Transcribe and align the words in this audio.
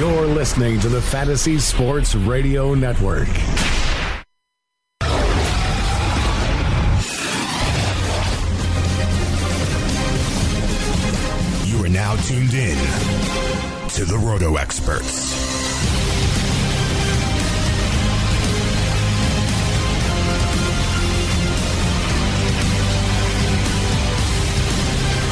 You're 0.00 0.28
listening 0.28 0.80
to 0.80 0.88
the 0.88 1.02
Fantasy 1.02 1.58
Sports 1.58 2.14
Radio 2.14 2.72
Network. 2.72 3.28
You 11.66 11.84
are 11.84 11.90
now 11.90 12.16
tuned 12.16 12.54
in 12.54 12.78
to 13.90 14.06
the 14.06 14.18
Roto 14.24 14.56
Experts. 14.56 15.34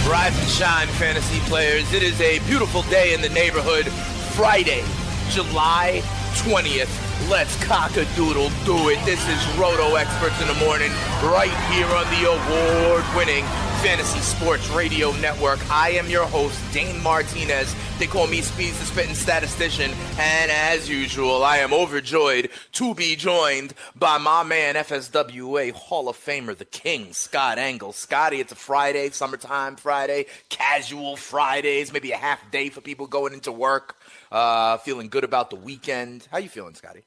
Rise 0.07 0.39
and 0.39 0.49
shine, 0.51 0.89
fantasy 0.89 1.41
players. 1.49 1.91
It 1.95 2.03
is 2.03 2.21
a 2.21 2.41
beautiful 2.41 2.83
day 2.83 3.15
in 3.15 3.23
the 3.23 3.31
neighborhood. 3.31 3.91
Friday, 4.39 4.85
July 5.31 6.01
20th. 6.35 7.29
Let's 7.29 7.57
cock 7.65 7.97
a 7.97 8.05
doodle 8.15 8.51
do 8.65 8.89
it. 8.89 9.05
This 9.05 9.19
is 9.29 9.59
Roto 9.59 9.97
Experts 9.97 10.41
in 10.41 10.47
the 10.47 10.65
Morning, 10.65 10.93
right 11.25 11.51
here 11.73 11.89
on 11.89 12.07
the 12.15 12.31
award 12.31 13.05
winning 13.17 13.45
Fantasy 13.83 14.21
Sports 14.21 14.69
Radio 14.71 15.11
Network. 15.17 15.59
I 15.73 15.91
am 15.91 16.09
your 16.09 16.25
host, 16.25 16.61
Dane 16.73 17.03
Martinez. 17.03 17.75
They 17.99 18.07
call 18.07 18.27
me 18.29 18.41
Speeds 18.41 18.79
the 18.79 18.87
Spitting 18.87 19.17
Statistician. 19.17 19.91
And 20.19 20.51
as 20.51 20.89
usual, 20.89 21.43
I 21.43 21.59
am 21.59 21.73
overjoyed 21.73 22.51
to 22.73 22.95
be 22.95 23.17
joined 23.17 23.75
by 23.97 24.19
my 24.19 24.45
man, 24.45 24.77
FSWA 24.77 25.73
Hall 25.73 26.09
of 26.09 26.17
Famer, 26.17 26.57
the 26.57 26.65
King, 26.65 27.13
Scott 27.13 27.59
Engel. 27.59 27.93
Scotty, 27.93 28.41
it's 28.41 28.53
a 28.53 28.57
Friday, 28.57 29.11
summertime 29.11 29.77
Friday, 29.77 30.27
casual 30.49 31.17
Fridays, 31.17 31.93
maybe 31.93 32.13
a 32.13 32.17
half 32.17 32.51
day 32.53 32.69
for 32.71 32.81
people 32.81 33.07
going 33.07 33.33
into 33.33 33.51
work. 33.51 33.97
Uh, 34.31 34.77
feeling 34.79 35.09
good 35.09 35.25
about 35.25 35.51
the 35.51 35.57
weekend. 35.57 36.29
How 36.31 36.39
you 36.39 36.49
feeling, 36.49 36.75
Scotty? 36.75 37.03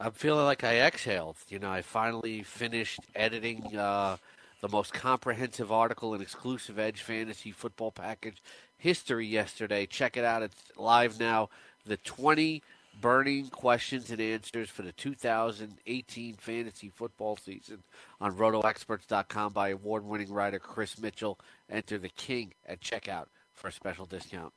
I'm 0.00 0.12
feeling 0.12 0.44
like 0.44 0.64
I 0.64 0.80
exhaled. 0.80 1.36
You 1.48 1.58
know, 1.58 1.70
I 1.70 1.82
finally 1.82 2.42
finished 2.42 3.00
editing 3.14 3.76
uh, 3.76 4.16
the 4.60 4.68
most 4.68 4.92
comprehensive 4.92 5.72
article 5.72 6.14
in 6.14 6.20
exclusive 6.20 6.78
Edge 6.78 7.00
Fantasy 7.00 7.52
Football 7.52 7.92
Package 7.92 8.42
history 8.76 9.26
yesterday. 9.26 9.86
Check 9.86 10.16
it 10.16 10.24
out. 10.24 10.42
It's 10.42 10.56
live 10.76 11.18
now. 11.18 11.48
The 11.86 11.96
20 11.98 12.62
burning 13.00 13.48
questions 13.48 14.10
and 14.10 14.20
answers 14.20 14.68
for 14.68 14.82
the 14.82 14.92
2018 14.92 16.34
fantasy 16.34 16.90
football 16.90 17.36
season 17.36 17.82
on 18.20 18.36
rotoexperts.com 18.36 19.52
by 19.52 19.70
award 19.70 20.04
winning 20.04 20.32
writer 20.32 20.58
Chris 20.58 20.98
Mitchell. 20.98 21.38
Enter 21.70 21.98
the 21.98 22.08
king 22.08 22.52
at 22.66 22.80
checkout 22.80 23.26
for 23.52 23.68
a 23.68 23.72
special 23.72 24.06
discount. 24.06 24.52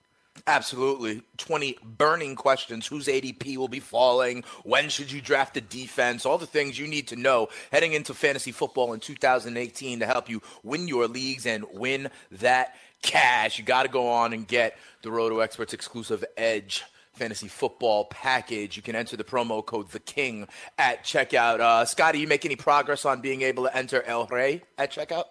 Absolutely. 0.45 1.23
20 1.37 1.77
burning 1.83 2.35
questions. 2.35 2.87
Whose 2.87 3.07
ADP 3.07 3.57
will 3.57 3.67
be 3.67 3.79
falling? 3.79 4.43
When 4.63 4.89
should 4.89 5.11
you 5.11 5.21
draft 5.21 5.57
a 5.57 5.61
defense? 5.61 6.25
All 6.25 6.37
the 6.37 6.45
things 6.45 6.77
you 6.77 6.87
need 6.87 7.07
to 7.09 7.15
know 7.15 7.49
heading 7.71 7.93
into 7.93 8.13
fantasy 8.13 8.51
football 8.51 8.93
in 8.93 8.99
2018 8.99 9.99
to 9.99 10.05
help 10.05 10.29
you 10.29 10.41
win 10.63 10.87
your 10.87 11.07
leagues 11.07 11.45
and 11.45 11.65
win 11.73 12.09
that 12.31 12.75
cash. 13.01 13.57
You 13.57 13.65
got 13.65 13.83
to 13.83 13.89
go 13.89 14.09
on 14.09 14.33
and 14.33 14.47
get 14.47 14.77
the 15.01 15.11
Roto 15.11 15.39
Experts 15.39 15.73
exclusive 15.73 16.23
Edge 16.35 16.83
fantasy 17.13 17.47
football 17.47 18.05
package. 18.05 18.77
You 18.77 18.83
can 18.83 18.95
enter 18.95 19.17
the 19.17 19.23
promo 19.23 19.65
code 19.65 19.89
The 19.89 19.99
King 19.99 20.47
at 20.77 21.03
checkout. 21.03 21.59
Uh, 21.59 21.83
Scotty, 21.83 22.19
you 22.19 22.27
make 22.27 22.45
any 22.45 22.55
progress 22.55 23.05
on 23.05 23.21
being 23.21 23.41
able 23.41 23.63
to 23.63 23.75
enter 23.75 24.03
El 24.03 24.27
Rey 24.27 24.61
at 24.77 24.91
checkout? 24.91 25.25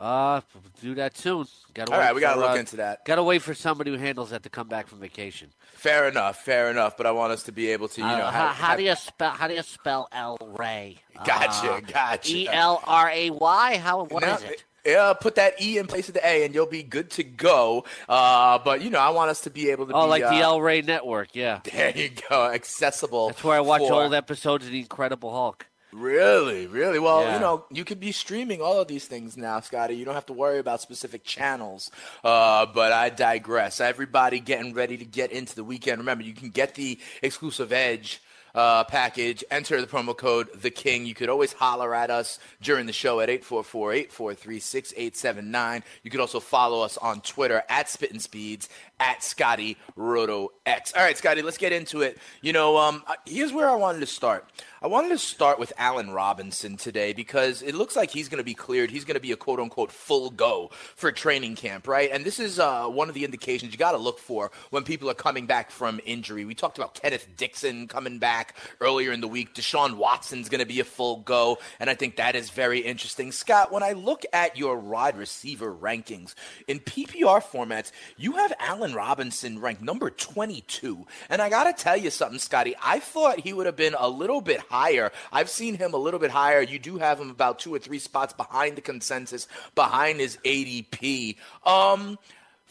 Uh, 0.00 0.40
do 0.80 0.94
that 0.94 1.14
soon. 1.16 1.46
Gotta 1.74 1.92
All 1.92 1.98
right, 1.98 2.14
we 2.14 2.22
got 2.22 2.34
to 2.34 2.40
look 2.40 2.52
uh, 2.52 2.54
into 2.54 2.76
that. 2.76 3.04
Gotta 3.04 3.22
wait 3.22 3.42
for 3.42 3.52
somebody 3.52 3.90
who 3.90 3.98
handles 3.98 4.30
that 4.30 4.42
to 4.44 4.48
come 4.48 4.66
back 4.66 4.86
from 4.88 4.98
vacation. 4.98 5.50
Fair 5.74 6.08
enough, 6.08 6.38
fair 6.42 6.70
enough. 6.70 6.96
But 6.96 7.06
I 7.06 7.10
want 7.12 7.32
us 7.32 7.42
to 7.44 7.52
be 7.52 7.70
able 7.72 7.88
to, 7.88 8.00
you 8.00 8.06
know, 8.06 8.12
Uh, 8.14 8.30
how, 8.30 8.46
have, 8.48 8.56
how 8.56 8.76
do 8.76 8.82
you 8.82 8.94
spell? 8.96 9.30
How 9.32 9.46
do 9.46 9.54
you 9.54 9.62
spell 9.62 10.08
El 10.10 10.38
Rey? 10.58 10.96
Gotcha, 11.24 11.82
gotcha. 11.92 12.34
E 12.34 12.48
L 12.48 12.82
R 12.86 13.10
A 13.10 13.28
Y. 13.30 13.76
How? 13.76 14.04
What 14.04 14.22
is 14.22 14.42
No, 14.42 14.48
it? 14.48 14.64
Yeah, 14.86 15.12
put 15.12 15.34
that 15.34 15.60
E 15.60 15.76
in 15.76 15.86
place 15.86 16.08
of 16.08 16.14
the 16.14 16.26
A, 16.26 16.44
and 16.46 16.54
you'll 16.54 16.64
be 16.64 16.82
good 16.82 17.10
to 17.10 17.22
go. 17.22 17.84
Uh, 18.08 18.58
but 18.58 18.80
you 18.80 18.88
know, 18.88 18.98
I 19.00 19.10
want 19.10 19.28
us 19.30 19.42
to 19.42 19.50
be 19.50 19.70
able 19.70 19.86
to. 19.86 19.92
Oh, 19.92 20.04
be, 20.04 20.08
like 20.08 20.22
uh, 20.22 20.30
the 20.30 20.36
El 20.40 20.62
Rey 20.62 20.80
Network. 20.80 21.36
Yeah, 21.36 21.60
There 21.70 21.90
you 21.94 22.10
go, 22.30 22.46
accessible. 22.46 23.28
that's 23.28 23.44
where 23.44 23.56
I 23.56 23.60
watch 23.60 23.82
for- 23.82 23.92
old 23.92 24.14
episodes 24.14 24.64
of 24.64 24.72
The 24.72 24.80
Incredible 24.80 25.30
Hulk. 25.30 25.66
Really, 25.92 26.66
really. 26.68 26.98
Well, 26.98 27.22
Yeah. 27.22 27.34
you 27.34 27.40
know, 27.40 27.64
you 27.70 27.84
could 27.84 28.00
be 28.00 28.12
streaming 28.12 28.60
all 28.62 28.80
of 28.80 28.86
these 28.88 29.06
things 29.06 29.36
now, 29.36 29.60
Scotty. 29.60 29.94
You 29.96 30.04
don't 30.04 30.14
have 30.14 30.26
to 30.26 30.32
worry 30.32 30.58
about 30.58 30.80
specific 30.80 31.24
channels. 31.24 31.90
Uh, 32.22 32.66
but 32.66 32.92
I 32.92 33.10
digress. 33.10 33.80
Everybody 33.80 34.38
getting 34.40 34.72
ready 34.72 34.96
to 34.96 35.04
get 35.04 35.32
into 35.32 35.56
the 35.56 35.64
weekend. 35.64 35.98
Remember, 35.98 36.22
you 36.22 36.32
can 36.34 36.50
get 36.50 36.74
the 36.76 36.98
exclusive 37.22 37.72
Edge. 37.72 38.22
Uh, 38.52 38.82
package. 38.82 39.44
Enter 39.48 39.80
the 39.80 39.86
promo 39.86 40.12
code 40.16 40.48
The 40.60 40.72
King. 40.72 41.06
You 41.06 41.14
could 41.14 41.28
always 41.28 41.52
holler 41.52 41.94
at 41.94 42.10
us 42.10 42.40
during 42.60 42.86
the 42.86 42.92
show 42.92 43.20
at 43.20 43.28
844-843-6879. 43.28 45.84
You 46.02 46.10
could 46.10 46.18
also 46.18 46.40
follow 46.40 46.82
us 46.82 46.98
on 46.98 47.20
Twitter 47.20 47.62
at 47.68 47.88
Spittin' 47.88 48.18
Speeds 48.18 48.68
at 49.00 49.24
Scotty 49.24 49.78
Roto 49.96 50.52
X. 50.66 50.92
All 50.94 51.02
right, 51.02 51.16
Scotty, 51.16 51.42
let's 51.42 51.58
get 51.58 51.72
into 51.72 52.02
it. 52.02 52.18
You 52.42 52.52
know, 52.52 52.76
um, 52.76 53.02
here's 53.26 53.52
where 53.52 53.68
I 53.68 53.74
wanted 53.74 54.00
to 54.00 54.06
start. 54.06 54.46
I 54.82 54.86
wanted 54.86 55.10
to 55.10 55.18
start 55.18 55.58
with 55.58 55.74
Allen 55.76 56.10
Robinson 56.10 56.78
today 56.78 57.12
because 57.12 57.60
it 57.60 57.74
looks 57.74 57.96
like 57.96 58.10
he's 58.10 58.30
going 58.30 58.38
to 58.38 58.44
be 58.44 58.54
cleared. 58.54 58.90
He's 58.90 59.04
going 59.04 59.14
to 59.14 59.20
be 59.20 59.32
a 59.32 59.36
quote 59.36 59.60
unquote 59.60 59.92
full 59.92 60.30
go 60.30 60.70
for 60.96 61.12
training 61.12 61.56
camp, 61.56 61.86
right? 61.86 62.10
And 62.10 62.24
this 62.24 62.40
is 62.40 62.58
uh, 62.58 62.86
one 62.86 63.08
of 63.08 63.14
the 63.14 63.24
indications 63.24 63.72
you 63.72 63.78
got 63.78 63.92
to 63.92 63.98
look 63.98 64.18
for 64.18 64.50
when 64.70 64.84
people 64.84 65.10
are 65.10 65.14
coming 65.14 65.44
back 65.46 65.70
from 65.70 66.00
injury. 66.06 66.46
We 66.46 66.54
talked 66.54 66.78
about 66.78 66.94
Kenneth 66.94 67.28
Dixon 67.36 67.88
coming 67.88 68.18
back 68.18 68.56
earlier 68.80 69.12
in 69.12 69.20
the 69.20 69.28
week. 69.28 69.54
Deshaun 69.54 69.96
Watson's 69.96 70.48
going 70.48 70.60
to 70.60 70.66
be 70.66 70.80
a 70.80 70.84
full 70.84 71.18
go, 71.18 71.58
and 71.78 71.90
I 71.90 71.94
think 71.94 72.16
that 72.16 72.34
is 72.34 72.48
very 72.48 72.80
interesting. 72.80 73.32
Scott, 73.32 73.70
when 73.70 73.82
I 73.82 73.92
look 73.92 74.24
at 74.32 74.56
your 74.56 74.78
wide 74.78 75.18
receiver 75.18 75.74
rankings 75.74 76.34
in 76.68 76.80
PPR 76.80 77.42
formats, 77.42 77.92
you 78.16 78.32
have 78.32 78.52
Allen 78.58 78.89
Robinson 78.94 79.60
ranked 79.60 79.82
number 79.82 80.10
22. 80.10 81.06
And 81.28 81.40
I 81.40 81.48
got 81.48 81.64
to 81.64 81.82
tell 81.82 81.96
you 81.96 82.10
something, 82.10 82.38
Scotty. 82.38 82.74
I 82.82 83.00
thought 83.00 83.40
he 83.40 83.52
would 83.52 83.66
have 83.66 83.76
been 83.76 83.94
a 83.98 84.08
little 84.08 84.40
bit 84.40 84.60
higher. 84.60 85.12
I've 85.32 85.50
seen 85.50 85.76
him 85.76 85.94
a 85.94 85.98
little 85.98 86.20
bit 86.20 86.30
higher. 86.30 86.60
You 86.60 86.78
do 86.78 86.98
have 86.98 87.20
him 87.20 87.30
about 87.30 87.58
two 87.58 87.74
or 87.74 87.78
three 87.78 87.98
spots 87.98 88.32
behind 88.32 88.76
the 88.76 88.82
consensus, 88.82 89.48
behind 89.74 90.20
his 90.20 90.38
ADP. 90.44 91.36
Um, 91.64 92.18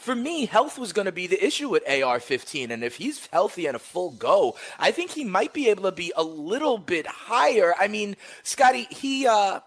for 0.00 0.14
me, 0.14 0.46
health 0.46 0.78
was 0.78 0.94
going 0.94 1.04
to 1.04 1.12
be 1.12 1.26
the 1.26 1.44
issue 1.44 1.68
with 1.68 1.82
AR-15, 1.86 2.70
and 2.70 2.82
if 2.82 2.96
he's 2.96 3.26
healthy 3.26 3.66
and 3.66 3.76
a 3.76 3.78
full 3.78 4.12
go, 4.12 4.56
I 4.78 4.92
think 4.92 5.10
he 5.10 5.24
might 5.24 5.52
be 5.52 5.68
able 5.68 5.82
to 5.82 5.92
be 5.92 6.10
a 6.16 6.22
little 6.22 6.78
bit 6.78 7.06
higher. 7.06 7.74
I 7.78 7.88
mean, 7.88 8.16
Scotty, 8.42 8.86
he 8.90 9.26
uh, 9.26 9.60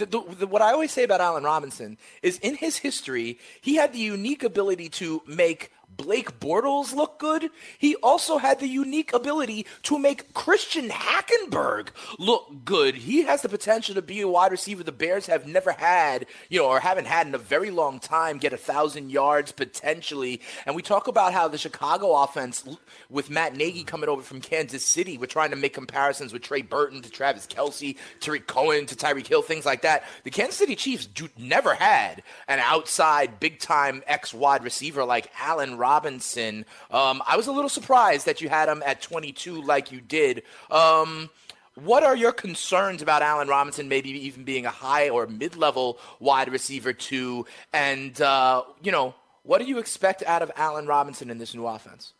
the, 0.00 0.06
the, 0.06 0.34
the, 0.40 0.46
what 0.46 0.62
I 0.62 0.72
always 0.72 0.92
say 0.92 1.04
about 1.04 1.20
Allen 1.20 1.44
Robinson 1.44 1.98
is 2.22 2.38
in 2.38 2.56
his 2.56 2.78
history, 2.78 3.38
he 3.60 3.76
had 3.76 3.92
the 3.92 3.98
unique 3.98 4.42
ability 4.42 4.88
to 4.90 5.22
make 5.26 5.70
Blake 5.96 6.40
Bortles 6.40 6.94
look 6.94 7.18
good, 7.18 7.50
he 7.78 7.94
also 7.96 8.38
had 8.38 8.58
the 8.58 8.66
unique 8.66 9.12
ability 9.12 9.66
to 9.82 9.98
make 9.98 10.32
Christian 10.32 10.88
Hackenberg 10.88 11.88
look 12.18 12.64
good. 12.64 12.94
He 12.94 13.22
has 13.24 13.42
the 13.42 13.48
potential 13.48 13.94
to 13.94 14.02
be 14.02 14.20
a 14.22 14.28
wide 14.28 14.50
receiver 14.50 14.82
the 14.82 14.92
Bears 14.92 15.26
have 15.26 15.46
never 15.46 15.72
had, 15.72 16.26
you 16.48 16.60
know, 16.60 16.66
or 16.66 16.80
haven't 16.80 17.06
had 17.06 17.26
in 17.26 17.34
a 17.34 17.38
very 17.38 17.70
long 17.70 18.00
time, 18.00 18.38
get 18.38 18.52
a 18.52 18.56
thousand 18.56 19.10
yards 19.10 19.52
potentially. 19.52 20.40
And 20.64 20.74
we 20.74 20.82
talk 20.82 21.06
about 21.06 21.32
how 21.34 21.48
the 21.48 21.58
Chicago 21.58 22.14
offense, 22.14 22.64
with 23.10 23.28
Matt 23.28 23.54
Nagy 23.54 23.84
coming 23.84 24.08
over 24.08 24.22
from 24.22 24.40
Kansas 24.40 24.84
City, 24.84 25.18
we're 25.18 25.26
trying 25.26 25.50
to 25.50 25.56
make 25.56 25.74
comparisons 25.74 26.32
with 26.32 26.42
Trey 26.42 26.62
Burton 26.62 27.02
to 27.02 27.10
Travis 27.10 27.46
Kelce, 27.46 27.96
Tarik 28.20 28.46
Cohen 28.46 28.86
to 28.86 28.96
Tyreek 28.96 29.26
Hill, 29.26 29.42
things 29.42 29.66
like 29.66 29.82
that. 29.82 30.04
The 30.24 30.30
Kansas 30.30 30.56
City 30.56 30.76
Chiefs 30.76 31.06
do, 31.06 31.28
never 31.36 31.74
had 31.74 32.22
an 32.48 32.58
outside 32.60 33.38
big 33.38 33.58
time 33.58 34.02
X 34.06 34.32
wide 34.32 34.64
receiver 34.64 35.04
like 35.04 35.30
Allen 35.38 35.76
Robinson. 35.76 35.89
Um, 36.90 37.22
I 37.26 37.36
was 37.36 37.46
a 37.46 37.52
little 37.52 37.68
surprised 37.68 38.26
that 38.26 38.40
you 38.40 38.48
had 38.48 38.68
him 38.68 38.82
at 38.86 39.02
22 39.02 39.62
like 39.62 39.92
you 39.92 40.00
did. 40.00 40.42
Um, 40.70 41.30
what 41.74 42.02
are 42.02 42.16
your 42.16 42.32
concerns 42.32 43.00
about 43.02 43.22
Allen 43.22 43.48
Robinson 43.48 43.88
maybe 43.88 44.10
even 44.10 44.44
being 44.44 44.66
a 44.66 44.70
high 44.70 45.08
or 45.08 45.26
mid 45.26 45.56
level 45.56 45.98
wide 46.18 46.50
receiver 46.50 46.92
too? 46.92 47.46
And, 47.72 48.20
uh, 48.20 48.64
you 48.82 48.92
know, 48.92 49.14
what 49.42 49.58
do 49.58 49.64
you 49.64 49.78
expect 49.78 50.22
out 50.24 50.42
of 50.42 50.50
Allen 50.56 50.86
Robinson 50.86 51.30
in 51.30 51.38
this 51.38 51.54
new 51.54 51.66
offense? 51.66 52.12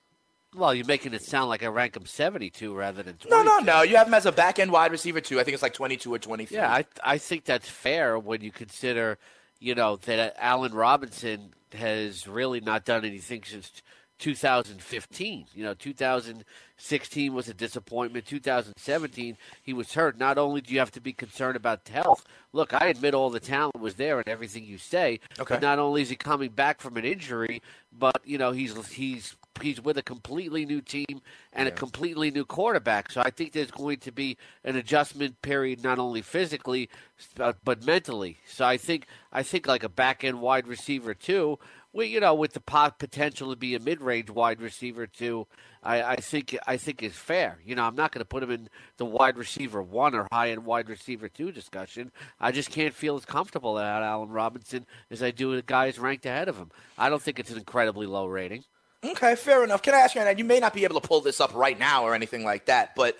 Well, 0.54 0.74
you're 0.74 0.86
making 0.86 1.14
it 1.14 1.22
sound 1.22 1.48
like 1.48 1.62
I 1.62 1.66
rank 1.66 1.96
him 1.96 2.06
72 2.06 2.74
rather 2.74 3.02
than 3.02 3.16
22. 3.16 3.28
No, 3.30 3.42
no, 3.42 3.58
no. 3.58 3.82
You 3.82 3.96
have 3.96 4.08
him 4.08 4.14
as 4.14 4.26
a 4.26 4.32
back 4.32 4.58
end 4.58 4.72
wide 4.72 4.90
receiver 4.90 5.20
too. 5.20 5.38
I 5.38 5.44
think 5.44 5.54
it's 5.54 5.62
like 5.62 5.74
22 5.74 6.12
or 6.12 6.18
23. 6.18 6.56
Yeah, 6.56 6.72
I 6.72 6.84
I 7.04 7.18
think 7.18 7.44
that's 7.44 7.68
fair 7.68 8.18
when 8.18 8.40
you 8.40 8.50
consider, 8.50 9.18
you 9.60 9.76
know, 9.76 9.96
that 9.96 10.34
Allen 10.38 10.74
Robinson 10.74 11.54
has 11.74 12.26
really 12.26 12.60
not 12.60 12.84
done 12.84 13.04
anything 13.04 13.42
since 13.44 13.82
2015. 14.20 15.46
You 15.54 15.64
know, 15.64 15.74
2016 15.74 17.34
was 17.34 17.48
a 17.48 17.54
disappointment. 17.54 18.26
2017, 18.26 19.36
he 19.62 19.72
was 19.72 19.94
hurt. 19.94 20.18
Not 20.18 20.38
only 20.38 20.60
do 20.60 20.72
you 20.72 20.78
have 20.78 20.92
to 20.92 21.00
be 21.00 21.12
concerned 21.12 21.56
about 21.56 21.88
health, 21.88 22.24
look, 22.52 22.72
I 22.72 22.86
admit 22.86 23.14
all 23.14 23.30
the 23.30 23.40
talent 23.40 23.80
was 23.80 23.94
there 23.94 24.18
and 24.18 24.28
everything 24.28 24.64
you 24.64 24.78
say. 24.78 25.20
Okay. 25.38 25.54
But 25.54 25.62
not 25.62 25.78
only 25.78 26.02
is 26.02 26.10
he 26.10 26.16
coming 26.16 26.50
back 26.50 26.80
from 26.80 26.96
an 26.96 27.04
injury, 27.04 27.62
but 27.98 28.20
you 28.24 28.38
know 28.38 28.52
he's 28.52 28.86
he's 28.88 29.34
he's 29.60 29.80
with 29.80 29.98
a 29.98 30.02
completely 30.02 30.64
new 30.64 30.80
team 30.80 31.20
and 31.52 31.68
a 31.68 31.70
completely 31.70 32.30
new 32.30 32.44
quarterback. 32.44 33.10
So 33.10 33.20
I 33.20 33.30
think 33.30 33.52
there's 33.52 33.70
going 33.70 33.98
to 33.98 34.12
be 34.12 34.36
an 34.64 34.76
adjustment 34.76 35.40
period, 35.42 35.82
not 35.82 35.98
only 35.98 36.22
physically 36.22 36.88
but, 37.34 37.56
but 37.64 37.84
mentally. 37.84 38.38
So 38.46 38.64
I 38.64 38.76
think 38.76 39.06
I 39.32 39.42
think 39.42 39.66
like 39.66 39.84
a 39.84 39.88
back 39.88 40.24
end 40.24 40.40
wide 40.40 40.66
receiver 40.66 41.14
too. 41.14 41.58
Well, 41.92 42.06
you 42.06 42.20
know, 42.20 42.34
with 42.34 42.52
the 42.52 42.60
pot 42.60 43.00
potential 43.00 43.50
to 43.50 43.56
be 43.56 43.74
a 43.74 43.80
mid-range 43.80 44.30
wide 44.30 44.60
receiver 44.60 45.08
too, 45.08 45.48
I, 45.82 46.02
I 46.02 46.16
think 46.16 46.56
I 46.66 46.76
think 46.76 47.02
is 47.02 47.14
fair. 47.14 47.58
You 47.64 47.74
know, 47.74 47.82
I'm 47.82 47.96
not 47.96 48.12
going 48.12 48.20
to 48.20 48.28
put 48.28 48.44
him 48.44 48.50
in 48.52 48.68
the 48.96 49.04
wide 49.04 49.36
receiver 49.36 49.82
one 49.82 50.14
or 50.14 50.28
high-end 50.30 50.64
wide 50.64 50.88
receiver 50.88 51.28
two 51.28 51.50
discussion. 51.50 52.12
I 52.38 52.52
just 52.52 52.70
can't 52.70 52.94
feel 52.94 53.16
as 53.16 53.24
comfortable 53.24 53.76
about 53.76 54.04
Allen 54.04 54.30
Robinson 54.30 54.86
as 55.10 55.22
I 55.22 55.32
do 55.32 55.48
with 55.48 55.66
guys 55.66 55.98
ranked 55.98 56.26
ahead 56.26 56.48
of 56.48 56.56
him. 56.56 56.70
I 56.96 57.10
don't 57.10 57.20
think 57.20 57.40
it's 57.40 57.50
an 57.50 57.58
incredibly 57.58 58.06
low 58.06 58.26
rating. 58.26 58.64
Okay, 59.04 59.34
fair 59.34 59.64
enough. 59.64 59.82
Can 59.82 59.94
I 59.94 59.98
ask 59.98 60.14
you, 60.14 60.20
and 60.20 60.38
you 60.38 60.44
may 60.44 60.60
not 60.60 60.74
be 60.74 60.84
able 60.84 61.00
to 61.00 61.06
pull 61.06 61.20
this 61.22 61.40
up 61.40 61.54
right 61.54 61.78
now 61.78 62.04
or 62.04 62.14
anything 62.14 62.44
like 62.44 62.66
that, 62.66 62.94
but 62.94 63.16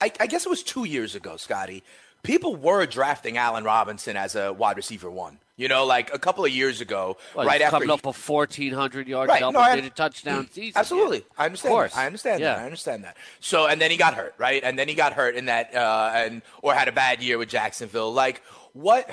I, 0.00 0.10
I 0.18 0.26
guess 0.26 0.44
it 0.46 0.48
was 0.48 0.62
two 0.62 0.84
years 0.84 1.14
ago, 1.14 1.36
Scotty. 1.36 1.84
People 2.24 2.56
were 2.56 2.84
drafting 2.86 3.36
Allen 3.36 3.64
Robinson 3.64 4.16
as 4.16 4.34
a 4.34 4.52
wide 4.52 4.76
receiver 4.76 5.10
one. 5.10 5.38
You 5.56 5.68
know, 5.68 5.84
like 5.84 6.12
a 6.12 6.18
couple 6.18 6.44
of 6.44 6.50
years 6.50 6.80
ago, 6.80 7.16
Well, 7.36 7.46
right 7.46 7.60
he's 7.60 7.62
after 7.66 7.74
coming 7.76 7.88
he- 7.88 7.92
off 7.92 8.02
a 8.04 8.10
1,400 8.12 9.06
yard 9.06 9.28
Right, 9.28 9.38
double 9.38 9.60
no, 9.60 9.74
digit 9.76 9.94
touchdown 9.94 10.48
season. 10.50 10.72
Absolutely, 10.74 11.24
I 11.38 11.44
understand. 11.44 11.70
Of 11.72 11.76
course. 11.76 11.94
That. 11.94 12.00
I 12.00 12.06
understand 12.06 12.40
Yeah. 12.40 12.54
that. 12.54 12.62
I 12.62 12.64
understand 12.64 13.04
that. 13.04 13.16
So, 13.38 13.66
and 13.68 13.80
then 13.80 13.92
he 13.92 13.96
got 13.96 14.14
hurt, 14.14 14.34
right? 14.38 14.64
And 14.64 14.76
then 14.76 14.88
he 14.88 14.94
got 14.94 15.12
hurt 15.12 15.36
in 15.36 15.44
that, 15.44 15.72
uh, 15.72 16.10
and 16.12 16.42
or 16.62 16.74
had 16.74 16.88
a 16.88 16.92
bad 16.92 17.22
year 17.22 17.38
with 17.38 17.50
Jacksonville. 17.50 18.12
Like, 18.12 18.42
what? 18.72 19.08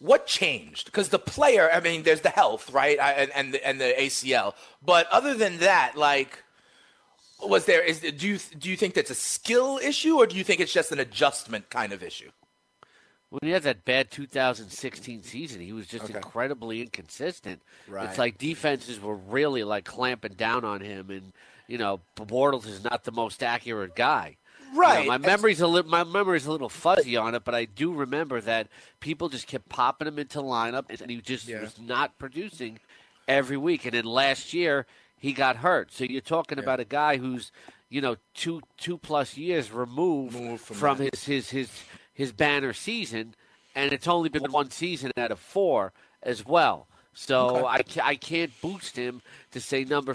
What 0.00 0.26
changed? 0.26 0.86
Because 0.86 1.08
the 1.08 1.18
player, 1.18 1.70
I 1.72 1.80
mean, 1.80 2.02
there's 2.02 2.20
the 2.20 2.28
health, 2.30 2.70
right, 2.72 2.98
I, 3.00 3.12
and 3.12 3.30
and 3.32 3.54
the, 3.54 3.66
and 3.66 3.80
the 3.80 3.94
ACL. 3.98 4.54
But 4.84 5.06
other 5.10 5.34
than 5.34 5.58
that, 5.58 5.96
like, 5.96 6.42
was 7.42 7.64
there? 7.66 7.82
Is 7.82 8.00
do 8.00 8.26
you 8.28 8.38
do 8.58 8.68
you 8.70 8.76
think 8.76 8.94
that's 8.94 9.10
a 9.10 9.14
skill 9.14 9.78
issue, 9.82 10.16
or 10.16 10.26
do 10.26 10.36
you 10.36 10.44
think 10.44 10.60
it's 10.60 10.72
just 10.72 10.92
an 10.92 10.98
adjustment 11.00 11.70
kind 11.70 11.92
of 11.92 12.02
issue? 12.02 12.30
When 13.30 13.40
he 13.42 13.50
had 13.50 13.64
that 13.64 13.84
bad 13.84 14.12
2016 14.12 15.24
season, 15.24 15.60
he 15.60 15.72
was 15.72 15.88
just 15.88 16.04
Okay. 16.04 16.14
incredibly 16.14 16.80
inconsistent. 16.82 17.62
Right. 17.88 18.08
It's 18.08 18.18
like 18.18 18.38
defenses 18.38 19.00
were 19.00 19.16
really 19.16 19.64
like 19.64 19.84
clamping 19.84 20.34
down 20.34 20.64
on 20.64 20.80
him, 20.80 21.10
and 21.10 21.32
you 21.66 21.78
know, 21.78 22.00
Bortles 22.16 22.66
is 22.66 22.84
not 22.84 23.04
the 23.04 23.12
most 23.12 23.42
accurate 23.42 23.96
guy. 23.96 24.36
You 24.72 24.72
know, 24.72 24.78
Right. 24.80 25.06
my 25.06 25.18
memory's 25.18 25.60
a 25.60 25.66
little 25.66 25.90
my 25.90 26.04
memory's 26.04 26.46
a 26.46 26.52
little 26.52 26.68
fuzzy 26.68 27.16
on 27.16 27.34
it, 27.34 27.44
but 27.44 27.54
I 27.54 27.64
do 27.64 27.92
remember 27.92 28.40
that 28.40 28.68
people 29.00 29.28
just 29.28 29.46
kept 29.46 29.68
popping 29.68 30.08
him 30.08 30.18
into 30.18 30.40
lineup, 30.40 30.86
and 31.00 31.10
he 31.10 31.20
just 31.20 31.46
Yeah. 31.46 31.60
was 31.60 31.78
not 31.78 32.18
producing 32.18 32.78
every 33.28 33.56
week. 33.56 33.84
And 33.84 33.94
then 33.94 34.04
last 34.04 34.52
year 34.52 34.86
he 35.18 35.32
got 35.32 35.56
hurt. 35.56 35.92
So 35.92 36.04
you're 36.04 36.20
talking 36.20 36.58
about 36.58 36.80
a 36.80 36.84
guy 36.84 37.16
who's 37.18 37.52
you 37.88 38.00
know 38.00 38.16
two 38.34 38.60
two 38.76 38.98
plus 38.98 39.36
years 39.36 39.70
removed 39.70 40.34
from 40.60 40.76
from 40.76 40.98
his 40.98 41.24
his 41.24 41.50
his 41.50 41.70
his 42.12 42.32
banner 42.32 42.72
season, 42.72 43.34
and 43.74 43.92
it's 43.92 44.08
only 44.08 44.28
been 44.28 44.50
one 44.50 44.70
season 44.70 45.12
out 45.16 45.30
of 45.30 45.38
four 45.38 45.92
as 46.22 46.44
well. 46.44 46.88
So 47.16 47.64
I, 47.66 47.80
I 48.02 48.16
can't 48.16 48.50
boost 48.60 48.96
him 48.96 49.22
to 49.52 49.60
say 49.60 49.84
number 49.84 50.14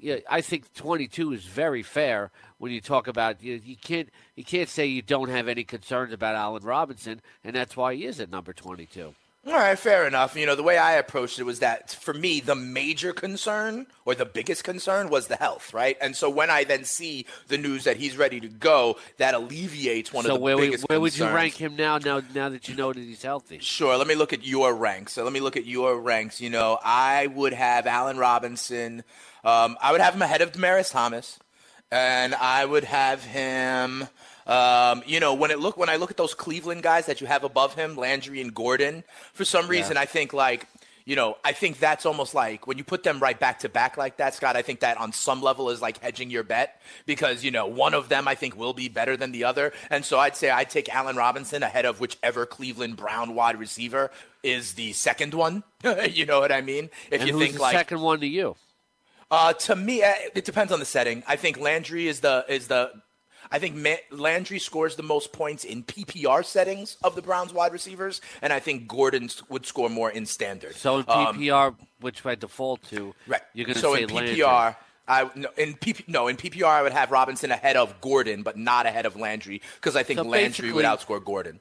15. 0.00 0.08
Yeah, 0.08 0.16
I 0.28 0.40
think 0.40 0.72
22 0.74 1.32
is 1.32 1.44
very 1.44 1.82
fair 1.82 2.30
when 2.58 2.72
you 2.72 2.80
talk 2.80 3.06
about 3.08 3.42
you, 3.42 3.60
you 3.64 3.76
can't 3.76 4.08
you 4.34 4.44
can't 4.44 4.68
say 4.68 4.86
you 4.86 5.02
don't 5.02 5.28
have 5.30 5.48
any 5.48 5.64
concerns 5.64 6.12
about 6.12 6.34
Allen 6.34 6.64
Robinson, 6.64 7.20
and 7.44 7.54
that's 7.54 7.76
why 7.76 7.94
he 7.94 8.04
is 8.04 8.20
at 8.20 8.30
number 8.30 8.52
22. 8.52 9.14
All 9.46 9.54
right, 9.54 9.78
fair 9.78 10.06
enough. 10.06 10.36
You 10.36 10.44
know, 10.44 10.56
the 10.56 10.62
way 10.64 10.76
I 10.76 10.94
approached 10.94 11.38
it 11.38 11.44
was 11.44 11.60
that 11.60 11.92
for 11.92 12.12
me, 12.12 12.40
the 12.40 12.56
major 12.56 13.14
concern 13.14 13.86
or 14.04 14.14
the 14.14 14.26
biggest 14.26 14.62
concern 14.62 15.08
was 15.08 15.28
the 15.28 15.36
health, 15.36 15.72
right? 15.72 15.96
And 16.02 16.14
so 16.14 16.28
when 16.28 16.50
I 16.50 16.64
then 16.64 16.84
see 16.84 17.24
the 17.46 17.56
news 17.56 17.84
that 17.84 17.96
he's 17.96 18.16
ready 18.18 18.40
to 18.40 18.48
go, 18.48 18.98
that 19.16 19.32
alleviates 19.34 20.12
one 20.12 20.24
so 20.24 20.32
of 20.34 20.38
the 20.38 20.44
where 20.44 20.56
we- 20.56 20.66
biggest 20.66 20.88
where 20.90 21.00
would 21.00 21.16
you 21.16 21.24
rank 21.26 21.54
him 21.54 21.76
now? 21.76 21.96
Now 21.96 22.20
now 22.34 22.48
that 22.50 22.68
you 22.68 22.74
know 22.74 22.92
that 22.92 23.00
he's 23.00 23.22
healthy. 23.22 23.60
Sure. 23.60 23.96
Let 23.96 24.08
me 24.08 24.16
look 24.16 24.32
at 24.34 24.44
your 24.44 24.74
ranks. 24.74 25.12
So 25.14 25.24
let 25.24 25.32
me 25.32 25.40
look 25.40 25.56
at 25.56 25.64
your 25.64 25.98
ranks. 25.98 26.40
You 26.42 26.50
know, 26.50 26.78
I 26.84 27.28
would 27.28 27.54
have 27.54 27.86
Allen 27.86 28.18
Robinson. 28.18 29.02
Um, 29.44 29.76
I 29.80 29.92
would 29.92 30.00
have 30.00 30.14
him 30.14 30.22
ahead 30.22 30.40
of 30.42 30.52
Demaryius 30.52 30.90
Thomas, 30.92 31.38
and 31.90 32.34
I 32.34 32.64
would 32.64 32.84
have 32.84 33.24
him. 33.24 34.08
Um, 34.46 35.02
you 35.06 35.20
know, 35.20 35.34
when 35.34 35.50
it 35.50 35.58
look 35.58 35.76
when 35.76 35.88
I 35.90 35.96
look 35.96 36.10
at 36.10 36.16
those 36.16 36.34
Cleveland 36.34 36.82
guys 36.82 37.06
that 37.06 37.20
you 37.20 37.26
have 37.26 37.44
above 37.44 37.74
him, 37.74 37.96
Landry 37.96 38.40
and 38.40 38.54
Gordon, 38.54 39.04
for 39.34 39.44
some 39.44 39.68
reason 39.68 39.96
I 39.96 40.06
think 40.06 40.32
like. 40.32 40.66
You 41.04 41.16
know, 41.16 41.38
I 41.42 41.52
think 41.52 41.78
that's 41.78 42.04
almost 42.04 42.34
like 42.34 42.66
when 42.66 42.76
you 42.76 42.84
put 42.84 43.02
them 43.02 43.18
right 43.18 43.40
back 43.40 43.60
to 43.60 43.70
back 43.70 43.96
like 43.96 44.18
that, 44.18 44.34
Scott. 44.34 44.56
I 44.56 44.60
think 44.60 44.80
that 44.80 44.98
on 44.98 45.14
some 45.14 45.40
level 45.40 45.70
is 45.70 45.80
like 45.80 45.96
hedging 46.02 46.28
your 46.28 46.42
bet 46.42 46.82
because, 47.06 47.42
you 47.42 47.50
know, 47.50 47.66
one 47.66 47.94
of 47.94 48.10
them 48.10 48.28
I 48.28 48.34
think 48.34 48.58
will 48.58 48.74
be 48.74 48.90
better 48.90 49.16
than 49.16 49.32
the 49.32 49.44
other. 49.44 49.72
And 49.88 50.04
so 50.04 50.18
I'd 50.18 50.36
say 50.36 50.50
I'd 50.50 50.68
take 50.68 50.94
Allen 50.94 51.16
Robinson 51.16 51.62
ahead 51.62 51.86
of 51.86 51.98
whichever 51.98 52.44
Cleveland 52.44 52.98
Brown 52.98 53.34
wide 53.34 53.58
receiver 53.58 54.10
is 54.42 54.74
the 54.74 54.92
second 54.92 55.32
one. 55.32 55.64
you 56.10 56.26
know 56.26 56.40
what 56.40 56.52
I 56.52 56.60
mean? 56.60 56.90
If 57.10 57.22
And 57.22 57.30
you 57.30 57.38
think 57.38 57.54
the 57.54 57.62
like 57.62 57.72
second 57.72 58.02
one 58.02 58.20
to 58.20 58.26
you? 58.26 58.56
Uh, 59.30 59.52
to 59.52 59.76
me, 59.76 60.02
uh, 60.02 60.12
it 60.34 60.44
depends 60.44 60.72
on 60.72 60.78
the 60.78 60.84
setting. 60.86 61.22
I 61.26 61.36
think 61.36 61.58
Landry 61.58 62.08
is 62.08 62.20
the 62.20 62.44
is 62.48 62.68
the. 62.68 62.90
I 63.50 63.58
think 63.58 63.76
Ma- 63.76 63.94
Landry 64.10 64.58
scores 64.58 64.96
the 64.96 65.02
most 65.02 65.32
points 65.32 65.64
in 65.64 65.82
PPR 65.82 66.44
settings 66.44 66.98
of 67.02 67.14
the 67.14 67.22
Browns 67.22 67.52
wide 67.52 67.72
receivers, 67.72 68.20
and 68.42 68.52
I 68.52 68.60
think 68.60 68.86
Gordon 68.86 69.30
would 69.48 69.64
score 69.64 69.88
more 69.88 70.10
in 70.10 70.26
standard. 70.26 70.74
So 70.76 70.98
in 70.98 71.04
Um, 71.08 71.38
PPR, 71.38 71.74
which 72.00 72.26
I 72.26 72.34
default 72.34 72.82
to, 72.90 73.14
right. 73.26 73.40
you're 73.54 73.64
going 73.64 73.74
to 73.76 73.80
so 73.80 73.94
say 73.94 74.02
in 74.02 74.10
Landry. 74.10 74.36
PPR, 74.36 74.76
I 75.06 75.30
no, 75.34 75.48
in 75.56 75.74
PP, 75.76 76.08
no 76.08 76.28
in 76.28 76.36
PPR 76.36 76.66
I 76.66 76.82
would 76.82 76.92
have 76.92 77.10
Robinson 77.10 77.50
ahead 77.50 77.76
of 77.76 77.98
Gordon, 78.02 78.42
but 78.42 78.58
not 78.58 78.84
ahead 78.84 79.06
of 79.06 79.16
Landry 79.16 79.62
because 79.76 79.96
I 79.96 80.02
think 80.02 80.18
So 80.18 80.24
Landry 80.24 80.70
would 80.72 80.84
outscore 80.84 81.24
Gordon. 81.24 81.60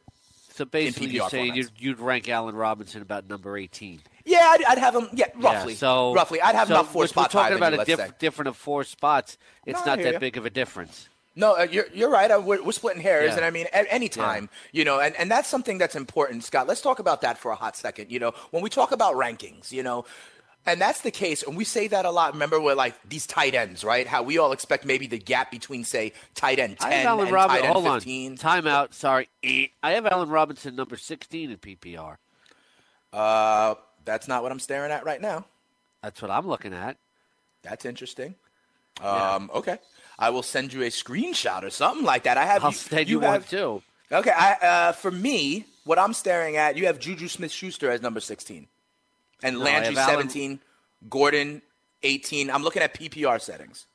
So 0.58 0.66
basically, 0.66 1.10
you're 1.10 1.30
saying 1.30 1.54
you'd, 1.54 1.70
you'd 1.78 2.00
rank 2.00 2.28
Allen 2.28 2.56
Robinson 2.56 3.04
about 3.04 3.30
number 3.30 3.56
18. 3.56 4.02
Yeah, 4.26 4.40
I'd, 4.40 4.64
I'd 4.64 4.78
have 4.80 4.96
him. 4.96 5.08
Yeah, 5.14 5.28
roughly. 5.36 5.74
Yeah, 5.74 5.78
so 5.78 6.16
roughly, 6.16 6.42
I'd 6.42 6.56
have 6.56 6.68
so 6.68 6.74
him 6.74 6.80
about 6.80 6.92
four 6.92 7.06
spots 7.06 7.36
We're 7.36 7.42
talking 7.42 7.58
about 7.58 7.74
you, 7.74 7.80
a 7.82 7.86
diff- 7.86 8.18
different 8.18 8.48
of 8.50 8.58
four 8.58 8.84
spots. 8.84 9.38
It's 9.68 9.80
No, 9.82 9.86
not 9.86 10.00
that 10.02 10.14
ya. 10.14 10.20
big 10.20 10.36
of 10.36 10.48
a 10.48 10.50
difference. 10.50 11.10
No, 11.36 11.56
uh, 11.56 11.68
you're, 11.70 11.86
you're 11.94 12.10
right. 12.10 12.32
Uh, 12.32 12.42
we're, 12.44 12.64
we're 12.64 12.72
splitting 12.72 13.04
hairs, 13.04 13.28
Yeah. 13.30 13.36
and 13.36 13.46
I 13.46 13.52
mean, 13.52 13.68
at 13.72 13.86
any 13.92 14.10
time, 14.10 14.50
you 14.72 14.84
know, 14.84 15.00
and, 15.00 15.16
and 15.18 15.30
that's 15.30 15.48
something 15.48 15.78
that's 15.78 15.96
important, 15.96 16.44
Scott. 16.44 16.66
Let's 16.66 16.82
talk 16.82 16.98
about 16.98 17.22
that 17.22 17.38
for 17.38 17.52
a 17.52 17.56
hot 17.56 17.76
second. 17.78 18.12
You 18.12 18.18
know, 18.18 18.32
when 18.50 18.64
we 18.64 18.72
talk 18.72 18.92
about 18.92 19.14
rankings, 19.14 19.72
you 19.72 19.84
know, 19.84 20.06
and 20.68 20.80
that's 20.82 21.02
the 21.02 21.12
case, 21.12 21.44
and 21.44 21.56
we 21.58 21.64
say 21.64 21.88
that 21.88 22.06
a 22.06 22.12
lot. 22.12 22.34
Remember, 22.34 22.60
we're 22.62 22.76
like 22.76 22.96
these 23.08 23.26
tight 23.26 23.56
ends, 23.56 23.84
right? 23.84 24.06
How 24.06 24.22
we 24.22 24.38
all 24.38 24.52
expect 24.52 24.86
maybe 24.86 25.08
the 25.08 25.18
gap 25.18 25.50
between, 25.50 25.84
say, 25.84 26.14
tight 26.36 26.60
end 26.60 26.78
I 26.82 26.90
10 26.90 26.92
have 26.92 27.06
Allen 27.08 27.26
and 27.28 27.34
Robinson. 27.34 27.62
tight 27.62 27.68
end 27.68 27.74
Hold 27.84 27.96
15. 27.96 28.32
on. 28.32 28.38
Time 28.38 28.68
out. 28.68 28.94
Sorry. 28.94 29.30
I 29.44 29.70
have 29.92 30.06
Allen 30.06 30.30
Robinson 30.30 30.76
number 30.76 30.98
16 30.98 31.52
in 31.52 31.58
PPR. 31.58 32.18
Uh, 33.14 33.76
that's 34.06 34.28
not 34.28 34.44
what 34.44 34.52
I'm 34.52 34.60
staring 34.60 34.92
at 34.92 35.06
right 35.06 35.22
now. 35.22 35.46
That's 36.04 36.22
what 36.22 36.30
I'm 36.30 36.48
looking 36.48 36.74
at. 36.74 36.98
That's 37.64 37.86
interesting. 37.86 38.36
Um, 39.02 39.50
okay. 39.54 39.78
I 40.20 40.30
will 40.30 40.44
send 40.44 40.74
you 40.74 40.84
a 40.84 40.88
screenshot 40.88 41.64
or 41.64 41.70
something 41.70 42.06
like 42.06 42.24
that. 42.24 42.38
I 42.38 42.46
have 42.46 42.64
I'll 42.64 42.72
send 42.72 43.10
you, 43.10 43.20
have, 43.22 43.32
one 43.32 43.44
too. 43.44 43.82
Okay, 44.12 44.32
I, 44.32 44.54
uh, 44.54 44.92
for 44.94 45.12
me, 45.12 45.66
what 45.84 46.00
I'm 46.00 46.14
staring 46.14 46.58
at, 46.58 46.78
you 46.78 46.86
have 46.88 47.00
Juju 47.00 47.28
Smith-Schuster 47.28 47.92
as 47.92 48.02
number 48.02 48.20
16, 48.20 48.68
and 49.44 49.58
No, 49.58 49.64
Landry 49.66 49.98
Allen- 49.98 50.30
17, 50.30 50.60
Gordon 51.10 51.62
18. 52.04 52.50
I'm 52.50 52.64
looking 52.64 52.82
at 52.82 52.94
PPR 52.94 53.40
settings. 53.42 53.86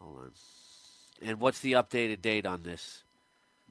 Hold 0.00 0.18
on. 0.18 0.30
And 1.22 1.40
what's 1.40 1.60
the 1.60 1.72
updated 1.72 2.22
date 2.22 2.46
on 2.46 2.62
this? 2.62 3.02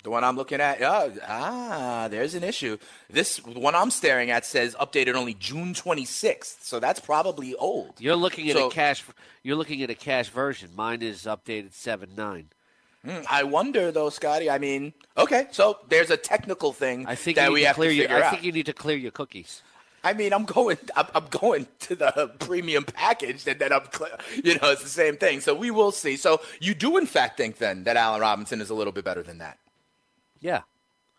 The 0.03 0.11
one 0.11 0.23
I'm 0.23 0.35
looking 0.35 0.61
at, 0.61 0.81
uh, 0.83 1.09
ah, 1.27 2.07
there's 2.11 2.35
an 2.35 2.43
issue. 2.43 2.77
This 3.09 3.37
one 3.43 3.73
I'm 3.73 3.89
staring 3.89 4.29
at 4.29 4.45
says 4.45 4.75
updated 4.75 5.15
only 5.15 5.33
June 5.33 5.73
26th, 5.73 6.63
so 6.63 6.79
that's 6.79 6.99
probably 6.99 7.55
old. 7.55 7.93
You're 7.99 8.15
looking 8.15 8.47
at 8.49 8.55
So- 8.55 8.67
a 8.67 8.71
cache. 8.71 9.03
You're 9.41 9.55
looking 9.55 9.81
at 9.81 9.89
a 9.89 9.95
cache 9.95 10.29
version. 10.29 10.69
Mine 10.75 11.01
is 11.01 11.23
updated 11.23 11.73
seven 11.73 12.11
nine. 12.15 12.49
I 13.29 13.43
wonder 13.43 13.91
though, 13.91 14.09
Scotty. 14.09 14.49
I 14.49 14.57
mean, 14.57 14.91
okay, 15.15 15.47
so 15.51 15.77
there's 15.89 16.09
a 16.09 16.17
technical 16.17 16.73
thing 16.73 17.05
I 17.07 17.13
think 17.13 17.35
that 17.35 17.43
you 17.43 17.49
need 17.49 17.53
we 17.53 17.59
to 17.61 17.67
have 17.67 17.75
clear 17.75 17.89
to 17.89 17.95
your. 17.95 18.09
I 18.09 18.21
out. 18.23 18.31
think 18.31 18.43
you 18.43 18.51
need 18.51 18.65
to 18.65 18.73
clear 18.73 18.97
your 18.97 19.11
cookies. 19.11 19.61
I 20.05 20.13
mean, 20.13 20.31
I'm 20.33 20.45
going, 20.45 20.77
I'm, 20.95 21.07
I'm 21.13 21.25
going 21.29 21.67
to 21.81 21.95
the 21.95 22.31
premium 22.39 22.85
package, 22.85 23.45
and 23.47 23.59
then 23.59 23.73
I'm, 23.73 23.81
you 24.43 24.53
know, 24.55 24.71
it's 24.71 24.83
the 24.83 24.89
same 24.89 25.17
thing. 25.17 25.41
So 25.41 25.53
we 25.53 25.71
will 25.71 25.91
see. 25.91 26.15
So 26.15 26.39
you 26.61 26.73
do, 26.73 26.95
in 26.97 27.05
fact, 27.05 27.37
think 27.37 27.57
then 27.57 27.83
that 27.83 27.97
Allen 27.97 28.21
Robinson 28.21 28.61
is 28.61 28.69
a 28.69 28.73
little 28.73 28.93
bit 28.93 29.03
better 29.03 29.23
than 29.23 29.39
that. 29.39 29.57
Yeah, 30.39 30.61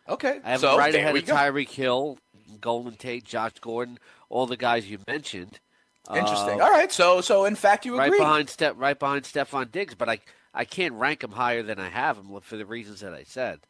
Okay, 0.08 0.40
I 0.44 0.52
have 0.52 0.60
so 0.60 0.78
right 0.78 0.94
ahead 0.94 1.16
of. 1.16 1.24
Tyreek 1.24 1.70
Hill, 1.70 2.18
Golden 2.60 2.94
Tate, 2.94 3.24
Josh 3.24 3.52
Gordon, 3.60 3.98
all 4.28 4.46
the 4.46 4.56
guys 4.56 4.88
you 4.88 4.98
mentioned. 5.06 5.58
Interesting. 6.14 6.60
Uh, 6.60 6.64
All 6.64 6.70
right, 6.70 6.92
so 6.92 7.20
so 7.20 7.44
in 7.44 7.56
fact, 7.56 7.84
you 7.84 7.98
right 7.98 8.06
agree. 8.06 8.18
behind 8.18 8.48
Steph, 8.48 8.74
right 8.76 8.98
behind 8.98 9.24
Stephon 9.24 9.70
Diggs, 9.72 9.94
but 9.96 10.08
I 10.08 10.20
I 10.54 10.64
can't 10.64 10.94
rank 10.94 11.24
him 11.24 11.32
higher 11.32 11.62
than 11.62 11.80
I 11.80 11.88
have 11.88 12.18
him 12.18 12.40
for 12.40 12.56
the 12.56 12.66
reasons 12.66 13.00
that 13.00 13.12
I 13.12 13.24
said. 13.24 13.60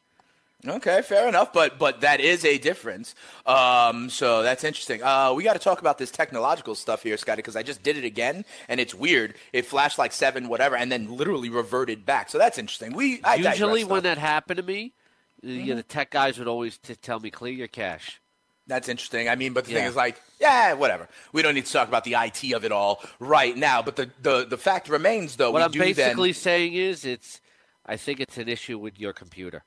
Okay, 0.67 1.03
fair 1.03 1.29
enough, 1.29 1.53
but 1.53 1.79
but 1.79 2.01
that 2.01 2.19
is 2.21 2.45
a 2.45 2.59
difference. 2.59 3.15
Um, 3.45 4.09
so 4.11 4.43
that's 4.43 4.65
interesting. 4.65 5.03
Uh, 5.03 5.33
we 5.35 5.45
got 5.45 5.53
to 5.53 5.59
talk 5.59 5.81
about 5.81 5.99
this 5.99 6.11
technological 6.11 6.75
stuff 6.75 7.03
here, 7.03 7.17
Scotty, 7.17 7.41
because 7.41 7.57
I 7.57 7.63
just 7.63 7.83
did 7.83 7.97
it 7.97 8.05
again, 8.05 8.45
and 8.69 8.81
it's 8.81 8.95
weird. 8.95 9.35
It 9.53 9.67
flashed 9.67 9.99
like 9.99 10.13
seven, 10.13 10.49
whatever, 10.49 10.75
and 10.77 10.91
then 10.91 11.15
literally 11.17 11.51
reverted 11.51 12.07
back. 12.07 12.31
So 12.31 12.39
that's 12.39 12.59
interesting. 12.59 12.95
We 12.95 13.21
I 13.23 13.35
Usually, 13.37 13.85
when 13.85 14.03
that 14.05 14.19
happened 14.19 14.57
to 14.59 14.63
me, 14.63 14.95
Mm-hmm. 15.45 15.69
know, 15.69 15.75
the 15.77 15.83
tech 15.83 16.11
guys 16.11 16.39
would 16.39 16.49
always 16.49 16.79
t- 16.79 16.97
tell 16.97 17.21
me 17.21 17.31
clear 17.31 17.53
your 17.53 17.69
cache. 17.69 18.21
That's 18.67 18.89
interesting. 18.89 19.29
I 19.29 19.37
mean, 19.37 19.53
but 19.53 19.67
the 19.67 19.73
Yeah. 19.73 19.81
thing 19.81 19.87
is, 19.89 19.95
like, 19.95 20.21
yeah, 20.41 20.73
whatever. 20.73 21.09
We 21.33 21.43
don't 21.43 21.55
need 21.55 21.67
to 21.67 21.73
talk 21.73 21.87
about 21.89 22.05
the 22.05 22.15
IT 22.17 22.53
of 22.55 22.65
it 22.65 22.73
all 22.73 23.03
right 23.21 23.55
now. 23.57 23.83
But 23.83 23.97
the 23.97 24.11
the, 24.23 24.47
the 24.47 24.57
fact 24.57 24.89
remains, 24.89 25.37
though, 25.37 25.51
What 25.53 25.61
I'm 25.63 25.71
do 25.71 25.79
basically 25.79 26.33
then. 26.33 26.41
saying 26.41 26.73
is, 26.73 27.05
it's 27.05 27.41
I 27.85 27.97
think 27.99 28.19
it's 28.19 28.39
an 28.39 28.49
issue 28.49 28.79
with 28.79 28.99
your 28.99 29.13
computer. 29.13 29.63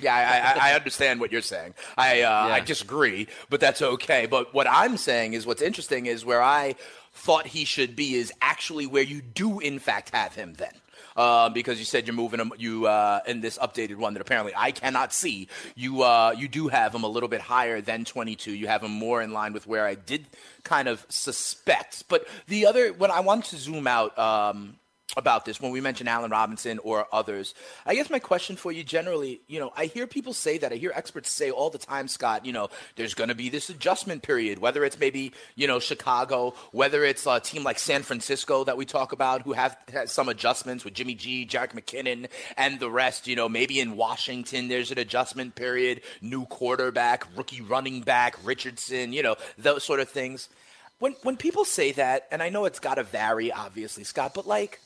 Yeah, 0.00 0.14
I, 0.14 0.68
I, 0.68 0.70
I 0.70 0.74
understand 0.74 1.20
what 1.20 1.30
you're 1.30 1.42
saying. 1.42 1.74
I 1.96 2.22
uh, 2.22 2.30
I 2.30 2.60
disagree, 2.60 3.28
but 3.48 3.60
that's 3.60 3.80
okay. 3.80 4.26
But 4.26 4.52
what 4.54 4.66
I'm 4.68 4.96
saying 4.96 5.34
is, 5.34 5.46
what's 5.46 5.62
interesting 5.62 6.06
is 6.06 6.24
where 6.24 6.42
I 6.42 6.74
thought 7.12 7.46
he 7.46 7.64
should 7.64 7.94
be 7.94 8.14
is 8.14 8.32
actually 8.42 8.86
where 8.86 9.02
you 9.02 9.22
do 9.22 9.60
in 9.60 9.78
fact 9.78 10.10
have 10.14 10.34
him 10.34 10.54
then. 10.54 10.72
Uh, 11.16 11.48
because 11.48 11.78
you 11.78 11.84
said 11.84 12.08
you're 12.08 12.14
moving 12.14 12.40
him, 12.40 12.52
you 12.58 12.86
uh, 12.86 13.20
in 13.24 13.40
this 13.40 13.56
updated 13.58 13.96
one 13.96 14.14
that 14.14 14.20
apparently 14.20 14.52
I 14.56 14.72
cannot 14.72 15.12
see. 15.12 15.48
You 15.76 16.02
uh, 16.02 16.34
you 16.36 16.48
do 16.48 16.66
have 16.66 16.92
him 16.92 17.04
a 17.04 17.08
little 17.08 17.28
bit 17.28 17.40
higher 17.40 17.80
than 17.80 18.04
22. 18.04 18.52
You 18.52 18.66
have 18.66 18.82
him 18.82 18.90
more 18.90 19.22
in 19.22 19.32
line 19.32 19.52
with 19.52 19.64
where 19.64 19.86
I 19.86 19.94
did 19.94 20.26
kind 20.64 20.88
of 20.88 21.06
suspect. 21.08 22.08
But 22.08 22.26
the 22.48 22.66
other, 22.66 22.92
when 22.92 23.12
I 23.12 23.20
want 23.20 23.44
to 23.46 23.56
zoom 23.56 23.86
out, 23.86 24.18
um, 24.18 24.76
about 25.16 25.44
this 25.44 25.60
when 25.60 25.70
we 25.70 25.80
mention 25.80 26.08
Allen 26.08 26.30
Robinson 26.30 26.80
or 26.82 27.06
others. 27.12 27.54
I 27.86 27.94
guess 27.94 28.10
my 28.10 28.18
question 28.18 28.56
for 28.56 28.72
you 28.72 28.82
generally, 28.82 29.40
you 29.46 29.60
know, 29.60 29.72
I 29.76 29.86
hear 29.86 30.06
people 30.06 30.32
say 30.32 30.58
that. 30.58 30.72
I 30.72 30.76
hear 30.76 30.92
experts 30.94 31.30
say 31.30 31.50
all 31.50 31.70
the 31.70 31.78
time, 31.78 32.08
Scott, 32.08 32.44
you 32.44 32.52
know, 32.52 32.68
there's 32.96 33.14
going 33.14 33.28
to 33.28 33.34
be 33.34 33.48
this 33.48 33.70
adjustment 33.70 34.22
period, 34.22 34.58
whether 34.58 34.84
it's 34.84 34.98
maybe, 34.98 35.32
you 35.54 35.66
know, 35.66 35.78
Chicago, 35.78 36.54
whether 36.72 37.04
it's 37.04 37.26
a 37.26 37.38
team 37.38 37.62
like 37.62 37.78
San 37.78 38.02
Francisco 38.02 38.64
that 38.64 38.76
we 38.76 38.84
talk 38.84 39.12
about 39.12 39.42
who 39.42 39.52
have 39.52 39.76
some 40.06 40.28
adjustments 40.28 40.84
with 40.84 40.94
Jimmy 40.94 41.14
G, 41.14 41.46
Jerick 41.46 41.72
McKinnon, 41.72 42.28
and 42.56 42.80
the 42.80 42.90
rest, 42.90 43.28
you 43.28 43.36
know, 43.36 43.48
maybe 43.48 43.80
in 43.80 43.96
Washington 43.96 44.68
there's 44.68 44.90
an 44.90 44.98
adjustment 44.98 45.54
period, 45.54 46.00
new 46.22 46.44
quarterback, 46.46 47.26
rookie 47.36 47.60
running 47.60 48.00
back, 48.00 48.36
Richardson, 48.42 49.12
you 49.12 49.22
know, 49.22 49.36
those 49.58 49.84
sort 49.84 50.00
of 50.00 50.08
things. 50.08 50.48
When 50.98 51.12
when 51.22 51.36
people 51.36 51.64
say 51.64 51.92
that, 51.92 52.26
and 52.30 52.42
I 52.42 52.48
know 52.48 52.64
it's 52.64 52.78
got 52.78 52.94
to 52.94 53.02
vary 53.02 53.52
obviously, 53.52 54.04
Scott, 54.04 54.32
but 54.34 54.46
like 54.46 54.80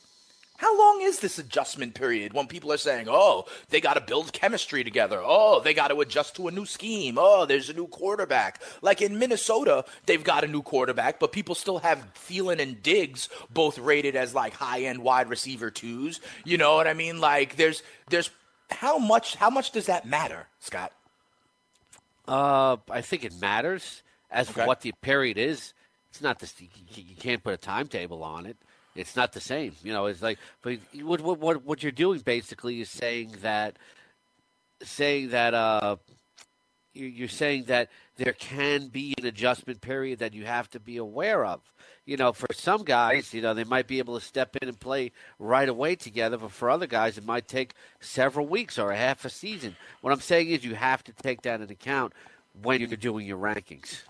how 0.59 0.77
long 0.77 1.01
is 1.03 1.19
this 1.19 1.39
adjustment 1.39 1.93
period 1.93 2.33
when 2.33 2.45
people 2.47 2.69
are 2.73 2.77
saying, 2.77 3.07
oh, 3.09 3.45
they 3.69 3.79
got 3.79 3.93
to 3.93 4.01
build 4.01 4.33
chemistry 4.33 4.83
together? 4.83 5.21
Oh, 5.23 5.61
they 5.61 5.73
got 5.73 5.87
to 5.87 6.01
adjust 6.01 6.35
to 6.35 6.49
a 6.49 6.51
new 6.51 6.65
scheme. 6.65 7.15
Oh, 7.17 7.45
there's 7.45 7.69
a 7.69 7.73
new 7.73 7.87
quarterback. 7.87 8.61
Like 8.81 9.01
in 9.01 9.17
Minnesota, 9.17 9.85
they've 10.05 10.23
got 10.23 10.43
a 10.43 10.47
new 10.47 10.61
quarterback, 10.61 11.17
but 11.17 11.31
people 11.31 11.55
still 11.55 11.79
have 11.79 12.05
Thielen 12.13 12.59
and 12.59 12.83
Diggs 12.83 13.29
both 13.49 13.79
rated 13.79 14.17
as 14.17 14.35
like 14.35 14.51
high 14.53 14.81
end 14.81 14.99
wide 15.01 15.29
receiver 15.29 15.71
twos. 15.71 16.19
You 16.43 16.57
know 16.57 16.75
what 16.75 16.87
I 16.87 16.93
mean? 16.93 17.21
Like 17.21 17.55
there's, 17.55 17.81
there's, 18.09 18.29
how 18.69 18.97
much, 18.97 19.35
how 19.37 19.49
much 19.49 19.71
does 19.71 19.85
that 19.85 20.05
matter, 20.05 20.47
Scott? 20.59 20.91
Uh, 22.27 22.75
I 22.91 22.99
think 22.99 23.23
it 23.23 23.39
matters 23.39 24.03
as 24.29 24.49
Okay. 24.49 24.59
for 24.59 24.67
what 24.67 24.81
the 24.81 24.91
period 25.01 25.37
is. 25.37 25.73
It's 26.09 26.21
not 26.21 26.39
this. 26.39 26.53
You 26.59 26.67
you 26.93 27.15
can't 27.15 27.41
put 27.43 27.53
a 27.53 27.57
timetable 27.57 28.23
on 28.23 28.45
it. 28.45 28.57
It's 28.95 29.15
not 29.15 29.33
the 29.33 29.39
same. 29.39 29.75
You 29.83 29.93
know, 29.93 30.07
it's 30.07 30.21
like. 30.21 30.39
But 30.61 30.79
what 31.01 31.21
what 31.21 31.63
what, 31.63 31.83
you're 31.83 31.91
doing 31.91 32.19
basically 32.19 32.81
is 32.81 32.89
saying 32.89 33.35
that, 33.41 33.77
saying 34.83 35.29
that 35.29 35.53
uh, 35.53 35.97
you- 36.93 37.05
you're 37.07 37.27
saying 37.27 37.65
that 37.65 37.89
there 38.17 38.33
can 38.33 38.87
be 38.87 39.13
an 39.17 39.25
adjustment 39.25 39.81
period 39.81 40.19
that 40.19 40.33
you 40.33 40.45
have 40.45 40.69
to 40.71 40.79
be 40.79 40.97
aware 40.97 41.45
of. 41.45 41.61
You 42.05 42.17
know, 42.17 42.33
for 42.33 42.47
some 42.53 42.83
guys, 42.83 43.33
you 43.33 43.41
know, 43.41 43.53
they 43.53 43.63
might 43.63 43.87
be 43.87 43.99
able 43.99 44.19
to 44.19 44.25
step 44.25 44.55
in 44.61 44.67
and 44.67 44.79
play 44.79 45.11
right 45.37 45.69
away 45.69 45.95
together, 45.95 46.37
but 46.37 46.51
for 46.51 46.69
other 46.69 46.87
guys, 46.87 47.17
it 47.17 47.25
might 47.25 47.47
take 47.47 47.73
several 47.99 48.47
weeks 48.47 48.79
or 48.79 48.91
a 48.91 48.97
half 48.97 49.23
a 49.25 49.29
season. 49.29 49.75
What 50.01 50.11
I'm 50.11 50.19
saying 50.19 50.49
is 50.49 50.65
you 50.65 50.73
have 50.75 51.03
to 51.03 51.13
take 51.13 51.43
that 51.43 51.61
into 51.61 51.73
account 51.73 52.13
when 52.61 52.79
you're 52.81 52.89
doing 52.97 53.27
your 53.27 53.37
rankings. 53.37 54.01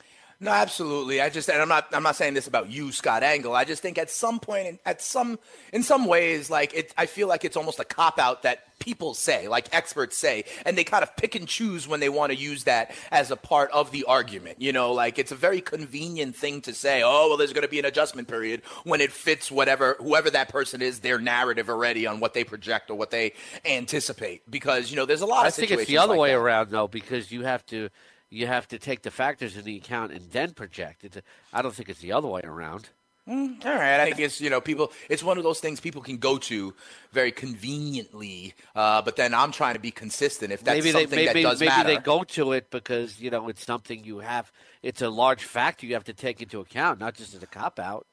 No, 0.42 0.52
absolutely. 0.52 1.20
I 1.20 1.30
just, 1.30 1.50
and 1.50 1.62
I'm 1.62 1.68
not, 1.68 1.88
I'm 1.92 2.04
not 2.04 2.16
saying 2.16 2.34
this 2.34 2.48
about 2.48 2.70
you, 2.70 2.94
Scott 2.94 3.24
Engel. 3.24 3.54
I 3.54 3.66
just 3.66 3.82
think 3.82 3.98
at 3.98 4.10
some 4.10 4.40
point, 4.40 4.68
in, 4.68 4.80
at 4.86 5.02
some, 5.02 5.38
in 5.74 5.84
some 5.84 6.06
ways, 6.06 6.50
like 6.50 6.74
it, 6.74 6.94
I 6.98 7.08
feel 7.08 7.28
like 7.28 7.44
it's 7.44 7.58
almost 7.58 7.78
a 7.80 7.84
cop 7.84 8.18
out 8.20 8.44
that 8.44 8.80
people 8.80 9.14
say, 9.14 9.50
like 9.50 9.68
experts 9.74 10.16
say, 10.18 10.46
and 10.66 10.78
they 10.78 10.86
kind 10.86 11.04
of 11.04 11.14
pick 11.18 11.36
and 11.36 11.46
choose 11.46 11.90
when 11.90 12.00
they 12.00 12.08
want 12.08 12.32
to 12.32 12.38
use 12.38 12.64
that 12.64 12.96
as 13.12 13.32
a 13.32 13.36
part 13.36 13.70
of 13.72 13.92
the 13.92 14.06
argument. 14.06 14.62
You 14.62 14.72
know, 14.72 14.94
like 14.94 15.20
it's 15.20 15.34
a 15.34 15.36
very 15.36 15.60
convenient 15.60 16.38
thing 16.38 16.62
to 16.62 16.74
say. 16.74 17.04
Oh, 17.04 17.28
well, 17.28 17.38
there's 17.38 17.52
going 17.52 17.66
to 17.66 17.70
be 17.70 17.80
an 17.80 17.86
adjustment 17.86 18.30
period 18.30 18.62
when 18.86 19.02
it 19.02 19.12
fits 19.12 19.52
whatever, 19.52 19.98
whoever 20.00 20.30
that 20.30 20.48
person 20.48 20.82
is, 20.82 21.02
their 21.02 21.20
narrative 21.20 21.68
already 21.68 22.08
on 22.08 22.22
what 22.22 22.34
they 22.34 22.46
project 22.46 22.90
or 22.90 22.96
what 22.96 23.12
they 23.12 23.34
anticipate. 23.66 24.50
Because 24.50 24.90
you 24.90 24.96
know, 24.96 25.06
there's 25.06 25.20
a 25.20 25.26
lot 25.26 25.44
I 25.44 25.50
of 25.50 25.54
think 25.54 25.68
situations 25.68 25.82
it's 25.82 25.90
the 25.90 25.98
other 25.98 26.14
like 26.14 26.20
way 26.22 26.30
that. 26.30 26.38
around 26.38 26.72
though, 26.72 26.88
because 26.88 27.30
you 27.30 27.44
have 27.44 27.66
to 27.68 27.90
you 28.30 28.48
have 28.48 28.68
to 28.70 28.80
take 28.80 29.02
the 29.02 29.12
factors 29.12 29.58
into 29.58 29.76
account 29.76 30.12
and 30.12 30.32
then 30.32 30.54
project. 30.54 31.04
It's, 31.04 31.18
I 31.54 31.62
don't 31.62 31.74
think 31.74 31.90
it's 31.90 32.00
the 32.00 32.12
other 32.12 32.28
way 32.28 32.42
around. 32.44 32.90
All 33.28 33.36
right, 33.64 34.00
I 34.00 34.06
think 34.06 34.20
it's 34.20 34.42
you 34.42 34.50
know 34.50 34.60
people. 34.60 34.92
It's 35.08 35.22
one 35.22 35.38
of 35.38 35.44
those 35.44 35.60
things 35.60 35.80
people 35.80 36.02
can 36.02 36.18
go 36.18 36.40
to 36.40 36.74
very 37.12 37.32
conveniently, 37.32 38.56
uh, 38.76 39.04
but 39.04 39.18
then 39.18 39.36
I'm 39.36 39.52
trying 39.52 39.76
to 39.76 39.80
be 39.80 39.92
consistent. 39.92 40.52
If 40.52 40.64
that's 40.64 40.78
maybe 40.78 40.92
they 40.92 41.06
maybe 41.06 41.44
that 41.44 41.50
does 41.50 41.60
maybe 41.60 41.70
matter, 41.70 41.90
they 41.90 41.98
go 41.98 42.24
to 42.24 42.54
it 42.54 42.72
because 42.72 43.22
you 43.22 43.30
know 43.30 43.48
it's 43.48 43.64
something 43.64 44.04
you 44.04 44.20
have. 44.20 44.52
It's 44.82 45.04
a 45.04 45.10
large 45.10 45.44
factor 45.44 45.86
you 45.86 45.94
have 45.94 46.06
to 46.06 46.14
take 46.14 46.42
into 46.42 46.60
account, 46.60 47.00
not 47.00 47.14
just 47.14 47.36
as 47.36 47.44
a 47.44 47.48
cop 47.48 47.78
out. 47.78 48.08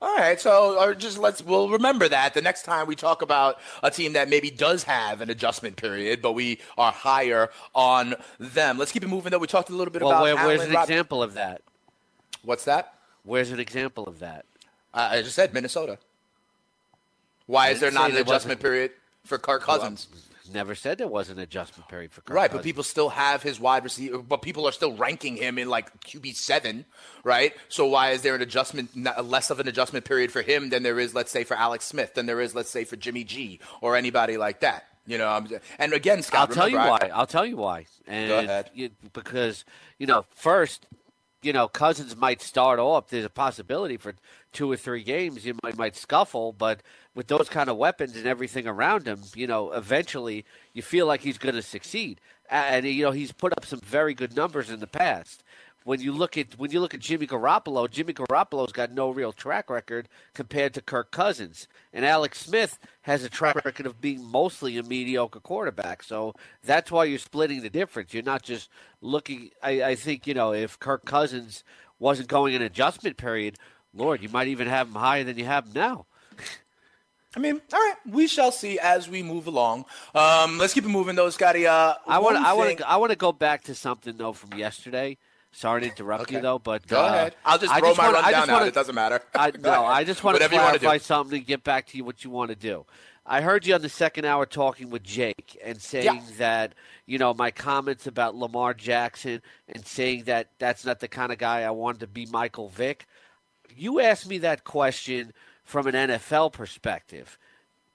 All 0.00 0.16
right. 0.16 0.40
So, 0.40 0.78
or 0.80 0.94
just 0.94 1.18
let's 1.18 1.42
we'll 1.42 1.68
remember 1.70 2.08
that 2.08 2.34
the 2.34 2.42
next 2.42 2.62
time 2.62 2.86
we 2.86 2.94
talk 2.96 3.22
about 3.22 3.58
a 3.82 3.90
team 3.90 4.12
that 4.12 4.28
maybe 4.28 4.50
does 4.50 4.84
have 4.84 5.20
an 5.20 5.30
adjustment 5.30 5.76
period, 5.76 6.22
but 6.22 6.32
we 6.32 6.60
are 6.76 6.92
higher 6.92 7.50
on 7.74 8.14
them. 8.38 8.78
Let's 8.78 8.92
keep 8.92 9.02
it 9.02 9.08
moving. 9.08 9.30
Though 9.30 9.38
we 9.38 9.46
talked 9.46 9.70
a 9.70 9.74
little 9.74 9.92
bit 9.92 10.02
Well, 10.02 10.10
about 10.12 10.22
where, 10.22 10.34
where's 10.36 10.60
Allen 10.60 10.70
an 10.70 10.76
Rob- 10.76 10.84
example 10.88 11.22
of 11.22 11.34
that? 11.34 11.62
What's 12.42 12.64
that? 12.64 12.94
Where's 13.24 13.50
an 13.50 13.60
example 13.60 14.04
of 14.06 14.20
that? 14.20 14.44
Uh, 14.94 15.08
I 15.12 15.22
just 15.22 15.34
said 15.34 15.52
Minnesota. 15.52 15.98
Why 17.46 17.70
is 17.70 17.80
there 17.80 17.90
didn't 17.90 18.04
an 18.04 18.10
adjustment 18.12 18.28
wasn't. 18.58 18.60
period 18.60 18.90
for 19.24 19.38
Kirk 19.38 19.62
Cousins? 19.62 20.06
Never 20.52 20.74
said 20.74 20.98
there 20.98 21.08
was 21.08 21.28
an 21.30 21.38
adjustment 21.38 21.88
period 21.88 22.12
for 22.12 22.20
Kirk 22.22 22.34
Right, 22.36 22.50
but 22.52 22.62
people 22.62 22.82
still 22.82 23.08
have 23.10 23.42
his 23.42 23.58
wide 23.60 23.84
receiver, 23.84 24.18
but 24.18 24.42
people 24.42 24.66
are 24.66 24.72
still 24.72 24.94
ranking 24.94 25.36
him 25.36 25.58
in 25.58 25.68
like 25.68 26.00
QB 26.00 26.34
seven, 26.34 26.84
right? 27.24 27.54
So 27.68 27.86
why 27.86 28.10
is 28.12 28.22
there 28.22 28.34
an 28.34 28.42
adjustment, 28.42 28.90
less 29.24 29.50
of 29.50 29.60
an 29.60 29.68
adjustment 29.68 30.04
period 30.04 30.32
for 30.32 30.42
him 30.42 30.70
than 30.70 30.82
there 30.82 30.98
is, 30.98 31.14
let's 31.14 31.30
say, 31.30 31.44
for 31.44 31.56
Alex 31.56 31.84
Smith, 31.84 32.14
than 32.14 32.26
there 32.26 32.40
is, 32.40 32.54
let's 32.54 32.70
say, 32.70 32.84
for 32.84 32.96
Jimmy 32.96 33.24
G 33.24 33.60
or 33.80 33.96
anybody 33.96 34.36
like 34.36 34.60
that? 34.60 34.84
You 35.06 35.16
know, 35.18 35.28
I'm, 35.28 35.48
and 35.78 35.92
again, 35.94 36.22
Scott, 36.22 36.50
I'll 36.50 36.54
tell 36.54 36.68
you 36.68 36.76
why. 36.76 36.98
I- 37.02 37.08
I'll 37.14 37.26
tell 37.26 37.46
you 37.46 37.56
why. 37.56 37.86
And 38.06 38.28
Go 38.28 38.38
ahead. 38.40 38.70
you- 38.74 38.90
because 39.14 39.64
you 39.98 40.06
know, 40.06 40.26
first, 40.34 40.84
you 41.42 41.52
know, 41.52 41.66
Cousins 41.68 42.14
might 42.16 42.42
start 42.42 42.78
off. 42.78 43.08
There's 43.08 43.24
a 43.24 43.30
possibility 43.30 43.96
for 43.96 44.14
two 44.52 44.70
or 44.70 44.76
three 44.76 45.02
games 45.02 45.46
you 45.46 45.54
might 45.62 45.78
might 45.78 45.96
scuffle, 45.96 46.52
but 46.52 46.80
with 47.18 47.26
those 47.26 47.48
kind 47.48 47.68
of 47.68 47.76
weapons 47.76 48.14
and 48.14 48.26
everything 48.26 48.68
around 48.68 49.04
him, 49.04 49.20
you 49.34 49.44
know, 49.44 49.72
eventually 49.72 50.44
you 50.72 50.82
feel 50.82 51.04
like 51.04 51.20
he's 51.20 51.36
going 51.36 51.56
to 51.56 51.62
succeed. 51.62 52.20
And 52.48 52.86
you 52.86 53.02
know, 53.02 53.10
he's 53.10 53.32
put 53.32 53.52
up 53.54 53.64
some 53.64 53.80
very 53.80 54.14
good 54.14 54.36
numbers 54.36 54.70
in 54.70 54.78
the 54.78 54.86
past 54.86 55.42
when 55.82 56.00
you 56.00 56.12
look 56.12 56.38
at 56.38 56.56
when 56.58 56.70
you 56.70 56.78
look 56.78 56.94
at 56.94 57.00
Jimmy 57.00 57.26
Garoppolo, 57.26 57.90
Jimmy 57.90 58.12
Garoppolo's 58.12 58.70
got 58.70 58.92
no 58.92 59.10
real 59.10 59.32
track 59.32 59.68
record 59.68 60.08
compared 60.32 60.74
to 60.74 60.80
Kirk 60.80 61.10
Cousins, 61.10 61.66
and 61.92 62.04
Alex 62.04 62.38
Smith 62.38 62.78
has 63.02 63.24
a 63.24 63.28
track 63.28 63.64
record 63.64 63.86
of 63.86 64.00
being 64.00 64.24
mostly 64.24 64.78
a 64.78 64.84
mediocre 64.84 65.40
quarterback. 65.40 66.04
So 66.04 66.34
that's 66.62 66.92
why 66.92 67.04
you're 67.04 67.18
splitting 67.18 67.62
the 67.62 67.70
difference. 67.70 68.14
You're 68.14 68.22
not 68.22 68.42
just 68.42 68.70
looking. 69.00 69.50
I, 69.60 69.82
I 69.82 69.94
think 69.96 70.26
you 70.28 70.34
know 70.34 70.52
if 70.52 70.78
Kirk 70.78 71.04
Cousins 71.04 71.64
wasn't 71.98 72.28
going 72.28 72.54
an 72.54 72.62
adjustment 72.62 73.16
period, 73.16 73.56
Lord, 73.92 74.22
you 74.22 74.28
might 74.28 74.46
even 74.46 74.68
have 74.68 74.86
him 74.86 74.94
higher 74.94 75.24
than 75.24 75.36
you 75.36 75.46
have 75.46 75.66
him 75.66 75.72
now. 75.74 76.06
I 77.36 77.40
mean, 77.40 77.60
all 77.72 77.78
right, 77.78 77.94
we 78.08 78.26
shall 78.26 78.50
see 78.50 78.78
as 78.78 79.08
we 79.08 79.22
move 79.22 79.46
along. 79.46 79.84
Um, 80.14 80.58
let's 80.58 80.72
keep 80.72 80.84
it 80.84 80.88
moving, 80.88 81.14
though, 81.14 81.28
Scotty. 81.30 81.66
Uh, 81.66 81.94
I 82.06 82.18
want, 82.20 82.36
I 82.38 82.54
want, 82.54 82.80
I 82.82 82.96
want 82.96 83.10
to 83.10 83.16
go 83.16 83.32
back 83.32 83.64
to 83.64 83.74
something 83.74 84.16
though 84.16 84.32
from 84.32 84.58
yesterday. 84.58 85.18
Sorry 85.52 85.80
to 85.82 85.88
interrupt 85.88 86.22
Okay. 86.24 86.36
you 86.36 86.40
though, 86.42 86.58
but 86.58 86.86
Go 86.86 87.00
uh, 87.02 87.06
ahead. 87.08 87.34
I'll 87.44 87.58
just 87.58 87.72
I 87.72 87.80
throw 87.80 87.94
my 87.94 88.06
wanna- 88.06 88.18
rundown 88.20 88.42
out. 88.42 88.48
wanna- 88.54 88.66
It 88.66 88.74
doesn't 88.74 88.94
matter. 88.94 89.20
I, 89.34 89.50
no. 89.60 89.84
I 89.84 90.04
just 90.04 90.22
want 90.22 90.36
to 90.36 90.42
Whatever 90.42 90.54
you 90.54 90.60
wanna 90.60 90.78
clarify 90.78 90.98
something 90.98 91.38
and 91.38 91.46
get 91.46 91.64
back 91.64 91.86
to 91.88 91.96
you 91.96 92.04
what 92.04 92.22
you 92.22 92.30
want 92.30 92.50
to 92.50 92.54
do. 92.56 92.84
I 93.26 93.40
heard 93.40 93.66
you 93.66 93.74
on 93.74 93.82
the 93.82 93.88
second 93.88 94.24
hour 94.26 94.46
talking 94.46 94.88
with 94.90 95.02
Jake 95.02 95.58
and 95.64 95.80
saying 95.80 96.04
Yeah. 96.04 96.20
that 96.38 96.74
you 97.06 97.18
know 97.18 97.32
my 97.34 97.50
comments 97.50 98.06
about 98.06 98.34
Lamar 98.36 98.72
Jackson 98.74 99.42
and 99.68 99.86
saying 99.86 100.24
that 100.24 100.50
that's 100.58 100.84
not 100.84 101.00
the 101.00 101.08
kind 101.08 101.32
of 101.32 101.38
guy 101.38 101.62
I 101.62 101.70
wanted 101.70 102.00
to 102.00 102.06
be 102.08 102.26
Michael 102.26 102.68
Vick. 102.68 103.06
You 103.74 104.00
asked 104.00 104.28
me 104.28 104.38
that 104.38 104.64
question 104.64 105.32
from 105.68 105.86
an 105.86 105.92
NFL 105.94 106.50
perspective. 106.54 107.38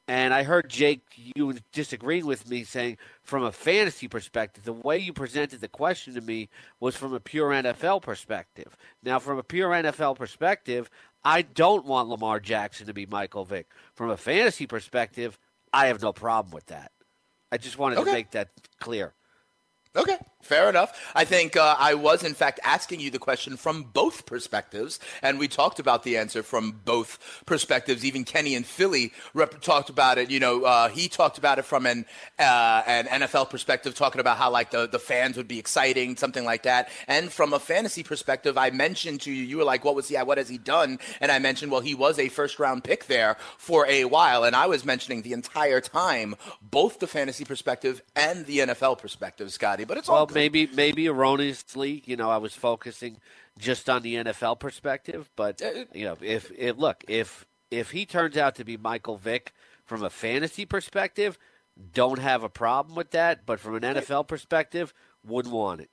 And 0.08 0.32
I 0.32 0.44
heard 0.44 0.70
Jake, 0.70 1.02
you 1.16 1.56
disagreeing 1.72 2.28
with 2.28 2.48
me, 2.48 2.64
saying 2.66 2.98
from 3.24 3.42
a 3.42 3.52
fantasy 3.52 4.08
perspective, 4.08 4.64
the 4.64 4.74
way 4.74 5.00
you 5.00 5.12
presented 5.12 5.60
the 5.60 5.68
question 5.68 6.14
to 6.14 6.22
me 6.22 6.50
was 6.80 6.96
from 6.96 7.16
a 7.16 7.20
pure 7.20 7.50
NFL 7.50 8.04
perspective. 8.04 8.78
Now, 9.02 9.18
from 9.18 9.40
a 9.40 9.44
pure 9.44 9.72
NFL 9.72 10.18
perspective, 10.18 10.88
I 11.26 11.42
don't 11.42 11.84
want 11.86 12.10
Lamar 12.10 12.40
Jackson 12.40 12.86
to 12.86 12.94
be 12.94 13.08
Michael 13.08 13.44
Vick. 13.44 13.68
From 13.96 14.12
a 14.12 14.18
fantasy 14.18 14.68
perspective, 14.68 15.40
I 15.74 15.88
have 15.88 16.02
no 16.04 16.14
problem 16.14 16.54
with 16.54 16.68
that. 16.68 16.92
I 17.52 17.58
just 17.58 17.80
wanted 17.80 17.98
Okay. 17.98 18.12
to 18.12 18.16
make 18.16 18.32
that 18.32 18.50
clear. 18.80 19.14
Okay, 19.96 20.18
fair 20.44 20.70
enough. 20.70 21.12
I 21.16 21.26
think 21.26 21.56
uh, 21.58 21.76
I 21.80 21.94
was, 21.94 22.24
in 22.24 22.34
fact, 22.34 22.60
asking 22.64 23.00
you 23.00 23.10
the 23.10 23.20
question 23.20 23.58
from 23.58 23.84
both 23.84 24.26
perspectives, 24.26 25.00
and 25.22 25.40
we 25.40 25.48
talked 25.48 25.80
about 25.80 26.04
the 26.04 26.18
answer 26.18 26.44
from 26.44 26.82
both 26.86 27.44
perspectives. 27.46 28.06
Even 28.06 28.24
Kenny 28.24 28.56
and 28.56 28.66
Philly 28.66 29.14
rep- 29.34 29.62
talked 29.62 29.90
about 29.90 30.18
it. 30.18 30.30
You 30.30 30.40
know, 30.40 30.64
uh, 30.64 30.90
he 30.90 31.08
talked 31.08 31.38
about 31.38 31.60
it 31.60 31.66
from 31.66 31.86
an 31.86 32.06
uh, 32.40 32.84
an 32.88 33.06
NFL 33.08 33.50
perspective, 33.50 33.96
talking 33.96 34.22
about 34.22 34.38
how 34.38 34.52
like 34.52 34.72
the, 34.72 34.88
the 34.88 35.00
fans 35.00 35.38
would 35.38 35.48
be 35.48 35.60
exciting, 35.60 36.16
something 36.18 36.46
like 36.46 36.64
that. 36.64 36.90
And 37.08 37.32
from 37.32 37.54
a 37.54 37.60
fantasy 37.60 38.04
perspective, 38.04 38.58
I 38.58 38.70
mentioned 38.70 39.22
to 39.22 39.32
you, 39.32 39.44
you 39.44 39.58
were 39.58 39.64
like, 39.64 39.84
"What 39.86 39.96
was 39.96 40.08
he? 40.08 40.18
What 40.18 40.38
has 40.38 40.50
he 40.50 40.58
done?" 40.58 41.00
And 41.22 41.32
I 41.32 41.40
mentioned, 41.40 41.72
well, 41.72 41.82
he 41.82 41.96
was 41.96 42.20
a 42.20 42.30
first 42.30 42.60
round 42.60 42.84
pick 42.84 43.06
there 43.08 43.38
for 43.58 43.86
a 43.88 44.06
while, 44.06 44.44
and 44.44 44.56
I 44.56 44.68
was 44.68 44.86
mentioning 44.86 45.22
the 45.22 45.34
entire 45.34 45.82
time 45.82 46.36
both 46.62 47.00
the 47.00 47.08
fantasy 47.08 47.46
perspective 47.46 48.02
and 48.16 48.46
the 48.46 48.60
NFL 48.60 48.98
perspective, 48.98 49.52
Scotty. 49.52 49.84
But 49.86 49.98
it's 49.98 50.10
all 50.10 50.16
Well, 50.16 50.26
good. 50.26 50.33
Maybe 50.34 50.68
maybe 50.74 51.08
erroneously, 51.08 52.04
you 52.06 52.16
know, 52.16 52.30
I 52.30 52.38
was 52.38 52.54
focusing 52.54 53.18
just 53.58 53.90
on 53.90 54.02
the 54.02 54.16
NFL 54.16 54.60
perspective, 54.60 55.30
but 55.36 55.62
Uh, 55.62 55.86
you 55.94 56.06
know, 56.06 56.18
if, 56.22 56.52
if 56.58 56.78
look, 56.78 57.04
if 57.08 57.46
if 57.72 57.92
he 57.92 58.06
turns 58.06 58.38
out 58.38 58.56
to 58.56 58.64
be 58.64 58.78
Michael 58.78 59.18
Vick 59.18 59.54
from 59.86 60.04
a 60.04 60.10
fantasy 60.10 60.66
perspective, 60.66 61.38
don't 61.94 62.20
have 62.20 62.44
a 62.44 62.50
problem 62.50 62.96
with 62.96 63.12
that, 63.12 63.46
but 63.46 63.60
from 63.60 63.76
an 63.76 63.84
NFL 63.84 64.28
perspective, 64.28 64.94
wouldn't 65.26 65.54
want 65.54 65.82
it. 65.82 65.90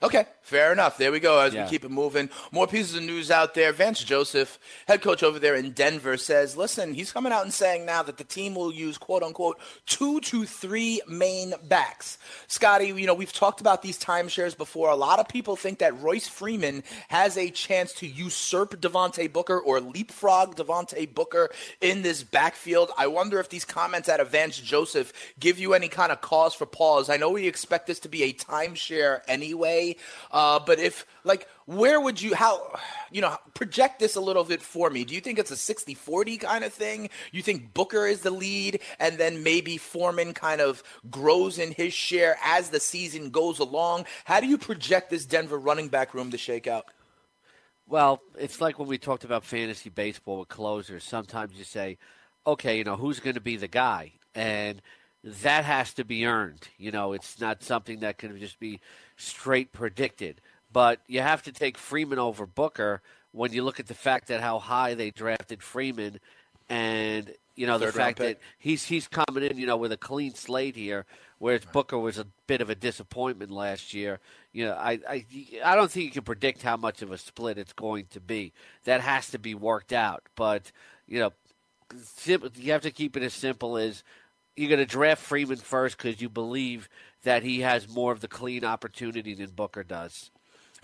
Okay, 0.00 0.26
fair 0.42 0.72
enough. 0.72 0.96
There 0.96 1.10
we 1.10 1.18
go. 1.18 1.40
As 1.40 1.52
Yeah. 1.52 1.64
we 1.64 1.70
keep 1.70 1.84
it 1.84 1.90
moving, 1.90 2.30
more 2.52 2.68
pieces 2.68 2.94
of 2.94 3.02
news 3.02 3.32
out 3.32 3.54
there. 3.54 3.72
Vance 3.72 3.98
Joseph, 4.04 4.56
head 4.86 5.02
coach 5.02 5.24
over 5.24 5.40
there 5.40 5.56
in 5.56 5.72
Denver, 5.72 6.16
says, 6.16 6.56
"Listen, 6.56 6.94
he's 6.94 7.10
coming 7.10 7.32
out 7.32 7.42
and 7.42 7.52
saying 7.52 7.84
now 7.84 8.04
that 8.04 8.16
the 8.16 8.22
team 8.22 8.54
will 8.54 8.72
use 8.72 8.96
quote 8.96 9.24
unquote 9.24 9.58
two 9.86 10.20
to 10.20 10.46
three 10.46 11.00
main 11.08 11.52
backs." 11.64 12.16
Scotty, 12.46 12.86
you 12.88 13.06
know 13.06 13.14
we've 13.14 13.32
talked 13.32 13.60
about 13.60 13.82
these 13.82 13.98
timeshares 13.98 14.56
before. 14.56 14.88
A 14.90 14.94
lot 14.96 15.18
of 15.18 15.26
people 15.26 15.56
think 15.56 15.80
that 15.80 16.00
Royce 16.00 16.28
Freeman 16.28 16.84
has 17.08 17.36
a 17.36 17.50
chance 17.50 17.92
to 17.94 18.06
usurp 18.06 18.80
Devontae 18.80 19.32
Booker 19.32 19.58
or 19.58 19.80
leapfrog 19.80 20.54
Devontae 20.54 21.12
Booker 21.12 21.50
in 21.80 22.02
this 22.02 22.22
backfield. 22.22 22.92
I 22.96 23.08
wonder 23.08 23.40
if 23.40 23.48
these 23.48 23.64
comments 23.64 24.08
out 24.08 24.20
of 24.20 24.30
Vance 24.30 24.58
Joseph 24.58 25.12
give 25.40 25.58
you 25.58 25.74
any 25.74 25.88
kind 25.88 26.12
of 26.12 26.20
cause 26.20 26.54
for 26.54 26.66
pause. 26.66 27.10
I 27.10 27.16
know 27.16 27.30
we 27.30 27.48
expect 27.48 27.88
this 27.88 27.98
to 28.00 28.08
be 28.08 28.22
a 28.22 28.32
timeshare 28.32 29.22
anyway, 29.26 29.87
uh, 30.30 30.58
but 30.58 30.78
if 30.78 31.06
like 31.24 31.46
where 31.66 32.00
would 32.00 32.20
you 32.20 32.34
how 32.34 32.78
you 33.10 33.20
know 33.20 33.36
project 33.54 33.98
this 33.98 34.16
a 34.16 34.20
little 34.20 34.44
bit 34.44 34.62
for 34.62 34.90
me 34.90 35.04
do 35.04 35.14
you 35.14 35.20
think 35.20 35.38
it's 35.38 35.50
a 35.50 35.54
60-40 35.54 36.40
kind 36.40 36.64
of 36.64 36.72
thing 36.72 37.08
you 37.32 37.42
think 37.42 37.72
booker 37.74 38.06
is 38.06 38.20
the 38.20 38.30
lead 38.30 38.80
and 38.98 39.18
then 39.18 39.42
maybe 39.42 39.76
freeman 39.76 40.32
kind 40.34 40.60
of 40.60 40.82
grows 41.10 41.58
in 41.58 41.72
his 41.72 41.92
share 41.92 42.36
as 42.44 42.70
the 42.70 42.80
season 42.80 43.30
goes 43.30 43.58
along 43.58 44.04
how 44.24 44.40
do 44.40 44.46
you 44.46 44.58
project 44.58 45.10
this 45.10 45.24
denver 45.26 45.58
running 45.58 45.88
back 45.88 46.14
room 46.14 46.30
to 46.30 46.38
shake 46.38 46.66
out 46.66 46.86
Well, 47.86 48.20
it's 48.38 48.60
like 48.60 48.78
when 48.78 48.88
we 48.88 48.98
talked 48.98 49.24
about 49.24 49.44
fantasy 49.44 49.90
baseball 49.90 50.40
with 50.40 50.48
closers. 50.48 51.04
Sometimes 51.04 51.54
you 51.54 51.64
say, 51.64 51.98
okay, 52.46 52.78
you 52.78 52.84
know, 52.84 52.96
who's 52.96 53.20
going 53.20 53.34
to 53.34 53.40
be 53.40 53.56
the 53.56 53.68
guy? 53.68 54.12
And 54.34 54.82
that 55.24 55.64
has 55.64 55.94
to 55.94 56.04
be 56.04 56.26
earned. 56.26 56.68
You 56.78 56.90
know, 56.92 57.12
it's 57.12 57.40
not 57.40 57.62
something 57.62 58.00
that 58.00 58.18
can 58.18 58.38
just 58.38 58.60
be 58.60 58.80
straight 59.18 59.72
predicted. 59.72 60.40
But 60.72 61.00
you 61.06 61.20
have 61.20 61.42
to 61.42 61.52
take 61.52 61.76
Freeman 61.76 62.18
over 62.18 62.46
Booker 62.46 63.02
when 63.32 63.52
you 63.52 63.62
look 63.62 63.78
at 63.78 63.86
the 63.86 63.94
fact 63.94 64.28
that 64.28 64.40
how 64.40 64.58
high 64.58 64.94
they 64.94 65.10
drafted 65.10 65.62
Freeman 65.62 66.18
and 66.70 67.32
you 67.56 67.66
know 67.66 67.78
the 67.78 67.90
fact 67.92 68.18
that 68.18 68.38
he's 68.58 68.84
he's 68.84 69.08
coming 69.08 69.42
in, 69.42 69.58
you 69.58 69.66
know, 69.66 69.76
with 69.76 69.90
a 69.90 69.96
clean 69.96 70.34
slate 70.34 70.76
here, 70.76 71.06
whereas 71.38 71.64
Booker 71.64 71.98
was 71.98 72.18
a 72.18 72.26
bit 72.46 72.60
of 72.60 72.70
a 72.70 72.74
disappointment 72.74 73.50
last 73.50 73.92
year. 73.92 74.20
You 74.52 74.66
know, 74.66 74.74
I 74.74 75.00
I 75.08 75.24
I 75.64 75.74
don't 75.74 75.90
think 75.90 76.04
you 76.04 76.10
can 76.12 76.22
predict 76.22 76.62
how 76.62 76.76
much 76.76 77.02
of 77.02 77.10
a 77.10 77.18
split 77.18 77.58
it's 77.58 77.72
going 77.72 78.06
to 78.10 78.20
be. 78.20 78.52
That 78.84 79.00
has 79.00 79.30
to 79.30 79.38
be 79.38 79.54
worked 79.54 79.92
out. 79.92 80.22
But 80.36 80.70
you 81.08 81.18
know, 81.18 81.32
you 82.56 82.72
have 82.72 82.82
to 82.82 82.92
keep 82.92 83.16
it 83.16 83.24
as 83.24 83.34
simple 83.34 83.76
as 83.76 84.04
you're 84.58 84.68
going 84.68 84.78
to 84.78 84.86
draft 84.86 85.22
Freeman 85.22 85.56
first 85.56 85.96
because 85.96 86.20
you 86.20 86.28
believe 86.28 86.88
that 87.24 87.42
he 87.42 87.60
has 87.60 87.88
more 87.88 88.12
of 88.12 88.20
the 88.20 88.28
clean 88.28 88.64
opportunity 88.64 89.34
than 89.34 89.50
Booker 89.50 89.82
does. 89.82 90.30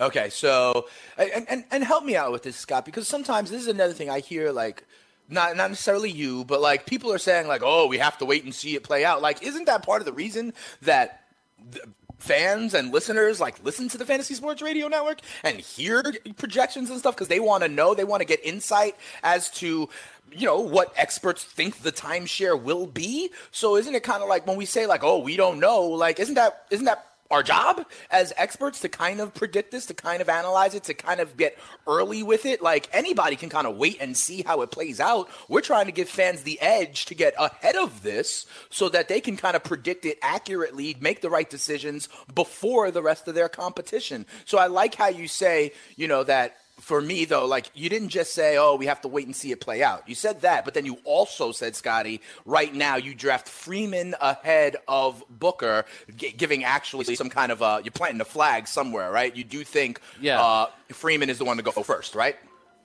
Okay, 0.01 0.29
so 0.29 0.89
and, 1.17 1.47
and 1.49 1.65
and 1.71 1.85
help 1.85 2.05
me 2.05 2.17
out 2.17 2.33
with 2.33 2.43
this, 2.43 2.57
Scott, 2.57 2.85
because 2.85 3.07
sometimes 3.07 3.51
this 3.51 3.63
is 3.63 3.69
another 3.69 3.93
thing 3.93 4.11
I 4.11 4.21
hear 4.21 4.51
like 4.51 4.85
not 5.29 5.57
not 5.57 5.71
necessarily 5.71 6.11
you, 6.11 6.45
but 6.45 6.61
like 6.61 6.87
people 6.87 7.13
are 7.13 7.19
saying 7.19 7.47
like, 7.47 7.63
oh, 7.65 7.87
we 7.87 7.99
have 7.99 8.19
to 8.19 8.25
wait 8.25 8.45
and 8.45 8.55
see 8.55 8.75
it 8.75 8.83
play 8.83 9.05
out. 9.05 9.23
Like, 9.23 9.43
isn't 9.43 9.67
that 9.67 9.85
part 9.85 10.03
of 10.03 10.07
the 10.07 10.13
reason 10.13 10.53
that 10.83 11.25
th- 11.73 11.85
fans 12.19 12.75
and 12.75 12.93
listeners 12.93 13.41
like 13.41 13.63
listen 13.65 13.89
to 13.89 13.99
the 13.99 14.07
Fantasy 14.07 14.35
Sports 14.35 14.63
Radio 14.63 14.89
Network 14.89 15.21
and 15.43 15.61
hear 15.61 16.03
projections 16.37 16.91
and 16.91 16.99
stuff 16.99 17.15
because 17.15 17.29
they 17.29 17.41
want 17.41 17.63
to 17.63 17.69
know, 17.69 17.95
they 17.95 18.05
want 18.05 18.21
to 18.21 18.27
get 18.27 18.45
insight 18.45 18.97
as 19.23 19.51
to 19.51 19.89
you 20.33 20.47
know 20.47 20.59
what 20.59 20.93
experts 20.97 21.45
think 21.45 21.83
the 21.83 21.93
timeshare 21.93 22.61
will 22.61 22.87
be. 22.87 23.31
So 23.51 23.77
isn't 23.77 23.95
it 23.95 24.03
kind 24.03 24.23
of 24.23 24.29
like 24.29 24.47
when 24.47 24.57
we 24.57 24.67
say 24.67 24.87
like, 24.87 25.05
oh, 25.05 25.19
we 25.19 25.37
don't 25.37 25.61
know, 25.61 25.83
like 25.83 26.19
isn't 26.19 26.35
that 26.35 26.65
isn't 26.71 26.87
that 26.87 27.07
our 27.31 27.43
job 27.43 27.85
as 28.11 28.33
experts 28.37 28.81
to 28.81 28.89
kind 28.89 29.21
of 29.21 29.35
predict 29.35 29.71
this, 29.71 29.87
to 29.87 29.95
kind 29.95 30.21
of 30.21 30.29
analyze 30.29 30.75
it, 30.75 30.85
to 30.85 30.95
kind 30.95 31.21
of 31.21 31.37
get 31.37 31.59
early 31.87 32.23
with 32.23 32.47
it. 32.47 32.63
Like 32.63 32.89
anybody 32.93 33.37
can 33.37 33.49
kind 33.49 33.67
of 33.67 33.77
wait 33.77 33.99
and 34.01 34.17
see 34.17 34.43
how 34.43 34.61
it 34.63 34.71
plays 34.71 35.01
out. 35.01 35.29
We're 35.49 35.61
trying 35.61 35.87
to 35.87 35.93
give 35.93 36.09
fans 36.09 36.43
the 36.43 36.61
edge 36.61 37.07
to 37.07 37.15
get 37.15 37.35
ahead 37.39 37.77
of 37.77 38.03
this 38.03 38.47
so 38.71 38.89
that 38.91 39.09
they 39.09 39.21
can 39.21 39.37
kind 39.37 39.57
of 39.57 39.65
predict 39.65 40.05
it 40.05 40.19
accurately, 40.23 40.97
make 41.01 41.23
the 41.23 41.31
right 41.31 41.49
decisions 41.49 42.09
before 42.35 42.91
the 42.91 43.03
rest 43.03 43.27
of 43.27 43.35
their 43.35 43.49
competition. 43.49 44.27
So 44.45 44.59
I 44.59 44.67
like 44.67 44.95
how 44.95 45.09
you 45.09 45.29
say, 45.29 45.73
you 45.97 46.09
know, 46.09 46.25
that 46.25 46.57
for 46.81 47.01
me 47.01 47.25
though, 47.25 47.47
like 47.47 47.71
you 47.75 47.89
didn't 47.89 48.09
just 48.09 48.33
say, 48.35 48.57
"Oh, 48.59 48.75
we 48.77 48.87
have 48.87 49.01
to 49.03 49.09
wait 49.09 49.27
and 49.27 49.35
see 49.35 49.53
it 49.53 49.61
play 49.61 49.83
out." 49.83 50.09
You 50.09 50.15
said 50.15 50.41
that, 50.43 50.65
but 50.65 50.75
then 50.75 50.85
you 50.85 50.99
also 51.05 51.53
said, 51.53 51.77
Scotty, 51.77 52.21
right 52.45 52.75
now 52.75 52.97
you 52.97 53.15
draft 53.15 53.49
Freeman 53.49 54.15
ahead 54.21 54.77
of 54.89 55.23
Booker, 55.31 55.85
gi- 56.17 56.33
giving 56.33 56.65
actually 56.65 57.15
some 57.15 57.31
kind 57.31 57.53
of 57.53 57.63
uh, 57.63 57.81
you're 57.85 57.93
planting 57.93 58.21
a 58.21 58.25
flag 58.25 58.67
somewhere, 58.67 59.11
right? 59.11 59.35
You 59.35 59.45
do 59.45 59.65
think 59.65 60.01
Yeah. 60.21 60.41
uh, 60.43 60.67
Freeman 60.91 61.31
is 61.31 61.39
the 61.39 61.45
one 61.45 61.57
to 61.59 61.63
go 61.63 61.71
first, 61.71 62.15
right? 62.15 62.37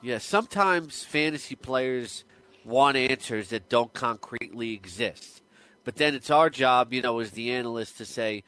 Yeah, 0.01 0.19
sometimes 0.19 1.03
fantasy 1.03 1.55
players 1.55 2.23
want 2.63 2.95
answers 2.95 3.49
that 3.49 3.69
don't 3.69 3.91
concretely 3.93 4.73
exist. 4.73 5.41
But 5.83 5.95
then 5.95 6.13
it's 6.13 6.29
our 6.29 6.49
job, 6.49 6.93
you 6.93 7.01
know, 7.01 7.19
as 7.19 7.31
the 7.31 7.51
analyst 7.51 7.97
to 7.97 8.05
say, 8.05 8.43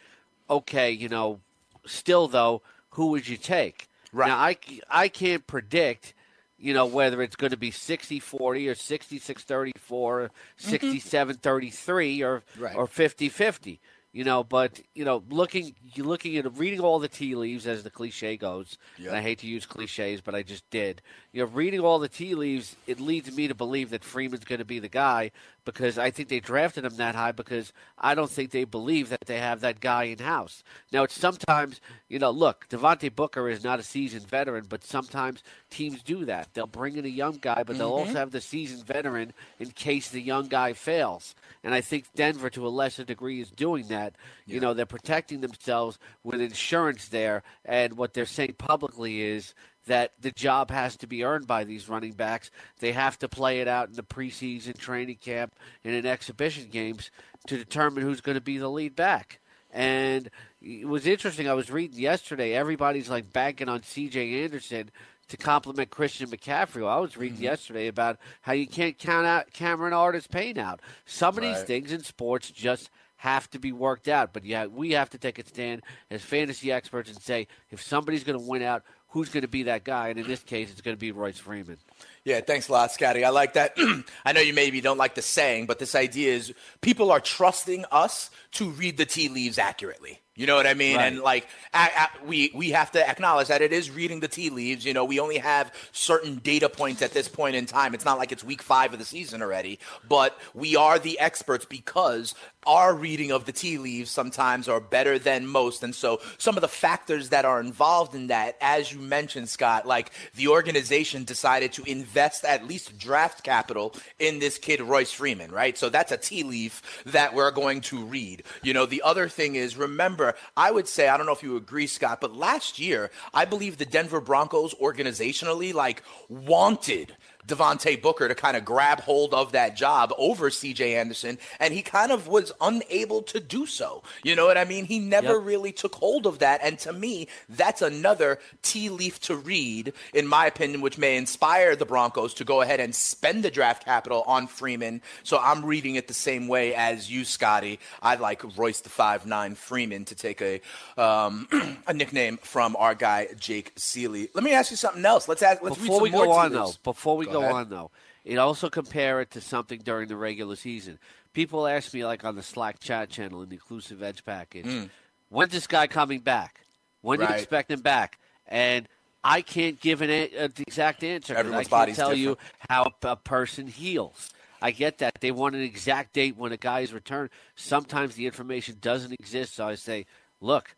okay, 0.49 0.91
you 0.91 1.10
know, 1.10 1.39
still 1.86 2.27
though, 2.27 2.62
who 2.91 3.08
would 3.08 3.27
you 3.27 3.38
take? 3.38 3.88
Right. 4.13 4.28
Now, 4.28 4.38
I, 4.38 4.58
I 4.89 5.08
can't 5.08 5.45
predict, 5.47 6.13
you 6.58 6.74
know, 6.74 6.86
whether 6.86 7.21
it's 7.21 7.36
going 7.36 7.52
to 7.52 7.58
be 7.58 7.71
60 7.71 8.19
40 8.19 8.69
or 8.69 8.76
66 8.76 9.43
34 9.43 10.21
or 10.21 10.32
67 10.58 11.36
33 11.38 12.24
or, 12.24 12.43
Right. 12.58 12.76
or 12.76 12.88
50 12.88 13.30
50. 13.30 13.80
You 14.13 14.26
know, 14.26 14.43
but 14.43 14.82
you 14.93 15.06
know, 15.06 15.24
looking 15.30 15.74
you 15.93 16.04
looking 16.04 16.36
at 16.36 16.58
reading 16.58 16.82
all 16.82 17.00
the 17.00 17.08
tea 17.08 17.34
leaves, 17.34 17.65
as 17.65 17.84
the 17.84 17.89
cliche 17.89 18.36
goes. 18.36 18.78
And 18.97 19.15
I 19.15 19.21
hate 19.21 19.39
to 19.39 19.47
use 19.47 19.65
cliches, 19.65 20.19
but 20.19 20.36
I 20.36 20.43
just 20.43 20.69
did. 20.69 21.02
You 21.32 21.43
know, 21.45 21.50
reading 21.50 21.80
all 21.80 21.97
the 21.97 22.10
tea 22.10 22.36
leaves, 22.36 22.76
it 22.88 23.00
leads 23.00 23.34
me 23.34 23.47
to 23.47 23.56
believe 23.56 23.91
that 23.91 24.04
Freeman's 24.04 24.43
going 24.43 24.60
to 24.60 24.65
be 24.65 24.80
the 24.80 24.89
guy 24.89 25.32
because 25.65 25.97
I 25.97 26.12
think 26.12 26.30
they 26.30 26.39
drafted 26.39 26.86
him 26.86 26.95
that 26.97 27.15
high 27.15 27.32
because 27.32 27.74
I 27.97 28.15
don't 28.15 28.30
think 28.30 28.52
they 28.52 28.63
believe 28.63 29.10
that 29.10 29.26
they 29.26 29.39
have 29.39 29.62
that 29.62 29.80
guy 29.80 30.06
in 30.06 30.19
house. 30.19 30.63
Now, 30.91 31.04
it's 31.04 31.19
sometimes 31.19 31.82
you 32.10 32.19
know, 32.19 32.32
look, 32.32 32.67
Devontae 32.69 33.15
Booker 33.15 33.47
is 33.47 33.63
not 33.63 33.80
a 33.80 33.84
seasoned 33.84 34.28
veteran, 34.28 34.65
but 34.67 34.84
sometimes 34.84 35.43
teams 35.69 36.04
do 36.04 36.26
that. 36.26 36.50
They'll 36.54 36.67
bring 36.67 36.97
in 36.97 37.06
a 37.06 37.10
young 37.10 37.38
guy, 37.39 37.63
but 37.63 37.78
they'll 37.78 37.89
also 37.89 38.10
mm-hmm. 38.10 38.17
have 38.17 38.32
the 38.32 38.41
seasoned 38.41 38.86
veteran 38.86 39.34
in 39.60 39.71
case 39.71 40.10
the 40.10 40.21
young 40.21 40.47
guy 40.47 40.74
fails. 40.74 41.36
And 41.63 41.74
I 41.74 41.82
think 41.82 42.06
Denver, 42.15 42.50
to 42.50 42.67
a 42.67 42.69
lesser 42.69 43.04
degree, 43.04 43.39
is 43.39 43.50
doing 43.50 43.88
that. 43.88 44.15
You 44.45 44.60
know, 44.60 44.74
they're 44.74 44.86
protecting 44.86 45.39
themselves 45.39 45.97
with 46.24 46.41
insurance 46.41 47.08
there, 47.08 47.43
and 47.63 47.95
what 47.95 48.13
they're 48.13 48.26
saying 48.26 48.56
publicly 48.58 49.21
is 49.21 49.54
that 49.88 50.13
the 50.20 50.32
job 50.32 50.70
has 50.72 50.96
to 50.98 51.08
be 51.08 51.24
earned 51.24 51.48
by 51.48 51.63
these 51.63 51.89
running 51.89 52.13
backs. 52.13 52.52
They 52.80 52.91
have 52.91 53.17
to 53.20 53.30
play 53.30 53.62
it 53.62 53.67
out 53.67 53.89
in 53.89 53.96
the 53.96 54.04
preseason 54.04 54.78
training 54.78 55.17
camp 55.17 55.56
and 55.84 55.96
in 55.96 56.06
exhibition 56.06 56.67
games 56.70 57.10
to 57.48 57.58
determine 57.58 58.04
who's 58.04 58.22
going 58.22 58.36
to 58.36 58.41
be 58.41 58.58
the 58.58 58.70
lead 58.70 58.96
back. 58.96 59.39
And 59.74 60.30
it 60.62 60.88
was 60.88 61.08
interesting. 61.08 61.50
I 61.50 61.54
was 61.54 61.72
reading 61.72 62.00
yesterday. 62.00 62.54
Everybody's 62.54 63.10
like 63.10 63.32
banking 63.32 63.70
on 63.70 63.84
C.J. 63.84 64.44
Anderson 64.44 64.91
to 65.30 65.38
complement 65.38 65.89
Christian 65.89 66.30
McCaffrey. 66.30 66.82
Well, 66.82 66.89
I 66.89 67.00
was 67.00 67.17
reading 67.17 67.38
mm-hmm. 67.38 67.46
yesterday 67.46 67.88
about 67.88 68.17
how 68.41 68.52
you 68.52 68.67
can't 68.67 68.98
count 68.98 69.26
out 69.26 69.54
Cameron 69.54 69.94
Artis 69.94 70.28
Payne 70.28 70.58
out. 70.58 70.82
Some 71.06 71.38
of 71.38 71.44
these 71.44 71.63
things 71.63 71.94
in 71.94 72.04
sports 72.04 72.52
just 72.52 72.89
have 73.15 73.50
to 73.52 73.60
be 73.60 73.72
worked 73.72 74.08
out. 74.08 74.34
But 74.34 74.46
yeah, 74.46 74.65
we 74.65 74.91
have 74.91 75.10
to 75.12 75.17
take 75.17 75.39
a 75.39 75.46
stand 75.46 75.84
as 76.10 76.22
fantasy 76.22 76.72
experts 76.72 77.10
and 77.10 77.22
say 77.22 77.48
if 77.70 77.82
somebody's 77.82 78.24
going 78.24 78.39
to 78.39 78.46
win 78.46 78.62
out, 78.62 78.84
who's 79.12 79.30
going 79.30 79.41
to 79.41 79.47
be 79.47 79.63
that 79.63 79.84
guy? 79.84 80.10
And 80.10 80.19
in 80.19 80.28
this 80.28 80.41
case, 80.41 80.71
it's 80.71 80.82
going 80.82 80.95
to 80.95 81.00
be 81.00 81.12
Royce 81.12 81.38
Freeman. 81.38 81.78
Yeah, 82.24 82.42
thanks 82.42 82.70
a 82.70 82.72
lot, 82.72 82.92
Scotty. 82.92 83.26
I 83.26 83.30
like 83.30 83.54
that. 83.54 83.76
I 84.26 84.32
know 84.32 84.42
you 84.42 84.54
maybe 84.54 84.80
don't 84.80 84.98
like 84.98 85.16
the 85.16 85.24
saying, 85.24 85.66
but 85.66 85.80
this 85.80 85.96
idea 85.96 86.34
is 86.34 86.54
people 86.82 87.12
are 87.12 87.20
trusting 87.20 87.86
us 87.92 88.30
to 88.54 88.70
read 88.70 88.98
the 88.98 89.06
tea 89.06 89.28
leaves 89.28 89.58
accurately. 89.58 90.20
You 90.36 90.48
know 90.48 90.56
what 90.56 90.66
I 90.66 90.76
mean? 90.76 90.98
Right. 90.98 91.08
And 91.08 91.20
like, 91.20 91.48
a 91.74 91.78
a 91.78 92.26
we 92.26 92.52
we 92.56 92.72
have 92.72 92.92
to 92.92 93.08
acknowledge 93.08 93.50
that 93.50 93.62
it 93.62 93.74
is 93.74 93.92
reading 93.92 94.22
the 94.22 94.30
tea 94.30 94.50
leaves. 94.50 94.86
You 94.86 94.94
know, 94.94 95.04
we 95.04 95.20
only 95.20 95.40
have 95.40 95.74
certain 95.92 96.38
data 96.38 96.70
points 96.70 97.02
at 97.02 97.12
this 97.12 97.28
point 97.28 97.56
in 97.56 97.66
time. 97.66 97.94
It's 97.94 98.06
not 98.06 98.18
like 98.18 98.32
it's 98.32 98.44
week 98.44 98.62
five 98.62 98.94
of 98.94 99.00
the 99.00 99.06
season 99.06 99.42
already, 99.42 99.78
but 100.08 100.40
we 100.54 100.76
are 100.78 101.00
the 101.00 101.20
experts 101.20 101.66
because 101.66 102.34
our 102.66 102.96
reading 102.96 103.32
of 103.32 103.46
the 103.46 103.52
tea 103.52 103.78
leaves 103.78 104.10
sometimes 104.10 104.70
are 104.70 104.80
better 104.80 105.20
than 105.20 105.48
most. 105.48 105.84
And 105.84 105.94
so, 105.94 106.22
some 106.38 106.56
of 106.56 106.62
the 106.62 106.68
factors 106.70 107.30
that 107.30 107.44
are 107.44 107.60
involved 107.60 108.16
in 108.16 108.28
that, 108.28 108.56
as 108.62 108.92
you 108.92 109.00
mentioned, 109.00 109.50
Scott, 109.50 109.86
like 109.86 110.12
the 110.36 110.48
organization 110.48 111.26
decided 111.26 111.74
to 111.74 111.84
invest 111.84 112.11
at 112.17 112.67
least 112.67 112.97
draft 112.97 113.43
capital 113.43 113.95
in 114.19 114.39
this 114.39 114.58
kid 114.58 114.82
Royce 114.82 115.12
Freeman, 115.12 115.52
right? 115.52 115.78
So 115.78 115.89
that's 115.89 116.12
a 116.12 116.17
tea 116.17 116.43
leaf 116.43 117.04
that 117.06 117.34
we're 117.34 117.52
going 117.52 117.82
to 117.82 118.04
read. 118.04 118.43
You 118.63 118.74
know, 118.74 118.86
the 118.86 119.02
other 119.04 119.28
thing 119.28 119.56
is 119.56 119.76
remember, 119.76 120.36
I 120.56 120.71
would 120.71 120.88
say, 120.88 121.08
I 121.08 121.17
don't 121.17 121.26
know 121.26 121.32
if 121.32 121.43
you 121.43 121.58
agree, 121.58 121.88
Scott, 121.88 122.21
but 122.21 122.36
last 122.36 122.80
year, 122.80 123.12
I 123.34 123.45
believe 123.45 123.78
the 123.78 123.86
Denver 123.86 124.21
Broncos 124.21 124.74
organizationally 124.76 125.74
like 125.74 126.04
wanted 126.30 127.15
Devontae 127.47 128.01
Booker 128.01 128.27
to 128.27 128.36
kind 128.36 128.56
of 128.58 128.63
grab 128.65 129.01
hold 129.01 129.34
of 129.34 129.51
that 129.54 129.75
job 129.75 130.13
over 130.17 130.49
CJ 130.49 130.95
Anderson, 130.95 131.38
and 131.60 131.73
he 131.73 131.82
kind 131.82 132.12
of 132.12 132.27
was 132.27 132.51
unable 132.62 133.21
to 133.23 133.39
do 133.39 133.65
so. 133.65 134.04
You 134.23 134.36
know 134.36 134.45
what 134.45 134.58
I 134.58 134.65
mean? 134.65 134.86
He 134.86 134.99
never 134.99 135.34
Yep. 135.34 135.45
really 135.45 135.71
took 135.71 135.95
hold 135.95 136.25
of 136.25 136.39
that. 136.39 136.60
And 136.63 136.77
to 136.80 136.93
me, 136.93 137.27
that's 137.49 137.82
another 137.82 138.39
tea 138.62 138.89
leaf 138.89 139.19
to 139.21 139.36
read, 139.36 139.93
in 140.13 140.27
my 140.27 140.45
opinion, 140.45 140.82
which 140.82 140.97
may 140.97 141.17
inspire 141.17 141.75
the 141.75 141.86
Broncos 141.86 142.34
to 142.36 142.43
go 142.43 142.62
ahead 142.62 142.80
and 142.80 142.93
spend 142.95 143.43
the 143.43 143.51
draft 143.51 143.86
capital 143.86 144.23
on 144.27 144.47
Freeman. 144.47 145.01
So 145.23 145.38
I'm 145.39 145.65
reading 145.65 145.95
it 145.95 146.08
the 146.08 146.13
same 146.13 146.47
way 146.47 146.75
as 146.75 147.10
you, 147.12 147.23
Scotty. 147.25 147.80
I'd 148.01 148.19
like 148.19 148.41
Royce 148.58 148.82
the 148.82 148.89
five 148.89 149.25
nine 149.25 149.56
Freeman 149.56 150.06
to 150.06 150.15
take 150.15 150.41
a 150.41 150.62
um, 150.97 151.47
a 151.88 151.93
nickname 151.93 152.38
from 152.38 152.75
our 152.77 152.93
guy 152.95 153.27
Jake 153.39 153.73
Ciely. 153.75 154.30
Let 154.34 154.43
me 154.43 154.54
ask 154.54 154.71
you 154.71 154.77
something 154.77 155.06
else. 155.06 155.27
Let's 155.27 155.41
ask. 155.41 155.62
Let's 155.62 155.77
before 155.77 155.97
read 155.97 156.04
we 156.04 156.10
more 156.12 156.25
go 156.25 156.32
on, 156.34 156.51
though, 156.51 156.73
before 156.84 157.17
we 157.17 157.25
Go 157.25 157.31
go, 157.34 157.39
ahead. 157.41 157.52
on, 157.54 157.70
though, 157.70 157.91
it 158.26 158.38
also 158.38 158.70
compare 158.70 159.22
it 159.22 159.32
to 159.32 159.41
something 159.41 159.80
during 159.84 160.08
the 160.08 160.15
regular 160.15 160.56
season. 160.56 161.00
People 161.34 161.67
ask 161.67 161.94
me, 161.94 162.06
like 162.06 162.24
on 162.26 162.36
the 162.36 162.44
Slack 162.44 162.80
chat 162.80 163.10
channel 163.10 163.41
in 163.41 163.50
the 163.50 163.56
Inclusive 163.56 164.04
Edge 164.04 164.24
package, 164.26 164.89
when's 165.30 165.52
this 165.52 165.67
guy 165.67 165.88
coming 165.88 166.20
back? 166.20 166.62
When 167.02 167.20
do 167.20 167.26
you 167.26 167.30
Mm. 167.32 167.38
Expect 167.38 167.72
him 167.72 167.82
back? 167.82 168.20
And 168.48 168.88
I 169.24 169.41
can't 169.41 169.80
give 169.80 170.02
an, 170.02 170.10
a- 170.10 170.36
an 170.36 170.54
exact 170.58 171.04
answer. 171.04 171.36
Everyone's 171.36 171.72
I 171.72 171.86
can't 171.86 171.96
tell 171.96 172.13
you 172.13 172.30
different. 172.30 172.50
how 172.70 172.91
a 173.04 173.15
person 173.15 173.67
heals. 173.67 174.32
I 174.62 174.72
get 174.72 175.00
that. 175.00 175.22
They 175.22 175.32
want 175.32 175.56
an 175.56 175.62
exact 175.62 176.13
date 176.13 176.38
when 176.38 176.52
a 176.52 176.58
guy 176.58 176.82
is 176.82 176.94
returned. 176.94 177.30
Sometimes 177.56 178.15
the 178.15 178.26
information 178.28 178.78
doesn't 178.82 179.13
exist, 179.13 179.56
so 179.56 179.67
I 179.67 179.76
say, 179.76 180.06
look, 180.39 180.76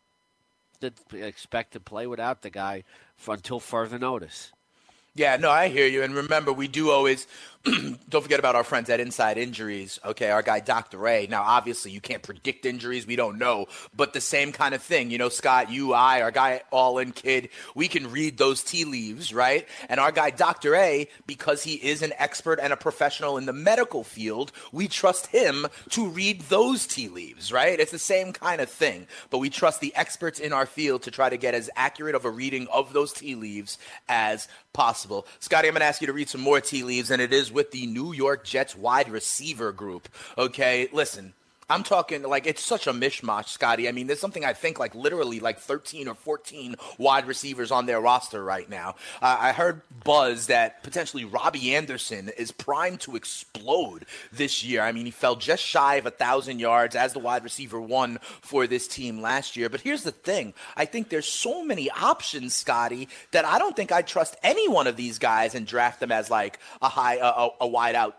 expect 1.12 1.72
to 1.72 1.80
play 1.80 2.06
without 2.06 2.42
the 2.42 2.50
guy 2.50 2.84
for, 3.16 3.34
until 3.34 3.60
further 3.60 3.98
notice. 3.98 4.52
Yeah, 5.14 5.36
no, 5.36 5.50
I 5.50 5.68
hear 5.68 5.86
you. 5.86 6.02
And 6.02 6.14
remember, 6.14 6.52
we 6.52 6.68
do 6.68 6.90
always 6.90 7.26
don't 8.10 8.20
forget 8.20 8.38
about 8.38 8.56
our 8.56 8.64
friends 8.64 8.90
at 8.90 9.00
Inside 9.00 9.38
Injuries. 9.38 9.98
Okay, 10.04 10.30
our 10.30 10.42
guy 10.42 10.60
Dr. 10.60 10.98
Ray. 10.98 11.26
Now, 11.30 11.42
obviously, 11.42 11.92
you 11.92 12.00
can't 12.00 12.22
predict 12.22 12.66
injuries. 12.66 13.06
We 13.06 13.16
don't 13.16 13.38
know, 13.38 13.66
but 13.96 14.12
the 14.12 14.20
same 14.20 14.52
kind 14.52 14.74
of 14.74 14.82
thing. 14.82 15.10
You 15.10 15.16
know, 15.16 15.30
Scott, 15.30 15.70
you, 15.70 15.94
I, 15.94 16.20
our 16.20 16.30
guy 16.30 16.60
All 16.70 16.98
In 16.98 17.12
Kid, 17.12 17.48
we 17.74 17.88
can 17.88 18.10
read 18.10 18.36
those 18.36 18.62
tea 18.62 18.84
leaves, 18.84 19.32
right? 19.32 19.66
And 19.88 19.98
our 19.98 20.12
guy 20.12 20.28
Dr. 20.28 20.74
A, 20.74 21.08
because 21.26 21.62
he 21.62 21.74
is 21.74 22.02
an 22.02 22.12
expert 22.18 22.60
and 22.60 22.70
a 22.70 22.76
professional 22.76 23.38
in 23.38 23.46
the 23.46 23.54
medical 23.54 24.04
field, 24.04 24.52
we 24.70 24.86
trust 24.86 25.28
him 25.28 25.66
to 25.90 26.06
read 26.06 26.42
those 26.42 26.86
tea 26.86 27.08
leaves, 27.08 27.50
right? 27.50 27.80
It's 27.80 27.92
the 27.92 27.98
same 27.98 28.34
kind 28.34 28.60
of 28.60 28.68
thing, 28.68 29.06
but 29.30 29.38
we 29.38 29.48
trust 29.48 29.80
the 29.80 29.94
experts 29.96 30.38
in 30.38 30.52
our 30.52 30.66
field 30.66 31.02
to 31.04 31.10
try 31.10 31.30
to 31.30 31.38
get 31.38 31.54
as 31.54 31.70
accurate 31.76 32.14
of 32.14 32.26
a 32.26 32.30
reading 32.30 32.68
of 32.70 32.92
those 32.92 33.14
tea 33.14 33.36
leaves 33.36 33.78
as 34.06 34.48
possible. 34.74 35.26
Scotty, 35.40 35.68
I'm 35.68 35.74
going 35.74 35.80
to 35.80 35.86
ask 35.86 36.02
you 36.02 36.08
to 36.08 36.12
read 36.12 36.28
some 36.28 36.42
more 36.42 36.60
tea 36.60 36.82
leaves, 36.82 37.10
and 37.10 37.22
it 37.22 37.32
is 37.32 37.53
with 37.54 37.70
the 37.70 37.86
New 37.86 38.12
York 38.12 38.44
Jets 38.44 38.76
wide 38.76 39.08
receiver 39.08 39.72
group. 39.72 40.08
Okay, 40.36 40.88
listen. 40.92 41.32
I'm 41.68 41.82
talking 41.82 42.22
like 42.22 42.46
it's 42.46 42.62
such 42.62 42.86
a 42.86 42.92
mishmash, 42.92 43.48
Scotty. 43.48 43.88
I 43.88 43.92
mean, 43.92 44.06
there's 44.06 44.20
something 44.20 44.44
I 44.44 44.52
think 44.52 44.78
like 44.78 44.94
literally 44.94 45.40
like 45.40 45.58
13 45.58 46.08
or 46.08 46.14
14 46.14 46.76
wide 46.98 47.26
receivers 47.26 47.70
on 47.70 47.86
their 47.86 48.00
roster 48.00 48.42
right 48.42 48.68
now. 48.68 48.96
Uh, 49.22 49.36
I 49.40 49.52
heard 49.52 49.82
buzz 50.04 50.46
that 50.48 50.82
potentially 50.82 51.24
Robbie 51.24 51.74
Anderson 51.74 52.30
is 52.36 52.52
primed 52.52 53.00
to 53.00 53.16
explode 53.16 54.06
this 54.32 54.62
year. 54.64 54.82
I 54.82 54.92
mean, 54.92 55.06
he 55.06 55.10
fell 55.10 55.36
just 55.36 55.62
shy 55.62 55.96
of 55.96 56.06
a 56.06 56.10
thousand 56.10 56.58
yards 56.58 56.96
as 56.96 57.12
the 57.12 57.18
wide 57.18 57.44
receiver 57.44 57.80
one 57.80 58.18
for 58.40 58.66
this 58.66 58.86
team 58.86 59.20
last 59.20 59.56
year. 59.56 59.68
But 59.68 59.80
here's 59.80 60.02
the 60.02 60.12
thing: 60.12 60.54
I 60.76 60.84
think 60.84 61.08
there's 61.08 61.28
so 61.28 61.64
many 61.64 61.90
options, 61.90 62.54
Scotty, 62.54 63.08
that 63.32 63.44
I 63.44 63.58
don't 63.58 63.76
think 63.76 63.92
I 63.92 64.02
trust 64.02 64.36
any 64.42 64.68
one 64.68 64.86
of 64.86 64.96
these 64.96 65.18
guys 65.18 65.54
and 65.54 65.66
draft 65.66 66.00
them 66.00 66.12
as 66.12 66.30
like 66.30 66.58
a 66.82 66.88
high, 66.88 67.16
a, 67.16 67.26
a, 67.26 67.50
a 67.62 67.66
wide 67.66 67.94
out 67.94 68.16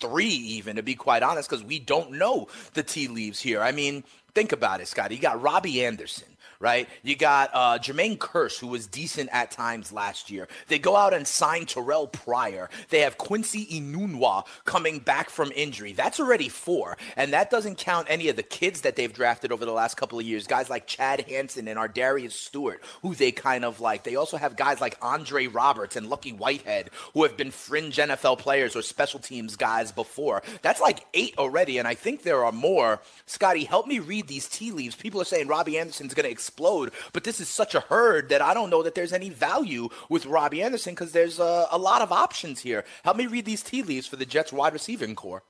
three 0.00 0.26
even 0.26 0.76
to 0.76 0.82
be 0.82 0.94
quite 0.94 1.22
honest 1.22 1.48
because 1.48 1.64
we 1.64 1.78
don't 1.78 2.12
know 2.12 2.48
the 2.74 2.82
tea 2.82 3.08
leaves 3.08 3.40
here. 3.40 3.62
I 3.62 3.72
mean 3.72 4.04
think 4.34 4.52
about 4.52 4.82
it 4.82 4.86
scott 4.86 5.10
you 5.10 5.18
got 5.18 5.40
robbie 5.40 5.82
anderson 5.82 6.28
right 6.60 6.88
you 7.02 7.16
got 7.16 7.50
uh, 7.52 7.78
jermaine 7.78 8.18
Kearse, 8.18 8.58
who 8.58 8.66
was 8.68 8.86
decent 8.86 9.28
at 9.32 9.50
times 9.50 9.92
last 9.92 10.30
year 10.30 10.48
they 10.68 10.78
go 10.78 10.96
out 10.96 11.12
and 11.12 11.26
sign 11.26 11.66
terrell 11.66 12.06
pryor 12.06 12.70
they 12.90 13.00
have 13.00 13.18
quincy 13.18 13.66
enunwa 13.66 14.46
coming 14.64 14.98
back 14.98 15.30
from 15.30 15.52
injury 15.54 15.92
that's 15.92 16.20
already 16.20 16.48
four 16.48 16.96
and 17.16 17.32
that 17.32 17.50
doesn't 17.50 17.78
count 17.78 18.06
any 18.10 18.28
of 18.28 18.36
the 18.36 18.42
kids 18.42 18.82
that 18.82 18.96
they've 18.96 19.12
drafted 19.12 19.52
over 19.52 19.64
the 19.64 19.72
last 19.72 19.96
couple 19.96 20.18
of 20.18 20.24
years 20.24 20.46
guys 20.46 20.70
like 20.70 20.86
chad 20.86 21.20
hansen 21.28 21.68
and 21.68 21.78
ardarius 21.78 22.32
stewart 22.32 22.82
who 23.02 23.14
they 23.14 23.32
kind 23.32 23.64
of 23.64 23.80
like 23.80 24.04
they 24.04 24.16
also 24.16 24.36
have 24.36 24.56
guys 24.56 24.80
like 24.80 24.96
andre 25.02 25.46
roberts 25.46 25.96
and 25.96 26.08
lucky 26.08 26.32
whitehead 26.32 26.90
who 27.14 27.22
have 27.22 27.36
been 27.36 27.50
fringe 27.50 27.96
nfl 27.96 28.38
players 28.38 28.76
or 28.76 28.82
special 28.82 29.20
teams 29.20 29.56
guys 29.56 29.92
before. 29.92 30.42
That's 30.62 30.80
like 30.80 31.04
eight 31.14 31.34
already, 31.38 31.78
and 31.78 31.88
I 31.88 31.94
think 31.94 32.22
there 32.22 32.44
are 32.44 32.52
more. 32.52 33.00
Scotty, 33.26 33.64
help 33.64 33.86
me 33.86 33.98
read 33.98 34.28
these 34.28 34.48
tea 34.48 34.72
leaves. 34.72 34.94
People 34.94 35.20
are 35.20 35.24
saying 35.24 35.48
Robbie 35.48 35.78
Anderson's 35.78 36.14
going 36.14 36.24
to 36.24 36.30
explode, 36.46 36.92
but 37.12 37.24
this 37.24 37.40
is 37.40 37.48
such 37.48 37.74
a 37.74 37.80
herd 37.80 38.28
that 38.28 38.40
I 38.40 38.54
don't 38.54 38.70
know 38.70 38.82
that 38.82 38.94
there's 38.94 39.12
any 39.12 39.30
value 39.30 39.88
with 40.08 40.26
Robbie 40.26 40.62
Anderson 40.62 40.94
because 40.94 41.12
there's 41.12 41.40
a, 41.40 41.66
a 41.70 41.78
lot 41.78 42.02
of 42.02 42.12
options 42.12 42.60
here. 42.60 42.84
Help 43.04 43.16
me 43.16 43.26
read 43.26 43.44
these 43.44 43.62
tea 43.62 43.82
leaves 43.82 44.06
for 44.06 44.16
the 44.16 44.24
Jets 44.24 44.52
wide 44.52 44.72
receiving 44.72 45.16
core. 45.16 45.42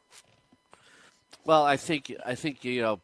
Well, 1.45 1.65
I 1.65 1.77
think 1.77 2.13
I 2.25 2.35
think 2.35 2.65
you 2.65 2.81
know 2.81 3.01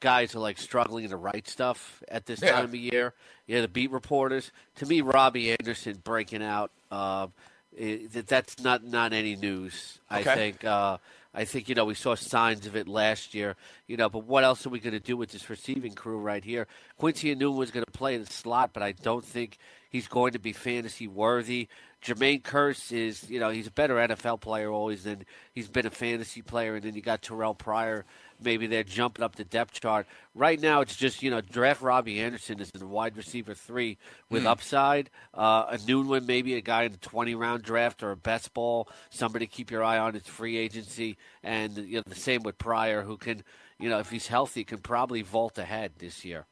guys 0.00 0.34
are 0.34 0.40
like 0.40 0.58
struggling 0.58 1.08
to 1.10 1.16
write 1.16 1.48
stuff 1.48 2.02
at 2.08 2.26
this 2.26 2.40
yeah. 2.42 2.52
time 2.52 2.64
of 2.64 2.74
year. 2.74 3.14
Yeah, 3.46 3.60
the 3.60 3.68
beat 3.68 3.90
reporters. 3.90 4.50
To 4.76 4.86
me, 4.86 5.02
Robbie 5.02 5.52
Anderson 5.52 6.00
breaking 6.02 6.42
out. 6.42 6.70
Uh, 6.90 7.28
it, 7.76 8.26
that's 8.26 8.62
not 8.62 8.84
not 8.84 9.12
any 9.12 9.36
news. 9.36 9.98
Okay. 10.10 10.30
I 10.30 10.34
think. 10.34 10.64
Uh, 10.64 10.98
I 11.34 11.44
think 11.44 11.68
you 11.68 11.74
know 11.74 11.84
we 11.84 11.94
saw 11.94 12.14
signs 12.14 12.66
of 12.66 12.76
it 12.76 12.86
last 12.86 13.34
year. 13.34 13.56
You 13.86 13.96
know, 13.96 14.08
but 14.08 14.24
what 14.24 14.44
else 14.44 14.66
are 14.66 14.70
we 14.70 14.80
going 14.80 14.92
to 14.92 15.00
do 15.00 15.16
with 15.16 15.32
this 15.32 15.50
receiving 15.50 15.92
crew 15.92 16.18
right 16.18 16.44
here? 16.44 16.66
Quincy 16.96 17.34
Enunwa 17.34 17.56
was 17.56 17.70
going 17.70 17.84
to 17.84 17.90
play 17.90 18.14
in 18.14 18.22
the 18.22 18.30
slot, 18.30 18.70
but 18.72 18.82
I 18.82 18.92
don't 18.92 19.24
think 19.24 19.58
he's 19.90 20.08
going 20.08 20.32
to 20.32 20.38
be 20.38 20.52
fantasy 20.52 21.08
worthy. 21.08 21.68
Jermaine 22.04 22.42
Kearse 22.42 22.92
is, 22.92 23.28
you 23.30 23.40
know, 23.40 23.48
he's 23.48 23.66
a 23.66 23.70
better 23.70 23.94
NFL 23.94 24.40
player 24.40 24.70
always 24.70 25.04
than 25.04 25.24
he's 25.54 25.68
been 25.68 25.86
a 25.86 25.90
fantasy 25.90 26.42
player. 26.42 26.74
And 26.74 26.84
then 26.84 26.94
you 26.94 27.00
got 27.00 27.22
Terrell 27.22 27.54
Pryor. 27.54 28.04
Maybe 28.44 28.66
they're 28.66 28.84
jumping 28.84 29.24
up 29.24 29.36
the 29.36 29.44
depth 29.44 29.80
chart. 29.80 30.06
Right 30.34 30.60
now, 30.60 30.80
it's 30.80 30.96
just, 30.96 31.22
you 31.22 31.30
know, 31.30 31.40
draft 31.40 31.82
Robbie 31.82 32.20
Anderson 32.20 32.60
as 32.60 32.70
the 32.70 32.86
wide 32.86 33.16
receiver 33.16 33.54
three 33.54 33.98
with 34.30 34.44
mm. 34.44 34.48
upside. 34.48 35.10
Uh, 35.32 35.72
Enunwa, 35.72 36.24
maybe 36.24 36.54
a 36.54 36.60
guy 36.60 36.84
in 36.84 36.92
the 36.92 36.98
20 36.98 37.34
round 37.34 37.62
draft 37.62 38.02
or 38.02 38.10
a 38.10 38.16
best 38.16 38.52
ball, 38.54 38.88
somebody 39.10 39.46
to 39.46 39.52
keep 39.52 39.70
your 39.70 39.82
eye 39.82 39.98
on. 39.98 40.14
It's 40.14 40.28
free 40.28 40.56
agency. 40.56 41.16
And, 41.42 41.76
you 41.76 41.96
know, 41.96 42.02
the 42.06 42.14
same 42.14 42.42
with 42.42 42.58
Pryor, 42.58 43.02
who 43.02 43.16
can, 43.16 43.42
you 43.78 43.88
know, 43.88 43.98
if 43.98 44.10
he's 44.10 44.26
healthy, 44.26 44.64
can 44.64 44.78
probably 44.78 45.22
vault 45.22 45.58
ahead 45.58 45.92
this 45.98 46.24
year. 46.24 46.46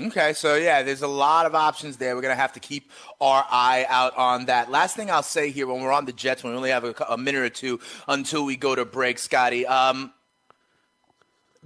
Okay, 0.00 0.32
so 0.32 0.56
yeah, 0.56 0.82
there's 0.82 1.02
a 1.02 1.08
lot 1.08 1.46
of 1.46 1.54
options 1.54 1.98
there. 1.98 2.16
We're 2.16 2.22
going 2.22 2.34
to 2.34 2.40
have 2.40 2.54
to 2.54 2.60
keep 2.60 2.90
our 3.20 3.46
eye 3.48 3.86
out 3.88 4.16
on 4.16 4.46
that. 4.46 4.68
Last 4.68 4.96
thing 4.96 5.08
I'll 5.08 5.22
say 5.22 5.52
here 5.52 5.68
when 5.68 5.82
we're 5.82 5.92
on 5.92 6.04
the 6.04 6.12
Jets, 6.12 6.42
when 6.42 6.52
we 6.52 6.56
only 6.56 6.70
have 6.70 6.82
a, 6.82 6.94
a 7.10 7.16
minute 7.16 7.42
or 7.42 7.48
two 7.48 7.78
until 8.08 8.44
we 8.44 8.56
go 8.56 8.74
to 8.74 8.84
break, 8.84 9.20
Scotty. 9.20 9.64
Um, 9.68 10.12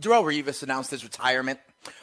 Darrelle 0.01 0.25
Revis 0.25 0.63
announced 0.63 0.91
his 0.91 1.05
retirement. 1.05 1.59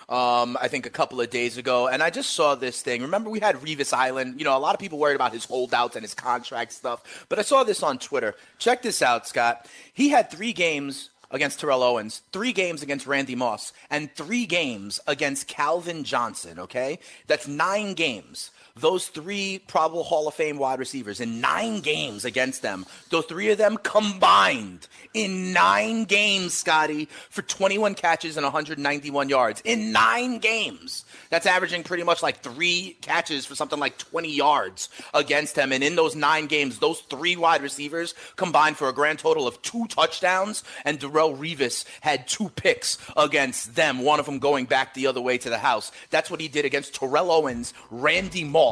Um, 0.08 0.58
I 0.62 0.68
think 0.68 0.86
a 0.86 0.90
couple 0.90 1.20
of 1.20 1.30
days 1.30 1.58
ago, 1.58 1.88
and 1.88 2.02
I 2.02 2.10
just 2.10 2.32
saw 2.32 2.56
this 2.56 2.82
thing. 2.82 3.02
Remember, 3.02 3.30
we 3.30 3.40
had 3.40 3.56
Revis 3.56 3.92
Island. 3.94 4.40
You 4.40 4.46
know, 4.46 4.56
a 4.56 4.60
lot 4.60 4.74
of 4.76 4.80
people 4.80 5.00
worried 5.00 5.16
about 5.16 5.34
his 5.34 5.46
holdouts 5.46 5.96
and 5.96 6.04
his 6.04 6.14
contract 6.14 6.74
stuff, 6.74 7.26
but 7.28 7.40
I 7.40 7.42
saw 7.42 7.64
this 7.64 7.82
on 7.82 7.98
Twitter. 7.98 8.36
Check 8.60 8.82
this 8.82 9.02
out, 9.02 9.28
Scott. 9.28 9.68
He 9.94 10.10
had 10.10 10.30
three 10.30 10.54
games 10.54 11.10
against 11.32 11.60
Terrell 11.60 11.84
Owens, 11.84 12.22
three 12.32 12.54
games 12.54 12.84
against 12.84 13.08
Randy 13.08 13.36
Moss, 13.36 13.74
and 13.90 14.12
three 14.14 14.46
games 14.46 15.00
against 15.08 15.48
Calvin 15.48 16.04
Johnson, 16.04 16.60
okay? 16.60 17.00
That's 17.28 17.48
nine 17.48 17.94
games 17.94 18.52
those 18.78 19.08
three 19.08 19.60
probable 19.68 20.04
Hall 20.04 20.28
of 20.28 20.34
Fame 20.34 20.58
wide 20.58 20.80
receivers 20.80 21.22
in 21.22 21.40
nine 21.40 21.80
games 21.80 22.26
against 22.26 22.62
them, 22.62 22.86
those 23.10 23.26
three 23.26 23.50
of 23.50 23.58
them 23.58 23.78
combined 23.78 24.90
in 25.14 25.54
nine 25.54 26.04
games, 26.04 26.54
Scotty, 26.54 27.08
for 27.30 27.42
21 27.42 27.96
catches 27.96 28.36
and 28.36 28.44
191 28.44 29.30
yards. 29.30 29.62
In 29.64 29.94
nine 29.94 30.40
games. 30.40 31.06
That's 31.30 31.46
averaging 31.46 31.84
pretty 31.84 32.04
much 32.04 32.22
like 32.22 32.42
three 32.42 32.98
catches 33.00 33.46
for 33.46 33.56
something 33.56 33.80
like 33.80 33.98
20 33.98 34.30
yards 34.30 34.90
against 35.14 35.56
them. 35.56 35.72
And 35.72 35.82
in 35.82 35.96
those 35.96 36.14
nine 36.14 36.48
games, 36.48 36.80
those 36.80 37.00
three 37.00 37.38
wide 37.38 37.62
receivers 37.62 38.14
combined 38.36 38.76
for 38.76 38.90
a 38.90 38.94
grand 38.94 39.20
total 39.20 39.48
of 39.48 39.62
two 39.62 39.88
touchdowns. 39.88 40.66
And 40.84 41.00
Darrelle 41.00 41.38
Revis 41.38 41.86
had 42.02 42.28
two 42.28 42.50
picks 42.50 42.98
against 43.16 43.76
them, 43.76 44.00
one 44.00 44.20
of 44.20 44.26
them 44.26 44.40
going 44.40 44.66
back 44.66 44.94
the 44.94 45.08
other 45.08 45.22
way 45.22 45.38
to 45.38 45.50
the 45.50 45.58
house. 45.58 45.94
That's 46.10 46.30
what 46.30 46.42
he 46.42 46.50
did 46.50 46.66
against 46.66 46.94
Terrell 46.94 47.32
Owens, 47.32 47.74
Randy 47.90 48.44
Moss, 48.44 48.65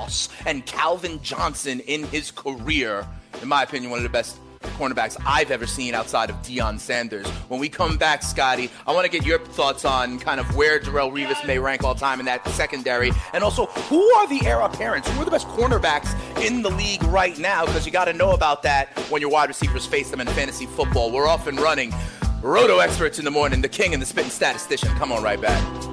and 0.46 0.66
Calvin 0.66 1.22
Johnson 1.22 1.80
in 1.82 2.04
his 2.06 2.32
career. 2.32 3.08
In 3.42 3.48
my 3.48 3.64
opinion, 3.64 3.92
one 3.92 4.00
of 4.00 4.04
the 4.04 4.10
best 4.10 4.38
cornerbacks 4.78 5.22
I've 5.26 5.52
ever 5.52 5.68
seen 5.68 5.94
outside 5.94 6.30
of 6.30 6.38
Deion 6.38 6.80
Sanders. 6.80 7.28
When 7.50 7.60
we 7.60 7.70
come 7.70 7.98
back, 7.98 8.24
Scotty, 8.24 8.70
I 8.88 8.94
want 8.94 9.06
to 9.06 9.12
get 9.12 9.26
your 9.26 9.40
thoughts 9.40 9.86
on 9.86 10.20
kind 10.20 10.40
of 10.40 10.56
where 10.56 10.80
Darrelle 10.80 11.12
Revis 11.12 11.46
may 11.46 11.60
rank 11.60 11.84
all 11.84 11.96
time 11.96 12.20
in 12.20 12.26
that 12.28 12.48
secondary, 12.50 13.12
and 13.34 13.44
also 13.44 13.66
who 13.66 14.02
are 14.16 14.28
the 14.28 14.46
heir 14.46 14.62
apparents? 14.62 15.10
Who 15.10 15.22
are 15.22 15.26
the 15.26 15.32
best 15.32 15.48
cornerbacks 15.50 16.14
in 16.42 16.62
the 16.62 16.72
league 16.72 17.04
right 17.04 17.38
now? 17.38 17.66
Because 17.66 17.86
you 17.86 17.92
got 17.92 18.06
to 18.06 18.14
know 18.14 18.32
about 18.32 18.64
that 18.64 18.98
when 19.10 19.22
your 19.22 19.30
wide 19.30 19.50
receivers 19.50 19.86
face 19.86 20.10
them 20.10 20.22
in 20.22 20.28
fantasy 20.28 20.66
football. 20.66 21.12
We're 21.12 21.28
off 21.28 21.48
and 21.48 21.60
running. 21.60 21.94
Roto 22.42 22.80
experts 22.80 23.20
in 23.20 23.26
the 23.26 23.32
morning, 23.32 23.62
the 23.62 23.70
king 23.70 23.94
and 23.94 24.02
the 24.02 24.06
spitting 24.06 24.32
statistician. 24.32 24.90
Come 24.96 25.12
on, 25.12 25.24
right 25.24 25.40
back. 25.40 25.93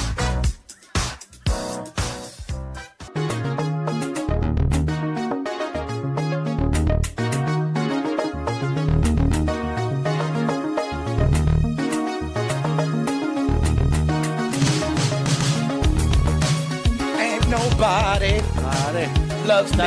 Loves 19.45 19.71
me 19.71 19.77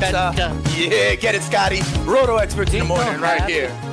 better. 0.00 0.32
Yeah, 0.76 1.14
get 1.14 1.34
it, 1.34 1.42
Scotty. 1.42 1.82
Roto 2.04 2.36
experts 2.36 2.72
in 2.72 2.80
the 2.80 2.84
morning, 2.84 3.20
right 3.20 3.44
here 3.44 3.83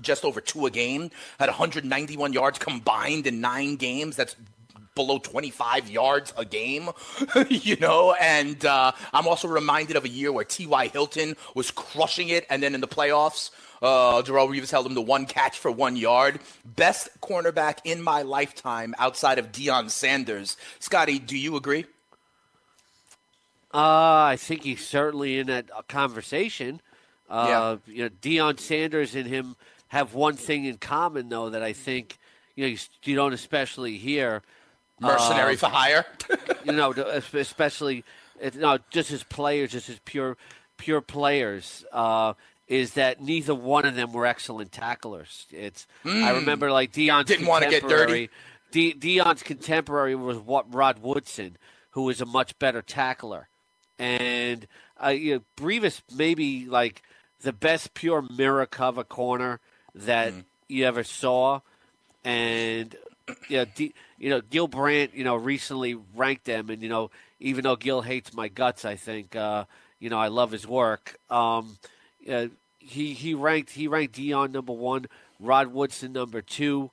just 0.01 0.25
over 0.25 0.41
two 0.41 0.65
a 0.67 0.71
game. 0.71 1.11
Had 1.39 1.49
191 1.49 2.33
yards 2.33 2.59
combined 2.59 3.27
in 3.27 3.41
nine 3.41 3.77
games. 3.77 4.17
That's 4.17 4.37
below 4.99 5.19
25 5.19 5.89
yards 5.89 6.35
a 6.37 6.45
game, 6.45 6.91
you 7.49 7.77
know. 7.77 8.13
And 8.21 8.63
uh, 8.67 8.93
I'm 9.15 9.27
also 9.27 9.49
reminded 9.49 9.97
of 9.97 10.05
a 10.05 10.09
year 10.11 10.31
where 10.33 10.45
T.Y. 10.45 10.89
Hilton 10.89 11.37
was 11.55 11.71
crushing 11.71 12.29
it, 12.29 12.47
and 12.51 12.63
then 12.63 12.75
in 12.75 12.83
the 12.83 12.89
playoffs, 12.89 13.51
uh, 13.81 14.21
Darrelle 14.23 14.51
Revis 14.51 14.71
held 14.71 14.87
him 14.87 14.95
to 14.97 15.01
one 15.01 15.25
catch 15.27 15.57
for 15.59 15.71
one 15.71 15.97
yard. 15.97 16.41
Best 16.65 17.09
cornerback 17.23 17.79
in 17.85 18.03
my 18.03 18.23
lifetime 18.23 18.95
outside 18.99 19.39
of 19.39 19.53
Deion 19.53 19.89
Sanders. 19.91 20.57
Scotty, 20.81 21.19
do 21.21 21.39
you 21.39 21.57
agree? 21.57 21.87
Uh, 23.73 24.33
I 24.33 24.37
think 24.39 24.65
he's 24.65 24.85
certainly 24.87 25.39
in 25.39 25.47
that 25.49 25.71
uh, 25.75 25.83
conversation. 25.89 26.81
Uh, 27.29 27.77
You 27.87 28.05
know, 28.05 28.09
Deion 28.23 28.59
Sanders 28.59 29.15
and 29.15 29.27
him 29.27 29.57
have 29.89 30.15
one 30.15 30.35
thing 30.37 30.65
in 30.65 30.79
common, 30.79 31.29
though, 31.29 31.51
that 31.51 31.63
I 31.63 31.73
think 31.75 32.19
you 32.57 32.65
know 32.65 32.69
you, 32.69 32.79
you 33.05 33.15
don't 33.15 33.33
especially 33.35 33.99
hear. 33.99 34.43
Mercenary 35.01 35.55
Uh, 35.55 35.59
for 35.59 35.67
hire. 35.67 36.07
you 36.65 36.73
know, 36.73 36.93
especially 36.93 38.05
it's 38.41 38.57
no, 38.57 38.79
just 38.91 39.11
as 39.11 39.23
players, 39.25 39.73
just 39.73 39.89
as 39.89 39.99
pure 40.05 40.37
pure 40.77 41.01
players. 41.01 41.85
Uh, 41.93 42.35
is 42.67 42.95
that 42.95 43.21
neither 43.21 43.55
one 43.55 43.87
of 43.87 43.95
them 43.95 44.13
were 44.13 44.27
excellent 44.27 44.73
tacklers? 44.73 45.47
It's 45.51 45.87
I 46.05 46.31
remember 46.33 46.71
like 46.71 46.93
Deion's 46.93 47.27
Didn't 47.27 47.47
wanna 47.47 47.71
get 47.71 47.89
dirty. 47.89 48.31
De- 48.71 48.93
Deion's 48.95 49.43
contemporary 49.43 50.15
was 50.15 50.37
what 50.37 50.73
Rod 50.75 50.99
Woodson, 50.99 51.57
who 51.93 52.03
was 52.03 52.21
a 52.21 52.27
much 52.27 52.59
better 52.59 52.83
tackler, 52.83 53.49
and 53.99 54.67
uh, 55.03 55.09
you 55.09 55.37
know, 55.37 55.43
Revis 55.57 56.03
maybe 56.15 56.67
like 56.67 57.03
the 57.41 57.53
best 57.53 57.95
pure 57.95 58.23
mirror 58.37 58.67
cover 58.67 59.05
corner 59.05 59.61
that 59.95 60.35
you 60.69 60.85
ever 60.85 61.03
saw, 61.05 61.61
and 62.25 62.95
you 63.49 63.59
know, 63.59 63.65
D, 63.75 63.95
you 64.19 64.31
know 64.31 64.41
Gil 64.41 64.69
Brandt, 64.69 65.15
you 65.15 65.25
know, 65.25 65.37
recently 65.37 65.97
ranked 66.15 66.45
them, 66.45 66.71
and 66.71 66.83
you 66.83 66.89
know, 66.89 67.11
even 67.41 67.65
though 67.65 67.77
Gil 67.77 68.03
hates 68.03 68.33
my 68.35 68.49
guts, 68.49 68.85
I 68.85 68.97
think 68.97 69.37
uh, 69.37 69.65
you 69.99 70.11
know 70.11 70.19
I 70.19 70.29
love 70.29 70.51
his 70.51 70.67
work. 70.67 71.19
Um, 71.31 71.79
uh, 72.31 72.47
he 72.79 73.13
he 73.15 73.35
ranked 73.35 73.71
he 73.71 73.89
ranked 73.89 74.15
Deion 74.17 74.51
number 74.53 74.73
one, 74.73 75.07
Rod 75.41 75.69
Woodson 75.69 76.13
number 76.13 76.43
two. 76.43 76.91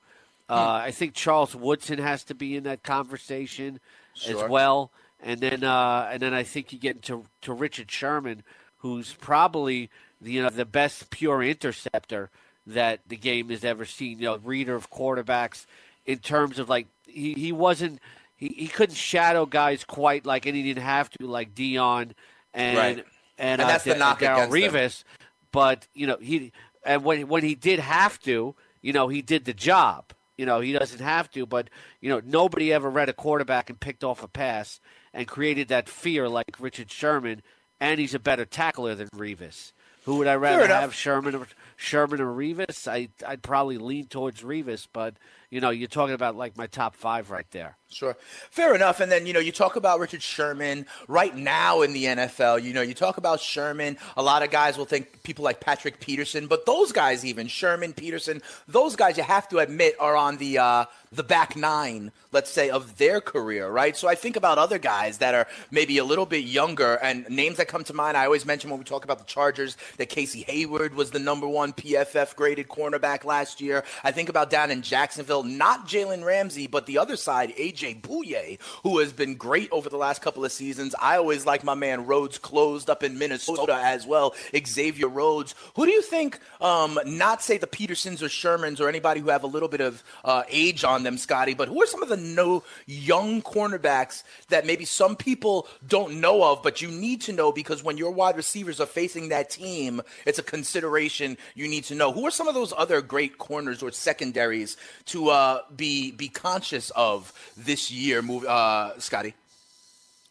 Uh, 0.48 0.82
I 0.84 0.92
think 0.92 1.16
Charles 1.16 1.56
Woodson 1.56 1.98
has 1.98 2.24
to 2.26 2.36
be 2.36 2.56
in 2.56 2.64
that 2.66 2.84
conversation 2.84 3.80
Sure. 4.14 4.44
as 4.46 4.50
well. 4.50 4.92
And 5.24 5.40
then 5.40 5.64
uh, 5.64 6.10
and 6.12 6.22
then 6.22 6.34
I 6.34 6.44
think 6.44 6.72
you 6.72 6.80
get 6.80 6.98
into 6.98 7.26
to 7.42 7.54
Richard 7.54 7.90
Sherman, 7.90 8.44
who's 8.78 9.14
probably 9.14 9.90
the, 10.22 10.34
you 10.34 10.44
know 10.44 10.50
the 10.50 10.66
best 10.66 11.10
pure 11.10 11.42
interceptor 11.42 12.30
that 12.68 13.00
the 13.08 13.18
game 13.18 13.50
has 13.50 13.64
ever 13.64 13.86
seen. 13.86 14.20
You 14.20 14.26
know, 14.26 14.38
reader 14.38 14.76
of 14.76 14.92
quarterbacks 14.92 15.66
in 16.06 16.20
terms 16.20 16.60
of 16.60 16.70
like 16.70 16.88
he, 17.08 17.34
he 17.34 17.52
wasn't 17.52 18.00
he, 18.38 18.50
he 18.50 18.68
couldn't 18.68 18.96
shadow 18.96 19.46
guys 19.46 19.84
quite 19.84 20.26
like 20.26 20.46
and 20.46 20.56
he 20.56 20.64
didn't 20.64 20.84
have 20.84 21.10
to 21.12 21.28
like 21.28 21.56
Deion 21.56 22.12
and 22.54 22.78
Right. 22.78 22.98
and, 22.98 23.04
And 23.38 23.62
uh, 23.62 23.68
that's 23.68 23.84
the 23.84 23.96
knock 23.96 24.20
Darrelle 24.20 24.46
against 24.48 24.52
them. 24.52 24.74
Revis. 24.74 25.04
But 25.52 25.88
you 25.94 26.08
know 26.08 26.18
he 26.22 26.52
and 26.86 27.04
when 27.04 27.28
when 27.28 27.44
he 27.44 27.56
did 27.56 27.80
have 27.80 28.20
to, 28.22 28.56
you 28.82 28.94
know 28.94 29.08
he 29.08 29.22
did 29.22 29.46
the 29.46 29.54
job. 29.54 30.12
You 30.38 30.46
know 30.46 30.60
he 30.60 30.74
doesn't 30.74 31.00
have 31.02 31.32
to, 31.32 31.46
but 31.46 31.70
you 32.02 32.10
know 32.10 32.22
nobody 32.26 32.74
ever 32.74 32.90
read 32.90 33.08
a 33.10 33.14
quarterback 33.14 33.70
and 33.70 33.80
picked 33.80 34.04
off 34.04 34.22
a 34.22 34.28
pass 34.28 34.80
and 35.14 35.28
created 35.28 35.70
that 35.70 35.88
fear 35.88 36.28
like 36.28 36.58
Richard 36.60 36.92
Sherman, 36.92 37.42
and 37.80 38.02
he's 38.02 38.14
a 38.14 38.20
better 38.20 38.44
tackler 38.44 38.96
than 38.96 39.08
Revis. 39.16 39.72
Who 40.04 40.18
would 40.18 40.28
I 40.28 40.36
rather 40.36 40.68
have, 40.68 40.94
Sherman 40.94 41.34
or 41.36 41.48
Sherman 41.78 42.20
or 42.22 42.32
Revis? 42.36 42.86
I 42.88 43.08
I'd 43.26 43.42
probably 43.42 43.78
lean 43.78 44.08
towards 44.08 44.42
Revis, 44.44 44.88
but 44.92 45.16
you 45.56 45.62
know 45.62 45.70
you're 45.70 45.88
talking 45.88 46.16
about 46.16 46.36
like 46.36 46.58
my 46.58 46.68
top 46.68 46.96
five 46.96 47.32
right 47.32 47.50
there. 47.52 47.78
Sure. 47.96 48.18
Fair 48.50 48.76
enough. 48.76 49.00
And 49.00 49.10
then, 49.10 49.26
you 49.26 49.32
know, 49.32 49.40
you 49.40 49.54
talk 49.54 49.78
about 49.78 50.00
Richard 50.02 50.22
Sherman 50.22 50.86
right 51.08 51.34
now 51.34 51.82
in 51.82 51.94
the 51.94 52.04
NFL. 52.04 52.62
You 52.62 52.74
know, 52.74 52.82
you 52.82 52.94
talk 52.94 53.16
about 53.16 53.40
Sherman. 53.40 53.98
A 54.18 54.22
lot 54.22 54.44
of 54.44 54.52
guys 54.52 54.78
will 54.78 54.84
think 54.84 55.24
people 55.24 55.46
like 55.46 55.62
Patrick 55.62 56.02
Peterson, 56.02 56.48
but 56.48 56.66
those 56.66 56.92
guys, 56.92 57.24
even 57.24 57.48
Sherman, 57.48 57.94
Peterson, 57.94 58.42
those 58.68 58.98
guys 58.98 59.16
you 59.16 59.24
have 59.24 59.48
to 59.48 59.60
admit 59.60 59.96
are 59.98 60.18
on 60.18 60.36
the 60.38 60.58
uh, 60.58 60.86
the 61.14 61.24
back 61.24 61.56
nine, 61.56 62.12
let's 62.34 62.52
say, 62.52 62.70
of 62.70 62.98
their 62.98 63.22
career, 63.22 63.70
right? 63.70 63.96
So 63.96 64.10
I 64.10 64.16
think 64.16 64.36
about 64.36 64.58
other 64.58 64.78
guys 64.78 65.20
that 65.20 65.34
are 65.34 65.48
maybe 65.72 65.98
a 65.98 66.04
little 66.04 66.26
bit 66.26 66.44
younger 66.44 66.96
and 66.96 67.26
names 67.30 67.56
that 67.58 67.70
come 67.70 67.86
to 67.86 67.94
mind. 67.94 68.18
I 68.18 68.26
always 68.26 68.46
mention 68.46 68.70
when 68.70 68.80
we 68.80 68.84
talk 68.84 69.06
about 69.06 69.20
the 69.20 69.26
Chargers 69.26 69.78
that 69.96 70.10
Casey 70.10 70.42
Hayward 70.44 70.96
was 70.96 71.12
the 71.12 71.20
number 71.20 71.48
one 71.48 71.72
PFF 71.72 72.36
graded 72.36 72.68
cornerback 72.68 73.24
last 73.24 73.62
year. 73.62 73.86
I 74.04 74.12
think 74.12 74.28
about 74.28 74.50
down 74.50 74.70
in 74.70 74.82
Jacksonville, 74.82 75.44
not 75.46 75.88
Jalen 75.88 76.24
Ramsey, 76.24 76.68
but 76.68 76.86
the 76.86 76.98
other 76.98 77.16
side, 77.16 77.56
AJ 77.56 78.02
Bouye, 78.02 78.60
who 78.84 79.00
has 79.00 79.14
been 79.14 79.36
great 79.36 79.70
over 79.72 79.90
the 79.90 79.98
last 79.98 80.22
couple 80.22 80.44
of 80.44 80.52
seasons. 80.52 80.96
I 81.02 81.18
always 81.18 81.46
like 81.46 81.64
my 81.64 81.76
man 81.76 82.06
Rhodes 82.06 82.38
closed 82.38 82.90
up 82.90 83.04
in 83.04 83.18
Minnesota 83.18 83.80
as 83.82 84.06
well, 84.06 84.36
Xavier 84.66 85.08
Rhodes. 85.08 85.56
Who 85.76 85.86
do 85.86 85.92
you 85.92 86.02
think, 86.02 86.40
um, 86.62 87.00
not 87.06 87.42
say 87.42 87.58
the 87.58 87.68
Petersons 87.68 88.22
or 88.22 88.28
Shermans 88.28 88.80
or 88.80 88.90
anybody 88.90 89.22
who 89.22 89.30
have 89.30 89.44
a 89.44 89.48
little 89.48 89.70
bit 89.70 89.82
of 89.82 90.04
uh, 90.24 90.44
age 90.50 90.84
on 90.84 91.04
them, 91.04 91.18
Scotty, 91.18 91.54
but 91.54 91.68
who 91.68 91.82
are 91.82 91.88
some 91.88 92.04
of 92.04 92.10
the 92.10 92.18
no 92.18 92.64
young 92.86 93.42
cornerbacks 93.42 94.24
that 94.50 94.66
maybe 94.66 94.86
some 94.86 95.16
people 95.16 95.68
don't 95.88 96.20
know 96.20 96.44
of, 96.44 96.64
but 96.64 96.82
you 96.82 96.90
need 96.90 97.22
to 97.22 97.34
know 97.34 97.52
because 97.52 97.84
when 97.84 97.98
your 97.98 98.12
wide 98.12 98.38
receivers 98.38 98.80
are 98.80 98.86
facing 98.86 99.30
that 99.30 99.50
team, 99.50 100.02
it's 100.26 100.40
a 100.40 100.44
consideration 100.44 101.38
you 101.54 101.68
need 101.68 101.84
to 101.86 101.96
know. 101.96 102.12
Who 102.12 102.26
are 102.26 102.32
some 102.32 102.48
of 102.48 102.56
those 102.56 102.74
other 102.76 103.02
great 103.02 103.38
corners 103.38 103.82
or 103.84 103.92
secondaries 103.92 104.78
to 105.08 105.30
uh, 105.30 105.35
be 105.76 106.12
be 106.12 106.28
conscious 106.30 106.92
of 106.96 107.32
this 107.58 107.90
year, 107.92 108.22
move, 108.22 108.46
uh, 108.46 108.98
Scotty? 109.00 109.34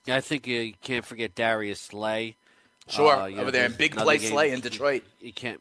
I 0.06 0.20
think 0.20 0.46
you 0.46 0.74
can't 0.82 1.04
forget 1.04 1.34
Darius 1.34 1.80
Slay. 1.80 2.36
Sure, 2.88 3.16
Uh, 3.16 3.26
over 3.28 3.44
know, 3.46 3.50
there 3.50 3.64
in 3.66 3.72
Big 3.72 3.96
Play 3.96 4.18
game 4.18 4.30
Slay 4.30 4.50
in 4.52 4.60
Detroit. 4.60 5.02
You, 5.20 5.32
can't, 5.32 5.58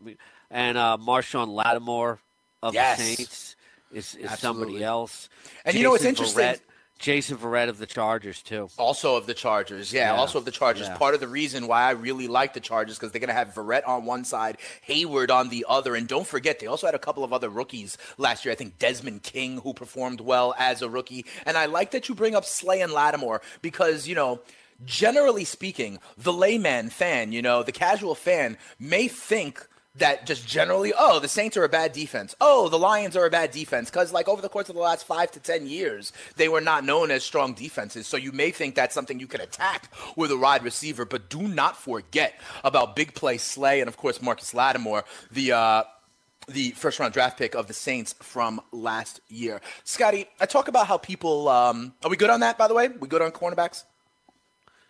and 0.51 0.77
uh, 0.77 0.97
Marshon 0.99 1.47
Lattimore 1.53 2.19
of 2.61 2.73
Yes. 2.73 2.97
the 2.97 3.03
Saints 3.15 3.55
is, 3.93 4.15
is 4.15 4.39
somebody 4.39 4.83
else. 4.83 5.29
And 5.63 5.75
you 5.75 5.83
know 5.83 5.91
what's 5.91 6.03
interesting? 6.03 6.43
Verrett- 6.43 6.59
Jason 7.03 7.35
Verrett 7.35 7.67
of 7.67 7.79
the 7.79 7.85
Chargers 7.85 8.41
too. 8.41 8.69
Also 8.77 9.17
of 9.17 9.25
the 9.25 9.33
Chargers, 9.33 9.91
yeah, 9.91 10.13
Yeah. 10.13 10.19
Also 10.19 10.37
of 10.39 10.45
the 10.45 10.51
Chargers. 10.51 10.87
Yeah. 10.87 10.95
Part 10.95 11.13
of 11.13 11.19
the 11.19 11.27
reason 11.27 11.67
why 11.67 11.81
I 11.83 11.91
really 11.91 12.29
like 12.29 12.53
the 12.53 12.61
Chargers 12.61 12.97
because 12.97 13.11
they're 13.11 13.19
going 13.19 13.27
to 13.27 13.33
have 13.33 13.49
Verrett 13.53 13.85
on 13.85 14.05
one 14.05 14.23
side, 14.23 14.57
Hayward 14.83 15.29
on 15.29 15.49
the 15.49 15.65
other, 15.67 15.95
and 15.95 16.07
don't 16.07 16.25
forget 16.25 16.59
they 16.59 16.67
also 16.67 16.87
had 16.87 16.95
a 16.95 16.99
couple 16.99 17.25
of 17.25 17.33
other 17.33 17.49
rookies 17.49 17.97
last 18.17 18.45
year. 18.45 18.53
I 18.53 18.55
think 18.55 18.79
Desmond 18.79 19.21
King 19.21 19.59
who 19.59 19.73
performed 19.73 20.21
well 20.21 20.55
as 20.57 20.81
a 20.81 20.87
rookie, 20.87 21.25
and 21.45 21.57
I 21.57 21.65
like 21.65 21.91
that 21.91 22.07
you 22.07 22.15
bring 22.15 22.35
up 22.35 22.45
Slay 22.45 22.79
and 22.81 22.93
Lattimore 22.93 23.41
because 23.61 24.07
you 24.07 24.15
know. 24.15 24.39
Generally 24.85 25.45
speaking, 25.45 25.99
the 26.17 26.33
layman 26.33 26.89
fan, 26.89 27.31
you 27.31 27.41
know, 27.41 27.63
the 27.63 27.71
casual 27.71 28.15
fan 28.15 28.57
may 28.79 29.07
think 29.07 29.65
that 29.95 30.25
just 30.25 30.47
generally, 30.47 30.91
oh, 30.97 31.19
the 31.19 31.27
Saints 31.27 31.55
are 31.55 31.63
a 31.63 31.69
bad 31.69 31.91
defense. 31.93 32.33
Oh, 32.41 32.67
the 32.67 32.79
Lions 32.79 33.15
are 33.15 33.25
a 33.25 33.29
bad 33.29 33.51
defense. 33.51 33.89
Because, 33.91 34.11
like, 34.11 34.27
over 34.27 34.41
the 34.41 34.49
course 34.49 34.67
of 34.69 34.75
the 34.75 34.81
last 34.81 35.05
five 35.05 35.31
to 35.31 35.39
10 35.39 35.67
years, 35.67 36.11
they 36.35 36.49
were 36.49 36.61
not 36.61 36.83
known 36.83 37.11
as 37.11 37.23
strong 37.23 37.53
defenses. 37.53 38.07
So 38.07 38.17
you 38.17 38.31
may 38.31 38.49
think 38.49 38.73
that's 38.73 38.95
something 38.95 39.19
you 39.19 39.27
can 39.27 39.41
attack 39.41 39.91
with 40.15 40.31
a 40.31 40.37
wide 40.37 40.63
receiver. 40.63 41.05
But 41.05 41.29
do 41.29 41.43
not 41.47 41.77
forget 41.77 42.33
about 42.63 42.95
big 42.95 43.13
play 43.13 43.37
Slay 43.37 43.81
and, 43.81 43.87
of 43.87 43.97
course, 43.97 44.21
Marcus 44.21 44.53
Lattimore, 44.53 45.03
the. 45.31 45.51
Uh, 45.53 45.83
the 46.49 46.71
first 46.71 46.99
round 46.99 47.13
draft 47.13 47.37
pick 47.37 47.55
of 47.55 47.67
the 47.67 47.73
Saints 47.73 48.15
from 48.21 48.59
last 48.73 49.21
year. 49.29 49.61
Scotty, 49.85 50.25
I 50.41 50.45
talk 50.45 50.67
about 50.67 50.87
how 50.87 50.97
people. 50.97 51.47
Um, 51.47 51.93
are 52.03 52.09
we 52.09 52.17
good 52.17 52.29
on 52.29 52.41
that, 52.41 52.57
by 52.57 52.67
the 52.67 52.73
way? 52.73 52.89
We 52.89 53.07
good 53.07 53.21
on 53.21 53.31
cornerbacks? 53.31 53.85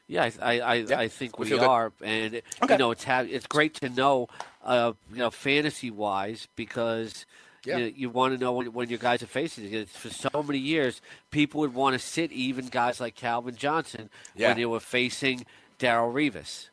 Yeah, 0.07 0.23
I 0.41 0.59
I, 0.59 0.59
I, 0.59 0.73
Yeah, 0.77 0.99
I 0.99 1.07
think 1.09 1.37
we 1.37 1.43
we 1.43 1.49
feel 1.49 1.59
good. 1.59 1.67
are, 1.67 1.93
and 2.01 2.41
Okay. 2.63 2.73
you 2.73 2.77
know 2.79 2.89
it's 2.89 3.03
ha- 3.03 3.27
it's 3.29 3.45
great 3.45 3.75
to 3.75 3.89
know, 3.89 4.29
uh, 4.63 4.93
you 5.11 5.17
know, 5.19 5.29
fantasy 5.31 5.91
wise 5.91 6.47
because. 6.55 7.25
Yeah. 7.65 7.77
You, 7.77 7.93
you 7.95 8.09
want 8.09 8.33
to 8.33 8.37
know 8.37 8.51
when, 8.51 8.73
when 8.73 8.89
your 8.89 8.99
guys 8.99 9.23
are 9.23 9.25
facing 9.25 9.73
it. 9.73 9.87
For 9.87 10.09
so 10.09 10.43
many 10.43 10.59
years, 10.59 10.99
people 11.31 11.61
would 11.61 11.73
want 11.73 11.93
to 11.93 11.99
sit 11.99 12.29
even 12.33 12.67
guys 12.67 12.99
like 12.99 13.15
Calvin 13.15 13.55
Johnson 13.55 14.09
Yeah. 14.35 14.49
when 14.49 14.57
they 14.57 14.65
were 14.65 14.81
facing 14.81 15.45
Darrelle 15.79 16.11
Revis. 16.13 16.67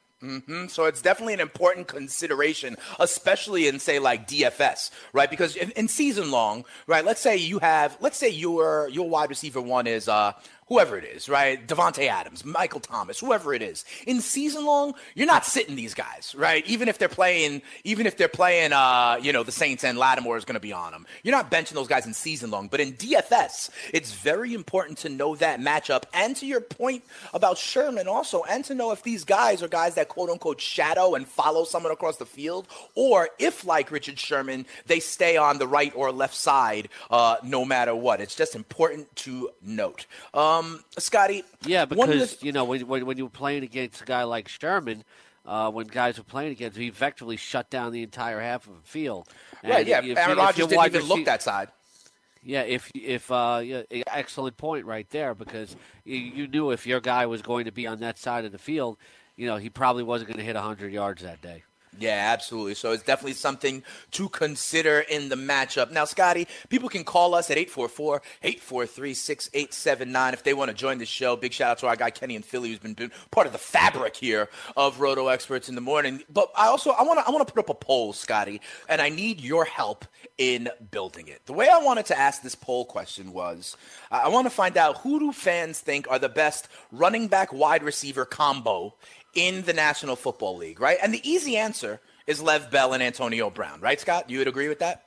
So 0.68 0.86
it's 0.86 1.00
definitely 1.00 1.34
an 1.34 1.40
important 1.40 1.86
consideration, 1.86 2.76
especially 2.98 3.68
in 3.68 3.78
say 3.78 4.00
like 4.00 4.26
DFS, 4.28 4.90
right? 5.12 5.30
Because 5.30 5.54
in, 5.54 5.70
in 5.70 5.86
season 5.86 6.32
long, 6.32 6.64
right? 6.88 7.04
Let's 7.04 7.20
say 7.20 7.36
you 7.36 7.60
have, 7.60 7.96
let's 8.00 8.18
say 8.18 8.28
your 8.28 8.88
your 8.88 9.08
wide 9.08 9.30
receiver 9.30 9.60
one 9.62 9.86
is 9.86 10.08
uh 10.08 10.32
whoever 10.70 10.96
it 10.96 11.04
is, 11.04 11.28
right? 11.28 11.66
Davante 11.66 12.06
Adams, 12.06 12.44
Michael 12.44 12.78
Thomas, 12.78 13.18
whoever 13.18 13.52
it 13.52 13.60
is. 13.60 13.84
In 14.06 14.20
season 14.20 14.64
long, 14.64 14.94
you're 15.16 15.26
not 15.26 15.44
sitting 15.44 15.74
these 15.74 15.94
guys, 15.94 16.32
right? 16.38 16.64
Even 16.66 16.88
if 16.88 16.96
they're 16.96 17.08
playing, 17.08 17.60
even 17.82 18.06
if 18.06 18.16
they're 18.16 18.28
playing, 18.28 18.72
uh, 18.72 19.18
you 19.20 19.32
know, 19.32 19.42
the 19.42 19.50
Saints 19.50 19.82
and 19.82 19.98
Lattimore 19.98 20.36
is 20.36 20.44
going 20.44 20.54
to 20.54 20.60
be 20.60 20.72
on 20.72 20.92
them. 20.92 21.06
You're 21.24 21.34
not 21.34 21.50
benching 21.50 21.72
those 21.72 21.88
guys 21.88 22.06
in 22.06 22.14
season 22.14 22.52
long. 22.52 22.68
But 22.68 22.78
in 22.78 22.92
DFS, 22.92 23.70
it's 23.92 24.12
very 24.12 24.54
important 24.54 24.98
to 24.98 25.08
know 25.08 25.34
that 25.36 25.58
matchup. 25.58 26.04
And 26.14 26.36
to 26.36 26.46
your 26.46 26.60
point 26.60 27.02
about 27.34 27.58
Sherman, 27.58 28.06
also, 28.06 28.44
and 28.44 28.64
to 28.66 28.74
know 28.74 28.92
if 28.92 29.02
these 29.02 29.24
guys 29.24 29.64
are 29.64 29.68
guys 29.68 29.96
that 29.96 30.08
quote 30.08 30.30
unquote 30.30 30.60
shadow 30.60 31.16
and 31.16 31.26
follow 31.26 31.64
someone 31.64 31.90
across 31.90 32.18
the 32.18 32.26
field, 32.26 32.68
or 32.94 33.28
if, 33.40 33.64
like 33.66 33.90
Richard 33.90 34.20
Sherman, 34.20 34.66
they 34.86 35.00
stay 35.00 35.36
on 35.36 35.58
the 35.58 35.66
right 35.66 35.92
or 35.96 36.12
left 36.12 36.36
side 36.36 36.90
uh, 37.10 37.38
no 37.42 37.64
matter 37.64 37.92
what. 37.92 38.20
It's 38.20 38.36
just 38.36 38.54
important 38.54 39.16
to 39.16 39.50
note. 39.60 40.06
Um, 40.32 40.59
Scotty, 40.98 41.44
Yeah, 41.64 41.82
of 41.84 41.88
the- 41.90 41.96
because 41.96 42.42
you 42.42 42.52
know 42.52 42.64
when, 42.64 42.86
when 42.86 43.06
when 43.06 43.16
you 43.16 43.24
were 43.24 43.30
playing 43.30 43.62
against 43.62 44.02
a 44.02 44.04
guy 44.04 44.22
like 44.24 44.48
Sherman, 44.48 45.04
uh, 45.46 45.70
when 45.70 45.86
guys 45.86 46.18
were 46.18 46.24
playing 46.24 46.52
against, 46.52 46.76
he 46.78 46.86
effectively 46.88 47.36
shut 47.36 47.70
down 47.70 47.92
the 47.92 48.02
entire 48.02 48.40
half 48.40 48.66
of 48.66 48.74
the 48.82 48.88
field. 48.88 49.28
And 49.62 49.72
right, 49.72 49.86
yeah, 49.86 49.98
if 49.98 50.04
you- 50.04 50.16
Aaron 50.16 50.38
Rodgers 50.38 50.66
didn't 50.66 50.86
even 50.86 51.02
look 51.08 51.24
that 51.24 51.42
side. 51.42 51.68
Yeah, 52.42 52.62
if 52.62 52.90
if 52.94 53.30
uh, 53.30 53.60
yeah, 53.62 53.82
excellent 54.06 54.56
point 54.56 54.86
right 54.86 55.08
there 55.10 55.34
because 55.34 55.76
you, 56.04 56.16
you 56.16 56.48
knew 56.48 56.70
if 56.70 56.86
your 56.86 57.00
guy 57.00 57.26
was 57.26 57.42
going 57.42 57.66
to 57.66 57.72
be 57.72 57.86
on 57.86 58.00
that 58.00 58.18
side 58.18 58.44
of 58.46 58.52
the 58.52 58.58
field, 58.58 58.96
you 59.36 59.46
know 59.46 59.56
he 59.58 59.68
probably 59.68 60.02
wasn't 60.02 60.28
going 60.28 60.38
to 60.38 60.44
hit 60.44 60.54
100 60.56 60.90
yards 60.92 61.22
that 61.22 61.42
day. 61.42 61.64
Yeah, 61.98 62.30
absolutely. 62.32 62.74
So 62.74 62.92
it's 62.92 63.02
definitely 63.02 63.34
something 63.34 63.82
to 64.12 64.28
consider 64.28 65.00
in 65.00 65.28
the 65.28 65.34
matchup. 65.34 65.90
Now, 65.90 66.04
Scotty, 66.04 66.46
people 66.68 66.88
can 66.88 67.02
call 67.02 67.34
us 67.34 67.50
at 67.50 67.58
844 67.58 68.22
843 68.42 69.14
6879 69.14 70.32
if 70.32 70.44
they 70.44 70.54
want 70.54 70.70
to 70.70 70.76
join 70.76 70.98
the 70.98 71.06
show. 71.06 71.34
Big 71.34 71.52
shout 71.52 71.72
out 71.72 71.78
to 71.78 71.88
our 71.88 71.96
guy 71.96 72.10
Kenny 72.10 72.36
and 72.36 72.44
Philly, 72.44 72.68
who's 72.70 72.78
been 72.78 73.10
part 73.32 73.46
of 73.46 73.52
the 73.52 73.58
fabric 73.58 74.16
here 74.16 74.48
of 74.76 75.00
Roto 75.00 75.26
Experts 75.28 75.68
in 75.68 75.74
the 75.74 75.80
morning. 75.80 76.22
But 76.32 76.50
I 76.56 76.66
also 76.66 76.90
I 76.90 77.02
want 77.02 77.18
to 77.18 77.26
I 77.26 77.30
want 77.30 77.46
to 77.46 77.52
put 77.52 77.60
up 77.60 77.70
a 77.70 77.74
poll, 77.74 78.12
Scotty, 78.12 78.60
and 78.88 79.00
I 79.00 79.08
need 79.08 79.40
your 79.40 79.64
help 79.64 80.04
in 80.38 80.68
building 80.90 81.26
it. 81.26 81.44
The 81.46 81.52
way 81.52 81.68
I 81.68 81.78
wanted 81.78 82.06
to 82.06 82.18
ask 82.18 82.40
this 82.40 82.54
poll 82.54 82.84
question 82.84 83.32
was 83.32 83.76
I 84.10 84.28
want 84.28 84.46
to 84.46 84.50
find 84.50 84.76
out 84.76 84.98
who 84.98 85.18
do 85.18 85.32
fans 85.32 85.80
think 85.80 86.08
are 86.08 86.18
the 86.20 86.28
best 86.28 86.68
running 86.92 87.26
back 87.26 87.52
wide 87.52 87.82
receiver 87.82 88.24
combo 88.24 88.94
in 89.34 89.62
the 89.62 89.72
National 89.72 90.16
Football 90.16 90.56
League, 90.56 90.80
right? 90.80 90.98
And 91.02 91.12
the 91.14 91.28
easy 91.28 91.56
answer 91.56 92.00
is 92.26 92.40
Lev 92.42 92.70
Bell 92.70 92.92
and 92.92 93.02
Antonio 93.02 93.50
Brown, 93.50 93.80
right, 93.80 94.00
Scott? 94.00 94.28
You 94.30 94.38
would 94.38 94.48
agree 94.48 94.68
with 94.68 94.78
that? 94.80 95.04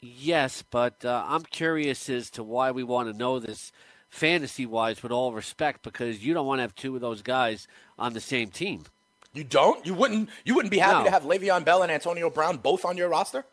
Yes, 0.00 0.62
but 0.70 1.04
uh, 1.04 1.24
I'm 1.26 1.42
curious 1.42 2.08
as 2.08 2.30
to 2.30 2.42
why 2.42 2.70
we 2.70 2.82
want 2.82 3.10
to 3.10 3.16
know 3.16 3.38
this 3.38 3.72
fantasy 4.10 4.66
wise, 4.66 5.02
with 5.02 5.12
all 5.12 5.32
respect, 5.32 5.82
because 5.82 6.24
you 6.24 6.32
don't 6.34 6.46
want 6.46 6.58
to 6.58 6.62
have 6.62 6.74
two 6.74 6.94
of 6.94 7.00
those 7.00 7.22
guys 7.22 7.66
on 7.98 8.12
the 8.12 8.20
same 8.20 8.50
team. 8.50 8.84
You 9.32 9.44
don't? 9.44 9.84
You 9.84 9.94
wouldn't? 9.94 10.28
You 10.44 10.54
wouldn't 10.54 10.70
be 10.70 10.78
happy 10.78 11.00
No. 11.00 11.04
to 11.04 11.10
have 11.10 11.24
Le'Veon 11.24 11.64
Bell 11.64 11.82
and 11.82 11.90
Antonio 11.92 12.30
Brown 12.30 12.56
both 12.58 12.84
on 12.84 12.96
your 12.96 13.08
roster? 13.08 13.44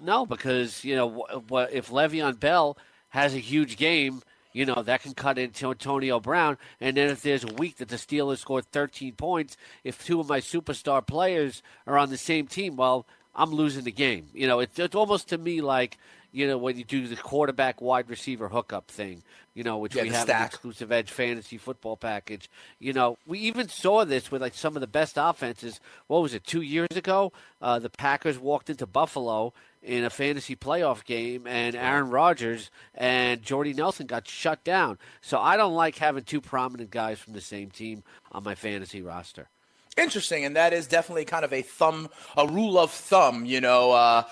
No, 0.00 0.26
because 0.26 0.84
you 0.84 0.94
know 0.96 1.24
wh- 1.30 1.50
wh- 1.50 1.72
if 1.72 1.90
Le'Veon 1.90 2.38
Bell 2.38 2.76
has 3.10 3.34
a 3.34 3.38
huge 3.38 3.76
game, 3.76 4.22
you 4.52 4.64
know 4.64 4.82
that 4.82 5.02
can 5.02 5.14
cut 5.14 5.38
into 5.38 5.70
Antonio 5.70 6.20
Brown. 6.20 6.58
And 6.80 6.96
then 6.96 7.10
if 7.10 7.22
there's 7.22 7.44
a 7.44 7.54
week 7.54 7.76
that 7.76 7.88
the 7.88 7.96
Steelers 7.96 8.38
scored 8.38 8.66
13 8.66 9.12
points, 9.14 9.56
if 9.84 10.04
two 10.04 10.20
of 10.20 10.28
my 10.28 10.40
superstar 10.40 11.06
players 11.06 11.62
are 11.86 11.98
on 11.98 12.10
the 12.10 12.16
same 12.16 12.46
team, 12.46 12.76
well, 12.76 13.06
I'm 13.34 13.50
losing 13.50 13.84
the 13.84 13.92
game. 13.92 14.28
You 14.34 14.46
know, 14.46 14.60
it's, 14.60 14.78
it's 14.78 14.94
almost 14.94 15.28
to 15.28 15.38
me 15.38 15.60
like 15.60 15.96
you 16.38 16.46
know 16.46 16.56
when 16.58 16.78
you 16.78 16.84
do 16.84 17.06
the 17.08 17.16
quarterback 17.16 17.80
wide 17.80 18.08
receiver 18.08 18.48
hookup 18.48 18.88
thing. 18.90 19.22
You 19.54 19.64
know, 19.64 19.78
which 19.78 19.96
Yeah, 19.96 20.04
we 20.04 20.10
the 20.10 20.14
have 20.18 20.28
an 20.28 20.34
stack. 20.36 20.46
exclusive 20.52 20.92
edge 20.92 21.10
fantasy 21.10 21.58
football 21.58 21.96
package. 21.96 22.48
You 22.78 22.92
know, 22.92 23.18
we 23.26 23.40
even 23.40 23.68
saw 23.68 24.04
this 24.04 24.30
with 24.30 24.40
like 24.40 24.54
some 24.54 24.76
of 24.76 24.80
the 24.80 24.86
best 24.86 25.14
offenses. 25.16 25.80
What 26.06 26.22
was 26.22 26.32
it? 26.32 26.44
Two 26.44 26.60
years 26.62 26.94
ago, 26.94 27.32
uh, 27.60 27.80
the 27.80 27.90
Packers 27.90 28.38
walked 28.38 28.70
into 28.70 28.86
Buffalo 28.86 29.52
in 29.82 30.04
a 30.04 30.10
fantasy 30.10 30.54
playoff 30.54 31.04
game, 31.04 31.44
and 31.48 31.74
Aaron 31.74 32.08
Rodgers 32.10 32.70
and 32.94 33.42
Jordy 33.42 33.72
Nelson 33.74 34.06
got 34.06 34.28
shut 34.28 34.62
down. 34.62 34.96
So 35.22 35.40
I 35.40 35.56
don't 35.56 35.74
like 35.74 35.96
having 35.98 36.22
two 36.22 36.40
prominent 36.40 36.92
guys 36.92 37.18
from 37.18 37.32
the 37.32 37.40
same 37.40 37.70
team 37.70 38.04
on 38.30 38.44
my 38.44 38.54
fantasy 38.54 39.02
roster. 39.02 39.48
Interesting, 39.96 40.44
and 40.44 40.54
that 40.54 40.72
is 40.72 40.86
definitely 40.86 41.24
kind 41.24 41.44
of 41.44 41.52
a 41.52 41.62
thumb, 41.62 42.08
a 42.36 42.46
rule 42.46 42.78
of 42.78 42.92
thumb. 42.92 43.44
You 43.44 43.60
know, 43.60 43.90
uh, 43.90 44.22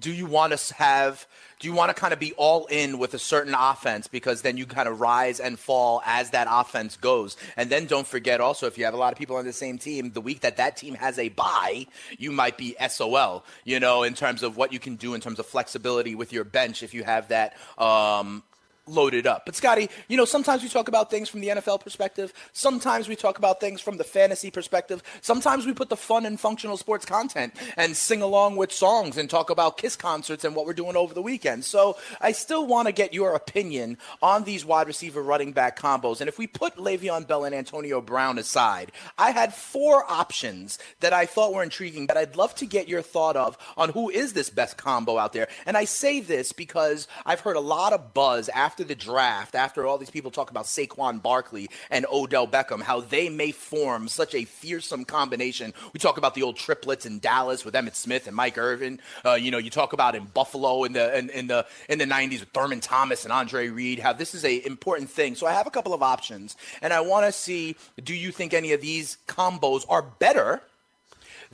do 0.00 0.12
you 0.12 0.26
want 0.26 0.56
to 0.56 0.74
have? 0.74 1.26
Do 1.60 1.68
you 1.68 1.74
want 1.74 1.94
to 1.94 1.98
kind 1.98 2.12
of 2.12 2.18
be 2.18 2.32
all 2.34 2.66
in 2.66 2.98
with 2.98 3.14
a 3.14 3.18
certain 3.18 3.54
offense 3.54 4.06
because 4.06 4.42
then 4.42 4.56
you 4.56 4.66
kind 4.66 4.88
of 4.88 5.00
rise 5.00 5.40
and 5.40 5.58
fall 5.58 6.02
as 6.04 6.30
that 6.30 6.46
offense 6.50 6.96
goes? 6.96 7.36
And 7.56 7.70
then 7.70 7.86
don't 7.86 8.06
forget 8.06 8.40
also 8.40 8.66
if 8.66 8.76
you 8.76 8.84
have 8.84 8.94
a 8.94 8.98
lot 8.98 9.12
of 9.12 9.18
people 9.18 9.36
on 9.36 9.44
the 9.44 9.52
same 9.52 9.78
team, 9.78 10.10
the 10.10 10.20
week 10.20 10.40
that 10.40 10.56
that 10.58 10.76
team 10.76 10.94
has 10.94 11.18
a 11.18 11.30
bye, 11.30 11.86
you 12.18 12.32
might 12.32 12.58
be 12.58 12.76
SOL. 12.88 13.44
You 13.64 13.80
know, 13.80 14.02
in 14.02 14.14
terms 14.14 14.42
of 14.42 14.56
what 14.56 14.72
you 14.72 14.78
can 14.78 14.96
do 14.96 15.14
in 15.14 15.20
terms 15.20 15.38
of 15.38 15.46
flexibility 15.46 16.14
with 16.14 16.32
your 16.32 16.44
bench 16.44 16.82
if 16.82 16.92
you 16.92 17.04
have 17.04 17.28
that. 17.28 17.56
Um, 17.78 18.42
loaded 18.86 19.26
up. 19.26 19.46
But 19.46 19.56
Scotty, 19.56 19.88
you 20.08 20.16
know, 20.16 20.24
sometimes 20.24 20.62
we 20.62 20.68
talk 20.68 20.88
about 20.88 21.10
things 21.10 21.28
from 21.28 21.40
the 21.40 21.48
NFL 21.48 21.80
perspective. 21.80 22.32
Sometimes 22.52 23.08
we 23.08 23.16
talk 23.16 23.38
about 23.38 23.60
things 23.60 23.80
from 23.80 23.96
the 23.96 24.04
fantasy 24.04 24.50
perspective. 24.50 25.02
Sometimes 25.20 25.66
we 25.66 25.72
put 25.72 25.88
the 25.88 25.96
fun 25.96 26.26
and 26.26 26.38
functional 26.38 26.76
sports 26.76 27.04
content 27.04 27.54
and 27.76 27.96
sing 27.96 28.22
along 28.22 28.56
with 28.56 28.72
songs 28.72 29.16
and 29.16 29.28
talk 29.30 29.50
about 29.50 29.78
Kiss 29.78 29.96
concerts 29.96 30.44
and 30.44 30.54
what 30.54 30.66
we're 30.66 30.72
doing 30.72 30.96
over 30.96 31.14
the 31.14 31.22
weekend. 31.22 31.64
So 31.64 31.96
I 32.20 32.32
still 32.32 32.66
want 32.66 32.86
to 32.86 32.92
get 32.92 33.14
your 33.14 33.34
opinion 33.34 33.98
on 34.22 34.44
these 34.44 34.64
wide 34.64 34.86
receiver 34.86 35.22
running 35.22 35.52
back 35.52 35.78
combos. 35.78 36.20
And 36.20 36.28
if 36.28 36.38
we 36.38 36.46
put 36.46 36.76
Le'Veon 36.76 37.26
Bell 37.26 37.44
and 37.44 37.54
Antonio 37.54 38.00
Brown 38.00 38.38
aside, 38.38 38.92
I 39.18 39.30
had 39.30 39.54
four 39.54 40.10
options 40.10 40.78
that 41.00 41.12
I 41.12 41.26
thought 41.26 41.54
were 41.54 41.62
intriguing 41.62 42.06
that 42.06 42.16
I'd 42.16 42.36
love 42.36 42.54
to 42.56 42.66
get 42.66 42.88
your 42.88 43.02
thought 43.02 43.36
of 43.36 43.56
on 43.76 43.90
who 43.90 44.10
is 44.10 44.32
this 44.32 44.50
best 44.50 44.76
combo 44.76 45.18
out 45.18 45.32
there. 45.32 45.48
And 45.66 45.76
I 45.76 45.84
say 45.84 46.20
this 46.20 46.52
because 46.52 47.08
I've 47.24 47.40
heard 47.40 47.56
a 47.56 47.60
lot 47.60 47.92
of 47.92 48.14
buzz 48.14 48.48
after 48.50 48.73
the 48.82 48.96
draft, 48.96 49.54
after 49.54 49.86
all 49.86 49.98
these 49.98 50.10
people 50.10 50.32
talk 50.32 50.50
about 50.50 50.64
Saquon 50.64 51.22
Barkley 51.22 51.68
and 51.90 52.04
Odell 52.10 52.48
Beckham, 52.48 52.82
how 52.82 53.00
they 53.00 53.28
may 53.28 53.52
form 53.52 54.08
such 54.08 54.34
a 54.34 54.44
fearsome 54.44 55.04
combination. 55.04 55.72
We 55.92 55.98
talk 55.98 56.18
about 56.18 56.34
the 56.34 56.42
old 56.42 56.56
triplets 56.56 57.06
in 57.06 57.20
Dallas 57.20 57.64
with 57.64 57.74
Emmitt 57.74 57.94
Smith 57.94 58.26
and 58.26 58.34
Mike 58.34 58.58
Irvin. 58.58 59.00
Uh, 59.24 59.34
you 59.34 59.52
know, 59.52 59.58
you 59.58 59.70
talk 59.70 59.92
about 59.92 60.16
in 60.16 60.24
Buffalo 60.24 60.82
in 60.82 60.94
the 60.94 61.16
in, 61.16 61.30
in 61.30 61.46
the 61.46 61.66
in 61.88 61.98
the 61.98 62.06
90s 62.06 62.40
with 62.40 62.48
Thurman 62.48 62.80
Thomas 62.80 63.24
and 63.24 63.32
Andre 63.32 63.68
Reed. 63.68 63.98
How 64.00 64.12
this 64.12 64.34
is 64.34 64.44
a 64.44 64.66
important 64.66 65.10
thing. 65.10 65.34
So 65.36 65.46
I 65.46 65.52
have 65.52 65.66
a 65.66 65.70
couple 65.70 65.94
of 65.94 66.02
options, 66.02 66.56
and 66.82 66.92
I 66.92 67.00
want 67.00 67.26
to 67.26 67.32
see: 67.32 67.76
Do 68.02 68.14
you 68.14 68.32
think 68.32 68.54
any 68.54 68.72
of 68.72 68.80
these 68.80 69.18
combos 69.28 69.84
are 69.88 70.02
better? 70.02 70.62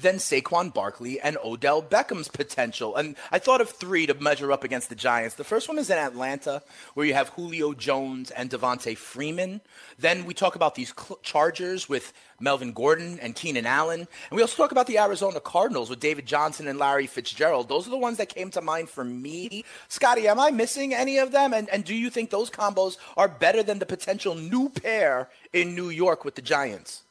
Than 0.00 0.16
Saquon 0.16 0.72
Barkley 0.72 1.20
and 1.20 1.36
Odell 1.44 1.82
Beckham's 1.82 2.28
potential. 2.28 2.96
And 2.96 3.16
I 3.30 3.38
thought 3.38 3.60
of 3.60 3.70
three 3.70 4.06
to 4.06 4.14
measure 4.14 4.50
up 4.50 4.64
against 4.64 4.88
the 4.88 4.94
Giants. 4.94 5.34
The 5.34 5.44
first 5.44 5.68
one 5.68 5.78
is 5.78 5.90
in 5.90 5.98
Atlanta, 5.98 6.62
where 6.94 7.06
you 7.06 7.14
have 7.14 7.28
Julio 7.30 7.72
Jones 7.74 8.30
and 8.30 8.50
Devonta 8.50 8.96
Freeman. 8.96 9.60
Then 9.98 10.24
we 10.24 10.32
talk 10.32 10.54
about 10.54 10.74
these 10.74 10.94
cl- 10.96 11.18
Chargers 11.22 11.88
with 11.88 12.12
Melvin 12.40 12.72
Gordon 12.72 13.18
and 13.20 13.36
Keenan 13.36 13.66
Allen. 13.66 14.00
And 14.00 14.36
we 14.36 14.40
also 14.40 14.56
talk 14.56 14.72
about 14.72 14.86
the 14.86 14.98
Arizona 14.98 15.40
Cardinals 15.40 15.90
with 15.90 16.00
David 16.00 16.24
Johnson 16.24 16.66
and 16.66 16.78
Larry 16.78 17.06
Fitzgerald. 17.06 17.68
Those 17.68 17.86
are 17.86 17.90
the 17.90 17.98
ones 17.98 18.16
that 18.16 18.30
came 18.30 18.50
to 18.52 18.62
mind 18.62 18.88
for 18.88 19.04
me. 19.04 19.64
Scotty, 19.88 20.26
am 20.26 20.40
I 20.40 20.50
missing 20.50 20.94
any 20.94 21.18
of 21.18 21.32
them? 21.32 21.52
And, 21.52 21.68
and 21.68 21.84
do 21.84 21.94
you 21.94 22.08
think 22.08 22.30
those 22.30 22.50
combos 22.50 22.96
are 23.16 23.28
better 23.28 23.62
than 23.62 23.78
the 23.78 23.86
potential 23.86 24.34
new 24.34 24.70
pair 24.70 25.28
in 25.52 25.74
New 25.74 25.90
York 25.90 26.24
with 26.24 26.34
the 26.36 26.42
Giants? 26.42 27.02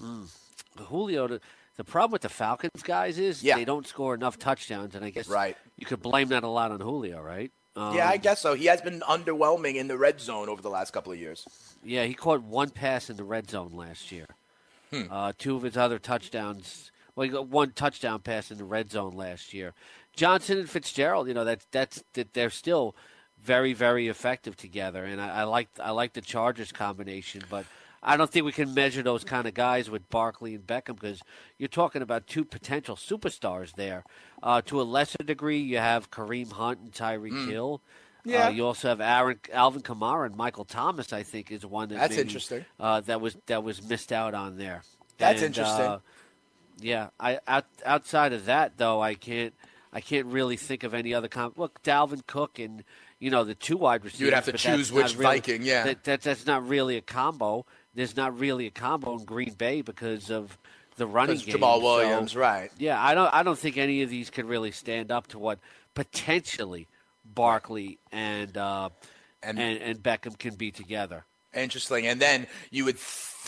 Hmm. 0.00 0.24
Julio, 0.84 1.26
the, 1.28 1.40
the 1.76 1.84
problem 1.84 2.12
with 2.12 2.22
the 2.22 2.28
Falcons 2.28 2.82
guys 2.82 3.18
is 3.18 3.42
Yeah. 3.42 3.56
they 3.56 3.64
don't 3.64 3.86
score 3.86 4.14
enough 4.14 4.38
touchdowns, 4.38 4.94
and 4.94 5.04
I 5.04 5.10
guess 5.10 5.28
Right. 5.28 5.56
you 5.76 5.86
could 5.86 6.02
blame 6.02 6.28
that 6.28 6.42
a 6.42 6.48
lot 6.48 6.70
on 6.72 6.80
Julio, 6.80 7.20
right? 7.20 7.50
Um, 7.76 7.94
Yeah, 7.94 8.08
I 8.08 8.16
guess 8.16 8.40
so. 8.40 8.54
He 8.54 8.66
has 8.66 8.80
been 8.80 9.00
underwhelming 9.00 9.76
in 9.76 9.86
the 9.88 9.96
red 9.96 10.20
zone 10.20 10.48
over 10.48 10.60
the 10.62 10.70
last 10.70 10.92
couple 10.92 11.12
of 11.12 11.18
years. 11.18 11.46
Yeah, 11.84 12.04
he 12.04 12.14
caught 12.14 12.42
one 12.42 12.70
pass 12.70 13.08
in 13.10 13.16
the 13.16 13.24
red 13.24 13.48
zone 13.48 13.70
last 13.72 14.10
year. 14.10 14.26
Hmm. 14.90 15.02
Uh, 15.10 15.32
two 15.38 15.54
of 15.56 15.62
his 15.62 15.76
other 15.76 15.98
touchdowns. 15.98 16.90
Well, 17.14 17.24
he 17.24 17.30
got 17.30 17.48
one 17.48 17.72
touchdown 17.72 18.20
pass 18.20 18.50
in 18.50 18.58
the 18.58 18.64
red 18.64 18.90
zone 18.90 19.12
last 19.14 19.52
year. 19.52 19.74
Johnson 20.16 20.58
and 20.58 20.68
Fitzgerald, 20.70 21.28
you 21.28 21.34
know, 21.34 21.44
that's 21.44 21.66
that's 21.70 22.02
that 22.14 22.32
they're 22.34 22.50
still 22.50 22.96
very 23.40 23.72
very 23.72 24.08
effective 24.08 24.56
together, 24.56 25.04
and 25.04 25.20
I, 25.20 25.40
I 25.40 25.42
like 25.44 25.68
I 25.80 25.90
like 25.92 26.14
the 26.14 26.20
Chargers 26.20 26.72
combination, 26.72 27.42
but. 27.48 27.64
I 28.02 28.16
don't 28.16 28.30
think 28.30 28.44
we 28.46 28.52
can 28.52 28.74
measure 28.74 29.02
those 29.02 29.24
kind 29.24 29.46
of 29.48 29.54
guys 29.54 29.90
with 29.90 30.08
Barkley 30.08 30.54
and 30.54 30.66
Beckham 30.66 31.00
because 31.00 31.20
you're 31.58 31.68
talking 31.68 32.00
about 32.02 32.26
two 32.26 32.44
potential 32.44 32.94
superstars 32.96 33.74
there. 33.74 34.04
Uh, 34.42 34.62
to 34.66 34.80
a 34.80 34.84
lesser 34.84 35.22
degree, 35.24 35.58
you 35.58 35.78
have 35.78 36.10
Kareem 36.10 36.52
Hunt 36.52 36.78
and 36.80 36.92
Tyreek 36.92 37.50
Hill. 37.50 37.80
Yeah. 38.24 38.46
Uh, 38.46 38.50
you 38.50 38.66
also 38.66 38.88
have 38.88 39.00
Aaron, 39.00 39.40
Alvin 39.52 39.82
Kamara 39.82 40.26
and 40.26 40.36
Michael 40.36 40.64
Thomas. 40.64 41.12
I 41.12 41.22
think 41.22 41.50
is 41.50 41.64
one 41.66 41.88
that 41.88 41.96
That's 41.96 42.10
maybe, 42.10 42.22
interesting. 42.22 42.64
Uh, 42.78 43.00
that 43.02 43.20
was 43.20 43.36
that 43.46 43.64
was 43.64 43.82
missed 43.82 44.12
out 44.12 44.34
on 44.34 44.58
there. 44.58 44.82
That's 45.18 45.42
And, 45.42 45.48
interesting. 45.56 45.86
uh, 45.86 45.98
yeah, 46.80 47.08
I 47.18 47.40
out, 47.48 47.64
outside 47.84 48.32
of 48.32 48.44
that 48.46 48.76
though, 48.76 49.00
I 49.00 49.14
can't 49.14 49.54
I 49.92 50.00
can't 50.00 50.26
really 50.26 50.56
think 50.56 50.84
of 50.84 50.94
any 50.94 51.14
other. 51.14 51.28
Com- 51.28 51.54
Look, 51.56 51.82
Dalvin 51.82 52.24
Cook 52.26 52.58
and 52.58 52.84
you 53.18 53.30
know 53.30 53.44
the 53.44 53.54
two 53.54 53.76
wide 53.76 54.04
receivers. 54.04 54.20
You 54.20 54.26
would 54.26 54.34
have 54.34 54.44
to 54.44 54.52
choose 54.52 54.92
which 54.92 55.16
really- 55.16 55.38
Viking, 55.40 55.62
yeah. 55.62 55.84
that, 55.84 56.04
that, 56.04 56.22
that's 56.22 56.46
not 56.46 56.68
really 56.68 56.96
a 56.96 57.00
combo. 57.00 57.66
There's 57.94 58.16
not 58.16 58.38
really 58.38 58.66
a 58.66 58.70
combo 58.70 59.18
in 59.18 59.24
Green 59.24 59.54
Bay 59.54 59.80
because 59.82 60.30
of 60.30 60.56
the 60.96 61.06
running 61.06 61.38
game. 61.38 61.56
Jamaal 61.56 61.78
So, 61.78 61.82
Williams, 61.84 62.36
right. 62.36 62.70
yeah, 62.78 63.02
I 63.02 63.14
don't. 63.14 63.32
I 63.32 63.42
don't 63.42 63.58
think 63.58 63.76
any 63.76 64.02
of 64.02 64.10
these 64.10 64.30
could 64.30 64.44
really 64.46 64.70
stand 64.72 65.10
up 65.10 65.28
to 65.28 65.38
what 65.38 65.58
potentially 65.94 66.86
Barkley 67.24 67.98
and 68.12 68.56
uh, 68.56 68.90
And- 69.42 69.58
and, 69.58 69.80
and 69.80 70.02
Beckham 70.02 70.38
can 70.38 70.54
be 70.54 70.70
together. 70.70 71.24
Interesting. 71.54 72.06
And 72.06 72.20
then 72.20 72.46
you 72.70 72.84
would 72.84 72.98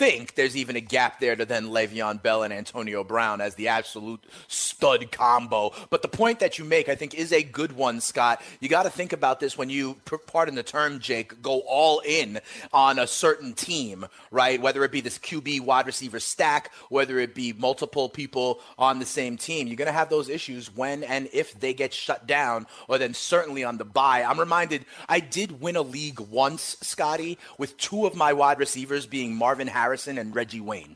think 0.01 0.33
there's 0.33 0.57
even 0.57 0.75
a 0.75 0.81
gap 0.81 1.19
there 1.19 1.35
to 1.35 1.45
then 1.45 1.67
Le'Veon 1.67 2.23
Bell 2.23 2.41
and 2.41 2.51
Antonio 2.51 3.03
Brown 3.03 3.39
as 3.39 3.53
the 3.53 3.67
absolute 3.67 4.23
stud 4.47 5.11
combo. 5.11 5.73
But 5.91 6.01
the 6.01 6.07
point 6.07 6.39
that 6.39 6.57
you 6.57 6.65
make, 6.65 6.89
I 6.89 6.95
think, 6.95 7.13
is 7.13 7.31
a 7.31 7.43
good 7.43 7.73
one, 7.73 8.01
Scott. 8.01 8.41
You 8.59 8.67
got 8.67 8.83
to 8.83 8.89
think 8.89 9.13
about 9.13 9.39
this 9.39 9.59
when 9.59 9.69
you, 9.69 9.97
pardon 10.25 10.55
the 10.55 10.63
term, 10.63 11.01
Jake, 11.01 11.43
go 11.43 11.59
all 11.67 11.99
in 11.99 12.39
on 12.73 12.97
a 12.97 13.05
certain 13.05 13.53
team, 13.53 14.07
right? 14.31 14.59
Whether 14.59 14.83
it 14.83 14.91
be 14.91 15.01
this 15.01 15.19
QB 15.19 15.61
wide 15.61 15.85
receiver 15.85 16.19
stack, 16.19 16.71
whether 16.89 17.19
it 17.19 17.35
be 17.35 17.53
multiple 17.53 18.09
people 18.09 18.59
on 18.79 18.97
the 18.97 19.05
same 19.05 19.37
team, 19.37 19.67
you're 19.67 19.75
going 19.75 19.85
to 19.85 19.91
have 19.91 20.09
those 20.09 20.29
issues 20.29 20.75
when 20.75 21.03
and 21.03 21.29
if 21.31 21.59
they 21.59 21.75
get 21.75 21.93
shut 21.93 22.25
down, 22.25 22.65
or 22.87 22.97
then 22.97 23.13
certainly 23.13 23.63
on 23.63 23.77
the 23.77 23.85
buy. 23.85 24.23
I'm 24.23 24.39
reminded 24.39 24.83
I 25.07 25.19
did 25.19 25.61
win 25.61 25.75
a 25.75 25.83
league 25.83 26.19
once, 26.19 26.75
Scotty, 26.81 27.37
with 27.59 27.77
two 27.77 28.07
of 28.07 28.15
my 28.15 28.33
wide 28.33 28.57
receivers 28.57 29.05
being 29.05 29.35
Marvin 29.35 29.67
Harrison 29.91 30.17
and 30.17 30.33
Reggie 30.33 30.61
Wayne 30.61 30.95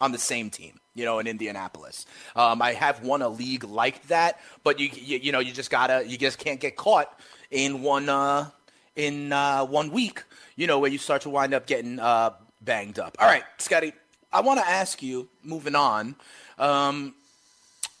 on 0.00 0.12
the 0.12 0.18
same 0.18 0.48
team, 0.48 0.78
you 0.94 1.04
know, 1.04 1.18
in 1.18 1.26
Indianapolis. 1.26 2.06
Um, 2.36 2.62
I 2.62 2.72
have 2.72 3.02
won 3.02 3.20
a 3.20 3.28
league 3.28 3.64
like 3.64 4.06
that, 4.06 4.38
but 4.62 4.78
you, 4.78 4.88
you, 4.94 5.18
you 5.18 5.32
know, 5.32 5.40
you 5.40 5.52
just 5.52 5.72
gotta, 5.72 6.06
you 6.06 6.16
just 6.16 6.38
can't 6.38 6.60
get 6.60 6.76
caught 6.76 7.18
in 7.50 7.82
one, 7.82 8.08
uh, 8.08 8.48
in 8.94 9.32
uh, 9.32 9.64
one 9.64 9.90
week, 9.90 10.22
you 10.54 10.68
know, 10.68 10.78
where 10.78 10.88
you 10.88 10.98
start 10.98 11.22
to 11.22 11.30
wind 11.30 11.52
up 11.52 11.66
getting 11.66 11.98
uh, 11.98 12.30
banged 12.60 13.00
up. 13.00 13.16
All 13.18 13.26
right, 13.26 13.42
Scotty, 13.56 13.92
I 14.32 14.40
want 14.42 14.60
to 14.60 14.68
ask 14.68 15.02
you, 15.02 15.28
moving 15.42 15.74
on. 15.74 16.14
Um, 16.60 17.16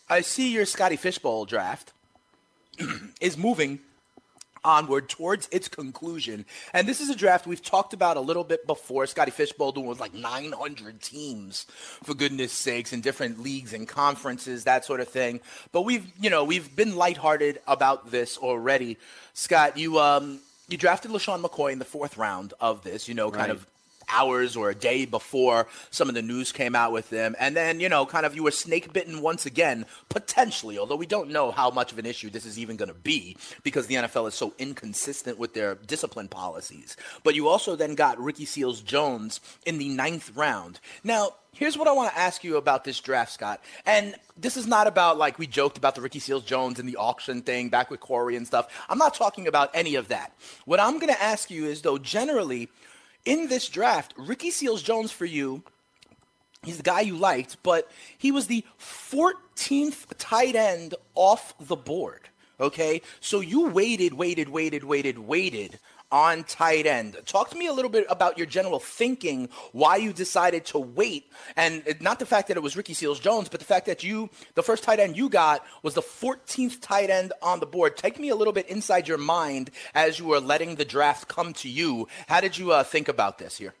I 0.08 0.20
see 0.20 0.52
your 0.52 0.66
Scotty 0.66 0.94
Fishbowl 0.94 1.46
draft 1.46 1.92
is 3.20 3.36
moving 3.36 3.80
onward 4.64 5.08
towards 5.08 5.48
its 5.52 5.68
conclusion. 5.68 6.44
And 6.72 6.88
this 6.88 7.00
is 7.00 7.08
a 7.10 7.14
draft 7.16 7.46
we've 7.46 7.62
talked 7.62 7.92
about 7.92 8.16
a 8.16 8.20
little 8.20 8.44
bit 8.44 8.66
before. 8.66 9.06
Scotty 9.06 9.30
Fishbowl 9.30 9.72
doing 9.72 9.86
was 9.86 10.00
like 10.00 10.14
900 10.14 11.00
teams, 11.00 11.64
for 12.02 12.14
goodness 12.14 12.52
sakes, 12.52 12.92
in 12.92 13.00
different 13.00 13.40
leagues 13.42 13.72
and 13.72 13.86
conferences, 13.88 14.64
that 14.64 14.84
sort 14.84 15.00
of 15.00 15.08
thing. 15.08 15.40
But 15.72 15.82
we've, 15.82 16.06
you 16.20 16.30
know, 16.30 16.44
we've 16.44 16.74
been 16.74 16.96
lighthearted 16.96 17.60
about 17.66 18.10
this 18.10 18.38
already. 18.38 18.96
Scott, 19.34 19.76
you 19.78 19.98
um 19.98 20.40
you 20.68 20.76
drafted 20.76 21.10
LeSean 21.10 21.42
McCoy 21.42 21.72
in 21.72 21.78
the 21.78 21.84
fourth 21.86 22.18
round 22.18 22.52
of 22.60 22.82
this, 22.84 23.08
you 23.08 23.14
know, 23.14 23.30
kind 23.30 23.48
Right. 23.48 23.50
of 23.50 23.66
hours 24.10 24.56
or 24.56 24.70
a 24.70 24.74
day 24.74 25.04
before 25.04 25.66
some 25.90 26.08
of 26.08 26.14
the 26.14 26.22
news 26.22 26.52
came 26.52 26.74
out 26.74 26.92
with 26.92 27.10
them. 27.10 27.34
And 27.38 27.56
then, 27.56 27.80
you 27.80 27.88
know, 27.88 28.06
kind 28.06 28.26
of 28.26 28.34
you 28.34 28.42
were 28.42 28.50
snake 28.50 28.92
bitten 28.92 29.20
once 29.20 29.46
again, 29.46 29.86
potentially, 30.08 30.78
although 30.78 30.96
we 30.96 31.06
don't 31.06 31.30
know 31.30 31.50
how 31.50 31.70
much 31.70 31.92
of 31.92 31.98
an 31.98 32.06
issue 32.06 32.30
this 32.30 32.46
is 32.46 32.58
even 32.58 32.76
going 32.76 32.88
to 32.88 32.94
be 32.94 33.36
because 33.62 33.86
the 33.86 33.96
NFL 33.96 34.28
is 34.28 34.34
so 34.34 34.54
inconsistent 34.58 35.38
with 35.38 35.54
their 35.54 35.74
discipline 35.74 36.28
policies. 36.28 36.96
But 37.24 37.34
you 37.34 37.48
also 37.48 37.76
then 37.76 37.94
got 37.94 38.18
Ricky 38.18 38.44
Seals 38.44 38.80
Jones 38.80 39.40
in 39.66 39.78
the 39.78 39.88
ninth 39.88 40.32
round. 40.34 40.80
Now, 41.04 41.32
Here's 41.58 41.76
what 41.76 41.88
I 41.88 41.92
want 41.92 42.12
to 42.12 42.18
ask 42.18 42.44
you 42.44 42.56
about 42.56 42.84
this 42.84 43.00
draft, 43.00 43.32
Scott. 43.32 43.60
And 43.84 44.14
this 44.36 44.56
is 44.56 44.68
not 44.68 44.86
about 44.86 45.18
like 45.18 45.40
we 45.40 45.46
joked 45.48 45.76
about 45.76 45.96
the 45.96 46.00
Ricky 46.00 46.20
Seals 46.20 46.44
Jones 46.44 46.78
and 46.78 46.88
the 46.88 46.94
auction 46.94 47.42
thing 47.42 47.68
back 47.68 47.90
with 47.90 47.98
Corey 47.98 48.36
and 48.36 48.46
stuff. 48.46 48.68
I'm 48.88 48.98
not 48.98 49.14
talking 49.14 49.48
about 49.48 49.70
any 49.74 49.96
of 49.96 50.06
that. 50.06 50.32
What 50.66 50.78
I'm 50.78 51.00
going 51.00 51.12
to 51.12 51.20
ask 51.20 51.50
you 51.50 51.64
is, 51.64 51.82
though, 51.82 51.98
generally, 51.98 52.68
in 53.24 53.48
this 53.48 53.68
draft, 53.68 54.14
Ricky 54.16 54.50
Seals 54.50 54.82
Jones 54.82 55.12
for 55.12 55.24
you, 55.24 55.62
he's 56.62 56.78
the 56.78 56.82
guy 56.82 57.00
you 57.00 57.16
liked, 57.16 57.56
but 57.62 57.90
he 58.16 58.32
was 58.32 58.46
the 58.46 58.64
14th 58.80 60.06
tight 60.18 60.56
end 60.56 60.94
off 61.14 61.54
the 61.60 61.76
board. 61.76 62.28
Okay, 62.60 63.02
so 63.20 63.38
you 63.40 63.68
waited, 63.68 64.14
waited, 64.14 64.48
waited, 64.48 64.82
waited, 64.82 65.18
waited 65.18 65.78
on 66.10 66.44
tight 66.44 66.86
end. 66.86 67.16
Talk 67.26 67.50
to 67.50 67.56
me 67.56 67.66
a 67.66 67.72
little 67.72 67.90
bit 67.90 68.06
about 68.08 68.38
your 68.38 68.46
general 68.46 68.78
thinking, 68.78 69.48
why 69.72 69.96
you 69.96 70.12
decided 70.12 70.64
to 70.66 70.78
wait, 70.78 71.30
and 71.56 71.82
not 72.00 72.18
the 72.18 72.26
fact 72.26 72.48
that 72.48 72.56
it 72.56 72.62
was 72.62 72.76
Ricky 72.76 72.94
Seals 72.94 73.20
Jones, 73.20 73.48
but 73.48 73.60
the 73.60 73.66
fact 73.66 73.86
that 73.86 74.02
you, 74.02 74.30
the 74.54 74.62
first 74.62 74.84
tight 74.84 75.00
end 75.00 75.16
you 75.16 75.28
got 75.28 75.64
was 75.82 75.94
the 75.94 76.02
14th 76.02 76.80
tight 76.80 77.10
end 77.10 77.32
on 77.42 77.60
the 77.60 77.66
board. 77.66 77.96
Take 77.96 78.18
me 78.18 78.28
a 78.30 78.36
little 78.36 78.52
bit 78.52 78.68
inside 78.68 79.08
your 79.08 79.18
mind 79.18 79.70
as 79.94 80.18
you 80.18 80.26
were 80.26 80.40
letting 80.40 80.76
the 80.76 80.84
draft 80.84 81.28
come 81.28 81.52
to 81.54 81.68
you. 81.68 82.08
How 82.26 82.40
did 82.40 82.56
you 82.56 82.72
uh, 82.72 82.84
think 82.84 83.08
about 83.08 83.38
this 83.38 83.58
here? 83.58 83.74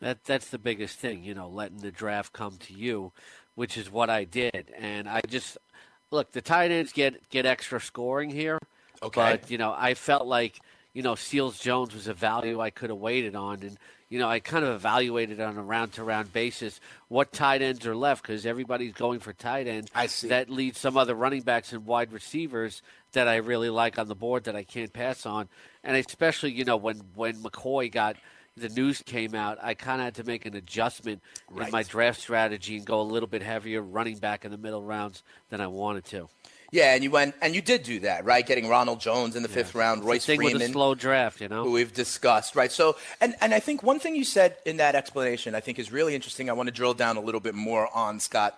That 0.00 0.24
that's 0.24 0.48
the 0.48 0.58
biggest 0.58 0.98
thing, 0.98 1.24
you 1.24 1.34
know, 1.34 1.48
letting 1.48 1.80
the 1.80 1.90
draft 1.90 2.32
come 2.32 2.56
to 2.60 2.72
you, 2.72 3.12
which 3.54 3.76
is 3.76 3.90
what 3.90 4.08
I 4.08 4.24
did. 4.24 4.72
And 4.78 5.06
I 5.06 5.20
just 5.28 5.58
look, 6.10 6.32
the 6.32 6.40
tight 6.40 6.70
ends 6.70 6.92
get 6.92 7.28
get 7.28 7.44
extra 7.44 7.80
scoring 7.80 8.30
here. 8.30 8.58
Okay. 9.02 9.20
But, 9.20 9.50
you 9.50 9.58
know, 9.58 9.74
I 9.76 9.94
felt 9.94 10.26
like, 10.26 10.60
you 10.92 11.02
know, 11.02 11.14
Seals 11.14 11.58
Jones 11.58 11.94
was 11.94 12.06
a 12.08 12.14
value 12.14 12.60
I 12.60 12.70
could 12.70 12.90
have 12.90 12.98
waited 12.98 13.34
on 13.36 13.62
and 13.62 13.78
you 14.08 14.18
know, 14.18 14.28
I 14.28 14.40
kind 14.40 14.64
of 14.64 14.74
evaluated 14.74 15.40
on 15.40 15.56
a 15.56 15.62
round 15.62 15.92
to 15.92 16.02
round 16.02 16.32
basis 16.32 16.80
what 17.06 17.32
tight 17.32 17.62
ends 17.62 17.86
are 17.86 17.94
left 17.94 18.22
because 18.22 18.44
everybody's 18.44 18.92
going 18.92 19.20
for 19.20 19.32
tight 19.32 19.68
ends. 19.68 19.88
I 19.94 20.08
see. 20.08 20.28
That 20.28 20.50
leaves 20.50 20.80
some 20.80 20.96
other 20.96 21.14
running 21.14 21.42
backs 21.42 21.72
and 21.72 21.86
wide 21.86 22.12
receivers 22.12 22.82
that 23.12 23.28
I 23.28 23.36
really 23.36 23.70
like 23.70 24.00
on 24.00 24.08
the 24.08 24.16
board 24.16 24.44
that 24.44 24.56
I 24.56 24.64
can't 24.64 24.92
pass 24.92 25.26
on. 25.26 25.48
And 25.84 25.96
especially, 25.96 26.50
you 26.50 26.64
know, 26.64 26.76
when, 26.76 26.96
when 27.14 27.36
McCoy 27.36 27.90
got 27.90 28.16
the 28.56 28.68
news 28.68 29.00
came 29.00 29.36
out, 29.36 29.58
I 29.62 29.74
kind 29.74 30.00
of 30.00 30.06
had 30.06 30.14
to 30.16 30.24
make 30.24 30.44
an 30.44 30.56
adjustment 30.56 31.22
Right. 31.48 31.68
in 31.68 31.72
my 31.72 31.84
draft 31.84 32.20
strategy 32.20 32.76
and 32.76 32.84
go 32.84 33.00
a 33.00 33.02
little 33.02 33.28
bit 33.28 33.42
heavier 33.42 33.80
running 33.80 34.18
back 34.18 34.44
in 34.44 34.50
the 34.50 34.58
middle 34.58 34.82
rounds 34.82 35.22
than 35.50 35.60
I 35.60 35.68
wanted 35.68 36.04
to. 36.06 36.28
Yeah, 36.72 36.94
and 36.94 37.02
you 37.02 37.10
went 37.10 37.34
and 37.42 37.54
you 37.54 37.60
did 37.62 37.82
do 37.82 38.00
that, 38.00 38.24
right? 38.24 38.46
Getting 38.46 38.68
Ronald 38.68 39.00
Jones 39.00 39.34
in 39.36 39.42
the 39.42 39.48
fifth 39.48 39.74
round, 39.74 40.04
Royce 40.04 40.24
Thing 40.24 40.38
with 40.38 40.48
a 40.54 40.58
Freeman, 40.58 40.72
slow 40.72 40.94
draft, 40.94 41.40
you 41.40 41.48
know. 41.48 41.64
who 41.64 41.72
we've 41.72 41.92
discussed, 41.92 42.54
right? 42.54 42.70
So, 42.70 42.96
and 43.20 43.34
and 43.40 43.52
I 43.52 43.60
think 43.60 43.82
one 43.82 43.98
thing 43.98 44.14
you 44.14 44.24
said 44.24 44.56
in 44.64 44.76
that 44.76 44.94
explanation, 44.94 45.54
I 45.54 45.60
think 45.60 45.78
is 45.78 45.90
really 45.90 46.14
interesting. 46.14 46.48
I 46.48 46.52
want 46.52 46.68
to 46.68 46.72
drill 46.72 46.94
down 46.94 47.16
a 47.16 47.20
little 47.20 47.40
bit 47.40 47.54
more 47.54 47.88
on 47.96 48.20
Scott. 48.20 48.56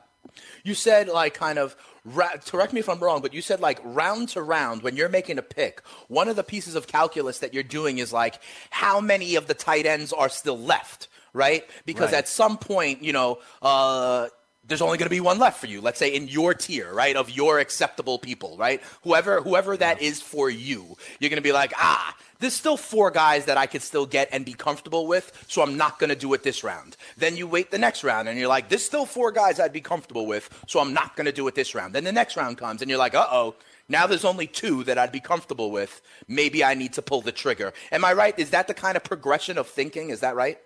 You 0.63 0.75
said 0.75 1.09
like 1.09 1.35
kind 1.35 1.59
of 1.59 1.75
ra- 2.05 2.37
correct 2.47 2.73
me 2.73 2.81
if 2.81 2.89
I'm 2.89 3.01
wrong, 3.01 3.23
but 3.23 3.33
you 3.35 3.43
said 3.43 3.61
like 3.61 3.81
round 3.83 4.29
to 4.31 4.43
round 4.43 4.83
when 4.83 4.95
you're 4.95 5.09
making 5.09 5.39
a 5.39 5.43
pick, 5.43 5.83
one 6.09 6.29
of 6.29 6.37
the 6.37 6.45
pieces 6.45 6.75
of 6.75 6.87
calculus 6.87 7.39
that 7.41 7.53
you're 7.55 7.63
doing 7.65 7.99
is 7.99 8.13
like 8.13 8.41
how 8.71 9.01
many 9.01 9.35
of 9.37 9.47
the 9.47 9.55
tight 9.55 9.85
ends 9.87 10.13
are 10.13 10.29
still 10.29 10.59
left, 10.59 11.09
right? 11.33 11.65
Because 11.87 12.13
Right. 12.13 12.19
at 12.19 12.29
some 12.29 12.57
point, 12.59 13.03
you 13.03 13.13
know, 13.13 13.41
uh, 13.63 14.29
there's 14.67 14.83
only 14.83 14.97
going 14.97 15.07
to 15.07 15.11
be 15.11 15.21
one 15.21 15.39
left 15.39 15.61
for 15.61 15.67
you. 15.67 15.81
Let's 15.81 15.99
say 15.99 16.15
in 16.15 16.29
your 16.29 16.55
tier, 16.55 16.93
right, 16.93 17.17
of 17.17 17.31
your 17.31 17.59
acceptable 17.59 18.19
people, 18.19 18.57
right? 18.57 18.81
Whoever 19.03 19.41
whoever 19.41 19.77
that 19.77 20.01
is 20.01 20.21
for 20.21 20.49
you, 20.49 20.97
you're 21.19 21.31
going 21.31 21.37
to 21.37 21.43
be 21.43 21.53
like, 21.53 21.73
ah, 21.77 22.17
there's 22.39 22.55
still 22.55 22.77
four 22.77 23.11
guys 23.11 23.47
that 23.47 23.57
I 23.57 23.67
could 23.67 23.83
still 23.83 24.07
get 24.07 24.29
and 24.33 24.45
be 24.45 24.53
comfortable 24.53 25.07
with, 25.07 25.45
so 25.49 25.63
I'm 25.63 25.77
not 25.77 25.99
going 25.99 26.11
to 26.11 26.17
do 26.17 26.33
it 26.35 26.43
this 26.43 26.63
round. 26.63 26.97
Then 27.17 27.37
you 27.37 27.47
wait 27.47 27.71
the 27.71 27.79
next 27.79 28.05
round 28.05 28.29
and 28.29 28.39
you're 28.39 28.49
like, 28.49 28.69
there's 28.69 28.85
still 28.85 29.07
four 29.07 29.33
guys 29.33 29.59
I'd 29.59 29.73
be 29.73 29.81
comfortable 29.81 30.27
with, 30.27 30.49
so 30.67 30.81
I'm 30.81 30.93
not 30.93 31.17
going 31.17 31.27
to 31.27 31.33
do 31.33 31.47
it 31.49 31.55
this 31.55 31.75
round. 31.75 31.95
Then 31.95 32.05
the 32.05 32.13
next 32.13 32.37
round 32.37 32.59
comes 32.59 32.83
and 32.83 32.91
you're 32.91 32.99
like, 32.99 33.15
uh 33.15 33.27
oh. 33.31 33.55
Now 33.89 34.07
there's 34.07 34.25
only 34.25 34.47
two 34.47 34.85
that 34.85 34.97
I'd 34.97 35.13
be 35.13 35.21
comfortable 35.21 35.71
with. 35.71 36.01
Maybe 36.29 36.65
I 36.65 36.75
need 36.75 36.95
to 36.95 37.03
pull 37.03 37.21
the 37.21 37.33
trigger. 37.33 37.73
Am 37.91 38.05
I 38.05 38.13
right? 38.13 38.39
Is 38.39 38.51
that 38.51 38.69
the 38.69 38.75
kind 38.75 38.97
of 38.97 39.05
progression 39.05 39.59
of 39.59 39.67
thinking? 39.67 40.11
Is 40.11 40.21
that 40.21 40.37
right? 40.37 40.59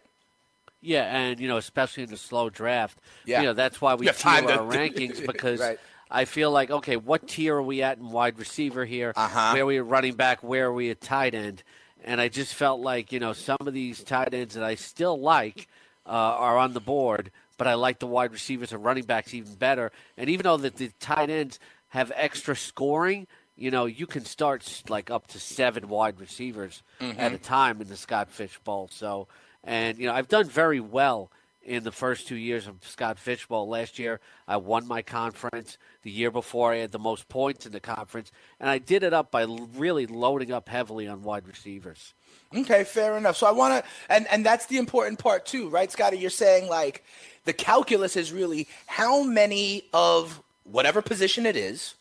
Yeah, 0.87 1.05
and 1.05 1.41
you 1.41 1.49
know, 1.49 1.57
especially 1.57 2.05
in 2.05 2.11
the 2.11 2.17
slow 2.17 2.49
draft, 2.49 2.99
Yeah. 3.25 3.41
you 3.41 3.47
know, 3.49 3.55
that's 3.55 3.81
why 3.81 3.95
we 3.97 4.07
tier 4.07 4.13
our 4.29 4.43
rankings 4.73 5.27
because 5.27 5.59
Right. 5.59 5.79
I 6.09 6.25
feel 6.25 6.53
like, 6.53 6.71
okay, 6.71 6.97
what 6.97 7.27
tier 7.27 7.57
are 7.57 7.63
we 7.63 7.83
at 7.83 7.99
in 7.99 8.11
wide 8.11 8.39
receiver 8.39 8.85
here? 8.85 9.13
Uh-huh. 9.17 9.51
Where 9.53 9.63
are 9.65 9.67
we 9.67 9.79
at 9.79 9.87
running 9.87 10.15
back? 10.15 10.45
Where 10.45 10.67
are 10.67 10.73
we 10.73 10.91
at 10.91 11.01
tight 11.01 11.35
end? 11.35 11.65
And 12.05 12.21
I 12.21 12.29
just 12.29 12.55
felt 12.55 12.81
like, 12.81 13.11
you 13.11 13.19
know, 13.19 13.33
some 13.33 13.57
of 13.61 13.75
these 13.75 14.05
tight 14.05 14.33
ends 14.33 14.55
that 14.55 14.63
I 14.63 14.77
still 14.77 15.19
like 15.19 15.67
uh, 16.07 16.11
are 16.11 16.57
on 16.57 16.73
the 16.73 16.81
board, 16.81 17.33
but 17.59 17.67
I 17.67 17.75
like 17.75 17.99
the 17.99 18.07
wide 18.07 18.31
receivers 18.31 18.73
and 18.73 18.85
running 18.85 19.03
backs 19.05 19.35
even 19.35 19.55
better. 19.55 19.91
And 20.17 20.31
even 20.31 20.45
though 20.45 20.57
that 20.59 20.77
the 20.77 20.93
tight 21.01 21.31
ends 21.31 21.59
have 21.89 22.13
extra 22.15 22.55
scoring, 22.55 23.27
you 23.57 23.71
know, 23.71 23.87
you 23.87 24.07
can 24.07 24.25
start 24.25 24.83
like 24.89 25.11
up 25.11 25.29
to 25.29 25.41
seven 25.41 25.89
wide 25.89 26.21
receivers 26.21 26.83
at 27.01 27.07
a 27.09 27.15
mm-hmm. 27.15 27.37
time 27.37 27.81
in 27.81 27.89
the 27.89 27.97
Scott 27.97 28.31
Fish 28.31 28.59
Bowl. 28.65 28.89
So, 28.93 29.29
and 29.65 29.99
you 29.99 30.07
know, 30.07 30.13
I've 30.13 30.29
done 30.29 30.49
very 30.49 30.81
well 30.81 31.31
in 31.67 31.83
the 31.83 31.91
first 31.91 32.29
two 32.29 32.37
years 32.37 32.69
of 32.69 32.77
Scott 32.83 33.19
Fish 33.19 33.47
Bowl. 33.47 33.69
Last 33.69 33.99
year, 33.99 34.21
I 34.47 34.59
won 34.59 34.87
my 34.87 35.03
conference. 35.03 35.79
The 36.03 36.11
year 36.11 36.31
before, 36.31 36.73
I 36.73 36.77
had 36.77 36.93
the 36.93 36.99
most 36.99 37.29
points 37.29 37.67
in 37.67 37.73
the 37.73 37.81
conference, 37.81 38.31
and 38.61 38.71
I 38.71 38.79
did 38.79 39.03
it 39.03 39.13
up 39.13 39.33
by 39.33 39.45
really 39.75 40.07
loading 40.07 40.53
up 40.53 40.69
heavily 40.69 41.09
on 41.09 41.23
wide 41.23 41.49
receivers. 41.49 42.15
Okay, 42.55 42.85
fair 42.85 43.17
enough. 43.17 43.37
So 43.37 43.47
I 43.47 43.53
want 43.53 43.83
to, 43.83 43.91
and 44.09 44.27
and 44.29 44.47
that's 44.47 44.67
the 44.67 44.79
important 44.79 45.19
part 45.19 45.47
too, 45.47 45.69
right, 45.69 45.91
Scotty? 45.91 46.19
You're 46.19 46.31
saying 46.31 46.69
like 46.69 47.05
the 47.45 47.53
calculus 47.53 48.17
is 48.17 48.33
really 48.33 48.69
how 48.87 49.25
many 49.25 49.85
of 49.93 50.41
whatever 50.63 51.03
position 51.03 51.47
it 51.47 51.57
is 51.57 51.96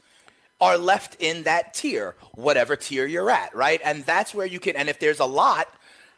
are 0.61 0.77
left 0.77 1.17
in 1.19 1.43
that 1.43 1.73
tier, 1.73 2.15
whatever 2.33 2.75
tier 2.75 3.05
you're 3.05 3.29
at, 3.29 3.55
right? 3.55 3.81
And 3.83 4.05
that's 4.05 4.33
where 4.33 4.45
you 4.45 4.59
can, 4.59 4.75
and 4.75 4.89
if 4.89 4.99
there's 4.99 5.19
a 5.19 5.25
lot, 5.25 5.67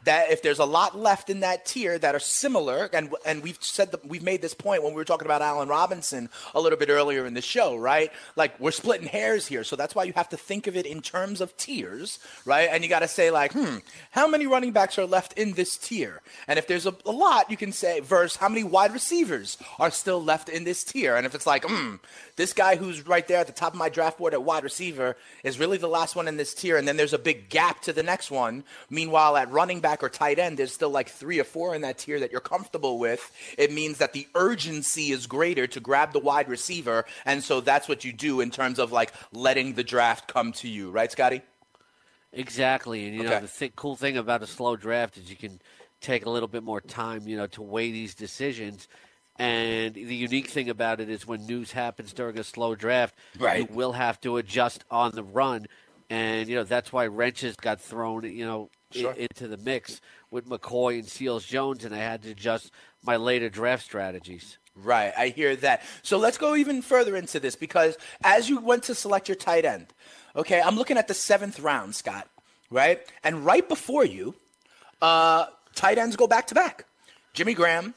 that 0.04 0.30
if 0.30 0.42
there's 0.42 0.58
a 0.58 0.64
lot 0.64 0.96
left 0.96 1.30
in 1.30 1.40
that 1.40 1.66
tier 1.66 1.98
that 1.98 2.14
are 2.14 2.20
similar, 2.20 2.88
and 2.92 3.14
and 3.26 3.42
we've 3.42 3.58
said 3.60 3.92
that 3.92 4.06
we've 4.06 4.22
made 4.22 4.42
this 4.42 4.54
point 4.54 4.82
when 4.82 4.92
we 4.92 4.96
were 4.96 5.04
talking 5.04 5.26
about 5.26 5.42
Allen 5.42 5.68
Robinson 5.68 6.28
a 6.54 6.60
little 6.60 6.78
bit 6.78 6.88
earlier 6.88 7.26
in 7.26 7.34
the 7.34 7.42
show, 7.42 7.76
right? 7.76 8.12
Like 8.36 8.58
we're 8.60 8.70
splitting 8.70 9.08
hairs 9.08 9.46
here, 9.46 9.64
so 9.64 9.76
that's 9.76 9.94
why 9.94 10.04
you 10.04 10.12
have 10.14 10.28
to 10.30 10.36
think 10.36 10.66
of 10.66 10.76
it 10.76 10.86
in 10.86 11.02
terms 11.02 11.40
of 11.40 11.56
tiers, 11.56 12.18
right? 12.44 12.68
And 12.70 12.82
you 12.82 12.88
got 12.88 13.00
to 13.00 13.08
say 13.08 13.30
like, 13.30 13.52
hmm, 13.52 13.78
how 14.10 14.28
many 14.28 14.46
running 14.46 14.72
backs 14.72 14.98
are 14.98 15.06
left 15.06 15.32
in 15.34 15.52
this 15.52 15.76
tier? 15.76 16.20
And 16.46 16.58
if 16.58 16.66
there's 16.66 16.86
a, 16.86 16.94
a 17.04 17.12
lot, 17.12 17.50
you 17.50 17.56
can 17.56 17.72
say 17.72 18.00
verse 18.00 18.36
how 18.36 18.48
many 18.48 18.64
wide 18.64 18.92
receivers 18.92 19.58
are 19.78 19.90
still 19.90 20.22
left 20.22 20.48
in 20.48 20.64
this 20.64 20.84
tier. 20.84 21.16
And 21.16 21.26
if 21.26 21.34
it's 21.34 21.46
like, 21.46 21.64
hmm, 21.66 21.96
this 22.36 22.52
guy 22.52 22.76
who's 22.76 23.06
right 23.06 23.26
there 23.26 23.40
at 23.40 23.46
the 23.46 23.52
top 23.52 23.72
of 23.72 23.78
my 23.78 23.88
draft 23.88 24.18
board 24.18 24.32
at 24.32 24.42
wide 24.42 24.62
receiver 24.62 25.16
is 25.42 25.58
really 25.58 25.76
the 25.76 25.88
last 25.88 26.14
one 26.14 26.28
in 26.28 26.36
this 26.36 26.54
tier, 26.54 26.76
and 26.76 26.86
then 26.86 26.96
there's 26.96 27.12
a 27.12 27.18
big 27.18 27.48
gap 27.48 27.82
to 27.82 27.92
the 27.92 28.02
next 28.02 28.30
one. 28.30 28.62
Meanwhile, 28.90 29.36
at 29.36 29.50
running 29.50 29.80
back 29.80 29.87
or 30.02 30.08
tight 30.08 30.38
end, 30.38 30.58
there's 30.58 30.72
still 30.72 30.90
like 30.90 31.08
three 31.08 31.38
or 31.38 31.44
four 31.44 31.74
in 31.74 31.82
that 31.82 31.98
tier 31.98 32.20
that 32.20 32.30
you're 32.30 32.40
comfortable 32.40 32.98
with. 32.98 33.32
It 33.56 33.72
means 33.72 33.98
that 33.98 34.12
the 34.12 34.26
urgency 34.34 35.10
is 35.10 35.26
greater 35.26 35.66
to 35.66 35.80
grab 35.80 36.12
the 36.12 36.18
wide 36.18 36.48
receiver, 36.48 37.04
and 37.24 37.42
so 37.42 37.60
that's 37.60 37.88
what 37.88 38.04
you 38.04 38.12
do 38.12 38.40
in 38.40 38.50
terms 38.50 38.78
of 38.78 38.92
like 38.92 39.12
letting 39.32 39.74
the 39.74 39.84
draft 39.84 40.28
come 40.28 40.52
to 40.52 40.68
you, 40.68 40.90
right, 40.90 41.10
Scotty? 41.10 41.42
Exactly, 42.32 43.06
and 43.06 43.14
you 43.16 43.22
Okay. 43.22 43.34
know 43.34 43.38
the 43.40 43.48
th- 43.48 43.74
cool 43.74 43.96
thing 43.96 44.16
about 44.16 44.42
a 44.42 44.46
slow 44.46 44.76
draft 44.76 45.16
is 45.16 45.30
you 45.30 45.36
can 45.36 45.60
take 46.00 46.26
a 46.26 46.30
little 46.30 46.48
bit 46.48 46.62
more 46.62 46.80
time, 46.80 47.26
you 47.26 47.36
know, 47.36 47.46
to 47.48 47.62
weigh 47.62 47.90
these 47.90 48.14
decisions. 48.14 48.86
And 49.38 49.94
the 49.94 50.14
unique 50.14 50.48
thing 50.48 50.68
about 50.68 51.00
it 51.00 51.08
is 51.08 51.26
when 51.26 51.46
news 51.46 51.72
happens 51.72 52.12
during 52.12 52.38
a 52.38 52.44
slow 52.44 52.74
draft, 52.74 53.14
Right. 53.38 53.56
you 53.56 53.64
will 53.64 53.92
have 53.92 54.20
to 54.22 54.36
adjust 54.36 54.84
on 54.90 55.12
the 55.14 55.22
run, 55.22 55.66
and 56.10 56.48
you 56.48 56.56
know 56.56 56.64
that's 56.64 56.92
why 56.92 57.06
wrenches 57.06 57.56
got 57.56 57.80
thrown, 57.80 58.24
you 58.24 58.44
know, 58.44 58.70
Sure. 58.90 59.12
into 59.12 59.48
the 59.48 59.58
mix 59.58 60.00
with 60.30 60.48
McCoy 60.48 60.98
and 60.98 61.08
Seals 61.08 61.44
Jones, 61.44 61.84
and 61.84 61.94
I 61.94 61.98
had 61.98 62.22
to 62.22 62.30
adjust 62.30 62.70
my 63.02 63.16
later 63.16 63.48
draft 63.48 63.84
strategies. 63.84 64.58
Right, 64.74 65.12
I 65.16 65.28
hear 65.28 65.56
that. 65.56 65.82
So 66.02 66.18
let's 66.18 66.38
go 66.38 66.54
even 66.54 66.82
further 66.82 67.16
into 67.16 67.40
this 67.40 67.56
because 67.56 67.98
as 68.22 68.48
you 68.48 68.60
went 68.60 68.84
to 68.84 68.94
select 68.94 69.28
your 69.28 69.34
tight 69.34 69.64
end, 69.64 69.88
okay, 70.36 70.60
I'm 70.60 70.76
looking 70.76 70.96
at 70.96 71.08
the 71.08 71.14
seventh 71.14 71.58
round, 71.58 71.94
Scott, 71.96 72.28
right? 72.70 73.00
And 73.24 73.44
right 73.44 73.68
before 73.68 74.04
you, 74.04 74.34
uh, 75.02 75.46
tight 75.74 75.98
ends 75.98 76.16
go 76.16 76.26
back 76.26 76.46
to 76.48 76.54
back 76.54 76.84
Jimmy 77.34 77.54
Graham 77.54 77.94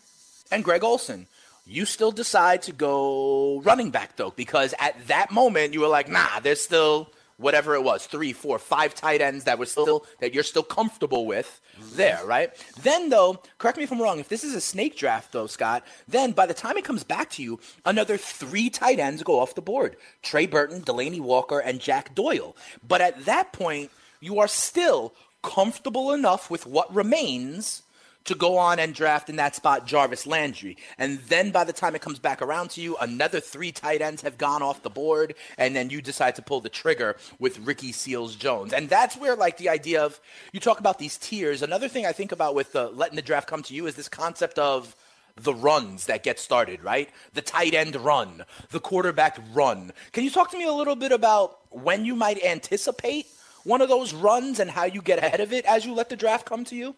and 0.52 0.64
Greg 0.64 0.84
Olsen. 0.84 1.28
You 1.68 1.86
still 1.86 2.12
decide 2.12 2.64
to 2.64 2.72
go 2.72 3.62
running 3.62 3.92
back, 3.92 4.18
though, 4.18 4.32
because 4.32 4.74
at 4.80 5.08
that 5.08 5.32
moment 5.32 5.74
you 5.74 5.82
were 5.82 5.88
like, 5.88 6.10
nah, 6.10 6.40
there's 6.42 6.62
still 6.62 7.12
whatever 7.42 7.76
it 7.76 7.84
was, 7.84 8.06
three, 8.06 8.34
four, 8.34 8.60
five 8.60 8.96
tight 8.96 9.22
ends 9.22 9.46
that 9.46 9.60
were 9.60 9.66
still 9.66 10.06
that 10.20 10.34
you're 10.34 10.44
still 10.44 10.64
comfortable 10.64 11.26
with 11.26 11.60
there, 11.94 12.18
mm-hmm. 12.18 12.28
right? 12.28 12.76
Then 12.84 13.10
though, 13.10 13.42
correct 13.58 13.78
me 13.78 13.84
if 13.84 13.92
I'm 13.92 14.02
wrong, 14.02 14.20
if 14.20 14.30
this 14.30 14.44
is 14.44 14.54
a 14.54 14.62
snake 14.62 14.96
draft 14.96 15.32
though, 15.32 15.48
Scott, 15.48 15.86
then 16.08 16.32
by 16.32 16.46
the 16.46 16.54
time 16.54 16.78
it 16.78 16.86
comes 16.86 17.04
back 17.04 17.30
to 17.32 17.44
you, 17.44 17.60
another 17.86 18.18
three 18.18 18.70
tight 18.70 19.00
ends 19.00 19.24
go 19.24 19.40
off 19.40 19.56
the 19.56 19.62
board. 19.62 19.98
Trey 20.22 20.46
Burton, 20.46 20.82
Delanie 20.82 21.22
Walker, 21.22 21.60
and 21.60 21.80
Jack 21.80 22.16
Doyle. 22.16 22.56
But 22.88 23.02
at 23.02 23.26
that 23.26 23.52
point, 23.54 23.92
you 24.20 24.40
are 24.40 24.48
still 24.48 25.14
comfortable 25.42 26.14
enough 26.14 26.50
with 26.50 26.66
what 26.66 26.94
remains 26.94 27.84
to 28.26 28.36
go 28.36 28.58
on 28.58 28.80
and 28.80 28.94
draft 28.94 29.30
in 29.30 29.38
that 29.38 29.56
spot 29.56 29.86
Jarvis 29.86 30.28
Landry. 30.28 30.78
And 30.98 31.20
then 31.22 31.52
by 31.52 31.64
the 31.64 31.74
time 31.74 31.96
it 31.96 32.02
comes 32.02 32.20
back 32.20 32.42
around 32.42 32.72
to 32.72 32.82
you, 32.82 32.98
another 32.98 33.40
three 33.40 33.72
tight 33.72 34.02
ends 34.02 34.22
have 34.22 34.38
gone 34.38 34.62
off 34.62 34.84
the 34.84 34.90
board, 34.90 35.36
and 35.58 35.76
then 35.76 35.90
you 35.90 36.02
decide 36.02 36.36
to 36.36 36.42
pull 36.42 36.62
the 36.62 36.70
trigger 36.70 37.16
with 37.40 37.60
Ricky 37.60 37.92
Seals 37.92 38.36
Jones. 38.36 38.74
And 38.74 38.90
that's 38.90 39.18
where 39.18 39.36
like 39.36 39.58
the 39.58 39.70
idea 39.70 40.04
of 40.04 40.20
you 40.52 40.60
talk 40.60 40.80
about 40.80 41.00
these 41.00 41.18
tiers. 41.18 41.62
Another 41.62 41.88
thing 41.88 42.06
I 42.06 42.12
think 42.12 42.32
about 42.32 42.56
with 42.56 42.74
the 42.74 42.90
letting 42.90 43.16
the 43.16 43.22
draft 43.22 43.48
come 43.48 43.64
to 43.64 43.74
you 43.74 43.88
is 43.88 43.96
this 43.96 44.10
concept 44.10 44.60
of 44.60 44.96
the 45.36 45.54
runs 45.54 46.06
that 46.06 46.24
get 46.24 46.40
started, 46.40 46.84
right? 46.84 47.10
The 47.34 47.42
tight 47.42 47.74
end 47.74 47.96
run, 47.96 48.44
the 48.70 48.80
quarterback 48.80 49.40
run. 49.54 49.94
Can 50.12 50.24
you 50.24 50.30
talk 50.30 50.52
to 50.52 50.58
me 50.58 50.66
a 50.66 50.74
little 50.74 50.96
bit 50.96 51.12
about 51.12 51.60
when 51.70 52.06
you 52.06 52.16
might 52.16 52.44
anticipate 52.44 53.28
one 53.64 53.82
of 53.82 53.90
those 53.90 54.14
runs 54.14 54.60
and 54.60 54.70
how 54.70 54.86
you 54.86 55.02
get 55.02 55.20
ahead 55.20 55.40
of 55.40 55.54
it 55.54 55.66
as 55.66 55.86
you 55.86 55.94
let 55.94 56.10
the 56.10 56.16
draft 56.16 56.46
come 56.46 56.66
to 56.66 56.76
you? 56.76 56.96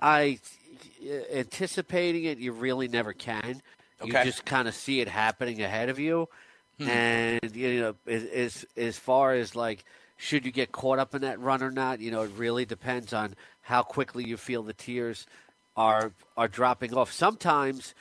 I 0.00 0.38
uh, 1.02 1.12
anticipating 1.32 2.24
it, 2.24 2.38
you 2.38 2.52
really 2.52 2.88
never 2.88 3.12
can. 3.12 3.62
You 4.04 4.12
just 4.24 4.44
kind 4.44 4.68
of 4.68 4.74
see 4.74 5.00
it 5.00 5.08
happening 5.08 5.62
ahead 5.62 5.88
of 5.88 5.98
you, 5.98 6.28
and 6.90 7.56
you 7.56 7.80
know, 7.80 7.94
as, 8.06 8.24
as 8.24 8.66
as 8.76 8.98
far 8.98 9.32
as 9.34 9.56
like, 9.56 9.84
should 10.18 10.44
you 10.44 10.52
get 10.52 10.70
caught 10.72 10.98
up 10.98 11.14
in 11.14 11.22
that 11.22 11.40
run 11.40 11.62
or 11.62 11.70
not? 11.70 12.00
You 12.00 12.10
know, 12.10 12.22
it 12.22 12.30
really 12.36 12.66
depends 12.66 13.12
on 13.14 13.34
how 13.62 13.82
quickly 13.82 14.24
you 14.24 14.36
feel 14.36 14.62
the 14.62 14.74
tiers 14.74 15.26
are 15.76 16.12
are 16.36 16.48
dropping 16.48 16.94
off. 16.94 17.10
Sometimes 17.10 17.94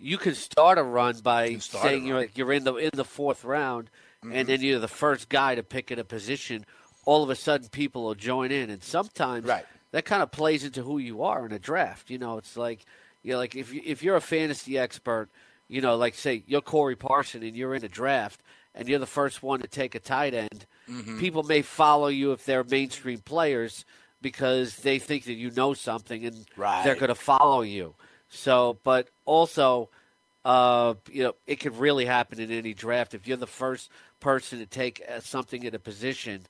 you 0.00 0.16
can 0.16 0.34
start 0.34 0.78
a 0.78 0.82
run 0.82 1.18
by 1.20 1.44
a 1.44 1.60
saying 1.60 2.06
you're 2.06 2.16
like, 2.16 2.38
you're 2.38 2.52
in 2.52 2.64
the 2.64 2.74
in 2.76 2.90
the 2.94 3.04
fourth 3.04 3.44
round, 3.44 3.90
and 4.22 4.48
then 4.48 4.62
you're 4.62 4.78
the 4.78 4.88
first 4.88 5.28
guy 5.28 5.54
to 5.54 5.62
pick 5.62 5.90
in 5.90 5.98
a 5.98 6.04
position. 6.04 6.64
All 7.04 7.22
of 7.22 7.30
a 7.30 7.36
sudden, 7.36 7.68
people 7.68 8.04
will 8.04 8.14
join 8.14 8.52
in, 8.52 8.70
and 8.70 8.82
sometimes 8.82 9.46
Right. 9.46 9.66
That 9.92 10.04
kind 10.04 10.22
of 10.22 10.30
plays 10.30 10.64
into 10.64 10.82
who 10.82 10.98
you 10.98 11.22
are 11.22 11.46
in 11.46 11.52
a 11.52 11.58
draft. 11.58 12.10
You 12.10 12.18
know, 12.18 12.36
it's 12.38 12.56
like 12.56 12.84
you 13.22 13.32
know, 13.32 13.38
like 13.38 13.54
if 13.54 13.72
you, 13.72 13.80
if 13.84 14.02
you're 14.02 14.16
a 14.16 14.20
fantasy 14.20 14.76
expert, 14.78 15.28
you 15.68 15.80
know, 15.80 15.96
like 15.96 16.14
say 16.14 16.42
you're 16.46 16.60
Corey 16.60 16.96
Parson 16.96 17.42
and 17.42 17.56
you're 17.56 17.74
in 17.74 17.84
a 17.84 17.88
draft 17.88 18.42
and 18.74 18.88
you're 18.88 18.98
the 18.98 19.06
first 19.06 19.42
one 19.42 19.60
to 19.60 19.68
take 19.68 19.94
a 19.94 20.00
tight 20.00 20.34
end, 20.34 20.66
Mm-hmm. 20.90 21.18
people 21.20 21.44
may 21.44 21.62
follow 21.62 22.08
you 22.08 22.32
if 22.32 22.44
they're 22.44 22.64
mainstream 22.64 23.20
players 23.20 23.84
because 24.20 24.76
they 24.76 24.98
think 24.98 25.24
that 25.24 25.34
you 25.34 25.50
know 25.52 25.72
something 25.74 26.24
and 26.26 26.44
Right. 26.56 26.82
they're 26.84 26.96
going 26.96 27.08
to 27.08 27.14
follow 27.14 27.62
you. 27.62 27.94
So, 28.28 28.78
but 28.82 29.08
also, 29.24 29.88
uh, 30.44 30.94
you 31.10 31.22
know, 31.22 31.34
it 31.46 31.56
could 31.60 31.76
really 31.78 32.04
happen 32.06 32.40
in 32.40 32.50
any 32.50 32.74
draft 32.74 33.14
if 33.14 33.26
you're 33.28 33.36
the 33.36 33.46
first 33.46 33.90
person 34.20 34.58
to 34.58 34.66
take 34.66 35.02
uh, 35.08 35.20
something 35.20 35.64
at 35.66 35.74
a 35.74 35.78
position 35.78 36.46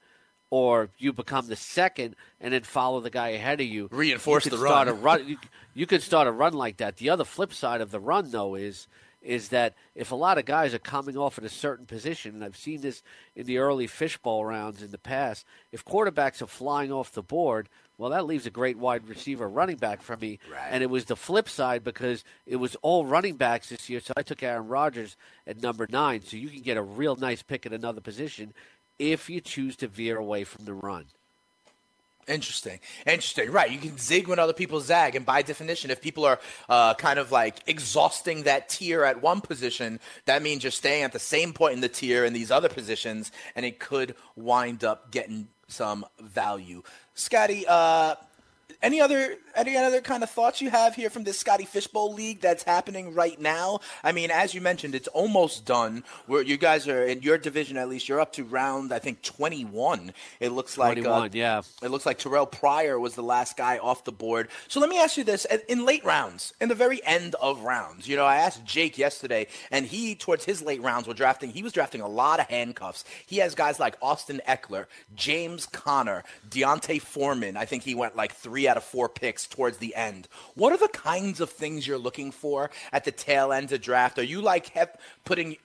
or 0.52 0.90
you 0.98 1.14
become 1.14 1.46
the 1.46 1.56
second 1.56 2.14
and 2.38 2.52
then 2.52 2.62
follow 2.62 3.00
the 3.00 3.08
guy 3.08 3.30
ahead 3.30 3.58
of 3.58 3.66
you. 3.66 3.88
Reinforce 3.90 4.44
you 4.44 4.50
the 4.50 4.58
start 4.58 4.86
run. 4.86 4.88
A 4.88 4.92
run 4.92 5.26
you, 5.26 5.38
you 5.72 5.86
could 5.86 6.02
start 6.02 6.28
a 6.28 6.30
run 6.30 6.52
like 6.52 6.76
that. 6.76 6.98
The 6.98 7.08
other 7.08 7.24
flip 7.24 7.54
side 7.54 7.80
of 7.80 7.90
the 7.90 7.98
run, 7.98 8.30
though, 8.30 8.54
is 8.54 8.86
is 9.22 9.48
that 9.48 9.72
if 9.94 10.12
a 10.12 10.14
lot 10.14 10.36
of 10.36 10.44
guys 10.44 10.74
are 10.74 10.78
coming 10.78 11.16
off 11.16 11.38
at 11.38 11.44
a 11.44 11.48
certain 11.48 11.86
position, 11.86 12.34
and 12.34 12.44
I've 12.44 12.56
seen 12.56 12.82
this 12.82 13.02
in 13.34 13.46
the 13.46 13.58
early 13.58 13.86
fishbowl 13.86 14.44
rounds 14.44 14.82
in 14.82 14.90
the 14.90 14.98
past, 14.98 15.46
if 15.70 15.86
quarterbacks 15.86 16.42
are 16.42 16.46
flying 16.46 16.92
off 16.92 17.12
the 17.12 17.22
board, 17.22 17.70
well, 17.96 18.10
that 18.10 18.26
leaves 18.26 18.44
a 18.46 18.50
great 18.50 18.76
wide 18.76 19.08
receiver 19.08 19.48
running 19.48 19.76
back 19.76 20.02
for 20.02 20.18
me. 20.18 20.38
Right. 20.52 20.68
And 20.70 20.82
it 20.82 20.90
was 20.90 21.06
the 21.06 21.16
flip 21.16 21.48
side 21.48 21.84
because 21.84 22.24
it 22.46 22.56
was 22.56 22.76
all 22.82 23.06
running 23.06 23.36
backs 23.36 23.70
this 23.70 23.88
year. 23.88 24.00
So 24.00 24.12
I 24.16 24.22
took 24.22 24.42
Aaron 24.42 24.66
Rodgers 24.66 25.16
at 25.46 25.62
number 25.62 25.86
nine. 25.88 26.20
So 26.22 26.36
you 26.36 26.48
can 26.48 26.62
get 26.62 26.76
a 26.76 26.82
real 26.82 27.16
nice 27.16 27.42
pick 27.42 27.64
at 27.64 27.72
another 27.72 28.00
position 28.00 28.52
if 29.10 29.28
you 29.28 29.40
choose 29.40 29.74
to 29.76 29.88
veer 29.88 30.16
away 30.16 30.44
from 30.44 30.64
the 30.64 30.74
run. 30.74 31.06
Interesting. 32.28 32.78
Interesting. 33.04 33.50
Right. 33.50 33.70
You 33.70 33.78
can 33.78 33.98
zig 33.98 34.28
when 34.28 34.38
other 34.38 34.52
people 34.52 34.80
zag. 34.80 35.16
And 35.16 35.26
by 35.26 35.42
definition, 35.42 35.90
if 35.90 36.00
people 36.00 36.24
are 36.24 36.38
uh, 36.68 36.94
kind 36.94 37.18
of 37.18 37.32
like 37.32 37.56
exhausting 37.66 38.44
that 38.44 38.68
tier 38.68 39.02
at 39.02 39.20
one 39.20 39.40
position, 39.40 39.98
that 40.26 40.40
means 40.40 40.62
you're 40.62 40.70
staying 40.70 41.02
at 41.02 41.12
the 41.12 41.18
same 41.18 41.52
point 41.52 41.74
in 41.74 41.80
the 41.80 41.88
tier 41.88 42.24
in 42.24 42.32
these 42.32 42.52
other 42.52 42.68
positions, 42.68 43.32
and 43.56 43.66
it 43.66 43.80
could 43.80 44.14
wind 44.36 44.84
up 44.84 45.10
getting 45.10 45.48
some 45.66 46.06
value. 46.20 46.82
Scotty, 47.14 47.64
uh, 47.68 48.14
any 48.82 49.00
other 49.00 49.36
any 49.54 49.76
other 49.76 50.00
kind 50.00 50.22
of 50.22 50.30
thoughts 50.30 50.60
you 50.60 50.70
have 50.70 50.94
here 50.94 51.10
from 51.10 51.24
this 51.24 51.38
Scotty 51.38 51.64
Fishbowl 51.64 52.12
League 52.12 52.40
that's 52.40 52.62
happening 52.62 53.14
right 53.14 53.40
now? 53.40 53.80
I 54.02 54.12
mean, 54.12 54.30
as 54.30 54.54
you 54.54 54.60
mentioned, 54.60 54.94
it's 54.94 55.08
almost 55.08 55.64
done. 55.64 56.04
Where 56.26 56.42
you 56.42 56.56
guys 56.56 56.88
are 56.88 57.04
in 57.04 57.22
your 57.22 57.38
division, 57.38 57.76
at 57.76 57.88
least 57.88 58.08
you're 58.08 58.20
up 58.20 58.32
to 58.34 58.44
round, 58.44 58.92
I 58.92 58.98
think, 58.98 59.22
21. 59.22 60.12
It 60.40 60.50
looks 60.50 60.78
like 60.78 61.04
uh, 61.04 61.28
yeah. 61.32 61.62
it 61.82 61.90
looks 61.90 62.06
like 62.06 62.18
Terrelle 62.18 62.50
Pryor 62.50 62.98
was 62.98 63.14
the 63.14 63.22
last 63.22 63.56
guy 63.56 63.78
off 63.78 64.04
the 64.04 64.12
board. 64.12 64.48
So 64.68 64.80
let 64.80 64.88
me 64.88 64.98
ask 64.98 65.16
you 65.16 65.24
this: 65.24 65.46
in 65.68 65.84
late 65.84 66.04
rounds, 66.04 66.54
in 66.60 66.68
the 66.68 66.74
very 66.74 67.04
end 67.04 67.34
of 67.36 67.60
rounds, 67.60 68.08
you 68.08 68.16
know, 68.16 68.24
I 68.24 68.36
asked 68.36 68.64
Jake 68.64 68.98
yesterday, 68.98 69.46
and 69.70 69.86
he, 69.86 70.14
towards 70.14 70.44
his 70.44 70.62
late 70.62 70.82
rounds, 70.82 71.06
were 71.06 71.14
drafting. 71.14 71.50
He 71.50 71.62
was 71.62 71.72
drafting 71.72 72.00
a 72.00 72.08
lot 72.08 72.40
of 72.40 72.46
handcuffs. 72.46 73.04
He 73.26 73.38
has 73.38 73.54
guys 73.54 73.78
like 73.78 73.96
Austin 74.02 74.40
Ekeler, 74.48 74.86
James 75.14 75.66
Conner, 75.66 76.24
D'Onta 76.48 77.00
Foreman. 77.00 77.56
I 77.56 77.64
think 77.64 77.82
he 77.82 77.94
went 77.94 78.16
like 78.16 78.32
three 78.32 78.68
out 78.68 78.76
of 78.76 78.84
four 78.84 79.08
picks 79.08 79.41
towards 79.46 79.78
the 79.78 79.94
end. 79.94 80.28
What 80.54 80.72
are 80.72 80.78
the 80.78 80.88
kinds 80.88 81.40
of 81.40 81.50
things 81.50 81.86
you're 81.86 81.98
looking 81.98 82.30
for 82.30 82.70
at 82.92 83.04
the 83.04 83.12
tail 83.12 83.52
end 83.52 83.72
of 83.72 83.80
draft? 83.80 84.18
Are 84.18 84.24
you 84.24 84.40
like 84.40 84.68
putting 85.24 85.56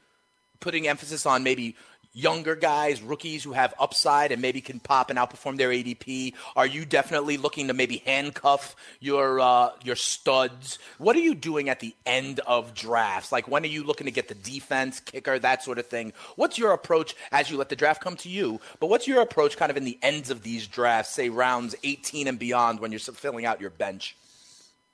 putting 0.59 0.87
emphasis 0.87 1.25
on 1.25 1.43
maybe 1.43 1.75
younger 2.17 2.55
guys, 2.55 3.01
rookies 3.01 3.43
who 3.43 3.51
have 3.53 3.75
upside 3.79 4.31
and 4.31 4.41
maybe 4.41 4.59
can 4.59 4.79
pop 4.79 5.11
and 5.11 5.19
outperform 5.19 5.55
their 5.57 5.69
ADP? 5.69 6.33
Are 6.55 6.65
you 6.65 6.83
definitely 6.83 7.37
looking 7.37 7.67
to 7.67 7.73
maybe 7.73 7.97
handcuff 8.05 8.75
your 8.99 9.39
uh, 9.39 9.69
your 9.83 9.95
studs? 9.95 10.79
What 10.97 11.15
are 11.15 11.21
you 11.21 11.35
doing 11.35 11.69
at 11.69 11.79
the 11.79 11.95
end 12.05 12.39
of 12.47 12.73
drafts? 12.73 13.31
Like 13.31 13.47
when 13.47 13.63
are 13.63 13.67
you 13.67 13.83
looking 13.83 14.05
to 14.05 14.11
get 14.11 14.27
the 14.27 14.35
defense, 14.35 14.99
kicker, 14.99 15.37
that 15.37 15.63
sort 15.63 15.77
of 15.77 15.85
thing? 15.85 16.11
What's 16.35 16.57
your 16.57 16.73
approach 16.73 17.15
as 17.31 17.51
you 17.51 17.57
let 17.57 17.69
the 17.69 17.75
draft 17.75 18.01
come 18.01 18.15
to 18.17 18.29
you? 18.29 18.59
But 18.79 18.87
what's 18.87 19.07
your 19.07 19.21
approach 19.21 19.55
kind 19.55 19.69
of 19.69 19.77
in 19.77 19.85
the 19.85 19.99
ends 20.01 20.31
of 20.31 20.41
these 20.41 20.65
drafts, 20.65 21.13
say 21.13 21.29
rounds 21.29 21.75
18 21.83 22.27
and 22.27 22.39
beyond 22.39 22.79
when 22.79 22.91
you're 22.91 22.99
filling 22.99 23.45
out 23.45 23.61
your 23.61 23.69
bench? 23.69 24.15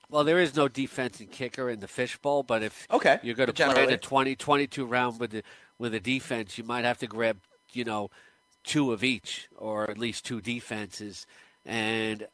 Well, 0.10 0.24
there 0.24 0.40
is 0.40 0.56
no 0.56 0.68
defense 0.68 1.20
and 1.22 1.32
kicker 1.32 1.72
in 1.72 1.80
the 1.80 1.88
fishbowl, 1.88 2.44
but 2.44 2.62
if 2.62 2.88
okay. 2.92 3.20
you're 3.24 3.34
going 3.34 3.52
to 3.52 3.54
play 3.54 3.84
in 3.84 3.90
a 3.90 3.98
20, 3.98 4.36
22 4.36 4.86
round 4.86 5.20
with 5.20 5.32
the 5.32 5.44
with 5.80 5.94
a 5.94 6.00
defense, 6.00 6.58
you 6.58 6.64
might 6.64 6.86
have 6.86 7.00
to 7.00 7.08
grab, 7.08 7.38
you 7.72 7.84
know, 7.84 8.10
two 8.64 8.92
of 8.92 9.04
each 9.04 9.50
or 9.58 9.90
at 9.90 9.98
least 9.98 10.26
two 10.26 10.42
defenses. 10.42 11.26
And 11.66 12.28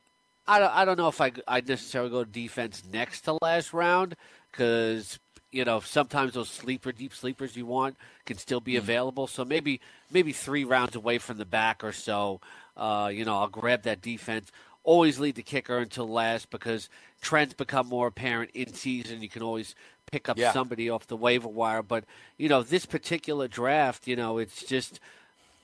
I 0.47 0.59
don't, 0.59 0.75
I 0.75 0.85
don't 0.85 0.97
know 0.97 1.07
if 1.07 1.21
I 1.21 1.31
I 1.47 1.61
necessarily 1.61 2.09
go 2.09 2.23
defense 2.23 2.83
next 2.91 3.21
to 3.21 3.37
last 3.41 3.73
round 3.73 4.15
because 4.51 5.19
you 5.51 5.63
know 5.65 5.79
sometimes 5.79 6.33
those 6.33 6.49
sleeper 6.49 6.91
deep 6.91 7.13
sleepers 7.13 7.55
you 7.55 7.65
want 7.65 7.97
can 8.25 8.37
still 8.37 8.59
be 8.59 8.73
mm. 8.73 8.79
available. 8.79 9.27
So 9.27 9.45
maybe 9.45 9.79
maybe 10.11 10.31
three 10.33 10.63
rounds 10.63 10.95
away 10.95 11.19
from 11.19 11.37
the 11.37 11.45
back 11.45 11.83
or 11.83 11.91
so. 11.91 12.41
Uh, 12.75 13.11
you 13.13 13.25
know, 13.25 13.37
I'll 13.37 13.47
grab 13.47 13.83
that 13.83 14.01
defense 14.01 14.51
always 14.83 15.19
lead 15.19 15.35
the 15.35 15.43
kicker 15.43 15.77
until 15.77 16.07
last 16.07 16.49
because 16.49 16.89
trends 17.21 17.53
become 17.53 17.87
more 17.87 18.07
apparent 18.07 18.51
in 18.55 18.73
season. 18.73 19.21
You 19.21 19.29
can 19.29 19.43
always 19.43 19.75
pick 20.11 20.29
up 20.29 20.37
yeah. 20.37 20.51
somebody 20.51 20.89
off 20.89 21.07
the 21.07 21.15
waiver 21.15 21.47
wire. 21.47 21.83
But, 21.83 22.05
you 22.37 22.49
know, 22.49 22.63
this 22.63 22.85
particular 22.85 23.47
draft, 23.47 24.07
you 24.07 24.15
know, 24.15 24.37
it's 24.37 24.63
just 24.63 24.99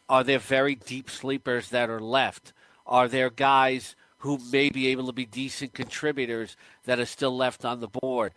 are 0.08 0.24
there 0.24 0.39
very 0.39 0.76
deep 0.76 1.10
sleepers 1.10 1.70
that 1.70 1.89
are 1.89 2.00
left? 2.00 2.54
Are 2.86 3.08
there 3.08 3.30
guys 3.30 3.96
who 4.20 4.39
may 4.52 4.70
be 4.70 4.88
able 4.88 5.08
to 5.08 5.14
be 5.14 5.26
decent 5.26 5.74
contributors 5.74 6.56
that 6.86 7.00
are 7.00 7.06
still 7.06 7.36
left 7.36 7.66
on 7.66 7.80
the 7.80 7.88
board? 7.88 8.34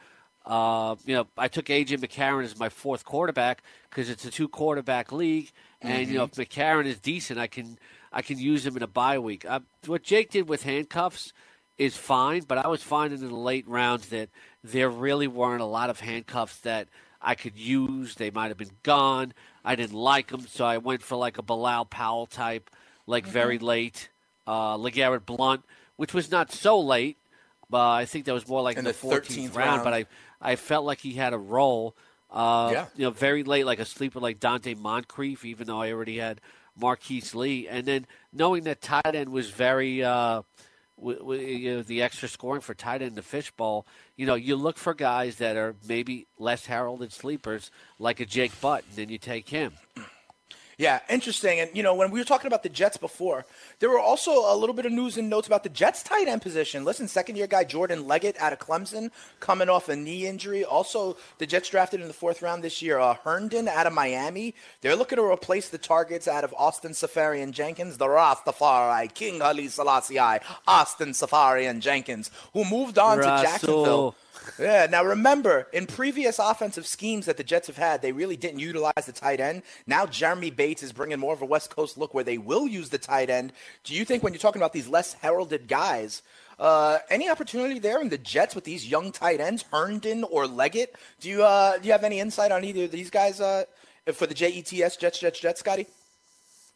Uh, 0.46 0.96
you 1.04 1.14
know, 1.14 1.26
I 1.36 1.48
took 1.48 1.66
AJ 1.66 1.98
McCarron 1.98 2.44
as 2.44 2.58
my 2.58 2.70
fourth 2.70 3.04
quarterback 3.04 3.62
because 3.90 4.08
it's 4.08 4.24
a 4.24 4.30
two 4.30 4.48
quarterback 4.48 5.12
league, 5.12 5.50
and 5.82 5.92
mm-hmm. 5.92 6.12
you 6.12 6.18
know 6.18 6.24
if 6.24 6.32
McCarron 6.32 6.86
is 6.86 6.98
decent, 6.98 7.38
I 7.38 7.48
can 7.48 7.78
I 8.10 8.22
can 8.22 8.38
use 8.38 8.64
him 8.64 8.74
in 8.74 8.82
a 8.82 8.86
bye 8.86 9.18
week. 9.18 9.44
Uh, 9.44 9.60
what 9.84 10.02
Jake 10.02 10.30
did 10.30 10.48
with 10.48 10.62
handcuffs 10.62 11.34
is 11.78 11.96
fine, 11.96 12.42
but 12.42 12.58
I 12.58 12.66
was 12.66 12.82
finding 12.82 13.20
in 13.20 13.28
the 13.28 13.34
late 13.34 13.66
rounds 13.68 14.08
that 14.08 14.28
there 14.64 14.90
really 14.90 15.28
weren't 15.28 15.62
a 15.62 15.66
lot 15.66 15.90
of 15.90 16.00
handcuffs 16.00 16.58
that 16.60 16.88
I 17.22 17.36
could 17.36 17.56
use. 17.56 18.16
They 18.16 18.30
might 18.30 18.48
have 18.48 18.58
been 18.58 18.76
gone. 18.82 19.32
I 19.64 19.76
didn't 19.76 19.96
like 19.96 20.28
them, 20.28 20.46
so 20.48 20.64
I 20.64 20.78
went 20.78 21.02
for 21.02 21.16
like 21.16 21.38
a 21.38 21.42
Bilal 21.42 21.84
Powell 21.86 22.26
type, 22.26 22.70
like 23.06 23.24
mm-hmm. 23.24 23.32
very 23.32 23.58
late. 23.58 24.08
Uh, 24.46 24.76
LeGarrette 24.76 25.26
Blount, 25.26 25.62
which 25.96 26.14
was 26.14 26.30
not 26.30 26.50
so 26.50 26.80
late, 26.80 27.18
but 27.68 27.86
I 27.86 28.06
think 28.06 28.24
that 28.24 28.32
was 28.32 28.48
more 28.48 28.62
like 28.62 28.78
in 28.78 28.84
the, 28.84 28.92
the 28.92 28.98
14th, 28.98 29.54
round, 29.54 29.56
round, 29.56 29.84
But 29.84 29.94
I, 29.94 30.06
I 30.40 30.56
felt 30.56 30.86
like 30.86 31.00
he 31.00 31.12
had 31.12 31.34
a 31.34 31.38
role. 31.38 31.94
Uh, 32.30 32.70
yeah. 32.72 32.86
You 32.96 33.04
know, 33.04 33.10
very 33.10 33.42
late, 33.42 33.66
like 33.66 33.78
a 33.78 33.84
sleeper 33.84 34.20
like 34.20 34.40
Donte 34.40 34.76
Moncrief, 34.78 35.44
even 35.44 35.66
though 35.66 35.80
I 35.80 35.92
already 35.92 36.16
had 36.16 36.40
Marquise 36.78 37.34
Lee, 37.34 37.68
and 37.68 37.86
then 37.86 38.06
knowing 38.32 38.64
that 38.64 38.80
tight 38.80 39.14
end 39.14 39.30
was 39.30 39.50
very. 39.50 40.02
Uh, 40.02 40.42
w- 40.98 41.18
w- 41.18 41.46
you 41.46 41.74
know, 41.76 41.82
the 41.82 42.02
extra 42.02 42.28
scoring 42.28 42.60
for 42.60 42.74
tight 42.74 43.02
end 43.02 43.16
the 43.16 43.22
fishbowl, 43.22 43.86
you 44.16 44.26
know, 44.26 44.34
you 44.34 44.56
look 44.56 44.78
for 44.78 44.94
guys 44.94 45.36
that 45.36 45.56
are 45.56 45.74
maybe 45.86 46.26
less 46.38 46.66
heralded 46.66 47.12
sleepers, 47.12 47.70
like 47.98 48.20
a 48.20 48.26
Jake 48.26 48.58
Butt, 48.60 48.84
and 48.88 48.96
then 48.96 49.08
you 49.08 49.18
take 49.18 49.48
him. 49.48 49.72
Yeah, 50.78 51.00
interesting. 51.10 51.58
And 51.58 51.70
you 51.74 51.82
know, 51.82 51.92
when 51.92 52.12
we 52.12 52.20
were 52.20 52.24
talking 52.24 52.46
about 52.46 52.62
the 52.62 52.68
Jets 52.68 52.96
before, 52.96 53.44
there 53.80 53.90
were 53.90 53.98
also 53.98 54.30
a 54.30 54.54
little 54.54 54.76
bit 54.76 54.86
of 54.86 54.92
news 54.92 55.18
and 55.18 55.28
notes 55.28 55.48
about 55.48 55.64
the 55.64 55.68
Jets 55.68 56.04
tight 56.04 56.28
end 56.28 56.40
position. 56.40 56.84
Listen, 56.84 57.08
second 57.08 57.34
year 57.34 57.48
guy 57.48 57.64
Jordan 57.64 58.06
Leggett 58.06 58.40
out 58.40 58.52
of 58.52 58.60
Clemson 58.60 59.10
coming 59.40 59.68
off 59.68 59.88
a 59.88 59.96
knee 59.96 60.24
injury. 60.24 60.64
Also, 60.64 61.16
the 61.38 61.46
Jets 61.46 61.68
drafted 61.68 62.00
in 62.00 62.06
the 62.06 62.14
fourth 62.14 62.42
round 62.42 62.62
this 62.62 62.80
year 62.80 63.00
uh, 63.00 63.14
Herndon 63.14 63.66
out 63.66 63.88
of 63.88 63.92
Miami. 63.92 64.54
They're 64.80 64.94
looking 64.94 65.16
to 65.16 65.24
replace 65.24 65.68
the 65.68 65.78
targets 65.78 66.28
out 66.28 66.44
of 66.44 66.54
Austin 66.56 66.92
Seferian-Jenkins, 66.92 67.96
the 67.96 68.06
Rastafari, 68.06 69.12
King 69.12 69.42
Ali 69.42 69.66
Selassie, 69.66 70.20
Austin 70.68 71.12
Seferian-Jenkins, 71.12 72.30
who 72.52 72.64
moved 72.64 72.98
on 72.98 73.18
Russell. 73.18 73.36
to 73.36 73.42
Jacksonville 73.42 74.14
yeah. 74.58 74.86
Now 74.90 75.04
remember, 75.04 75.66
in 75.72 75.86
previous 75.86 76.38
offensive 76.38 76.86
schemes 76.86 77.26
that 77.26 77.36
the 77.36 77.44
Jets 77.44 77.66
have 77.66 77.76
had, 77.76 78.02
they 78.02 78.12
really 78.12 78.36
didn't 78.36 78.60
utilize 78.60 79.06
the 79.06 79.12
tight 79.12 79.40
end. 79.40 79.62
Now 79.86 80.06
Jeremy 80.06 80.50
Bates 80.50 80.82
is 80.82 80.92
bringing 80.92 81.18
more 81.18 81.34
of 81.34 81.42
a 81.42 81.46
West 81.46 81.74
Coast 81.74 81.98
look 81.98 82.14
where 82.14 82.24
they 82.24 82.38
will 82.38 82.66
use 82.66 82.88
the 82.88 82.98
tight 82.98 83.30
end. 83.30 83.52
Do 83.84 83.94
you 83.94 84.04
think 84.04 84.22
when 84.22 84.32
you're 84.32 84.40
talking 84.40 84.60
about 84.60 84.72
these 84.72 84.88
less 84.88 85.14
heralded 85.14 85.68
guys, 85.68 86.22
uh, 86.58 86.98
any 87.08 87.28
opportunity 87.28 87.78
there 87.78 88.00
in 88.00 88.08
the 88.08 88.18
Jets 88.18 88.54
with 88.54 88.64
these 88.64 88.86
young 88.86 89.12
tight 89.12 89.40
ends, 89.40 89.64
Herndon 89.70 90.24
or 90.24 90.46
Leggett? 90.46 90.96
Do 91.20 91.28
you 91.28 91.44
uh, 91.44 91.78
do 91.78 91.86
you 91.86 91.92
have 91.92 92.04
any 92.04 92.20
insight 92.20 92.52
on 92.52 92.64
either 92.64 92.84
of 92.84 92.90
these 92.90 93.10
guys 93.10 93.40
uh, 93.40 93.64
for 94.12 94.26
the 94.26 94.34
Jets 94.34 94.70
Jets 94.70 94.96
Jets 95.18 95.40
Jets, 95.40 95.60
Scotty? 95.60 95.86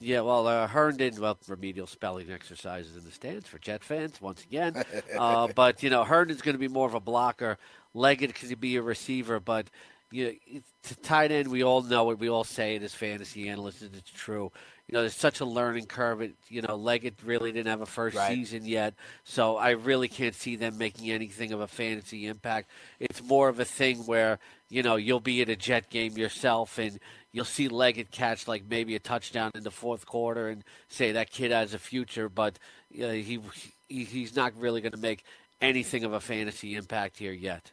Yeah, 0.02 0.22
well, 0.22 0.48
uh, 0.48 0.66
Herndon, 0.66 1.14
well, 1.20 1.38
remedial 1.46 1.86
spelling 1.86 2.30
exercises 2.30 2.96
in 2.96 3.04
the 3.04 3.12
stands 3.12 3.46
for 3.46 3.58
Jet 3.58 3.84
fans 3.84 4.20
once 4.20 4.42
again. 4.42 4.82
uh, 5.18 5.48
but 5.54 5.82
you 5.82 5.90
know, 5.90 6.02
Herndon's 6.02 6.42
going 6.42 6.54
to 6.54 6.58
be 6.58 6.68
more 6.68 6.88
of 6.88 6.94
a 6.94 7.00
blocker. 7.00 7.56
Leggett 7.94 8.34
could 8.34 8.60
be 8.60 8.76
a 8.76 8.82
receiver, 8.82 9.38
but 9.38 9.68
you 10.10 10.26
know, 10.26 10.60
to 10.84 10.96
tight 10.96 11.30
end, 11.30 11.48
we 11.48 11.62
all 11.62 11.82
know 11.82 12.10
it. 12.10 12.18
We 12.18 12.28
all 12.28 12.44
say 12.44 12.74
it 12.74 12.82
as 12.82 12.94
fantasy 12.94 13.48
analysts, 13.48 13.82
and 13.82 13.94
it's 13.94 14.10
true. 14.10 14.50
You 14.88 14.94
know, 14.94 15.00
there's 15.00 15.16
such 15.16 15.40
a 15.40 15.44
learning 15.44 15.86
curve. 15.86 16.20
It, 16.20 16.34
you 16.48 16.60
know, 16.60 16.76
Leggett 16.76 17.14
really 17.24 17.52
didn't 17.52 17.68
have 17.68 17.80
a 17.80 17.86
first 17.86 18.16
right. 18.16 18.34
season 18.34 18.66
yet, 18.66 18.94
so 19.24 19.56
I 19.56 19.70
really 19.70 20.08
can't 20.08 20.34
see 20.34 20.56
them 20.56 20.76
making 20.76 21.10
anything 21.10 21.52
of 21.52 21.60
a 21.60 21.68
fantasy 21.68 22.26
impact. 22.26 22.70
It's 23.00 23.22
more 23.22 23.48
of 23.48 23.58
a 23.60 23.64
thing 23.64 23.98
where 24.00 24.38
you 24.68 24.82
know 24.82 24.96
you'll 24.96 25.20
be 25.20 25.40
at 25.40 25.48
a 25.48 25.56
Jet 25.56 25.88
game 25.88 26.16
yourself 26.18 26.78
and 26.78 26.98
you'll 27.32 27.44
see 27.44 27.68
Leggett 27.68 28.10
catch 28.10 28.46
like 28.46 28.64
maybe 28.68 28.94
a 28.94 28.98
touchdown 28.98 29.50
in 29.54 29.62
the 29.62 29.70
fourth 29.70 30.04
quarter 30.04 30.48
and 30.48 30.62
say 30.88 31.12
that 31.12 31.30
kid 31.30 31.50
has 31.50 31.74
a 31.74 31.78
future, 31.78 32.28
but 32.28 32.58
uh, 33.02 33.08
he, 33.08 33.40
he 33.88 34.04
he's 34.04 34.36
not 34.36 34.52
really 34.58 34.80
going 34.80 34.92
to 34.92 34.98
make 34.98 35.24
anything 35.60 36.04
of 36.04 36.12
a 36.12 36.20
fantasy 36.20 36.74
impact 36.74 37.18
here 37.18 37.32
yet. 37.32 37.70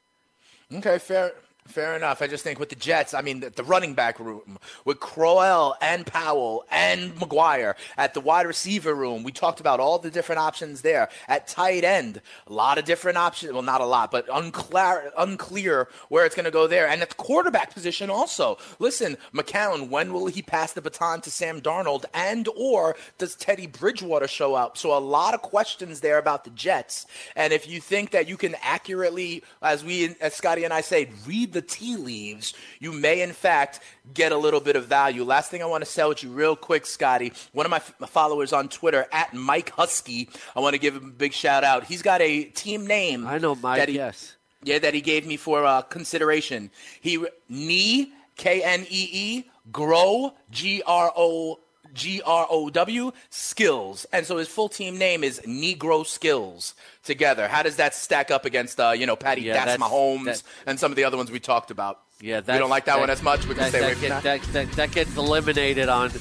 Okay, 0.71 0.99
fair 0.99 1.33
Fair 1.69 1.95
enough. 1.95 2.23
I 2.23 2.27
just 2.27 2.43
think 2.43 2.59
with 2.59 2.69
the 2.69 2.75
Jets, 2.75 3.13
I 3.13 3.21
mean, 3.21 3.41
the, 3.41 3.51
the, 3.51 3.63
running 3.63 3.93
back 3.93 4.19
room 4.19 4.57
with 4.85 4.99
Crowell 4.99 5.75
and 5.81 6.03
Powell 6.03 6.65
and 6.71 7.13
McGuire 7.15 7.75
at 7.95 8.15
the 8.15 8.21
wide 8.21 8.47
receiver 8.47 8.95
room, 8.95 9.21
we 9.21 9.31
talked 9.31 9.59
about 9.59 9.79
all 9.79 9.99
the 9.99 10.09
different 10.09 10.39
options 10.39 10.81
there. 10.81 11.09
At 11.27 11.47
tight 11.47 11.83
end, 11.83 12.21
a 12.47 12.53
lot 12.53 12.79
of 12.79 12.85
different 12.85 13.19
options. 13.19 13.53
Well, 13.53 13.61
not 13.61 13.81
a 13.81 13.85
lot, 13.85 14.09
but 14.09 14.27
unclear, 14.33 15.11
unclear 15.15 15.89
where 16.07 16.25
it's 16.25 16.33
going 16.33 16.45
to 16.45 16.51
go 16.51 16.65
there. 16.65 16.87
And 16.87 17.03
at 17.03 17.09
the 17.09 17.15
quarterback 17.15 17.71
position 17.71 18.09
also. 18.09 18.57
Listen, 18.79 19.15
McCown, 19.31 19.89
when 19.89 20.11
will 20.11 20.25
he 20.25 20.41
pass 20.41 20.73
the 20.73 20.81
baton 20.81 21.21
to 21.21 21.29
Sam 21.29 21.61
Darnold? 21.61 22.05
And 22.15 22.47
or 22.57 22.95
does 23.19 23.35
Teddy 23.35 23.67
Bridgewater 23.67 24.27
show 24.27 24.55
up? 24.55 24.75
So 24.75 24.97
a 24.97 24.99
lot 24.99 25.35
of 25.35 25.43
questions 25.43 25.99
there 25.99 26.17
about 26.17 26.45
the 26.45 26.49
Jets. 26.49 27.05
And 27.35 27.53
if 27.53 27.69
you 27.69 27.79
think 27.79 28.09
that 28.09 28.27
you 28.27 28.37
can 28.37 28.55
accurately, 28.63 29.43
as 29.61 29.83
we, 29.83 30.15
as 30.19 30.33
Scotty 30.33 30.63
and 30.63 30.73
I 30.73 30.81
say, 30.81 31.11
read 31.27 31.53
the 31.53 31.58
the 31.59 31.67
tea 31.67 31.97
leaves, 31.97 32.53
you 32.79 32.93
may 32.93 33.21
in 33.21 33.33
fact 33.33 33.81
get 34.13 34.31
a 34.31 34.37
little 34.37 34.61
bit 34.61 34.75
of 34.77 34.85
value. 34.85 35.23
Last 35.25 35.51
thing 35.51 35.61
I 35.61 35.65
want 35.65 35.83
to 35.83 35.89
sell 35.89 36.09
with 36.09 36.23
you 36.23 36.29
real 36.29 36.55
quick, 36.55 36.85
Scotty. 36.85 37.33
One 37.51 37.65
of 37.65 37.69
my 37.69 37.77
f- 37.77 37.93
followers 38.09 38.53
on 38.53 38.69
Twitter 38.69 39.07
at 39.11 39.33
Mike 39.33 39.71
Husky. 39.71 40.29
I 40.55 40.61
want 40.61 40.73
to 40.73 40.79
give 40.79 40.95
him 40.95 41.05
a 41.05 41.11
big 41.11 41.33
shout 41.33 41.65
out. 41.65 41.83
He's 41.83 42.01
got 42.01 42.21
a 42.21 42.45
team 42.45 42.87
name. 42.87 43.27
I 43.27 43.39
know 43.39 43.55
Mike. 43.55 43.89
He, 43.89 43.95
yes. 43.95 44.37
Yeah, 44.63 44.79
that 44.79 44.93
he 44.93 45.01
gave 45.01 45.25
me 45.25 45.35
for 45.37 45.65
uh, 45.65 45.81
consideration. 45.81 46.71
He 47.01 47.25
knee 47.49 48.13
K 48.37 48.61
N 48.63 48.85
E 48.89 49.09
E 49.11 49.49
grow 49.71 50.33
G 50.51 50.81
R 50.85 51.11
O 51.15 51.59
G 51.93 52.21
R 52.25 52.47
O 52.49 52.69
W 52.69 53.11
skills, 53.29 54.05
and 54.13 54.25
so 54.25 54.37
his 54.37 54.47
full 54.47 54.69
team 54.69 54.97
name 54.97 55.23
is 55.23 55.39
Negro 55.41 56.05
Skills. 56.05 56.75
Together, 57.03 57.47
how 57.47 57.63
does 57.63 57.77
that 57.77 57.95
stack 57.95 58.29
up 58.29 58.45
against 58.45 58.79
uh, 58.79 58.91
you 58.91 59.05
know 59.05 59.15
Patty 59.15 59.41
yeah, 59.41 59.65
that's, 59.65 59.81
Mahomes 59.81 60.25
that, 60.25 60.43
and 60.67 60.79
some 60.79 60.91
of 60.91 60.95
the 60.95 61.03
other 61.03 61.17
ones 61.17 61.31
we 61.31 61.39
talked 61.39 61.71
about? 61.71 61.99
Yeah, 62.21 62.41
we 62.41 62.59
don't 62.59 62.69
like 62.69 62.85
that, 62.85 62.95
that, 62.95 62.99
one 62.99 63.09
as 63.09 63.23
much. 63.23 63.47
We 63.47 63.55
can 63.55 63.63
that, 63.63 63.69
stay 63.69 63.79
away 63.79 63.93
from 63.95 64.09
that. 64.09 64.23
That, 64.23 64.41
that. 64.53 64.71
That 64.73 64.91
gets 64.91 65.15
eliminated 65.15 65.89
on 65.89 66.11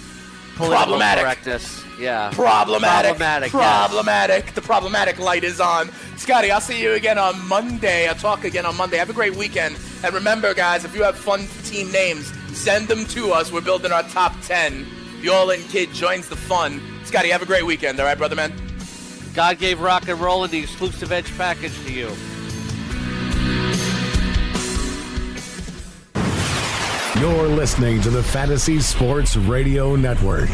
problematic 0.55 1.25
correctness. 1.25 1.85
Yeah, 1.99 2.31
problematic. 2.33 3.17
Problematic. 3.17 3.51
Problematic. 3.51 4.45
Yes. 4.47 4.55
The 4.55 4.63
problematic 4.63 5.19
light 5.19 5.45
is 5.45 5.61
on. 5.61 5.91
Scotty, 6.17 6.51
I'll 6.51 6.61
see 6.61 6.81
you 6.81 6.93
again 6.93 7.19
on 7.19 7.47
Monday. 7.49 8.09
I'll 8.09 8.15
talk 8.15 8.45
again 8.45 8.65
on 8.65 8.77
Monday. 8.77 8.97
Have 8.97 9.11
a 9.11 9.13
great 9.13 9.35
weekend, 9.37 9.77
and 10.05 10.15
remember, 10.15 10.55
guys, 10.55 10.85
if 10.85 10.95
you 10.95 11.03
have 11.03 11.19
fun 11.19 11.47
team 11.65 11.91
names, 11.93 12.33
send 12.57 12.89
them 12.89 13.05
to 13.07 13.33
us. 13.33 13.53
We're 13.53 13.61
building 13.61 13.93
our 13.93 14.05
top 14.05 14.35
ten 14.43 14.87
the 15.21 15.29
All 15.31 15.51
In 15.51 15.61
Kid 15.65 15.93
joins 15.93 16.29
the 16.29 16.37
fun. 16.37 16.81
Scotty, 17.05 17.29
have 17.31 17.43
a 17.43 17.47
great 17.47 17.65
weekend, 17.65 17.99
all 17.99 18.07
right, 18.07 18.19
brother 18.19 18.37
man? 18.37 18.53
God 19.35 19.59
gave 19.59 19.81
rock 19.81 20.09
and 20.09 20.21
roll 20.21 20.45
and 20.45 20.53
the 20.53 20.59
exclusive 20.59 21.13
edge 21.13 21.37
package 21.37 21.75
to 21.85 21.93
you. 21.93 22.11
You're 27.21 27.49
listening 27.49 28.01
to 28.03 28.11
the 28.11 28.23
Fantasy 28.23 28.79
Sports 28.79 29.37
Radio 29.37 29.97
Network. 29.97 30.51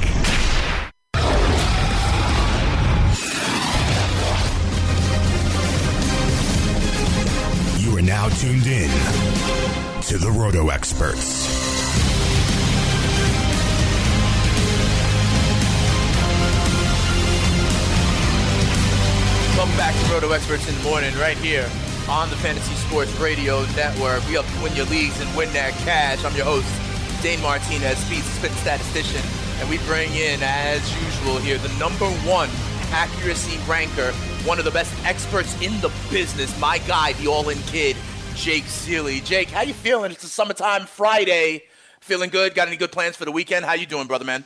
You 7.80 7.98
are 7.98 8.02
now 8.02 8.28
tuned 8.30 8.66
in 8.66 8.90
to 10.04 10.18
the 10.18 10.34
Roto 10.34 10.70
Experts. 10.70 11.73
Welcome 19.64 19.78
back 19.78 19.94
to 19.94 20.12
Roto 20.12 20.30
Experts 20.32 20.68
in 20.68 20.74
the 20.76 20.82
morning, 20.82 21.14
right 21.14 21.38
here 21.38 21.66
on 22.06 22.28
the 22.28 22.36
Fantasy 22.36 22.74
Sports 22.74 23.10
Radio 23.18 23.64
Network. 23.74 24.22
We 24.26 24.34
help 24.34 24.44
you 24.54 24.62
win 24.62 24.76
your 24.76 24.84
leagues 24.84 25.18
and 25.22 25.34
win 25.34 25.50
that 25.54 25.72
cash. 25.86 26.22
I'm 26.22 26.36
your 26.36 26.44
host, 26.44 26.68
Dane 27.22 27.40
Martinez, 27.40 27.96
Speed's 27.96 28.26
spitting 28.26 28.58
statistician, 28.58 29.22
and 29.60 29.70
we 29.70 29.78
bring 29.86 30.12
in, 30.12 30.40
as 30.42 30.82
usual, 31.02 31.38
here 31.38 31.56
the 31.56 31.72
number 31.78 32.04
one 32.28 32.50
accuracy 32.90 33.58
ranker, 33.66 34.12
one 34.44 34.58
of 34.58 34.66
the 34.66 34.70
best 34.70 34.92
experts 35.06 35.58
in 35.62 35.80
the 35.80 35.90
business, 36.10 36.60
my 36.60 36.76
guy, 36.80 37.14
the 37.14 37.26
all-in 37.26 37.58
kid, 37.60 37.96
Jake 38.34 38.64
Ciely. 38.64 39.24
Jake, 39.24 39.48
how 39.48 39.62
you 39.62 39.72
feeling? 39.72 40.12
It's 40.12 40.24
a 40.24 40.28
summertime 40.28 40.84
Friday. 40.84 41.62
Feeling 42.02 42.28
good? 42.28 42.54
Got 42.54 42.68
any 42.68 42.76
good 42.76 42.92
plans 42.92 43.16
for 43.16 43.24
the 43.24 43.32
weekend? 43.32 43.64
How 43.64 43.72
you 43.72 43.86
doing, 43.86 44.08
brother 44.08 44.26
man? 44.26 44.44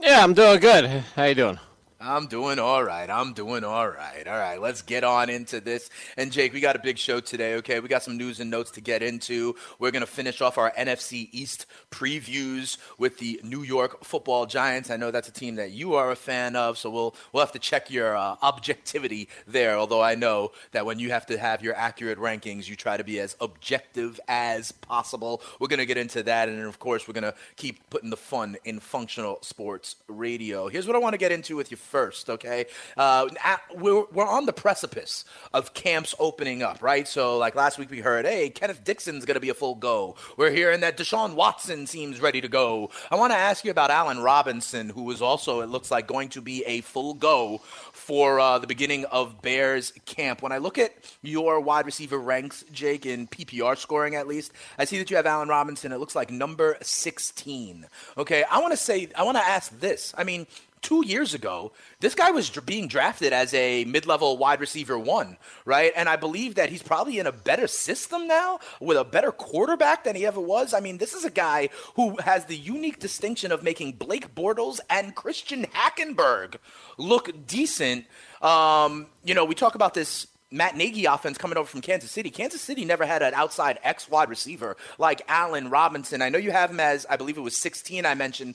Yeah, 0.00 0.22
I'm 0.22 0.32
doing 0.32 0.60
good. 0.60 0.86
How 1.16 1.24
you 1.24 1.34
doing? 1.34 1.58
I'm 2.06 2.26
doing 2.26 2.58
all 2.58 2.84
right. 2.84 3.08
I'm 3.08 3.32
doing 3.32 3.64
all 3.64 3.88
right. 3.88 4.28
All 4.28 4.36
right, 4.36 4.60
let's 4.60 4.82
get 4.82 5.04
on 5.04 5.30
into 5.30 5.60
this. 5.60 5.88
And 6.18 6.30
Jake, 6.30 6.52
we 6.52 6.60
got 6.60 6.76
a 6.76 6.78
big 6.78 6.98
show 6.98 7.20
today, 7.20 7.54
okay? 7.56 7.80
We 7.80 7.88
got 7.88 8.02
some 8.02 8.18
news 8.18 8.40
and 8.40 8.50
notes 8.50 8.72
to 8.72 8.82
get 8.82 9.02
into. 9.02 9.56
We're 9.78 9.90
going 9.90 10.02
to 10.02 10.06
finish 10.06 10.42
off 10.42 10.58
our 10.58 10.70
NFC 10.72 11.30
East 11.32 11.64
previews 11.94 12.76
with 12.98 13.18
the 13.18 13.40
New 13.44 13.62
York 13.62 14.04
Football 14.04 14.46
Giants. 14.46 14.90
I 14.90 14.96
know 14.96 15.12
that's 15.12 15.28
a 15.28 15.32
team 15.32 15.54
that 15.56 15.70
you 15.70 15.94
are 15.94 16.10
a 16.10 16.16
fan 16.16 16.56
of, 16.56 16.76
so 16.76 16.90
we'll 16.90 17.14
we'll 17.32 17.44
have 17.44 17.52
to 17.52 17.60
check 17.60 17.88
your 17.90 18.16
uh, 18.16 18.34
objectivity 18.42 19.28
there, 19.46 19.76
although 19.78 20.02
I 20.02 20.16
know 20.16 20.50
that 20.72 20.86
when 20.86 20.98
you 20.98 21.10
have 21.10 21.26
to 21.26 21.38
have 21.38 21.62
your 21.62 21.76
accurate 21.76 22.18
rankings, 22.18 22.68
you 22.68 22.74
try 22.74 22.96
to 22.96 23.04
be 23.04 23.20
as 23.20 23.36
objective 23.40 24.18
as 24.26 24.72
possible. 24.72 25.40
We're 25.60 25.68
to 25.78 25.86
get 25.86 25.98
into 25.98 26.22
that 26.24 26.48
and 26.48 26.60
of 26.66 26.78
course, 26.78 27.06
we're 27.06 27.14
to 27.24 27.34
keep 27.56 27.88
putting 27.90 28.10
the 28.10 28.16
fun 28.16 28.56
in 28.64 28.80
functional 28.80 29.38
sports 29.42 29.96
radio. 30.08 30.68
Here's 30.68 30.86
what 30.86 30.96
I 30.96 30.98
want 30.98 31.14
to 31.14 31.18
get 31.18 31.32
into 31.32 31.56
with 31.56 31.70
you 31.70 31.76
first, 31.76 32.30
okay? 32.30 32.66
Uh, 32.96 33.28
we're, 33.74 34.04
we're 34.12 34.26
on 34.26 34.46
the 34.46 34.52
precipice 34.52 35.24
of 35.52 35.74
camps 35.74 36.14
opening 36.18 36.62
up, 36.62 36.82
right? 36.82 37.06
So, 37.06 37.38
like 37.38 37.54
last 37.54 37.78
week, 37.78 37.90
we 37.90 38.00
heard, 38.00 38.26
hey, 38.26 38.50
Kenneth 38.50 38.84
Dixon's 38.84 39.24
to 39.24 39.40
be 39.40 39.50
a 39.50 39.54
full 39.54 39.74
go. 39.74 40.16
We're 40.36 40.50
hearing 40.50 40.80
that 40.80 40.96
Deshaun 40.96 41.34
Watson 41.34 41.83
seems 41.86 42.20
ready 42.20 42.40
to 42.40 42.48
go. 42.48 42.90
I 43.10 43.16
want 43.16 43.32
to 43.32 43.38
ask 43.38 43.64
you 43.64 43.70
about 43.70 43.90
Allen 43.90 44.20
Robinson, 44.20 44.88
who 44.88 45.10
is 45.10 45.22
also, 45.22 45.60
it 45.60 45.68
looks 45.68 45.90
like, 45.90 46.06
going 46.06 46.28
to 46.30 46.40
be 46.40 46.64
a 46.64 46.80
full 46.80 47.14
go 47.14 47.58
for 47.92 48.40
uh, 48.40 48.58
the 48.58 48.66
beginning 48.66 49.04
of 49.06 49.42
Bears 49.42 49.92
camp. 50.06 50.42
When 50.42 50.52
I 50.52 50.58
look 50.58 50.78
at 50.78 50.92
your 51.22 51.60
wide 51.60 51.86
receiver 51.86 52.18
ranks, 52.18 52.64
Jake, 52.72 53.06
in 53.06 53.26
PPR 53.26 53.76
scoring 53.76 54.14
at 54.14 54.26
least, 54.26 54.52
I 54.78 54.84
see 54.84 54.98
that 54.98 55.10
you 55.10 55.16
have 55.16 55.26
Allen 55.26 55.48
Robinson. 55.48 55.92
It 55.92 55.98
looks 55.98 56.14
like 56.14 56.30
number 56.30 56.76
16. 56.82 57.86
Okay, 58.18 58.44
I 58.50 58.58
want 58.60 58.72
to 58.72 58.76
say, 58.76 59.08
I 59.16 59.22
want 59.22 59.36
to 59.36 59.44
ask 59.44 59.78
this. 59.80 60.14
I 60.16 60.24
mean, 60.24 60.46
two 60.84 61.04
years 61.04 61.34
ago, 61.34 61.72
this 61.98 62.14
guy 62.14 62.30
was 62.30 62.50
being 62.50 62.86
drafted 62.86 63.32
as 63.32 63.52
a 63.54 63.84
mid 63.86 64.06
level 64.06 64.36
wide 64.36 64.60
receiver 64.60 64.96
one, 64.96 65.36
right? 65.64 65.92
And 65.96 66.08
I 66.08 66.16
believe 66.16 66.54
that 66.54 66.68
he's 66.68 66.82
probably 66.82 67.18
in 67.18 67.26
a 67.26 67.32
better 67.32 67.66
system 67.66 68.28
now 68.28 68.60
with 68.80 68.96
a 68.96 69.04
better 69.04 69.32
quarterback 69.32 70.04
than 70.04 70.14
he 70.14 70.26
ever 70.26 70.40
was. 70.40 70.72
I 70.74 70.80
mean, 70.80 70.98
this 70.98 71.14
is 71.14 71.24
a 71.24 71.30
guy 71.30 71.70
who 71.96 72.16
has 72.18 72.44
the 72.44 72.56
unique 72.56 73.00
distinction 73.00 73.50
of 73.50 73.62
making 73.62 73.92
Blake 73.92 74.34
Bortles 74.34 74.78
and 74.88 75.14
Christian 75.16 75.64
Hackenberg 75.64 76.56
look 76.98 77.46
decent. 77.46 78.04
Um, 78.42 79.06
you 79.24 79.34
know, 79.34 79.46
we 79.46 79.54
talk 79.54 79.74
about 79.74 79.94
this 79.94 80.26
Matt 80.50 80.76
Nagy 80.76 81.06
offense 81.06 81.38
coming 81.38 81.56
over 81.56 81.66
from 81.66 81.80
Kansas 81.80 82.10
City. 82.10 82.30
Kansas 82.30 82.60
City 82.60 82.84
never 82.84 83.06
had 83.06 83.22
an 83.22 83.34
outside 83.34 83.78
X 83.82 84.08
wide 84.08 84.28
receiver 84.28 84.76
like 84.98 85.22
Allen 85.28 85.70
Robinson. 85.70 86.22
I 86.22 86.28
know 86.28 86.38
you 86.38 86.52
have 86.52 86.70
him 86.70 86.78
as, 86.78 87.06
I 87.08 87.16
believe 87.16 87.38
it 87.38 87.40
was 87.40 87.56
16, 87.56 88.04
I 88.04 88.14
mentioned. 88.14 88.54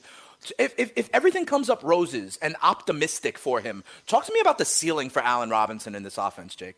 If, 0.58 0.74
if, 0.78 0.92
if 0.96 1.10
everything 1.12 1.44
comes 1.46 1.68
up 1.68 1.82
roses 1.82 2.38
and 2.40 2.56
optimistic 2.62 3.36
for 3.38 3.60
him, 3.60 3.84
talk 4.06 4.24
to 4.26 4.32
me 4.32 4.40
about 4.40 4.58
the 4.58 4.64
ceiling 4.64 5.10
for 5.10 5.20
Allen 5.22 5.50
Robinson 5.50 5.94
in 5.94 6.02
this 6.02 6.16
offense, 6.18 6.54
Jake. 6.54 6.76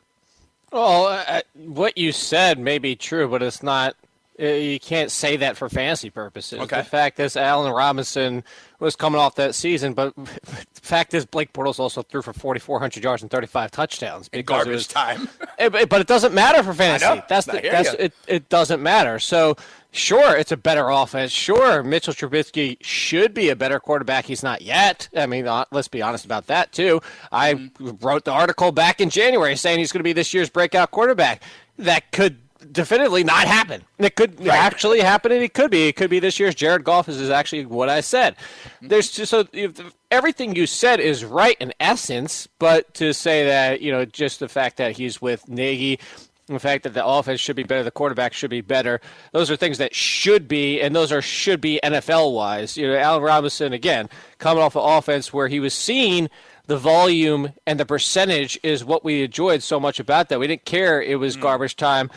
Well, 0.72 1.06
uh, 1.06 1.42
what 1.54 1.98
you 1.98 2.12
said 2.12 2.58
may 2.58 2.78
be 2.78 2.96
true, 2.96 3.28
but 3.28 3.42
it's 3.42 3.62
not. 3.62 3.94
Uh, 4.40 4.46
you 4.46 4.80
can't 4.80 5.10
say 5.10 5.36
that 5.36 5.58
for 5.58 5.68
fantasy 5.68 6.08
purposes. 6.08 6.58
Okay. 6.60 6.78
The 6.78 6.84
fact 6.84 7.20
is, 7.20 7.36
Allen 7.36 7.70
Robinson 7.70 8.42
was 8.80 8.96
coming 8.96 9.20
off 9.20 9.34
that 9.34 9.54
season, 9.54 9.92
but 9.92 10.14
the 10.16 10.24
fact 10.80 11.12
is, 11.12 11.26
Blake 11.26 11.52
Bortles 11.52 11.78
also 11.78 12.00
threw 12.02 12.22
for 12.22 12.32
4,400 12.32 13.04
yards 13.04 13.20
and 13.20 13.30
35 13.30 13.70
touchdowns. 13.70 14.28
In 14.32 14.40
because 14.40 14.62
it 14.62 14.64
garbage 14.64 14.72
was- 14.74 14.86
time. 14.88 15.28
It- 15.58 15.74
it- 15.74 15.88
but 15.90 16.00
it 16.00 16.06
doesn't 16.06 16.32
matter 16.32 16.62
for 16.62 16.72
fantasy. 16.72 17.22
That's 17.28 17.44
the, 17.46 17.60
that's 17.62 17.90
ya. 17.92 17.96
it. 17.98 18.14
It 18.26 18.48
doesn't 18.48 18.82
matter. 18.82 19.18
So 19.18 19.56
sure, 19.92 20.36
it's 20.36 20.50
a 20.50 20.56
better 20.56 20.88
offense. 20.88 21.30
Sure, 21.30 21.82
Mitchell 21.82 22.12
Trubisky 22.14 22.76
should 22.80 23.32
be 23.34 23.48
a 23.50 23.56
better 23.56 23.78
quarterback. 23.78 24.24
He's 24.24 24.42
not 24.42 24.62
yet. 24.62 25.08
I 25.16 25.26
mean, 25.26 25.46
uh, 25.46 25.66
let's 25.70 25.88
be 25.88 26.02
honest 26.02 26.24
about 26.24 26.48
that 26.48 26.72
too. 26.72 27.00
I 27.30 27.54
Mm-hmm. 27.54 28.04
wrote 28.04 28.24
the 28.24 28.32
article 28.32 28.72
back 28.72 29.00
in 29.00 29.10
January 29.10 29.56
saying 29.56 29.78
he's 29.78 29.92
going 29.92 30.00
to 30.00 30.04
be 30.04 30.12
this 30.12 30.32
year's 30.34 30.50
breakout 30.50 30.90
quarterback. 30.90 31.42
That 31.78 32.10
could 32.12 32.38
definitively 32.70 33.24
not 33.24 33.46
happen. 33.46 33.82
It 33.98 34.14
could 34.16 34.46
actually 34.46 35.00
happen, 35.00 35.32
and 35.32 35.42
it 35.42 35.52
could 35.52 35.70
be. 35.70 35.88
It 35.88 35.96
could 35.96 36.10
be 36.10 36.20
this 36.20 36.38
year's 36.40 36.54
Jared 36.54 36.84
Goff. 36.84 37.08
Is, 37.08 37.20
is 37.20 37.30
actually 37.30 37.66
what 37.66 37.88
I 37.88 38.00
said. 38.00 38.36
Mm-hmm. 38.36 38.88
There's 38.88 39.10
just, 39.10 39.30
so 39.30 39.46
if, 39.52 39.80
everything 40.10 40.54
you 40.54 40.66
said 40.66 41.00
is 41.00 41.24
right 41.24 41.56
in 41.60 41.72
essence, 41.80 42.48
but 42.58 42.94
to 42.94 43.12
say 43.12 43.46
that 43.46 43.80
you 43.80 43.90
know 43.92 44.04
just 44.04 44.40
the 44.40 44.48
fact 44.48 44.76
that 44.78 44.96
he's 44.96 45.20
with 45.20 45.48
Nagy. 45.48 45.98
The 46.46 46.58
fact 46.58 46.82
that 46.82 46.94
the 46.94 47.06
offense 47.06 47.40
should 47.40 47.54
be 47.54 47.62
better, 47.62 47.84
the 47.84 47.92
quarterback 47.92 48.32
should 48.32 48.50
be 48.50 48.62
better. 48.62 49.00
Those 49.30 49.50
are 49.50 49.56
things 49.56 49.78
that 49.78 49.94
should 49.94 50.48
be, 50.48 50.80
and 50.80 50.94
those 50.94 51.12
are 51.12 51.22
should 51.22 51.60
be 51.60 51.78
NFL 51.84 52.34
wise. 52.34 52.76
You 52.76 52.88
know, 52.88 52.96
Allen 52.96 53.22
Robinson 53.22 53.72
again 53.72 54.08
coming 54.38 54.62
off 54.62 54.74
an 54.74 54.82
offense 54.82 55.32
where 55.32 55.46
he 55.46 55.60
was 55.60 55.72
seeing 55.72 56.28
the 56.66 56.76
volume 56.76 57.52
and 57.66 57.78
the 57.78 57.86
percentage 57.86 58.58
is 58.62 58.84
what 58.84 59.04
we 59.04 59.22
enjoyed 59.22 59.62
so 59.62 59.78
much 59.78 60.00
about 60.00 60.28
that. 60.28 60.40
We 60.40 60.46
didn't 60.46 60.64
care 60.64 61.00
it 61.00 61.16
was 61.16 61.36
mm. 61.36 61.42
garbage 61.42 61.76
time. 61.76 62.10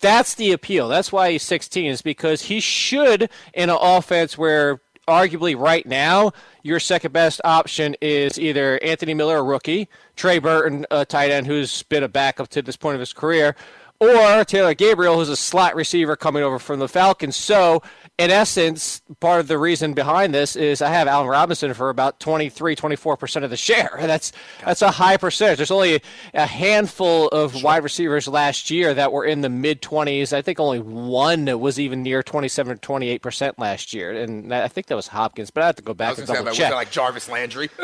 That's 0.00 0.34
the 0.34 0.52
appeal. 0.52 0.88
That's 0.88 1.12
why 1.12 1.32
he's 1.32 1.42
16 1.44 1.86
is 1.86 2.02
because 2.02 2.42
he 2.42 2.60
should 2.60 3.30
in 3.54 3.70
an 3.70 3.78
offense 3.80 4.36
where 4.36 4.80
arguably 5.06 5.58
right 5.58 5.86
now 5.86 6.32
your 6.66 6.80
second 6.80 7.12
best 7.12 7.40
option 7.44 7.94
is 8.00 8.38
either 8.38 8.82
Anthony 8.82 9.14
Miller, 9.14 9.38
a 9.38 9.42
rookie, 9.42 9.88
Trey 10.16 10.40
Burton, 10.40 10.84
a 10.90 11.04
tight 11.04 11.30
end 11.30 11.46
who's 11.46 11.84
been 11.84 12.02
a 12.02 12.08
backup 12.08 12.48
to 12.48 12.60
this 12.60 12.76
point 12.76 12.94
of 12.94 13.00
his 13.00 13.12
career, 13.12 13.54
or 14.00 14.44
Taylor 14.44 14.74
Gabriel, 14.74 15.14
who's 15.14 15.28
a 15.28 15.36
slot 15.36 15.76
receiver 15.76 16.16
coming 16.16 16.42
over 16.42 16.58
from 16.58 16.80
the 16.80 16.88
Falcons. 16.88 17.36
So, 17.36 17.82
in 18.18 18.30
essence, 18.30 19.02
part 19.20 19.40
of 19.40 19.48
the 19.48 19.58
reason 19.58 19.92
behind 19.92 20.34
this 20.34 20.56
is 20.56 20.80
I 20.80 20.88
have 20.88 21.06
Allen 21.06 21.26
Robinson 21.28 21.74
for 21.74 21.90
about 21.90 22.18
23, 22.18 22.74
24% 22.74 23.44
of 23.44 23.50
the 23.50 23.56
share. 23.56 23.90
That's 24.00 24.32
that's 24.64 24.80
a 24.82 24.90
high 24.90 25.16
percentage. 25.18 25.58
There's 25.58 25.70
only 25.70 26.00
a 26.32 26.46
handful 26.46 27.28
of 27.28 27.62
wide 27.62 27.82
receivers 27.82 28.26
last 28.26 28.70
year 28.70 28.94
that 28.94 29.12
were 29.12 29.24
in 29.24 29.42
the 29.42 29.50
mid 29.50 29.82
20s. 29.82 30.32
I 30.32 30.40
think 30.40 30.58
only 30.60 30.80
one 30.80 31.60
was 31.60 31.78
even 31.78 32.02
near 32.02 32.22
27 32.22 32.72
or 32.72 32.76
28% 32.76 33.54
last 33.58 33.92
year. 33.92 34.12
And 34.12 34.52
I 34.54 34.68
think 34.68 34.86
that 34.86 34.94
was 34.94 35.08
Hopkins, 35.08 35.50
but 35.50 35.62
I 35.62 35.66
have 35.66 35.76
to 35.76 35.82
go 35.82 35.92
I 35.92 35.94
back 35.94 36.10
was 36.16 36.20
and 36.20 36.28
going 36.28 36.36
to 36.36 36.38
say, 36.38 36.44
double 36.44 36.50
was 36.50 36.58
check. 36.58 36.72
it 36.72 36.74
like 36.74 36.90
Jarvis 36.90 37.28
Landry? 37.28 37.68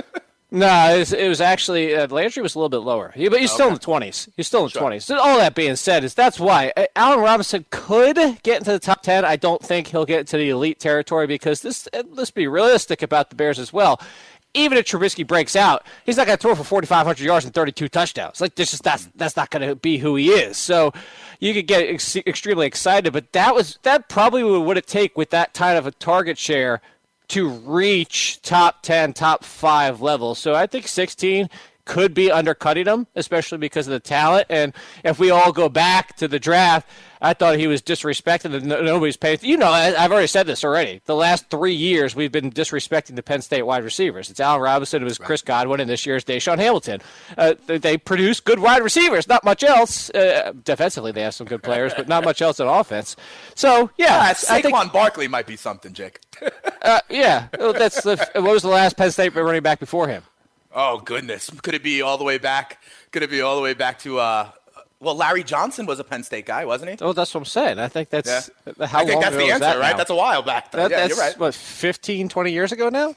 No, 0.54 0.94
it 0.94 0.98
was, 0.98 1.12
it 1.14 1.28
was 1.28 1.40
actually 1.40 1.94
uh, 1.96 2.06
Landry 2.08 2.42
was 2.42 2.54
a 2.54 2.58
little 2.58 2.68
bit 2.68 2.84
lower, 2.86 3.10
He- 3.16 3.28
but 3.28 3.40
he's 3.40 3.50
still 3.50 3.68
in 3.68 3.74
the 3.74 3.80
twenties. 3.80 4.28
He's 4.36 4.46
still 4.46 4.64
in 4.66 4.70
the 4.72 4.78
twenties. 4.78 5.04
So 5.06 5.18
all 5.18 5.38
that 5.38 5.54
being 5.54 5.76
said, 5.76 6.04
is 6.04 6.12
that's 6.14 6.38
why 6.38 6.72
uh, 6.76 6.84
Allen 6.94 7.20
Robinson 7.20 7.64
could 7.70 8.16
get 8.42 8.58
into 8.58 8.70
the 8.72 8.78
top 8.78 9.02
ten. 9.02 9.24
I 9.24 9.36
don't 9.36 9.62
think 9.62 9.86
he'll 9.88 10.04
get 10.04 10.20
into 10.20 10.36
the 10.36 10.50
elite 10.50 10.78
territory 10.78 11.26
because 11.26 11.62
this. 11.62 11.88
Uh, 11.92 12.02
let's 12.10 12.30
be 12.30 12.46
realistic 12.46 13.00
about 13.02 13.30
the 13.30 13.36
Bears 13.36 13.58
as 13.58 13.72
well. 13.72 13.98
Even 14.54 14.76
if 14.76 14.84
Trubisky 14.84 15.26
breaks 15.26 15.56
out, 15.56 15.86
he's 16.04 16.18
not 16.18 16.26
going 16.26 16.36
to 16.36 16.42
throw 16.42 16.54
for 16.54 16.62
4,500 16.62 17.24
yards 17.24 17.46
and 17.46 17.54
32 17.54 17.88
touchdowns. 17.88 18.38
Like 18.38 18.54
this, 18.54 18.72
just 18.72 18.82
that's 18.82 19.08
that's 19.14 19.34
not 19.34 19.48
going 19.48 19.66
to 19.66 19.74
be 19.74 19.96
who 19.96 20.14
he 20.16 20.28
is. 20.28 20.58
So 20.58 20.92
you 21.40 21.54
could 21.54 21.66
get 21.66 21.84
ex- 21.88 22.16
extremely 22.16 22.66
excited, 22.66 23.14
but 23.14 23.32
that 23.32 23.54
was 23.54 23.78
that 23.84 24.10
probably 24.10 24.44
would 24.44 24.76
it 24.76 24.86
take 24.86 25.16
with 25.16 25.30
that 25.30 25.54
kind 25.54 25.78
of 25.78 25.86
a 25.86 25.90
target 25.92 26.36
share 26.36 26.82
to 27.32 27.48
reach 27.48 28.42
top 28.42 28.82
10, 28.82 29.14
top 29.14 29.42
5 29.42 30.02
level. 30.02 30.34
So 30.34 30.54
I 30.54 30.66
think 30.66 30.86
16 30.86 31.48
could 31.84 32.14
be 32.14 32.30
undercutting 32.30 32.86
him, 32.86 33.06
especially 33.14 33.58
because 33.58 33.86
of 33.88 33.92
the 33.92 34.00
talent. 34.00 34.46
And 34.48 34.72
if 35.04 35.18
we 35.18 35.30
all 35.30 35.52
go 35.52 35.68
back 35.68 36.16
to 36.16 36.28
the 36.28 36.38
draft, 36.38 36.88
I 37.20 37.34
thought 37.34 37.56
he 37.56 37.66
was 37.66 37.82
disrespected 37.82 38.54
and 38.54 38.66
nobody's 38.66 39.16
paying. 39.16 39.38
You 39.42 39.56
know, 39.56 39.70
I've 39.70 40.10
already 40.10 40.26
said 40.26 40.46
this 40.46 40.64
already. 40.64 41.00
The 41.06 41.14
last 41.14 41.50
three 41.50 41.74
years, 41.74 42.16
we've 42.16 42.32
been 42.32 42.50
disrespecting 42.50 43.16
the 43.16 43.22
Penn 43.22 43.42
State 43.42 43.62
wide 43.62 43.84
receivers. 43.84 44.30
It's 44.30 44.40
Allen 44.40 44.60
Robinson, 44.60 45.02
it 45.02 45.04
was 45.04 45.18
Chris 45.18 45.42
Godwin, 45.42 45.80
and 45.80 45.88
this 45.88 46.04
year's 46.04 46.24
DaeSean 46.24 46.58
Hamilton. 46.58 47.00
Uh, 47.36 47.54
they 47.66 47.96
produce 47.96 48.40
good 48.40 48.58
wide 48.58 48.82
receivers, 48.82 49.28
not 49.28 49.44
much 49.44 49.62
else. 49.62 50.10
Uh, 50.10 50.52
defensively, 50.64 51.12
they 51.12 51.22
have 51.22 51.34
some 51.34 51.46
good 51.46 51.62
players, 51.62 51.92
but 51.94 52.08
not 52.08 52.24
much 52.24 52.42
else 52.42 52.58
on 52.60 52.68
offense. 52.68 53.14
So, 53.54 53.90
yeah. 53.96 54.16
Uh, 54.16 54.34
Saquon 54.34 54.62
think, 54.62 54.92
Barkley 54.92 55.28
might 55.28 55.46
be 55.46 55.56
something, 55.56 55.92
Jake. 55.92 56.20
uh, 56.82 57.00
yeah. 57.08 57.48
That's 57.52 58.02
the, 58.02 58.16
what 58.34 58.52
was 58.52 58.62
the 58.62 58.68
last 58.68 58.96
Penn 58.96 59.10
State 59.10 59.34
running 59.34 59.62
back 59.62 59.78
before 59.78 60.08
him? 60.08 60.24
Oh, 60.74 60.98
goodness. 60.98 61.50
Could 61.62 61.74
it 61.74 61.82
be 61.82 62.02
all 62.02 62.18
the 62.18 62.24
way 62.24 62.38
back? 62.38 62.82
Could 63.10 63.22
it 63.22 63.30
be 63.30 63.42
all 63.42 63.56
the 63.56 63.62
way 63.62 63.74
back 63.74 63.98
to 64.00 64.18
uh, 64.18 64.50
well, 65.02 65.16
Larry 65.16 65.42
Johnson 65.42 65.84
was 65.84 65.98
a 65.98 66.04
Penn 66.04 66.22
State 66.22 66.46
guy, 66.46 66.64
wasn't 66.64 66.92
he? 66.92 66.96
Oh, 67.04 67.12
that's 67.12 67.34
what 67.34 67.40
I'm 67.40 67.44
saying. 67.44 67.80
I 67.80 67.88
think 67.88 68.08
that's 68.08 68.50
yeah. 68.68 68.86
how 68.86 69.00
I 69.00 69.04
think 69.04 69.20
that's 69.20 69.34
the 69.34 69.42
answer, 69.42 69.58
that 69.58 69.78
right? 69.78 69.90
Now? 69.90 69.96
That's 69.96 70.10
a 70.10 70.14
while 70.14 70.42
back. 70.42 70.70
That, 70.70 70.92
yeah, 70.92 71.08
that's 71.08 71.18
right. 71.18 71.36
what 71.38 71.56
15, 71.56 72.28
20 72.28 72.52
years 72.52 72.70
ago 72.70 72.88
now. 72.88 73.16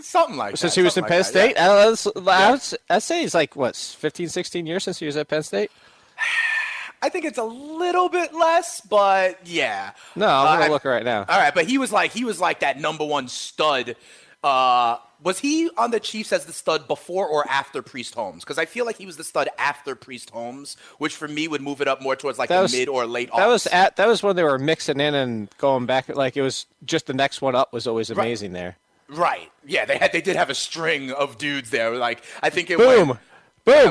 Something 0.00 0.36
like 0.36 0.50
since 0.50 0.60
that. 0.60 0.66
Since 0.68 0.74
he 0.76 0.82
was 0.82 0.96
in 0.96 1.04
Penn 1.04 1.18
like 1.18 1.26
State. 1.26 1.54
Yeah. 1.56 1.72
I, 1.72 2.50
was, 2.52 2.74
I'd 2.88 3.02
say 3.02 3.22
he's 3.22 3.34
like 3.34 3.56
what 3.56 3.74
15, 3.74 4.28
16 4.28 4.64
years 4.64 4.84
since 4.84 5.00
he 5.00 5.06
was 5.06 5.16
at 5.16 5.26
Penn 5.26 5.42
State. 5.42 5.72
I 7.02 7.08
think 7.08 7.24
it's 7.24 7.38
a 7.38 7.44
little 7.44 8.08
bit 8.08 8.32
less, 8.32 8.80
but 8.80 9.44
yeah. 9.44 9.92
No, 10.14 10.26
I'm 10.28 10.58
gonna 10.58 10.66
uh, 10.66 10.74
look 10.74 10.84
right 10.84 11.04
now. 11.04 11.24
All 11.28 11.38
right, 11.38 11.54
but 11.54 11.66
he 11.66 11.78
was 11.78 11.92
like 11.92 12.12
he 12.12 12.24
was 12.24 12.40
like 12.40 12.60
that 12.60 12.80
number 12.80 13.04
one 13.04 13.28
stud 13.28 13.94
uh, 14.42 14.98
was 15.22 15.40
he 15.40 15.68
on 15.76 15.90
the 15.90 15.98
Chiefs 15.98 16.32
as 16.32 16.44
the 16.44 16.52
stud 16.52 16.86
before 16.86 17.26
or 17.26 17.48
after 17.48 17.82
Priest 17.82 18.14
Holmes? 18.14 18.44
Because 18.44 18.58
I 18.58 18.66
feel 18.66 18.86
like 18.86 18.96
he 18.96 19.06
was 19.06 19.16
the 19.16 19.24
stud 19.24 19.48
after 19.58 19.94
Priest 19.94 20.30
Holmes, 20.30 20.76
which 20.98 21.16
for 21.16 21.26
me 21.26 21.48
would 21.48 21.60
move 21.60 21.80
it 21.80 21.88
up 21.88 22.00
more 22.00 22.14
towards 22.14 22.38
like 22.38 22.48
that 22.48 22.56
the 22.56 22.62
was, 22.62 22.72
mid 22.72 22.88
or 22.88 23.06
late. 23.06 23.30
That 23.34 23.48
was 23.48 23.66
at 23.66 23.96
that 23.96 24.06
was 24.06 24.22
when 24.22 24.36
they 24.36 24.44
were 24.44 24.58
mixing 24.58 25.00
in 25.00 25.14
and 25.14 25.48
going 25.58 25.86
back. 25.86 26.08
Like 26.08 26.36
it 26.36 26.42
was 26.42 26.66
just 26.84 27.06
the 27.06 27.14
next 27.14 27.42
one 27.42 27.54
up 27.54 27.72
was 27.72 27.86
always 27.86 28.10
amazing 28.10 28.52
right. 28.52 28.60
there. 28.60 28.76
Right. 29.08 29.50
Yeah, 29.66 29.86
they 29.86 29.98
had 29.98 30.12
they 30.12 30.20
did 30.20 30.36
have 30.36 30.50
a 30.50 30.54
string 30.54 31.10
of 31.10 31.38
dudes 31.38 31.70
there. 31.70 31.96
Like 31.96 32.22
I 32.42 32.50
think 32.50 32.70
it 32.70 32.78
was 32.78 32.86
boom, 32.86 33.08
went, 33.08 33.20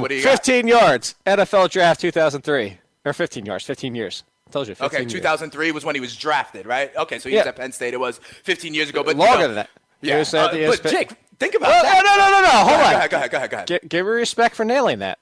boom, 0.02 0.08
yeah, 0.10 0.22
15 0.22 0.68
got? 0.68 0.82
yards, 0.82 1.16
NFL 1.26 1.70
draft 1.72 2.00
2003 2.00 2.78
or 3.04 3.14
15 3.14 3.45
yards, 3.45 3.66
15 3.66 3.95
years. 3.95 4.24
I 4.48 4.52
told 4.52 4.70
you. 4.70 4.76
okay, 4.80 5.04
2003 5.04 5.66
years. 5.66 5.74
was 5.74 5.84
when 5.84 5.95
he 5.95 6.00
was 6.00 6.16
drafted, 6.16 6.66
right? 6.66 6.95
Okay, 6.95 7.20
so 7.20 7.28
he 7.28 7.36
yeah. 7.36 7.41
was 7.41 7.48
at 7.48 7.58
Penn 7.58 7.74
State. 7.74 7.93
It 7.93 8.00
was 8.00 8.20
15 8.43 8.74
years 8.74 8.89
ago, 8.89 9.04
but 9.04 9.18
longer 9.18 9.34
you 9.34 9.39
know, 9.41 9.48
than 9.48 9.56
that. 9.56 9.70
Yeah, 10.02 10.24
uh, 10.34 10.52
but 10.52 10.84
Jake, 10.84 11.12
think 11.39 11.56
about 11.56 11.70
oh, 11.70 11.84
that. 11.84 12.04
No, 12.06 12.16
no, 12.16 12.18
no, 12.18 12.32
no, 12.32 12.41
no. 12.41 12.50
Hold 12.50 12.70
go 12.70 12.86
on. 12.86 12.93
Ahead, 12.93 13.10
go 13.10 13.18
ahead, 13.18 13.32
go 13.32 13.38
ahead, 13.38 13.50
go 13.50 13.58
ahead. 13.58 13.68
G- 13.68 13.88
give 13.88 14.06
her 14.06 14.12
respect 14.12 14.56
for 14.56 14.64
nailing 14.66 15.00
that. 15.00 15.20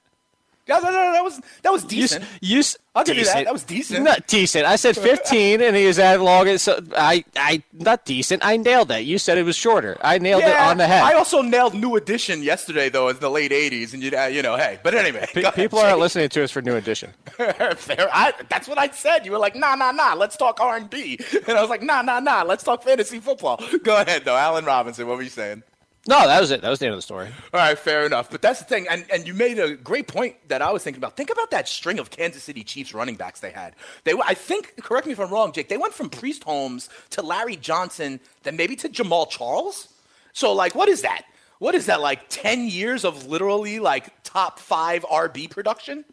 Yeah, 0.66 0.78
no, 0.78 0.90
no, 0.90 0.92
no, 0.92 1.12
that 1.12 1.22
was 1.22 1.40
that 1.62 1.72
was 1.72 1.84
decent. 1.84 2.24
You, 2.40 2.56
you, 2.58 2.62
I'll 2.96 3.04
give 3.04 3.14
decent. 3.14 3.38
you 3.38 3.38
that. 3.38 3.44
That 3.44 3.52
was 3.52 3.62
decent. 3.62 4.02
Not 4.02 4.26
decent. 4.26 4.66
I 4.66 4.74
said 4.74 4.96
15, 4.96 5.60
and 5.60 5.76
he 5.76 5.86
was 5.86 5.98
at 6.00 6.20
long. 6.20 6.58
So 6.58 6.80
I, 6.96 7.24
I, 7.36 7.62
not 7.72 8.04
decent. 8.04 8.44
I 8.44 8.56
nailed 8.56 8.88
that. 8.88 9.04
You 9.04 9.18
said 9.18 9.38
it 9.38 9.44
was 9.44 9.54
shorter. 9.54 9.96
I 10.00 10.18
nailed 10.18 10.42
yeah, 10.42 10.66
it 10.66 10.70
on 10.70 10.78
the 10.78 10.88
head. 10.88 11.04
I 11.04 11.12
also 11.12 11.40
nailed 11.40 11.74
New 11.74 11.94
Edition 11.94 12.42
yesterday, 12.42 12.88
though, 12.88 13.08
in 13.08 13.18
the 13.18 13.30
late 13.30 13.52
'80s, 13.52 13.94
and 13.94 14.02
you, 14.02 14.10
uh, 14.16 14.26
you 14.26 14.42
know, 14.42 14.56
hey. 14.56 14.80
But 14.82 14.94
anyway, 14.94 15.28
P- 15.32 15.48
people 15.52 15.78
aren't 15.78 16.00
listening 16.00 16.30
to 16.30 16.42
us 16.42 16.50
for 16.50 16.62
New 16.62 16.74
Edition. 16.74 17.12
Fair. 17.36 18.08
I, 18.12 18.32
that's 18.48 18.66
what 18.66 18.78
I 18.78 18.88
said. 18.88 19.24
You 19.24 19.32
were 19.32 19.38
like, 19.38 19.54
nah, 19.54 19.76
nah, 19.76 19.92
nah. 19.92 20.14
Let's 20.14 20.36
talk 20.36 20.60
R&B, 20.60 21.20
and 21.46 21.56
I 21.56 21.60
was 21.60 21.70
like, 21.70 21.82
nah, 21.82 22.02
nah, 22.02 22.18
nah. 22.18 22.42
Let's 22.42 22.64
talk 22.64 22.82
fantasy 22.82 23.20
football. 23.20 23.60
Go 23.84 24.00
ahead, 24.00 24.24
though, 24.24 24.36
Allen 24.36 24.64
Robinson. 24.64 25.06
What 25.06 25.16
were 25.16 25.22
you 25.22 25.28
saying? 25.28 25.62
No, 26.08 26.26
that 26.26 26.40
was 26.40 26.50
it. 26.52 26.60
That 26.62 26.70
was 26.70 26.78
the 26.78 26.86
end 26.86 26.92
of 26.94 26.98
the 26.98 27.02
story. 27.02 27.28
All 27.52 27.58
right, 27.60 27.76
fair 27.78 28.06
enough. 28.06 28.30
But 28.30 28.40
that's 28.40 28.60
the 28.60 28.64
thing, 28.64 28.86
and, 28.88 29.04
and 29.12 29.26
you 29.26 29.34
made 29.34 29.58
a 29.58 29.74
great 29.74 30.06
point 30.06 30.36
that 30.48 30.62
I 30.62 30.70
was 30.70 30.84
thinking 30.84 31.00
about. 31.00 31.16
Think 31.16 31.30
about 31.30 31.50
that 31.50 31.68
string 31.68 31.98
of 31.98 32.10
Kansas 32.10 32.44
City 32.44 32.62
Chiefs 32.62 32.94
running 32.94 33.16
backs 33.16 33.40
they 33.40 33.50
had. 33.50 33.74
They, 34.04 34.12
I 34.24 34.34
think, 34.34 34.76
correct 34.82 35.06
me 35.06 35.12
if 35.12 35.18
I'm 35.20 35.30
wrong, 35.30 35.50
Jake. 35.52 35.68
They 35.68 35.76
went 35.76 35.94
from 35.94 36.08
Priest 36.08 36.44
Holmes 36.44 36.88
to 37.10 37.22
Larry 37.22 37.56
Johnson, 37.56 38.20
then 38.44 38.56
maybe 38.56 38.76
to 38.76 38.88
Jamaal 38.88 39.28
Charles. 39.28 39.88
So, 40.32 40.52
like, 40.52 40.74
what 40.76 40.88
is 40.88 41.02
that? 41.02 41.22
What 41.58 41.74
is 41.74 41.86
that? 41.86 42.00
Like 42.00 42.26
ten 42.28 42.68
years 42.68 43.04
of 43.04 43.26
literally 43.26 43.80
like 43.80 44.22
top 44.22 44.58
five 44.60 45.02
RB 45.04 45.50
production 45.50 46.04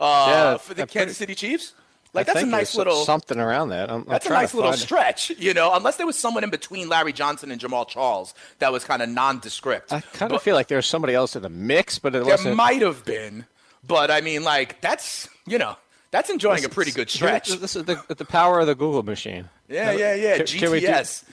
uh, 0.00 0.26
Yeah, 0.28 0.56
for 0.56 0.72
the 0.74 0.86
Kansas 0.86 1.18
pretty- 1.18 1.34
City 1.34 1.34
Chiefs? 1.34 1.74
Like 2.14 2.28
I 2.28 2.34
that's 2.34 2.44
a 2.44 2.46
nice 2.46 2.76
little 2.76 3.04
something 3.04 3.38
around 3.38 3.70
that. 3.70 3.90
I'm, 3.90 4.02
I'm 4.02 4.04
that's 4.04 4.26
a 4.26 4.30
nice 4.30 4.54
little 4.54 4.70
it. 4.70 4.78
stretch, 4.78 5.30
you 5.30 5.52
know. 5.52 5.74
Unless 5.74 5.96
there 5.96 6.06
was 6.06 6.16
someone 6.16 6.44
in 6.44 6.50
between 6.50 6.88
Larry 6.88 7.12
Johnson 7.12 7.50
and 7.50 7.60
Jamaal 7.60 7.88
Charles 7.88 8.34
that 8.60 8.72
was 8.72 8.84
kind 8.84 9.02
of 9.02 9.08
nondescript. 9.08 9.92
I 9.92 10.00
kind 10.00 10.32
of 10.32 10.40
feel 10.40 10.54
like 10.54 10.68
there 10.68 10.78
was 10.78 10.86
somebody 10.86 11.14
else 11.14 11.34
in 11.34 11.42
the 11.42 11.48
mix, 11.48 11.98
but 11.98 12.14
it 12.14 12.24
there 12.24 12.54
might 12.54 12.82
have 12.82 13.04
been, 13.04 13.46
but 13.86 14.12
I 14.12 14.20
mean, 14.20 14.44
like 14.44 14.80
that's 14.80 15.28
you 15.44 15.58
know 15.58 15.76
that's 16.12 16.30
enjoying 16.30 16.64
a 16.64 16.68
pretty 16.68 16.92
good 16.92 17.10
stretch. 17.10 17.48
This 17.48 17.74
is 17.74 17.84
the, 17.84 18.00
the 18.06 18.24
power 18.24 18.60
of 18.60 18.68
the 18.68 18.76
Google 18.76 19.02
machine. 19.02 19.48
Yeah, 19.68 19.90
yeah, 19.90 20.14
yeah. 20.14 20.36
Can- 20.36 20.46
can 20.46 20.68
GTS. 20.70 21.24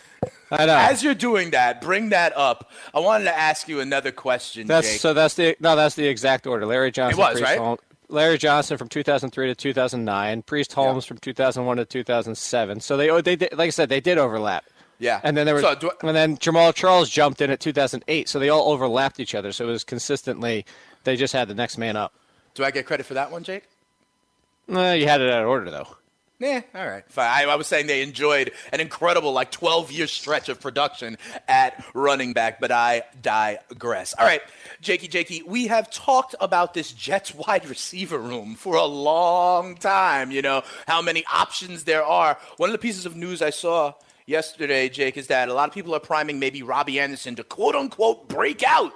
I 0.51 0.65
know. 0.65 0.75
As 0.75 1.03
you're 1.03 1.13
doing 1.13 1.51
that, 1.51 1.81
bring 1.81 2.09
that 2.09 2.35
up. 2.35 2.71
I 2.93 2.99
wanted 2.99 3.25
to 3.25 3.37
ask 3.37 3.67
you 3.67 3.79
another 3.79 4.11
question, 4.11 4.67
That's 4.67 4.91
Jake. 4.91 4.99
so. 4.99 5.13
That's 5.13 5.35
the 5.35 5.55
no. 5.59 5.75
That's 5.75 5.95
the 5.95 6.07
exact 6.07 6.47
order. 6.47 6.65
Larry 6.65 6.91
Johnson. 6.91 7.19
was, 7.19 7.39
Priest 7.39 7.57
right? 7.57 7.79
Larry 8.11 8.37
Johnson 8.37 8.77
from 8.77 8.87
2003 8.89 9.47
to 9.47 9.55
2009. 9.55 10.41
Priest 10.43 10.73
Holmes 10.73 11.05
from 11.05 11.17
2001 11.17 11.77
to 11.77 11.85
2007. 11.85 12.79
So 12.81 12.97
they 12.97 13.09
oh, 13.09 13.21
they 13.21 13.37
like 13.37 13.59
I 13.59 13.69
said 13.69 13.89
they 13.89 14.01
did 14.01 14.17
overlap. 14.17 14.65
Yeah. 14.99 15.19
And 15.23 15.35
then 15.35 15.45
there 15.45 15.55
was 15.55 15.63
So 15.63 15.69
I- 16.01 16.07
and 16.07 16.15
then 16.15 16.37
Jamaal 16.37 16.73
Charles 16.75 17.09
jumped 17.09 17.41
in 17.41 17.49
at 17.49 17.59
2008. 17.59 18.29
So 18.29 18.37
they 18.39 18.49
all 18.49 18.71
overlapped 18.71 19.19
each 19.19 19.33
other. 19.33 19.51
So 19.51 19.67
it 19.67 19.71
was 19.71 19.83
consistently 19.83 20.65
they 21.03 21.15
just 21.15 21.33
had 21.33 21.47
the 21.47 21.55
next 21.55 21.77
man 21.77 21.95
up. 21.95 22.13
Do 22.53 22.63
I 22.63 22.71
get 22.71 22.85
credit 22.85 23.05
for 23.05 23.13
that 23.15 23.31
one, 23.31 23.43
Jake? 23.43 23.63
Uh, 24.71 24.91
you 24.91 25.07
had 25.07 25.21
it 25.21 25.31
out 25.31 25.43
of 25.43 25.49
order 25.49 25.71
though. 25.71 25.87
Yeah, 26.41 26.61
all 26.73 26.87
right. 26.87 27.03
Fine. 27.07 27.47
I, 27.47 27.51
I 27.51 27.55
was 27.55 27.67
saying 27.67 27.85
they 27.85 28.01
enjoyed 28.01 28.51
an 28.71 28.79
incredible, 28.79 29.31
like, 29.31 29.51
12 29.51 29.91
year 29.91 30.07
stretch 30.07 30.49
of 30.49 30.59
production 30.59 31.17
at 31.47 31.85
running 31.93 32.33
back, 32.33 32.59
but 32.59 32.71
I 32.71 33.03
digress. 33.21 34.15
All 34.15 34.25
right, 34.25 34.41
Jakey, 34.81 35.07
Jakey, 35.07 35.43
we 35.45 35.67
have 35.67 35.91
talked 35.91 36.33
about 36.41 36.73
this 36.73 36.91
Jets 36.91 37.35
wide 37.47 37.67
receiver 37.69 38.17
room 38.17 38.55
for 38.55 38.75
a 38.75 38.85
long 38.85 39.75
time, 39.75 40.31
you 40.31 40.41
know, 40.41 40.63
how 40.87 40.99
many 40.99 41.23
options 41.31 41.83
there 41.83 42.03
are. 42.03 42.39
One 42.57 42.69
of 42.69 42.73
the 42.73 42.79
pieces 42.79 43.05
of 43.05 43.15
news 43.15 43.43
I 43.43 43.51
saw 43.51 43.93
yesterday, 44.25 44.89
Jake, 44.89 45.17
is 45.17 45.27
that 45.27 45.47
a 45.47 45.53
lot 45.53 45.69
of 45.69 45.75
people 45.75 45.93
are 45.93 45.99
priming 45.99 46.39
maybe 46.39 46.63
Robbie 46.63 46.99
Anderson 46.99 47.35
to 47.35 47.43
quote 47.43 47.75
unquote 47.75 48.27
break 48.27 48.63
out. 48.63 48.93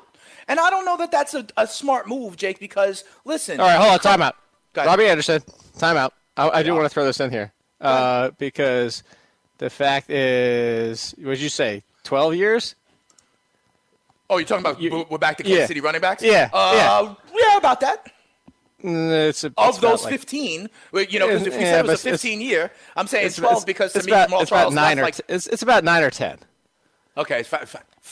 And 0.48 0.60
I 0.60 0.72
don't 0.72 0.86
know 0.86 0.98
that 0.98 1.12
that's 1.12 1.36
a, 1.36 1.46
a 1.58 1.68
smart 1.68 2.08
move, 2.08 2.38
Jake, 2.38 2.60
because 2.60 3.04
listen. 3.24 3.60
All 3.60 3.68
right, 3.68 3.78
hold 3.78 3.94
on. 3.94 4.00
Time 4.00 4.22
out. 4.24 4.36
Go 4.74 4.82
ahead. 4.82 4.90
Robbie 4.90 5.06
Anderson. 5.10 5.44
Time 5.78 5.98
out. 5.98 6.14
I, 6.38 6.50
I 6.60 6.64
do 6.64 6.74
want 6.74 6.86
to 6.86 6.90
throw 6.90 7.06
this 7.06 7.20
in 7.20 7.32
here 7.32 7.52
uh, 7.82 8.32
because 8.38 9.04
the 9.58 9.70
fact 9.70 10.10
is, 10.10 11.14
what 11.18 11.32
did 11.32 11.42
you 11.42 11.50
say? 11.50 11.84
12 12.04 12.36
years? 12.36 12.76
Oh, 14.30 14.38
you're 14.38 14.48
talking 14.48 14.66
about 14.66 14.82
You- 14.82 15.06
we're 15.10 15.18
back 15.18 15.38
to 15.38 15.44
Kansas 15.44 15.60
yeah. 15.60 15.66
City 15.68 15.82
running 15.82 16.02
backs? 16.02 16.24
Yeah, 16.24 16.50
Uh, 16.52 17.16
yeah. 17.34 17.58
about 17.58 17.80
that. 17.82 18.12
Mm, 18.84 19.30
It's 19.30 19.44
a, 19.44 19.48
it's 19.48 19.56
Of 19.58 19.82
those 19.82 20.04
like- 20.04 20.12
15, 20.12 20.70
well, 20.92 21.04
you 21.04 21.20
know, 21.20 21.28
'cause 21.28 21.48
if 21.48 21.54
we 21.56 21.62
Yeah, 21.62 21.72
said 21.72 21.86
it 21.86 21.88
was 21.88 22.06
a 22.06 22.10
15 22.12 22.42
year, 22.42 22.72
I'm 22.96 23.08
saying 23.08 23.28
It's, 23.28 23.38
12 23.38 23.52
it's- 23.54 23.66
because 23.66 23.94
to 23.94 24.00
it's 24.00 24.06
me, 24.08 24.12
about, 24.14 24.30
Jamaal 24.30 24.42
it's 24.42 24.52
about 24.52 24.74
nine 24.74 25.00
or 25.00 25.04
like 25.04 25.16
t- 25.16 25.24
it's, 25.30 25.48
it's 25.48 25.62
about 25.64 25.84
nine 25.84 26.04
or 26.04 26.10
ten. 26.12 26.38
Okay, 27.18 27.46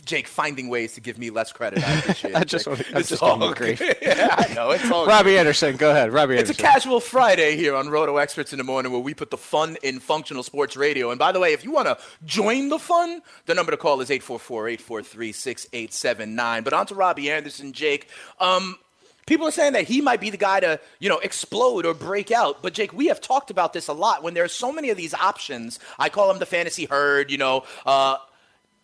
Jake, 0.06 0.28
finding 0.28 0.70
ways 0.70 0.94
to 0.94 1.02
give 1.02 1.18
me 1.18 1.30
less 1.30 1.52
credit. 1.52 1.86
I 1.86 1.98
appreciate 2.00 2.32
it. 2.32 2.38
I 2.38 2.44
just 2.46 2.66
want 2.68 2.80
to- 2.80 2.96
I'm 2.96 3.04
just 3.04 3.22
all 3.22 3.54
grief. 3.54 3.82
yeah, 4.02 4.34
I 4.38 4.54
know. 4.54 4.72
It's 4.72 4.90
all 4.90 5.06
Robbie 5.06 5.38
Anderson, 5.38 5.76
go 5.76 5.92
ahead. 5.92 6.14
Robbie 6.14 6.36
Anderson. 6.38 6.52
It's 6.52 6.60
a 6.60 6.64
casual 6.64 7.02
Friday 7.02 7.58
here 7.58 7.76
on 7.76 7.90
Roto 7.90 8.16
Experts 8.18 8.54
in 8.54 8.60
the 8.60 8.64
Morning 8.64 8.94
where 8.94 9.02
we 9.02 9.14
put 9.14 9.30
the 9.30 9.38
fun 9.38 9.76
in 9.84 10.00
functional 10.00 10.42
sports 10.42 10.78
radio. 10.78 11.10
And 11.12 11.20
by 11.20 11.34
the 11.34 11.40
way, 11.42 11.52
if 11.52 11.66
you 11.66 11.72
want 11.72 11.88
to 11.88 11.98
join 12.26 12.70
the 12.70 12.80
fun, 12.80 13.22
the 13.46 13.54
number 13.54 13.72
to 13.72 13.78
call 13.78 14.00
is 14.00 14.10
844-843-6879. 14.10 16.64
But 16.64 16.74
on 16.74 16.86
to 16.88 16.96
Robbie 16.96 17.30
Anderson, 17.30 17.74
Jake. 17.74 18.08
Um, 18.40 18.78
people 19.26 19.48
are 19.48 19.52
saying 19.52 19.74
that 19.74 19.84
he 19.86 20.02
might 20.02 20.22
be 20.22 20.30
the 20.30 20.38
guy 20.38 20.60
to, 20.62 20.80
you 21.00 21.10
know, 21.10 21.20
explode 21.20 21.86
or 21.86 21.94
break 21.94 22.32
out. 22.32 22.62
But 22.62 22.74
Jake, 22.74 22.94
we 22.94 23.08
have 23.08 23.20
talked 23.22 23.52
about 23.52 23.74
this 23.74 23.88
a 23.88 23.94
lot. 23.94 24.24
When 24.24 24.34
there 24.34 24.44
are 24.44 24.48
so 24.50 24.72
many 24.72 24.90
of 24.90 24.98
these 24.98 25.14
options, 25.14 25.80
I 26.00 26.10
call 26.10 26.28
them 26.30 26.40
the 26.40 26.46
fantasy 26.46 26.86
herd, 26.86 27.32
you 27.32 27.38
know, 27.38 27.64
uh, 27.86 28.18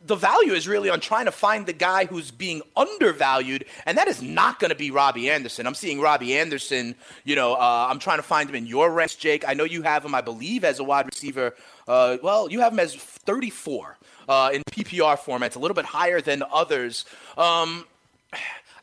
the 0.06 0.16
value 0.16 0.54
is 0.54 0.68
really 0.68 0.89
on 0.89 1.00
trying 1.00 1.26
to 1.26 1.32
find 1.32 1.66
the 1.66 1.74
guy 1.74 2.06
who's 2.06 2.32
being 2.32 2.62
undervalued, 2.76 3.66
and 3.86 3.97
that 3.97 4.08
is 4.08 4.22
not 4.22 4.60
going 4.60 4.70
to 4.70 4.76
be 4.76 4.91
Robbie 4.91 5.30
Anderson. 5.30 5.68
I'm 5.68 5.76
seeing 5.76 6.00
Robbie 6.00 6.38
Anderson. 6.38 6.95
You 7.26 7.36
know, 7.36 7.54
uh, 7.54 7.88
I'm 7.89 8.00
trying 8.00 8.20
to 8.20 8.24
find 8.24 8.50
him 8.50 8.56
in 8.56 8.66
your 8.66 8.91
ranks, 8.91 9.16
Jake. 9.16 9.43
I 9.47 9.54
know 9.54 9.66
you 9.66 9.82
have 9.82 10.06
him, 10.06 10.16
I 10.16 10.22
believe, 10.22 10.64
as 10.64 10.80
a 10.80 10.84
wide 10.84 11.06
receiver. 11.06 11.56
Uh, 11.88 12.18
well, 12.24 12.50
you 12.50 12.62
have 12.62 12.72
him 12.72 12.80
as 12.80 12.95
34 12.95 13.97
uh, 14.30 14.52
in 14.54 14.62
PPR 14.72 15.18
formats, 15.18 15.56
a 15.56 15.60
little 15.60 15.76
bit 15.76 15.86
higher 15.86 16.22
than 16.22 16.43
others. 16.52 17.04
Um, 17.38 17.86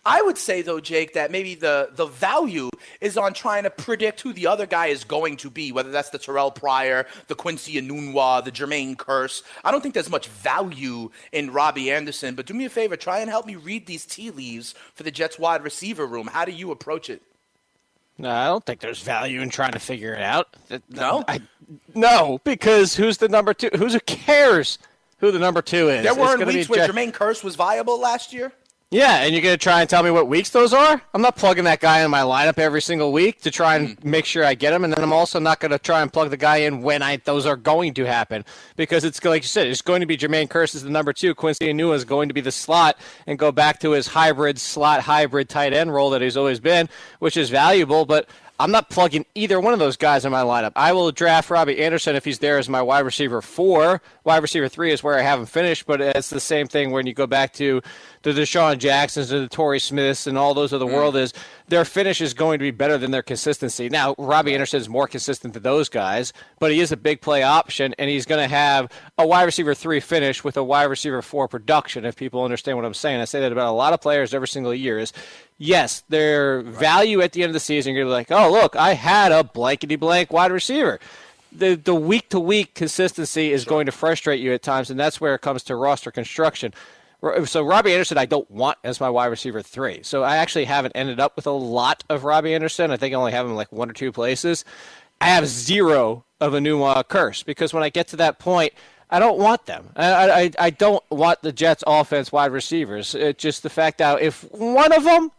I 0.06 0.22
would 0.22 0.38
say 0.38 0.62
though, 0.62 0.78
Jake, 0.78 1.14
that 1.14 1.30
maybe 1.32 1.56
the 1.56 1.90
the 1.92 2.06
value 2.06 2.70
is 3.00 3.16
on 3.16 3.34
trying 3.34 3.64
to 3.64 3.70
predict 3.70 4.20
who 4.20 4.32
the 4.32 4.46
other 4.46 4.64
guy 4.64 4.86
is 4.86 5.02
going 5.04 5.36
to 5.38 5.50
be, 5.50 5.72
whether 5.72 5.90
that's 5.90 6.10
the 6.10 6.18
Terrelle 6.18 6.54
Pryor, 6.54 7.06
the 7.26 7.34
Quincy 7.34 7.74
Enunwa, 7.74 8.44
the 8.44 8.52
Jermaine 8.52 8.96
Kearse. 8.96 9.42
I 9.64 9.72
don't 9.72 9.80
think 9.80 9.94
there's 9.94 10.08
much 10.08 10.28
value 10.28 11.10
in 11.32 11.50
Robbie 11.52 11.90
Anderson, 11.90 12.36
but 12.36 12.46
do 12.46 12.54
me 12.54 12.64
a 12.66 12.70
favor, 12.70 12.96
try 12.96 13.18
and 13.18 13.28
help 13.28 13.46
me 13.46 13.56
read 13.56 13.86
these 13.86 14.06
tea 14.06 14.30
leaves 14.30 14.74
for 14.94 15.02
the 15.02 15.10
Jets 15.10 15.38
wide 15.38 15.64
receiver 15.64 16.06
room. 16.06 16.28
How 16.28 16.44
do 16.44 16.52
you 16.52 16.70
approach 16.70 17.10
it? 17.10 17.20
No, 18.18 18.30
I 18.30 18.46
don't 18.46 18.64
think 18.64 18.80
there's 18.80 19.02
value 19.02 19.40
in 19.42 19.50
trying 19.50 19.72
to 19.72 19.78
figure 19.78 20.14
it 20.14 20.22
out. 20.22 20.48
No, 20.88 21.24
I, 21.28 21.40
no, 21.94 22.40
because 22.44 22.94
who's 22.96 23.18
the 23.18 23.28
number 23.28 23.52
two? 23.52 23.70
Who's 23.76 23.92
who 23.92 24.00
cares 24.00 24.78
who 25.18 25.30
the 25.30 25.38
number 25.38 25.60
two 25.62 25.88
is? 25.90 26.02
There 26.04 26.14
weren't 26.14 26.46
weeks 26.46 26.68
where 26.68 26.86
Jack- 26.86 26.94
Jermaine 26.94 27.12
Kearse 27.12 27.42
was 27.44 27.56
viable 27.56 28.00
last 28.00 28.32
year. 28.32 28.52
Yeah, 28.96 29.24
and 29.24 29.34
you're 29.34 29.42
going 29.42 29.52
to 29.52 29.62
try 29.62 29.82
and 29.82 29.90
tell 29.90 30.02
me 30.02 30.10
what 30.10 30.26
weeks 30.26 30.48
those 30.48 30.72
are? 30.72 31.02
I'm 31.12 31.20
not 31.20 31.36
plugging 31.36 31.64
that 31.64 31.80
guy 31.80 32.02
in 32.02 32.10
my 32.10 32.22
lineup 32.22 32.56
every 32.56 32.80
single 32.80 33.12
week 33.12 33.42
to 33.42 33.50
try 33.50 33.76
and 33.76 33.90
hmm. 33.90 34.10
make 34.10 34.24
sure 34.24 34.42
I 34.42 34.54
get 34.54 34.72
him, 34.72 34.84
and 34.84 34.92
then 34.94 35.04
I'm 35.04 35.12
also 35.12 35.38
not 35.38 35.60
going 35.60 35.72
to 35.72 35.78
try 35.78 36.00
and 36.00 36.10
plug 36.10 36.30
the 36.30 36.38
guy 36.38 36.56
in 36.56 36.80
when 36.80 37.02
I 37.02 37.18
those 37.18 37.44
are 37.44 37.56
going 37.56 37.92
to 37.92 38.06
happen 38.06 38.42
because 38.74 39.04
it's 39.04 39.22
like 39.22 39.42
you 39.42 39.48
said, 39.48 39.66
it's 39.66 39.82
going 39.82 40.00
to 40.00 40.06
be 40.06 40.16
Jermaine 40.16 40.48
Kearse 40.48 40.74
is 40.74 40.82
the 40.82 40.88
number 40.88 41.12
two, 41.12 41.34
Quincy 41.34 41.66
Enunwa 41.66 41.94
is 41.94 42.06
going 42.06 42.28
to 42.28 42.34
be 42.34 42.40
the 42.40 42.50
slot, 42.50 42.96
and 43.26 43.38
go 43.38 43.52
back 43.52 43.80
to 43.80 43.90
his 43.90 44.06
hybrid 44.06 44.58
slot 44.58 45.02
hybrid 45.02 45.50
tight 45.50 45.74
end 45.74 45.92
role 45.92 46.08
that 46.08 46.22
he's 46.22 46.38
always 46.38 46.58
been, 46.58 46.88
which 47.18 47.36
is 47.36 47.50
valuable, 47.50 48.06
but. 48.06 48.26
I'm 48.58 48.70
not 48.70 48.88
plugging 48.88 49.26
either 49.34 49.60
one 49.60 49.74
of 49.74 49.78
those 49.78 49.98
guys 49.98 50.24
in 50.24 50.32
my 50.32 50.40
lineup. 50.40 50.72
I 50.76 50.92
will 50.92 51.12
draft 51.12 51.50
Robbie 51.50 51.78
Anderson 51.78 52.16
if 52.16 52.24
he's 52.24 52.38
there 52.38 52.56
as 52.56 52.70
my 52.70 52.80
wide 52.80 53.00
receiver 53.00 53.42
four. 53.42 54.00
Wide 54.24 54.40
receiver 54.40 54.66
three 54.66 54.92
is 54.92 55.02
where 55.02 55.18
I 55.18 55.20
have 55.20 55.38
him 55.38 55.44
finished, 55.44 55.84
but 55.84 56.00
it's 56.00 56.30
the 56.30 56.40
same 56.40 56.66
thing 56.66 56.90
when 56.90 57.06
you 57.06 57.12
go 57.12 57.26
back 57.26 57.52
to 57.54 57.82
the 58.32 58.40
DeSean 58.40 58.78
Jacksons 58.78 59.30
and 59.30 59.44
the 59.44 59.48
Torrey 59.48 59.78
Smiths 59.78 60.26
and 60.26 60.36
all 60.36 60.52
those 60.52 60.72
of 60.72 60.80
the 60.80 60.86
mm. 60.86 60.92
world 60.92 61.14
is 61.14 61.32
their 61.68 61.84
finish 61.84 62.20
is 62.20 62.34
going 62.34 62.58
to 62.58 62.62
be 62.62 62.72
better 62.72 62.98
than 62.98 63.12
their 63.12 63.22
consistency. 63.22 63.88
Now, 63.88 64.16
Robbie 64.18 64.52
Anderson 64.52 64.80
is 64.80 64.88
more 64.88 65.06
consistent 65.06 65.54
than 65.54 65.62
those 65.62 65.88
guys, 65.88 66.32
but 66.58 66.72
he 66.72 66.80
is 66.80 66.90
a 66.90 66.96
big 66.96 67.20
play 67.20 67.44
option, 67.44 67.94
and 67.98 68.10
he's 68.10 68.26
going 68.26 68.42
to 68.42 68.52
have 68.52 68.90
a 69.16 69.24
wide 69.24 69.44
receiver 69.44 69.74
three 69.74 70.00
finish 70.00 70.42
with 70.42 70.56
a 70.56 70.64
wide 70.64 70.84
receiver 70.84 71.22
four 71.22 71.46
production, 71.46 72.04
if 72.04 72.16
people 72.16 72.42
understand 72.42 72.76
what 72.76 72.84
I'm 72.84 72.94
saying. 72.94 73.20
I 73.20 73.26
say 73.26 73.40
that 73.40 73.52
about 73.52 73.70
a 73.70 73.76
lot 73.76 73.92
of 73.92 74.00
players 74.00 74.34
every 74.34 74.48
single 74.48 74.74
year 74.74 74.98
is 74.98 75.12
yes, 75.58 76.02
their 76.08 76.62
value 76.62 77.20
at 77.20 77.32
the 77.32 77.42
end 77.42 77.50
of 77.50 77.54
the 77.54 77.60
season, 77.60 77.94
you're 77.94 78.06
like, 78.06 78.32
oh, 78.32 78.50
look, 78.50 78.74
I 78.74 78.94
had 78.94 79.30
a 79.30 79.44
blankety 79.44 79.96
blank 79.96 80.32
wide 80.32 80.50
receiver. 80.50 80.98
The 81.52 81.76
the 81.76 81.94
week 81.94 82.28
to 82.30 82.40
week 82.40 82.74
consistency 82.74 83.52
is 83.52 83.64
going 83.64 83.86
to 83.86 83.92
frustrate 83.92 84.40
you 84.40 84.52
at 84.52 84.62
times, 84.62 84.90
and 84.90 84.98
that's 84.98 85.20
where 85.20 85.36
it 85.36 85.42
comes 85.42 85.62
to 85.64 85.76
roster 85.76 86.10
construction. 86.10 86.74
So 87.46 87.62
Robbie 87.62 87.92
Anderson, 87.92 88.18
I 88.18 88.26
don't 88.26 88.50
want 88.50 88.78
as 88.84 89.00
my 89.00 89.10
wide 89.10 89.26
receiver 89.26 89.62
three. 89.62 90.00
So 90.02 90.22
I 90.22 90.36
actually 90.36 90.64
haven't 90.64 90.92
ended 90.92 91.20
up 91.20 91.36
with 91.36 91.46
a 91.46 91.52
lot 91.52 92.04
of 92.08 92.24
Robbie 92.24 92.54
Anderson. 92.54 92.90
I 92.90 92.96
think 92.96 93.14
I 93.14 93.18
only 93.18 93.32
have 93.32 93.46
him 93.46 93.54
like 93.54 93.72
one 93.72 93.90
or 93.90 93.94
two 93.94 94.12
places. 94.12 94.64
I 95.20 95.26
have 95.26 95.46
zero 95.46 96.24
of 96.40 96.54
a 96.54 96.60
new 96.60 96.82
uh, 96.82 97.02
Kearse 97.02 97.44
because 97.44 97.72
when 97.72 97.82
I 97.82 97.88
get 97.88 98.08
to 98.08 98.16
that 98.16 98.38
point, 98.38 98.72
I 99.08 99.18
don't 99.18 99.38
want 99.38 99.66
them. 99.66 99.90
I, 99.94 100.30
I, 100.30 100.50
I 100.58 100.70
don't 100.70 101.02
want 101.10 101.42
the 101.42 101.52
Jets 101.52 101.84
offense 101.86 102.32
wide 102.32 102.52
receivers. 102.52 103.14
It's 103.14 103.40
just 103.42 103.62
the 103.62 103.70
fact 103.70 103.98
that 103.98 104.20
if 104.20 104.42
one 104.52 104.92
of 104.92 105.04
them 105.04 105.30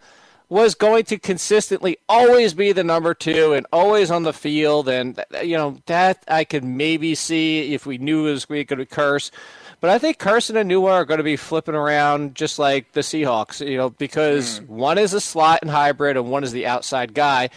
was 0.49 0.75
going 0.75 1.03
to 1.03 1.17
consistently 1.19 1.97
always 2.07 2.53
be 2.53 2.71
the 2.71 2.83
number 2.83 3.13
two 3.13 3.51
and 3.53 3.67
always 3.73 4.09
on 4.09 4.23
the 4.23 4.31
field, 4.31 4.87
and 4.87 5.21
you 5.43 5.57
know 5.57 5.77
that 5.87 6.23
I 6.27 6.45
could 6.45 6.63
maybe 6.63 7.15
see 7.15 7.73
if 7.73 7.85
we 7.85 7.97
knew 7.97 8.27
it 8.27 8.31
was 8.31 8.45
going 8.45 8.65
to 8.65 8.85
Kearse. 8.85 9.31
But 9.79 9.91
I 9.91 9.99
think 9.99 10.17
Carson 10.17 10.57
and 10.57 10.69
Nua 10.69 10.91
are 10.91 11.05
going 11.05 11.19
to 11.19 11.23
be 11.23 11.35
flipping 11.35 11.75
around 11.75 12.35
just 12.35 12.57
like 12.57 12.93
the 12.93 13.01
Seahawks, 13.01 13.67
you 13.67 13.77
know, 13.77 13.91
because 13.91 14.57
hmm. 14.59 14.75
one 14.75 14.97
is 14.97 15.13
a 15.13 15.21
slot 15.21 15.59
and 15.61 15.69
hybrid 15.69 16.17
and 16.17 16.29
one 16.29 16.43
is 16.43 16.51
the 16.51 16.65
outside 16.65 17.13
guy. 17.13 17.49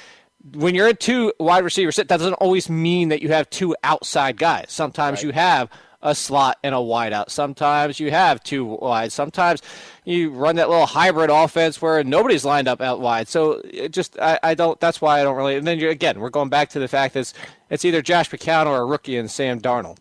When 0.55 0.75
you're 0.75 0.89
in 0.89 0.97
two 0.97 1.33
wide 1.39 1.65
receiver 1.65 1.93
set, 1.93 2.09
that 2.09 2.19
doesn't 2.19 2.35
always 2.35 2.69
mean 2.69 3.09
that 3.11 3.23
you 3.23 3.29
have 3.29 3.49
two 3.51 3.77
outside 3.85 4.39
guys. 4.39 4.67
Sometimes 4.69 5.23
you 5.23 5.33
have 5.33 5.71
a 6.03 6.15
slot 6.15 6.59
and 6.63 6.75
a 6.75 6.81
wide 6.81 7.13
out. 7.13 7.31
Sometimes 7.31 8.01
you 8.01 8.11
have 8.11 8.43
two 8.43 8.65
wide. 8.65 9.13
Sometimes 9.13 9.63
you 10.05 10.31
run 10.31 10.57
that 10.57 10.71
little 10.71 10.87
hybrid 10.87 11.31
offense 11.31 11.83
where 11.83 12.03
nobody's 12.05 12.45
lined 12.45 12.69
up 12.69 12.81
out 12.81 13.01
wide. 13.01 13.29
So 13.29 13.61
it 13.65 13.93
just 13.93 14.19
I, 14.19 14.39
I 14.43 14.55
don't. 14.55 14.81
That's 14.81 15.01
why 15.01 15.21
I 15.21 15.25
don't 15.25 15.37
really. 15.37 15.57
And 15.57 15.67
then 15.67 15.79
again, 15.79 16.21
we're 16.21 16.31
going 16.31 16.49
back 16.49 16.71
to 16.71 16.79
the 16.79 16.89
fact 16.89 17.15
that 17.15 17.21
it's, 17.21 17.35
it's 17.69 17.85
either 17.85 18.01
Josh 18.03 18.31
McCown 18.31 18.67
or 18.67 18.79
a 18.79 18.85
rookie 18.85 19.17
and 19.17 19.31
Sam 19.31 19.61
Darnold. 19.61 19.99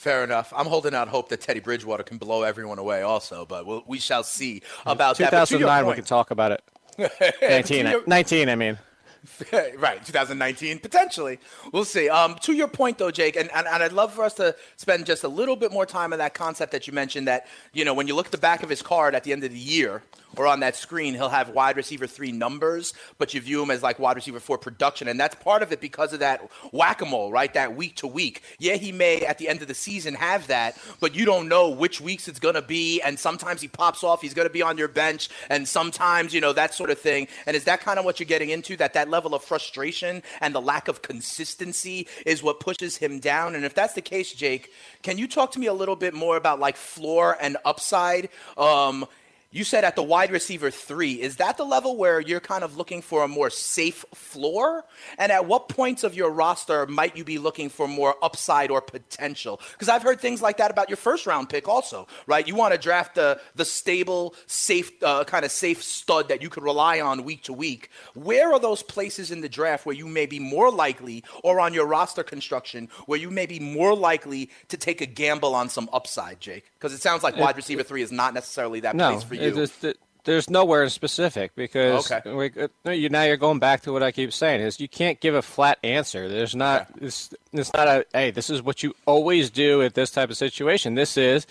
Fair 0.00 0.24
enough. 0.24 0.50
I'm 0.56 0.64
holding 0.64 0.94
out 0.94 1.08
hope 1.08 1.28
that 1.28 1.42
Teddy 1.42 1.60
Bridgewater 1.60 2.02
can 2.02 2.16
blow 2.16 2.42
everyone 2.42 2.78
away, 2.78 3.02
also, 3.02 3.44
but 3.44 3.66
we'll, 3.66 3.84
we 3.86 3.98
shall 3.98 4.22
see 4.22 4.62
about 4.86 5.18
that. 5.18 5.30
But 5.30 5.44
to 5.44 5.58
your 5.58 5.68
2009, 5.68 5.86
we 5.86 5.94
can 5.94 6.04
talk 6.04 6.30
about 6.30 6.52
it. 6.52 7.36
19, 7.42 7.86
your- 7.86 8.02
19, 8.06 8.48
I 8.48 8.54
mean. 8.54 8.78
right, 9.76 10.02
2019, 10.02 10.78
potentially. 10.78 11.38
We'll 11.70 11.84
see. 11.84 12.08
Um, 12.08 12.36
to 12.40 12.54
your 12.54 12.68
point, 12.68 12.96
though, 12.96 13.10
Jake, 13.10 13.36
and, 13.36 13.50
and, 13.54 13.66
and 13.66 13.82
I'd 13.82 13.92
love 13.92 14.14
for 14.14 14.24
us 14.24 14.32
to 14.36 14.56
spend 14.76 15.04
just 15.04 15.22
a 15.24 15.28
little 15.28 15.54
bit 15.54 15.70
more 15.70 15.84
time 15.84 16.14
on 16.14 16.18
that 16.18 16.32
concept 16.32 16.72
that 16.72 16.86
you 16.86 16.94
mentioned 16.94 17.28
that, 17.28 17.46
you 17.74 17.84
know, 17.84 17.92
when 17.92 18.06
you 18.06 18.14
look 18.14 18.24
at 18.24 18.32
the 18.32 18.38
back 18.38 18.62
of 18.62 18.70
his 18.70 18.80
card 18.80 19.14
at 19.14 19.22
the 19.24 19.32
end 19.32 19.44
of 19.44 19.52
the 19.52 19.58
year 19.58 20.02
or 20.36 20.46
on 20.46 20.60
that 20.60 20.76
screen, 20.76 21.14
he'll 21.14 21.28
have 21.28 21.50
wide 21.50 21.76
receiver 21.76 22.06
three 22.06 22.32
numbers, 22.32 22.94
but 23.18 23.34
you 23.34 23.40
view 23.40 23.62
him 23.62 23.70
as 23.70 23.82
like 23.82 23.98
wide 23.98 24.16
receiver 24.16 24.40
four 24.40 24.58
production. 24.58 25.08
And 25.08 25.18
that's 25.18 25.34
part 25.36 25.62
of 25.62 25.72
it 25.72 25.80
because 25.80 26.12
of 26.12 26.20
that 26.20 26.48
whack 26.72 27.02
a 27.02 27.06
mole, 27.06 27.32
right? 27.32 27.52
That 27.52 27.76
week 27.76 27.96
to 27.96 28.06
week. 28.06 28.42
Yeah, 28.58 28.74
he 28.74 28.92
may 28.92 29.20
at 29.20 29.38
the 29.38 29.48
end 29.48 29.62
of 29.62 29.68
the 29.68 29.74
season 29.74 30.14
have 30.14 30.46
that, 30.48 30.78
but 31.00 31.14
you 31.14 31.24
don't 31.24 31.48
know 31.48 31.70
which 31.70 32.00
weeks 32.00 32.28
it's 32.28 32.38
going 32.38 32.54
to 32.54 32.62
be. 32.62 33.00
And 33.02 33.18
sometimes 33.18 33.60
he 33.60 33.68
pops 33.68 34.04
off, 34.04 34.22
he's 34.22 34.34
going 34.34 34.48
to 34.48 34.52
be 34.52 34.62
on 34.62 34.78
your 34.78 34.88
bench, 34.88 35.28
and 35.48 35.66
sometimes, 35.66 36.32
you 36.32 36.40
know, 36.40 36.52
that 36.52 36.74
sort 36.74 36.90
of 36.90 36.98
thing. 36.98 37.28
And 37.46 37.56
is 37.56 37.64
that 37.64 37.80
kind 37.80 37.98
of 37.98 38.04
what 38.04 38.20
you're 38.20 38.26
getting 38.26 38.50
into? 38.50 38.76
That 38.76 38.94
that 38.94 39.10
level 39.10 39.34
of 39.34 39.42
frustration 39.42 40.22
and 40.40 40.54
the 40.54 40.60
lack 40.60 40.88
of 40.88 41.02
consistency 41.02 42.06
is 42.26 42.42
what 42.42 42.60
pushes 42.60 42.96
him 42.96 43.18
down? 43.18 43.54
And 43.54 43.64
if 43.64 43.74
that's 43.74 43.94
the 43.94 44.02
case, 44.02 44.32
Jake, 44.32 44.72
can 45.02 45.18
you 45.18 45.26
talk 45.26 45.52
to 45.52 45.58
me 45.58 45.66
a 45.66 45.74
little 45.74 45.96
bit 45.96 46.14
more 46.14 46.36
about 46.36 46.60
like 46.60 46.76
floor 46.76 47.36
and 47.40 47.56
upside? 47.64 48.28
Um, 48.56 49.06
you 49.52 49.64
said 49.64 49.82
at 49.82 49.96
the 49.96 50.02
wide 50.02 50.30
receiver 50.30 50.70
three. 50.70 51.20
Is 51.20 51.36
that 51.36 51.56
the 51.56 51.64
level 51.64 51.96
where 51.96 52.20
you're 52.20 52.40
kind 52.40 52.62
of 52.62 52.76
looking 52.76 53.02
for 53.02 53.24
a 53.24 53.28
more 53.28 53.50
safe 53.50 54.04
floor? 54.14 54.84
And 55.18 55.32
at 55.32 55.46
what 55.46 55.68
points 55.68 56.04
of 56.04 56.14
your 56.14 56.30
roster 56.30 56.86
might 56.86 57.16
you 57.16 57.24
be 57.24 57.38
looking 57.38 57.68
for 57.68 57.88
more 57.88 58.14
upside 58.22 58.70
or 58.70 58.80
potential? 58.80 59.60
Because 59.72 59.88
I've 59.88 60.04
heard 60.04 60.20
things 60.20 60.40
like 60.40 60.58
that 60.58 60.70
about 60.70 60.88
your 60.88 60.96
first 60.96 61.26
round 61.26 61.48
pick, 61.48 61.66
also, 61.66 62.06
right? 62.28 62.46
You 62.46 62.54
want 62.54 62.74
to 62.74 62.78
draft 62.78 63.16
the 63.16 63.40
the 63.56 63.64
stable, 63.64 64.36
safe, 64.46 64.90
uh, 65.02 65.24
kind 65.24 65.44
of 65.44 65.50
safe 65.50 65.82
stud 65.82 66.28
that 66.28 66.42
you 66.42 66.48
could 66.48 66.62
rely 66.62 67.00
on 67.00 67.24
week 67.24 67.42
to 67.44 67.52
week. 67.52 67.90
Where 68.14 68.52
are 68.52 68.60
those 68.60 68.84
places 68.84 69.32
in 69.32 69.40
the 69.40 69.48
draft 69.48 69.84
where 69.84 69.96
you 69.96 70.06
may 70.06 70.26
be 70.26 70.38
more 70.38 70.70
likely, 70.70 71.24
or 71.42 71.58
on 71.58 71.74
your 71.74 71.86
roster 71.86 72.22
construction, 72.22 72.88
where 73.06 73.18
you 73.18 73.30
may 73.30 73.46
be 73.46 73.58
more 73.58 73.96
likely 73.96 74.50
to 74.68 74.76
take 74.76 75.00
a 75.00 75.06
gamble 75.06 75.56
on 75.56 75.68
some 75.68 75.90
upside, 75.92 76.38
Jake? 76.38 76.70
Because 76.78 76.92
it 76.92 77.02
sounds 77.02 77.24
like 77.24 77.36
wide 77.36 77.56
receiver 77.56 77.82
three 77.82 78.02
is 78.02 78.12
not 78.12 78.32
necessarily 78.32 78.80
that 78.80 78.94
No, 78.94 79.10
place 79.10 79.24
for 79.24 79.34
you. 79.34 79.39
Is- 79.40 79.84
it- 79.84 79.98
there's 80.24 80.50
nowhere 80.50 80.86
specific 80.90 81.52
because 81.56 82.10
Okay. 82.12 82.30
we, 82.32 82.50
uh, 82.86 82.90
you, 82.90 83.08
now 83.08 83.22
you're 83.22 83.38
going 83.38 83.58
back 83.58 83.80
to 83.82 83.92
what 83.92 84.02
I 84.02 84.12
keep 84.12 84.34
saying 84.34 84.60
is 84.60 84.78
you 84.78 84.88
can't 84.88 85.18
give 85.18 85.34
a 85.34 85.40
flat 85.40 85.78
answer. 85.82 86.28
There's 86.28 86.54
not 86.54 86.88
it's, 87.00 87.32
it's 87.54 87.72
not 87.72 87.88
a 87.88 88.04
hey 88.12 88.30
this 88.30 88.50
is 88.50 88.62
what 88.62 88.82
you 88.82 88.94
always 89.06 89.48
do 89.48 89.80
at 89.82 89.94
this 89.94 90.10
type 90.10 90.28
of 90.28 90.36
situation. 90.36 90.94
This 90.94 91.16
is 91.16 91.46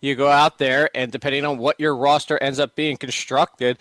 you 0.00 0.14
go 0.14 0.28
out 0.28 0.56
there 0.58 0.88
and 0.94 1.12
depending 1.12 1.44
on 1.44 1.58
what 1.58 1.78
your 1.78 1.94
roster 1.94 2.42
ends 2.42 2.58
up 2.58 2.74
being 2.74 2.96
constructed, 2.96 3.78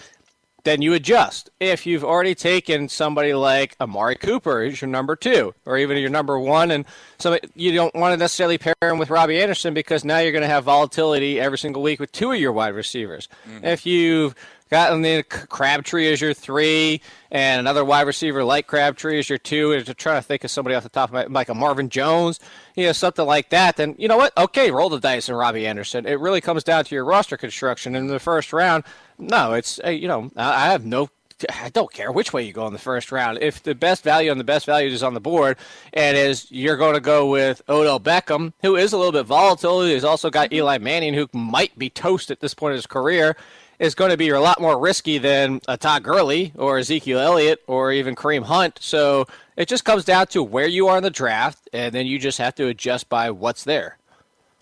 then 0.64 0.82
you 0.82 0.94
adjust. 0.94 1.50
If 1.60 1.86
you've 1.86 2.04
already 2.04 2.36
taken 2.36 2.88
somebody 2.90 3.34
like 3.34 3.76
Amari 3.82 4.16
Cooper 4.16 4.62
as 4.62 4.82
your 4.82 4.90
number 4.90 5.16
two, 5.16 5.54
or 5.66 5.78
even 5.78 5.98
your 5.98 6.10
number 6.10 6.40
one, 6.40 6.72
and 6.72 6.86
so 7.20 7.38
you 7.56 7.74
don't 7.74 7.94
want 7.96 8.14
to 8.14 8.18
necessarily 8.18 8.58
pair 8.58 8.76
him 8.82 8.98
with 8.98 9.10
Robbie 9.10 9.42
Anderson 9.42 9.74
because 9.74 10.06
now 10.06 10.20
you're 10.20 10.32
going 10.32 10.44
to 10.44 10.48
have 10.48 10.64
volatility 10.64 11.40
every 11.40 11.58
single 11.58 11.82
week 11.82 12.00
with 12.00 12.12
two 12.12 12.32
of 12.32 12.40
your 12.40 12.52
wide 12.52 12.76
receivers. 12.76 13.28
Mm-hmm. 13.48 13.66
If 13.66 13.86
you've 13.86 14.36
gotten 14.74 15.04
the 15.04 15.22
Crabtree 15.24 16.12
as 16.12 16.20
your 16.20 16.34
three, 16.34 17.00
and 17.30 17.60
another 17.60 17.86
wide 17.86 18.08
receiver 18.08 18.44
like 18.44 18.66
Crabtree 18.66 19.20
as 19.20 19.30
your 19.30 19.38
two, 19.38 19.72
and 19.72 19.86
to 19.86 19.94
try 19.94 20.16
to 20.16 20.22
think 20.22 20.44
of 20.44 20.50
somebody 20.50 20.76
off 20.76 20.84
the 20.84 20.90
top 20.90 21.10
of 21.10 21.14
my 21.14 21.26
like 21.26 21.50
a 21.50 21.54
Marvin 21.54 21.90
Jones, 21.90 22.40
you 22.76 22.86
know, 22.88 22.92
something 22.92 23.26
like 23.26 23.50
that, 23.50 23.76
then 23.76 23.96
you 24.00 24.08
know 24.08 24.18
what? 24.18 24.36
Okay, 24.38 24.72
roll 24.72 24.90
the 24.90 25.00
dice 25.00 25.30
and 25.30 25.38
Robbie 25.38 25.68
Anderson. 25.68 26.08
It 26.08 26.20
really 26.20 26.42
comes 26.42 26.64
down 26.64 26.86
to 26.86 26.96
your 26.96 27.06
roster 27.06 27.38
construction 27.38 27.96
in 27.96 28.08
the 28.08 28.20
first 28.20 28.52
round. 28.52 28.84
No, 29.18 29.54
it's 29.54 29.80
uh, 29.84 29.90
you 29.90 30.08
know, 30.08 30.32
I 30.36 30.68
I 30.68 30.72
have 30.72 30.86
no 30.86 31.10
I 31.50 31.70
don't 31.70 31.92
care 31.92 32.12
which 32.12 32.34
way 32.34 32.44
you 32.44 32.54
go 32.54 32.68
in 32.68 32.74
the 32.74 32.80
first 32.80 33.12
round. 33.12 33.40
If 33.42 33.64
the 33.64 33.76
best 33.76 34.04
value 34.04 34.32
on 34.32 34.38
the 34.38 34.44
best 34.44 34.66
value 34.66 34.90
is 34.90 35.04
on 35.04 35.14
the 35.14 35.20
board, 35.20 35.58
and 35.94 36.16
is 36.18 36.52
you're 36.52 36.78
going 36.78 36.94
to 36.94 37.02
go 37.02 37.30
with 37.30 37.62
Odell 37.68 38.00
Beckham, 38.00 38.54
who 38.62 38.76
is 38.76 38.94
a 38.94 38.98
little 38.98 39.12
bit 39.12 39.26
volatile. 39.26 39.84
He's 39.84 40.04
also 40.04 40.30
got 40.30 40.54
Eli 40.54 40.78
Manning, 40.78 41.14
who 41.14 41.28
might 41.34 41.78
be 41.78 41.90
toast 41.90 42.32
at 42.32 42.40
this 42.40 42.54
point 42.54 42.74
in 42.74 42.78
his 42.78 42.88
career. 42.88 43.36
Is 43.80 43.96
going 43.96 44.12
to 44.12 44.18
be 44.18 44.30
a 44.30 44.40
lot 44.40 44.62
more 44.62 44.80
risky 44.80 45.18
than 45.18 45.60
a 45.68 45.76
Todd 45.76 46.04
Gurley 46.04 46.54
or 46.56 46.78
Ezekiel 46.78 47.20
Elliott 47.20 47.62
or 47.68 47.92
even 47.92 48.16
Kareem 48.16 48.44
Hunt. 48.44 48.78
So 48.80 49.26
it 49.58 49.68
just 49.68 49.84
comes 49.84 50.06
down 50.06 50.28
to 50.28 50.44
where 50.44 50.68
you 50.68 50.88
are 50.88 50.98
in 50.98 51.04
the 51.04 51.10
draft, 51.10 51.68
and 51.74 51.94
then 51.94 52.06
you 52.06 52.20
just 52.20 52.38
have 52.38 52.56
to 52.56 52.68
adjust 52.68 53.10
by 53.10 53.32
what's 53.32 53.64
there. 53.64 53.98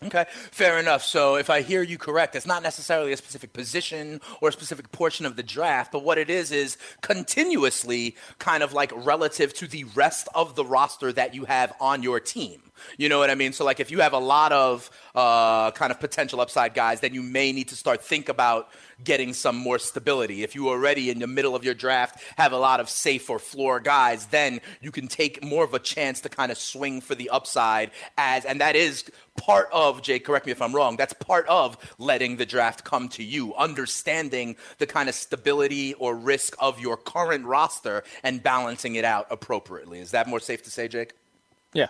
Okay, 0.04 0.26
fair 0.30 0.80
enough. 0.80 1.04
So 1.04 1.36
if 1.36 1.52
I 1.52 1.62
hear 1.62 1.84
you 1.84 2.00
correct, 2.00 2.36
it's 2.36 2.48
not 2.48 2.64
necessarily 2.64 3.12
a 3.14 3.18
specific 3.18 3.54
position 3.54 4.20
or 4.42 4.50
a 4.50 4.52
specific 4.52 4.92
portion 4.92 5.28
of 5.28 5.36
the 5.36 5.44
draft, 5.44 5.92
but 5.92 6.04
what 6.04 6.18
it 6.18 6.28
is 6.28 6.52
is 6.52 6.76
continuously 7.02 8.16
kind 8.40 8.64
of 8.64 8.74
like 8.74 8.92
relative 8.96 9.54
to 9.56 9.68
the 9.68 9.84
rest 9.84 10.28
of 10.34 10.56
the 10.56 10.66
roster 10.66 11.12
that 11.14 11.36
you 11.36 11.46
have 11.46 11.74
on 11.80 12.02
your 12.02 12.20
team. 12.20 12.64
You 12.98 13.10
know 13.10 13.20
what 13.20 13.30
I 13.30 13.36
mean? 13.36 13.54
So 13.54 13.66
like 13.66 13.80
if 13.80 13.92
you 13.92 14.00
have 14.00 14.14
a 14.14 14.20
lot 14.20 14.52
of 14.52 14.90
uh, 15.16 15.72
kind 15.72 15.92
of 15.92 16.00
potential 16.00 16.42
upside 16.42 16.74
guys, 16.74 17.00
then 17.00 17.14
you 17.14 17.22
may 17.22 17.52
need 17.52 17.70
to 17.70 17.76
start 17.76 18.04
think 18.04 18.30
about 18.30 18.70
getting 19.04 19.34
some 19.34 19.56
more 19.56 19.80
stability. 19.80 20.44
If 20.44 20.56
you 20.56 20.70
already 20.70 21.10
in 21.10 21.20
the 21.20 21.28
middle 21.28 21.56
of 21.56 21.64
your 21.64 21.74
draft 21.74 22.24
have 22.38 22.52
a 22.52 22.58
lot 22.58 22.80
of 22.80 22.90
safe 22.90 23.30
or 23.30 23.40
floor 23.40 23.80
guys, 23.80 24.28
then 24.28 24.62
you 24.82 24.92
can 24.92 25.08
take 25.08 25.44
more 25.44 25.64
of 25.64 25.74
a 25.74 25.80
chance 25.80 26.22
to 26.22 26.30
kind 26.30 26.52
of 26.52 26.58
swing 26.58 27.02
for 27.02 27.16
the 27.16 27.30
upside 27.30 27.92
as 28.18 28.46
and 28.46 28.62
that 28.62 28.76
is 28.76 29.04
part 29.38 29.70
of 29.72 30.02
Jake, 30.02 30.26
correct 30.26 30.46
me 30.46 30.52
if 30.52 30.62
I'm 30.62 30.74
wrong, 30.74 30.98
that's 30.98 31.14
part 31.14 31.48
of 31.48 31.78
letting 31.98 32.38
the 32.38 32.46
draft 32.46 32.84
come 32.84 33.10
to 33.10 33.24
you, 33.24 33.56
understanding 33.56 34.56
the 34.78 34.86
kind 34.86 35.10
of 35.10 35.16
stability 35.16 35.94
or 35.96 36.16
risk 36.16 36.56
of 36.60 36.80
your 36.80 36.98
current 36.98 37.46
roster 37.46 38.04
and 38.24 38.44
balancing 38.44 38.96
it 38.96 39.06
out 39.06 39.28
appropriately. 39.32 40.00
Is 40.00 40.12
that 40.12 40.28
more 40.28 40.40
safe 40.40 40.64
to 40.64 40.72
say, 40.72 40.88
Jake? 40.88 41.14
Yeah. 41.74 41.88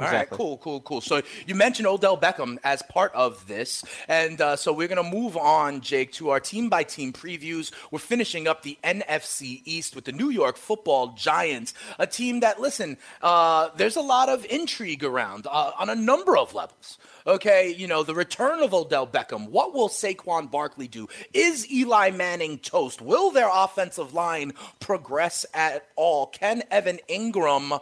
All 0.00 0.06
right, 0.06 0.14
Exactly. 0.14 0.36
cool, 0.38 0.56
cool, 0.58 0.80
cool. 0.80 1.00
So 1.02 1.22
you 1.46 1.54
mentioned 1.54 1.86
Odell 1.86 2.16
Beckham 2.16 2.56
as 2.64 2.82
part 2.82 3.12
of 3.14 3.46
this, 3.46 3.84
and 4.08 4.40
uh, 4.40 4.56
so 4.56 4.72
we're 4.72 4.88
gonna 4.88 5.02
move 5.02 5.36
on, 5.36 5.80
Jake, 5.82 6.12
to 6.14 6.30
our 6.30 6.40
team 6.40 6.68
by 6.70 6.82
team 6.84 7.12
previews. 7.12 7.70
We're 7.90 7.98
finishing 7.98 8.48
up 8.48 8.62
the 8.62 8.78
NFC 8.82 9.60
East 9.64 9.94
with 9.94 10.06
the 10.06 10.12
New 10.12 10.30
York 10.30 10.56
Football 10.56 11.08
Giants, 11.08 11.74
a 11.98 12.06
team 12.06 12.40
that, 12.40 12.60
listen, 12.60 12.96
uh, 13.20 13.68
there's 13.76 13.96
a 13.96 14.00
lot 14.00 14.28
of 14.30 14.46
intrigue 14.46 15.04
around 15.04 15.46
uh, 15.46 15.72
on 15.78 15.90
a 15.90 15.94
number 15.94 16.36
of 16.36 16.54
levels. 16.54 16.98
Okay, 17.26 17.74
you 17.76 17.86
know, 17.86 18.02
the 18.02 18.14
return 18.14 18.62
of 18.62 18.72
Odell 18.72 19.06
Beckham. 19.06 19.48
What 19.50 19.74
will 19.74 19.88
Saquon 19.88 20.50
Barkley 20.50 20.88
do? 20.88 21.08
Is 21.34 21.70
Eli 21.70 22.10
Manning 22.10 22.58
toast? 22.58 23.02
Will 23.02 23.30
their 23.30 23.50
offensive 23.52 24.14
line 24.14 24.52
progress 24.80 25.44
at 25.52 25.86
all? 25.96 26.26
Can 26.26 26.62
Evan 26.70 26.98
Engram 27.08 27.80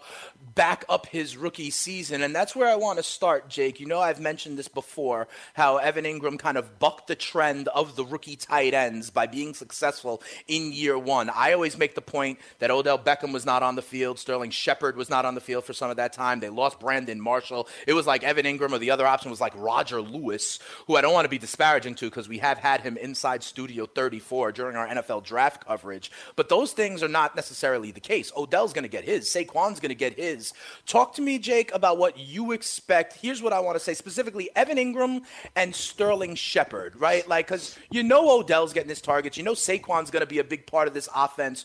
back 0.54 0.84
up 0.88 1.06
his 1.06 1.36
rookie 1.36 1.70
season? 1.70 2.22
And 2.22 2.34
that's 2.34 2.56
where 2.56 2.68
I 2.68 2.74
want 2.74 2.98
to 2.98 3.02
start, 3.04 3.48
Jake. 3.48 3.78
You 3.78 3.86
know, 3.86 4.00
I've 4.00 4.20
mentioned 4.20 4.58
this 4.58 4.68
before 4.68 5.28
how 5.54 5.76
Evan 5.76 6.04
Engram 6.04 6.38
kind 6.38 6.58
of 6.58 6.78
bucked 6.78 7.06
the 7.06 7.14
trend 7.14 7.68
of 7.68 7.94
the 7.94 8.04
rookie 8.04 8.36
tight 8.36 8.74
ends 8.74 9.10
by 9.10 9.26
being 9.26 9.54
successful 9.54 10.20
in 10.48 10.72
year 10.72 10.98
one. 10.98 11.30
I 11.30 11.52
always 11.52 11.78
make 11.78 11.94
the 11.94 12.00
point 12.00 12.38
that 12.58 12.70
Odell 12.70 12.98
Beckham 12.98 13.32
was 13.32 13.46
not 13.46 13.62
on 13.62 13.76
the 13.76 13.82
field, 13.82 14.18
Sterling 14.18 14.50
Shepard 14.50 14.96
was 14.96 15.08
not 15.08 15.24
on 15.24 15.34
the 15.34 15.40
field 15.40 15.64
for 15.64 15.72
some 15.72 15.90
of 15.90 15.96
that 15.96 16.12
time. 16.12 16.40
They 16.40 16.48
lost 16.48 16.80
Brandon 16.80 17.20
Marshall. 17.20 17.68
It 17.86 17.92
was 17.92 18.06
like 18.06 18.24
Evan 18.24 18.44
Engram, 18.44 18.72
or 18.72 18.78
the 18.78 18.90
other 18.90 19.06
option 19.06 19.27
was 19.30 19.40
like 19.40 19.52
Roger 19.56 20.00
Lewis, 20.00 20.58
who 20.86 20.96
I 20.96 21.00
don't 21.00 21.12
want 21.12 21.24
to 21.24 21.30
be 21.30 21.38
disparaging 21.38 21.94
to 21.96 22.06
because 22.06 22.28
we 22.28 22.38
have 22.38 22.58
had 22.58 22.80
him 22.80 22.96
inside 22.96 23.42
Studio 23.42 23.86
34 23.86 24.52
during 24.52 24.76
our 24.76 24.86
NFL 24.86 25.24
draft 25.24 25.66
coverage. 25.66 26.10
But 26.36 26.48
those 26.48 26.72
things 26.72 27.02
are 27.02 27.08
not 27.08 27.36
necessarily 27.36 27.90
the 27.90 28.00
case. 28.00 28.32
Odell's 28.36 28.72
going 28.72 28.84
to 28.84 28.88
get 28.88 29.04
his, 29.04 29.28
Saquon's 29.28 29.80
going 29.80 29.90
to 29.90 29.94
get 29.94 30.14
his. 30.14 30.52
Talk 30.86 31.14
to 31.14 31.22
me, 31.22 31.38
Jake, 31.38 31.74
about 31.74 31.98
what 31.98 32.18
you 32.18 32.52
expect. 32.52 33.14
Here's 33.14 33.42
what 33.42 33.52
I 33.52 33.60
want 33.60 33.76
to 33.76 33.80
say 33.80 33.94
specifically 33.94 34.50
Evan 34.56 34.76
Engram 34.76 35.22
and 35.56 35.74
Sterling 35.74 36.34
Shepard, 36.34 36.96
right? 36.96 37.26
Like, 37.28 37.46
because 37.48 37.78
you 37.90 38.02
know 38.02 38.38
Odell's 38.38 38.72
getting 38.72 38.88
his 38.88 39.00
targets, 39.00 39.36
you 39.36 39.42
know 39.42 39.54
Saquon's 39.54 40.10
going 40.10 40.20
to 40.20 40.26
be 40.26 40.38
a 40.38 40.44
big 40.44 40.66
part 40.66 40.88
of 40.88 40.94
this 40.94 41.08
offense. 41.14 41.64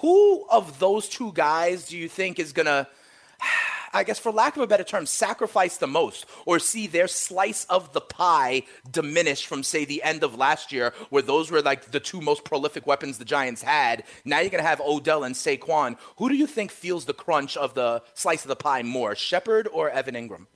Who 0.00 0.46
of 0.50 0.78
those 0.78 1.08
two 1.08 1.32
guys 1.32 1.86
do 1.88 1.96
you 1.96 2.08
think 2.08 2.38
is 2.38 2.52
going 2.52 2.66
to. 2.66 2.86
I 3.94 4.04
guess, 4.04 4.18
for 4.18 4.32
lack 4.32 4.56
of 4.56 4.62
a 4.62 4.66
better 4.66 4.84
term, 4.84 5.04
sacrifice 5.06 5.76
the 5.76 5.86
most 5.86 6.26
or 6.46 6.58
see 6.58 6.86
their 6.86 7.08
slice 7.08 7.64
of 7.66 7.92
the 7.92 8.00
pie 8.00 8.62
diminish 8.90 9.44
from, 9.46 9.62
say, 9.62 9.84
the 9.84 10.02
end 10.02 10.22
of 10.24 10.34
last 10.36 10.72
year, 10.72 10.94
where 11.10 11.22
those 11.22 11.50
were 11.50 11.60
like 11.62 11.90
the 11.90 12.00
two 12.00 12.20
most 12.20 12.44
prolific 12.44 12.86
weapons 12.86 13.18
the 13.18 13.24
Giants 13.24 13.62
had. 13.62 14.04
Now 14.24 14.40
you're 14.40 14.50
going 14.50 14.62
to 14.62 14.68
have 14.68 14.80
Odell 14.80 15.24
and 15.24 15.34
Saquon. 15.34 15.96
Who 16.16 16.28
do 16.28 16.34
you 16.36 16.46
think 16.46 16.70
feels 16.70 17.04
the 17.04 17.12
crunch 17.14 17.56
of 17.56 17.74
the 17.74 18.02
slice 18.14 18.44
of 18.44 18.48
the 18.48 18.56
pie 18.56 18.82
more, 18.82 19.14
Shepard 19.14 19.68
or 19.72 19.90
Evan 19.90 20.14
Engram? 20.14 20.46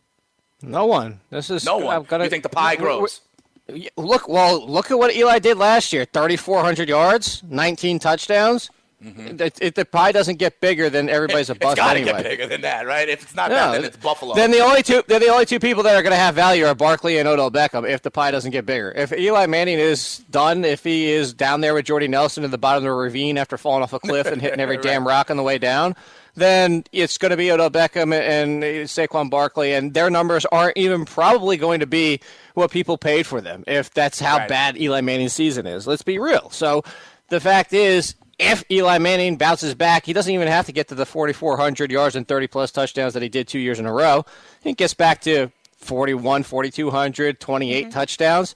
No 0.63 0.87
one. 0.87 1.21
This 1.31 1.51
is 1.51 1.65
No 1.65 1.77
one. 1.79 1.97
I'm 1.97 2.03
gonna- 2.05 2.25
You 2.25 2.31
think 2.31 2.43
the 2.43 2.49
pie 2.49 2.77
w- 2.77 2.89
w- 2.89 3.01
grows? 3.01 3.21
Yeah, 3.69 3.91
Look, 3.97 4.29
well, 4.29 4.65
look 4.67 4.91
at 4.91 4.99
what 4.99 5.15
Eli 5.15 5.39
did 5.41 5.59
last 5.59 5.93
year: 5.93 6.05
3,400 6.07 6.89
yards, 6.89 7.43
19 7.49 7.99
touchdowns. 7.99 8.71
It, 8.99 9.59
it- 9.61 9.75
the 9.75 9.85
pie 9.85 10.11
doesn't 10.11 10.37
get 10.37 10.61
bigger 10.61 10.89
than 10.89 11.09
everybody's 11.11 11.51
a 11.51 11.55
Mm-hmm. 11.55 11.63
It's 11.63 11.65
bust 11.65 11.77
got 11.77 11.93
to 11.95 12.01
anyway. 12.01 12.23
get 12.23 12.31
bigger 12.31 12.47
than 12.47 12.61
that, 12.63 12.87
right? 12.87 13.09
If 13.09 13.23
it's 13.23 13.35
not 13.35 13.51
No, 13.51 13.57
that, 13.57 13.73
then 13.73 13.85
it's 13.85 13.97
Buffalo. 13.97 14.35
Then 14.35 14.51
the 14.51 14.61
only 14.61 14.83
two, 14.83 15.03
they're 15.07 15.21
the 15.21 15.29
only 15.29 15.45
two 15.47 15.61
people 15.61 15.83
that 15.83 15.95
are 15.97 16.03
going 16.03 16.13
to 16.13 16.17
have 16.19 16.35
value 16.35 16.65
are 16.65 16.75
Barkley 16.75 17.19
and 17.19 17.29
Odell 17.29 17.51
Beckham. 17.51 17.89
If 17.89 18.03
the 18.03 18.11
pie 18.11 18.31
doesn't 18.31 18.53
get 18.53 18.65
bigger, 18.65 18.91
if 18.97 19.13
Eli 19.13 19.47
Manning 19.47 19.79
is 19.79 20.25
done, 20.31 20.65
if 20.65 20.83
he 20.83 21.11
is 21.11 21.35
down 21.35 21.61
there 21.61 21.75
with 21.75 21.85
Jordy 21.85 22.09
Nelson 22.09 22.43
in 22.43 22.51
the 22.51 22.59
bottom 22.59 22.85
of 22.85 22.89
the 22.89 22.93
ravine 22.93 23.37
after 23.39 23.59
falling 23.59 23.83
off 23.83 23.93
a 23.93 23.99
cliff 24.01 24.27
and 24.27 24.41
hitting 24.41 24.61
every 24.61 24.77
damn 24.83 25.07
rock 25.07 25.31
on 25.31 25.37
the 25.37 25.43
way 25.43 25.59
down, 25.59 25.95
then 26.35 26.83
it's 26.93 27.17
going 27.19 27.31
to 27.31 27.37
be 27.37 27.51
Odell 27.53 27.71
Beckham 27.71 28.13
and 28.19 28.63
Saquon 28.63 29.31
Barkley, 29.31 29.73
and 29.75 29.93
their 29.95 30.11
numbers 30.11 30.45
aren't 30.47 30.77
even 30.77 31.05
probably 31.05 31.57
going 31.59 31.81
to 31.81 31.87
be 31.87 32.21
what 32.55 32.71
people 32.71 32.97
paid 32.99 33.27
for 33.27 33.41
them. 33.41 33.63
If 33.67 33.91
that's 33.93 34.21
how 34.21 34.39
Right. 34.39 34.49
bad 34.49 34.79
Eli 34.81 35.01
Manning's 35.03 35.33
season 35.35 35.67
is, 35.67 35.87
let's 35.87 36.03
be 36.03 36.19
real. 36.19 36.49
So 36.51 36.83
the 37.29 37.41
fact 37.41 37.73
is 37.73 38.15
if 38.39 38.65
Eli 38.71 38.99
Manning 38.99 39.37
bounces 39.37 39.75
back, 39.75 40.05
he 40.05 40.13
doesn't 40.13 40.33
even 40.33 40.49
have 40.49 40.67
to 40.67 40.73
get 40.73 40.89
to 40.89 40.95
the 40.95 41.07
4,400 41.07 41.91
yards 41.91 42.17
and 42.17 42.29
30 42.29 42.47
plus 42.49 42.71
touchdowns 42.71 43.15
that 43.15 43.23
he 43.23 43.29
did 43.29 43.49
two 43.49 43.59
years 43.59 43.79
in 43.79 43.87
a 43.87 43.93
row. 43.93 44.25
He 44.63 44.75
gets 44.75 44.95
back 44.95 45.23
to 45.23 45.51
41, 45.79 46.43
4,200, 46.43 47.41
28 47.41 47.81
mm-hmm. 47.81 47.91
touchdowns. 47.91 48.55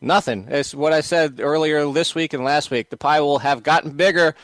Nothing. 0.00 0.46
It's 0.50 0.74
what 0.74 0.92
I 0.92 1.00
said 1.00 1.40
earlier 1.40 1.90
this 1.90 2.14
week 2.14 2.34
and 2.34 2.44
last 2.44 2.70
week. 2.70 2.90
The 2.90 2.98
pie 2.98 3.20
will 3.20 3.38
have 3.38 3.62
gotten 3.62 3.92
bigger. 3.92 4.34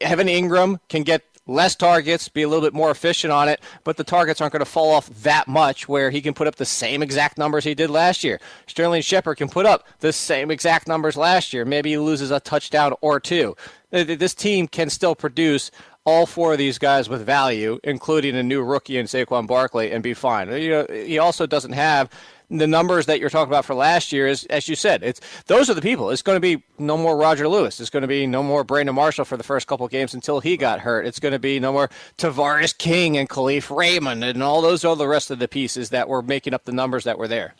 Evan 0.00 0.28
Engram 0.28 0.78
can 0.88 1.02
get 1.02 1.24
less 1.46 1.74
targets, 1.74 2.28
be 2.28 2.42
a 2.42 2.48
little 2.48 2.64
bit 2.64 2.72
more 2.74 2.90
efficient 2.90 3.32
on 3.32 3.48
it, 3.48 3.60
but 3.84 3.96
the 3.96 4.04
targets 4.04 4.40
aren't 4.40 4.52
going 4.52 4.64
to 4.64 4.70
fall 4.70 4.92
off 4.92 5.08
that 5.22 5.48
much 5.48 5.88
where 5.88 6.10
he 6.10 6.20
can 6.22 6.34
put 6.34 6.46
up 6.46 6.56
the 6.56 6.64
same 6.64 7.02
exact 7.02 7.36
numbers 7.38 7.64
he 7.64 7.74
did 7.74 7.90
last 7.90 8.22
year. 8.22 8.40
Sterling 8.66 9.02
Shepard 9.02 9.38
can 9.38 9.48
put 9.48 9.66
up 9.66 9.86
the 10.00 10.12
same 10.12 10.50
exact 10.50 10.86
numbers 10.86 11.16
last 11.16 11.52
year. 11.52 11.64
Maybe 11.64 11.90
he 11.90 11.98
loses 11.98 12.30
a 12.30 12.40
touchdown 12.40 12.94
or 13.00 13.18
two. 13.18 13.56
Th- 13.90 14.06
th- 14.06 14.18
This 14.18 14.34
team 14.34 14.68
can 14.68 14.88
still 14.88 15.14
produce 15.14 15.70
all 16.04 16.26
four 16.26 16.52
of 16.52 16.58
these 16.58 16.78
guys 16.78 17.08
with 17.08 17.24
value, 17.24 17.78
including 17.84 18.36
a 18.36 18.42
new 18.42 18.62
rookie 18.62 18.98
in 18.98 19.06
Saquon 19.06 19.46
Barkley, 19.46 19.92
and 19.92 20.02
be 20.02 20.14
fine. 20.14 20.50
You 20.50 20.70
know, 20.70 20.86
he 20.90 21.18
also 21.18 21.46
doesn't 21.46 21.72
have 21.72 22.10
the 22.58 22.66
numbers 22.66 23.06
that 23.06 23.18
you're 23.18 23.30
talking 23.30 23.50
about 23.50 23.64
for 23.64 23.74
last 23.74 24.12
year 24.12 24.26
is, 24.26 24.44
as 24.46 24.68
you 24.68 24.76
said, 24.76 25.02
it's 25.02 25.20
those 25.46 25.70
are 25.70 25.74
the 25.74 25.82
people. 25.82 26.10
It's 26.10 26.22
going 26.22 26.36
to 26.36 26.40
be 26.40 26.62
no 26.78 26.96
more 26.96 27.16
Roger 27.16 27.48
Lewis. 27.48 27.80
It's 27.80 27.90
going 27.90 28.02
to 28.02 28.08
be 28.08 28.26
no 28.26 28.42
more 28.42 28.62
Brandon 28.62 28.94
Marshall 28.94 29.24
for 29.24 29.36
the 29.36 29.42
first 29.42 29.66
couple 29.66 29.88
games 29.88 30.12
until 30.12 30.40
he 30.40 30.56
got 30.56 30.80
hurt. 30.80 31.06
It's 31.06 31.18
going 31.18 31.32
to 31.32 31.38
be 31.38 31.58
no 31.60 31.72
more 31.72 31.88
Tavarres 32.18 32.76
King 32.76 33.16
and 33.16 33.28
Kalif 33.28 33.74
Raymond 33.74 34.22
and 34.22 34.42
all 34.42 34.60
those 34.60 34.84
are 34.84 34.96
the 34.96 35.08
rest 35.08 35.30
of 35.30 35.38
the 35.38 35.48
pieces 35.48 35.90
that 35.90 36.08
were 36.08 36.22
making 36.22 36.52
up 36.52 36.64
the 36.64 36.72
numbers 36.72 37.04
that 37.04 37.18
were 37.18 37.28
there. 37.28 37.54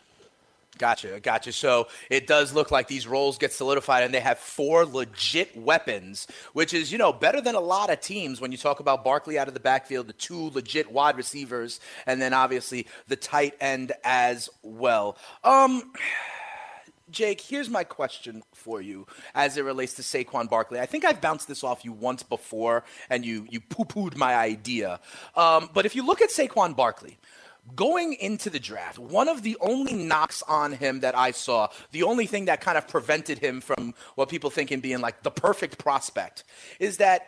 Gotcha, 0.77 1.19
gotcha. 1.19 1.51
So 1.51 1.87
it 2.09 2.25
does 2.25 2.51
look 2.51 2.71
like 2.71 2.87
these 2.87 3.05
roles 3.05 3.37
get 3.37 3.53
solidified, 3.53 4.03
and 4.03 4.13
they 4.13 4.19
have 4.19 4.39
four 4.39 4.85
legit 4.85 5.55
weapons, 5.55 6.27
which 6.53 6.73
is 6.73 6.91
you 6.91 6.97
know 6.97 7.13
better 7.13 7.41
than 7.41 7.53
a 7.55 7.59
lot 7.59 7.91
of 7.91 7.99
teams 7.99 8.41
when 8.41 8.51
you 8.51 8.57
talk 8.57 8.79
about 8.79 9.03
Barkley 9.03 9.37
out 9.37 9.47
of 9.47 9.53
the 9.53 9.59
backfield, 9.59 10.07
the 10.07 10.13
two 10.13 10.49
legit 10.49 10.91
wide 10.91 11.15
receivers, 11.15 11.79
and 12.07 12.19
then 12.21 12.33
obviously 12.33 12.87
the 13.07 13.15
tight 13.15 13.53
end 13.61 13.91
as 14.03 14.49
well. 14.63 15.17
Um. 15.43 15.93
Jake, 17.11 17.41
here's 17.41 17.69
my 17.69 17.83
question 17.83 18.41
for 18.55 18.81
you 18.81 19.05
as 19.35 19.55
it 19.57 19.63
relates 19.63 19.93
to 19.95 20.01
Saquon 20.01 20.49
Barkley. 20.49 20.79
I 20.79 20.87
think 20.87 21.05
I've 21.05 21.21
bounced 21.21 21.47
this 21.47 21.63
off 21.63 21.85
you 21.85 21.91
once 21.91 22.23
before, 22.23 22.83
and 23.07 23.23
you 23.23 23.45
you 23.51 23.59
poo-pooed 23.59 24.15
my 24.15 24.33
idea. 24.33 24.99
Um, 25.35 25.69
but 25.75 25.85
if 25.85 25.95
you 25.95 26.03
look 26.03 26.23
at 26.23 26.29
Saquon 26.29 26.75
Barkley, 26.75 27.19
going 27.75 28.13
into 28.13 28.49
the 28.49 28.59
draft, 28.59 28.99
one 28.99 29.27
of 29.27 29.41
the 29.41 29.57
only 29.61 29.93
knocks 29.93 30.43
on 30.43 30.73
him 30.73 30.99
that 30.99 31.17
I 31.17 31.31
saw, 31.31 31.69
the 31.91 32.03
only 32.03 32.27
thing 32.27 32.45
that 32.45 32.61
kind 32.61 32.77
of 32.77 32.87
prevented 32.87 33.39
him 33.39 33.61
from 33.61 33.93
what 34.15 34.29
people 34.29 34.49
think 34.49 34.71
him 34.71 34.81
being 34.81 35.01
like 35.01 35.23
the 35.23 35.31
perfect 35.31 35.77
prospect, 35.77 36.43
is 36.79 36.97
that 36.97 37.27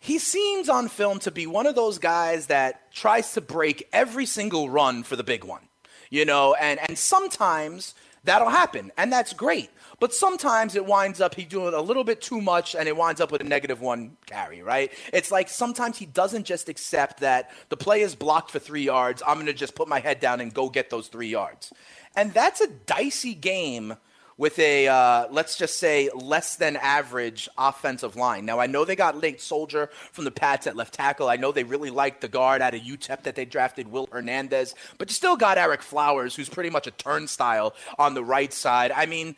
he 0.00 0.18
seems 0.18 0.68
on 0.68 0.88
film 0.88 1.18
to 1.20 1.30
be 1.30 1.46
one 1.46 1.66
of 1.66 1.74
those 1.74 1.98
guys 1.98 2.46
that 2.46 2.92
tries 2.92 3.32
to 3.34 3.40
break 3.40 3.88
every 3.92 4.26
single 4.26 4.68
run 4.68 5.02
for 5.02 5.16
the 5.16 5.24
big 5.24 5.44
one. 5.44 5.62
You 6.10 6.24
know, 6.24 6.54
and 6.54 6.80
and 6.80 6.96
sometimes 6.96 7.94
that'll 8.24 8.48
happen, 8.48 8.92
and 8.96 9.12
that's 9.12 9.32
great. 9.34 9.70
But 10.00 10.14
sometimes 10.14 10.76
it 10.76 10.86
winds 10.86 11.20
up 11.20 11.34
he 11.34 11.44
doing 11.44 11.74
a 11.74 11.80
little 11.80 12.04
bit 12.04 12.20
too 12.20 12.40
much, 12.40 12.74
and 12.74 12.88
it 12.88 12.96
winds 12.96 13.20
up 13.20 13.32
with 13.32 13.40
a 13.40 13.44
negative 13.44 13.80
one 13.80 14.16
carry, 14.26 14.62
right? 14.62 14.92
It's 15.12 15.30
like 15.30 15.48
sometimes 15.48 15.98
he 15.98 16.06
doesn't 16.06 16.44
just 16.44 16.68
accept 16.68 17.20
that 17.20 17.50
the 17.68 17.76
play 17.76 18.02
is 18.02 18.14
blocked 18.14 18.50
for 18.50 18.58
three 18.58 18.84
yards. 18.84 19.22
I'm 19.26 19.34
going 19.34 19.46
to 19.46 19.52
just 19.52 19.74
put 19.74 19.88
my 19.88 20.00
head 20.00 20.20
down 20.20 20.40
and 20.40 20.54
go 20.54 20.68
get 20.68 20.90
those 20.90 21.08
three 21.08 21.28
yards, 21.28 21.72
and 22.14 22.32
that's 22.32 22.60
a 22.60 22.68
dicey 22.68 23.34
game 23.34 23.96
with 24.38 24.56
a 24.60 24.86
uh, 24.86 25.26
let's 25.30 25.58
just 25.58 25.78
say 25.78 26.08
less 26.14 26.56
than 26.56 26.76
average 26.76 27.48
offensive 27.58 28.14
line. 28.14 28.46
Now 28.46 28.60
I 28.60 28.66
know 28.66 28.84
they 28.84 28.96
got 28.96 29.20
Nate 29.20 29.40
Solder 29.40 29.90
from 30.12 30.24
the 30.24 30.30
Pats 30.30 30.66
at 30.66 30.76
left 30.76 30.94
tackle. 30.94 31.28
I 31.28 31.36
know 31.36 31.50
they 31.50 31.64
really 31.64 31.90
liked 31.90 32.20
the 32.20 32.28
guard 32.28 32.62
out 32.62 32.74
of 32.74 32.80
UTEP 32.80 33.24
that 33.24 33.34
they 33.34 33.44
drafted, 33.44 33.88
Will 33.88 34.08
Hernandez, 34.10 34.74
but 34.96 35.10
you 35.10 35.14
still 35.14 35.36
got 35.36 35.58
Ereck 35.58 35.82
Flowers, 35.82 36.36
who's 36.36 36.48
pretty 36.48 36.70
much 36.70 36.86
a 36.86 36.92
turnstile 36.92 37.74
on 37.98 38.14
the 38.14 38.24
right 38.24 38.52
side. 38.52 38.92
I 38.92 39.04
mean. 39.04 39.36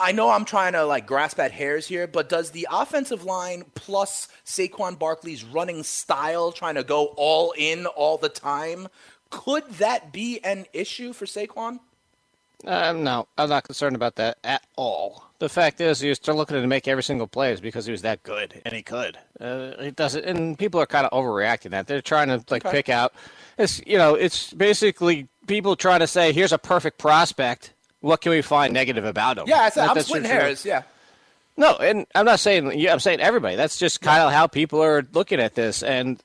I 0.00 0.12
know 0.12 0.30
I'm 0.30 0.44
trying 0.44 0.74
to 0.74 0.84
like 0.84 1.06
grasp 1.06 1.40
at 1.40 1.50
hairs 1.50 1.88
here, 1.88 2.06
but 2.06 2.28
does 2.28 2.50
the 2.50 2.68
offensive 2.70 3.24
line 3.24 3.64
plus 3.74 4.28
Saquon 4.44 4.98
Barkley's 4.98 5.44
running 5.44 5.82
style, 5.82 6.52
trying 6.52 6.76
to 6.76 6.84
go 6.84 7.06
all 7.16 7.52
in 7.56 7.86
all 7.86 8.16
the 8.16 8.28
time, 8.28 8.88
could 9.30 9.68
that 9.72 10.12
be 10.12 10.42
an 10.44 10.66
issue 10.72 11.12
for 11.12 11.26
Saquon? 11.26 11.80
Uh, 12.64 12.92
no, 12.92 13.26
I'm 13.36 13.48
not 13.48 13.64
concerned 13.64 13.96
about 13.96 14.16
that 14.16 14.38
at 14.42 14.62
all. 14.76 15.24
The 15.38 15.48
fact 15.48 15.80
is, 15.80 16.00
he 16.00 16.08
was 16.08 16.16
still 16.16 16.34
looking 16.34 16.60
to 16.60 16.66
make 16.66 16.88
every 16.88 17.04
single 17.04 17.28
play 17.28 17.52
is 17.52 17.60
because 17.60 17.86
he 17.86 17.92
was 17.92 18.02
that 18.02 18.22
good, 18.24 18.60
and 18.64 18.74
he 18.74 18.82
could. 18.82 19.16
Uh, 19.40 19.72
it 19.78 19.94
doesn't, 19.94 20.24
and 20.24 20.58
people 20.58 20.80
are 20.80 20.86
kind 20.86 21.06
of 21.06 21.12
overreacting 21.12 21.70
that 21.70 21.86
they're 21.86 22.02
trying 22.02 22.28
to 22.28 22.42
like 22.50 22.66
okay. 22.66 22.78
pick 22.78 22.88
out. 22.88 23.12
It's 23.56 23.80
you 23.86 23.96
know, 23.96 24.16
it's 24.16 24.52
basically 24.52 25.28
people 25.46 25.76
trying 25.76 26.00
to 26.00 26.08
say, 26.08 26.32
here's 26.32 26.52
a 26.52 26.58
perfect 26.58 26.98
prospect 26.98 27.72
what 28.00 28.20
can 28.20 28.30
we 28.30 28.42
find 28.42 28.72
negative 28.72 29.04
about 29.04 29.38
him? 29.38 29.44
Yeah, 29.46 29.60
I 29.60 29.70
that, 29.70 29.90
I'm 29.90 30.02
splitting 30.02 30.28
hairs. 30.28 30.64
Yeah. 30.64 30.82
No, 31.58 31.74
and 31.74 32.06
I'm 32.14 32.24
not 32.24 32.38
saying 32.38 32.78
yeah, 32.78 32.92
I'm 32.92 33.00
saying 33.00 33.18
everybody. 33.18 33.56
That's 33.56 33.78
just 33.78 34.00
kind 34.00 34.22
of 34.22 34.32
how 34.32 34.46
people 34.46 34.80
are 34.80 35.04
looking 35.12 35.40
at 35.40 35.56
this, 35.56 35.82
and 35.82 36.22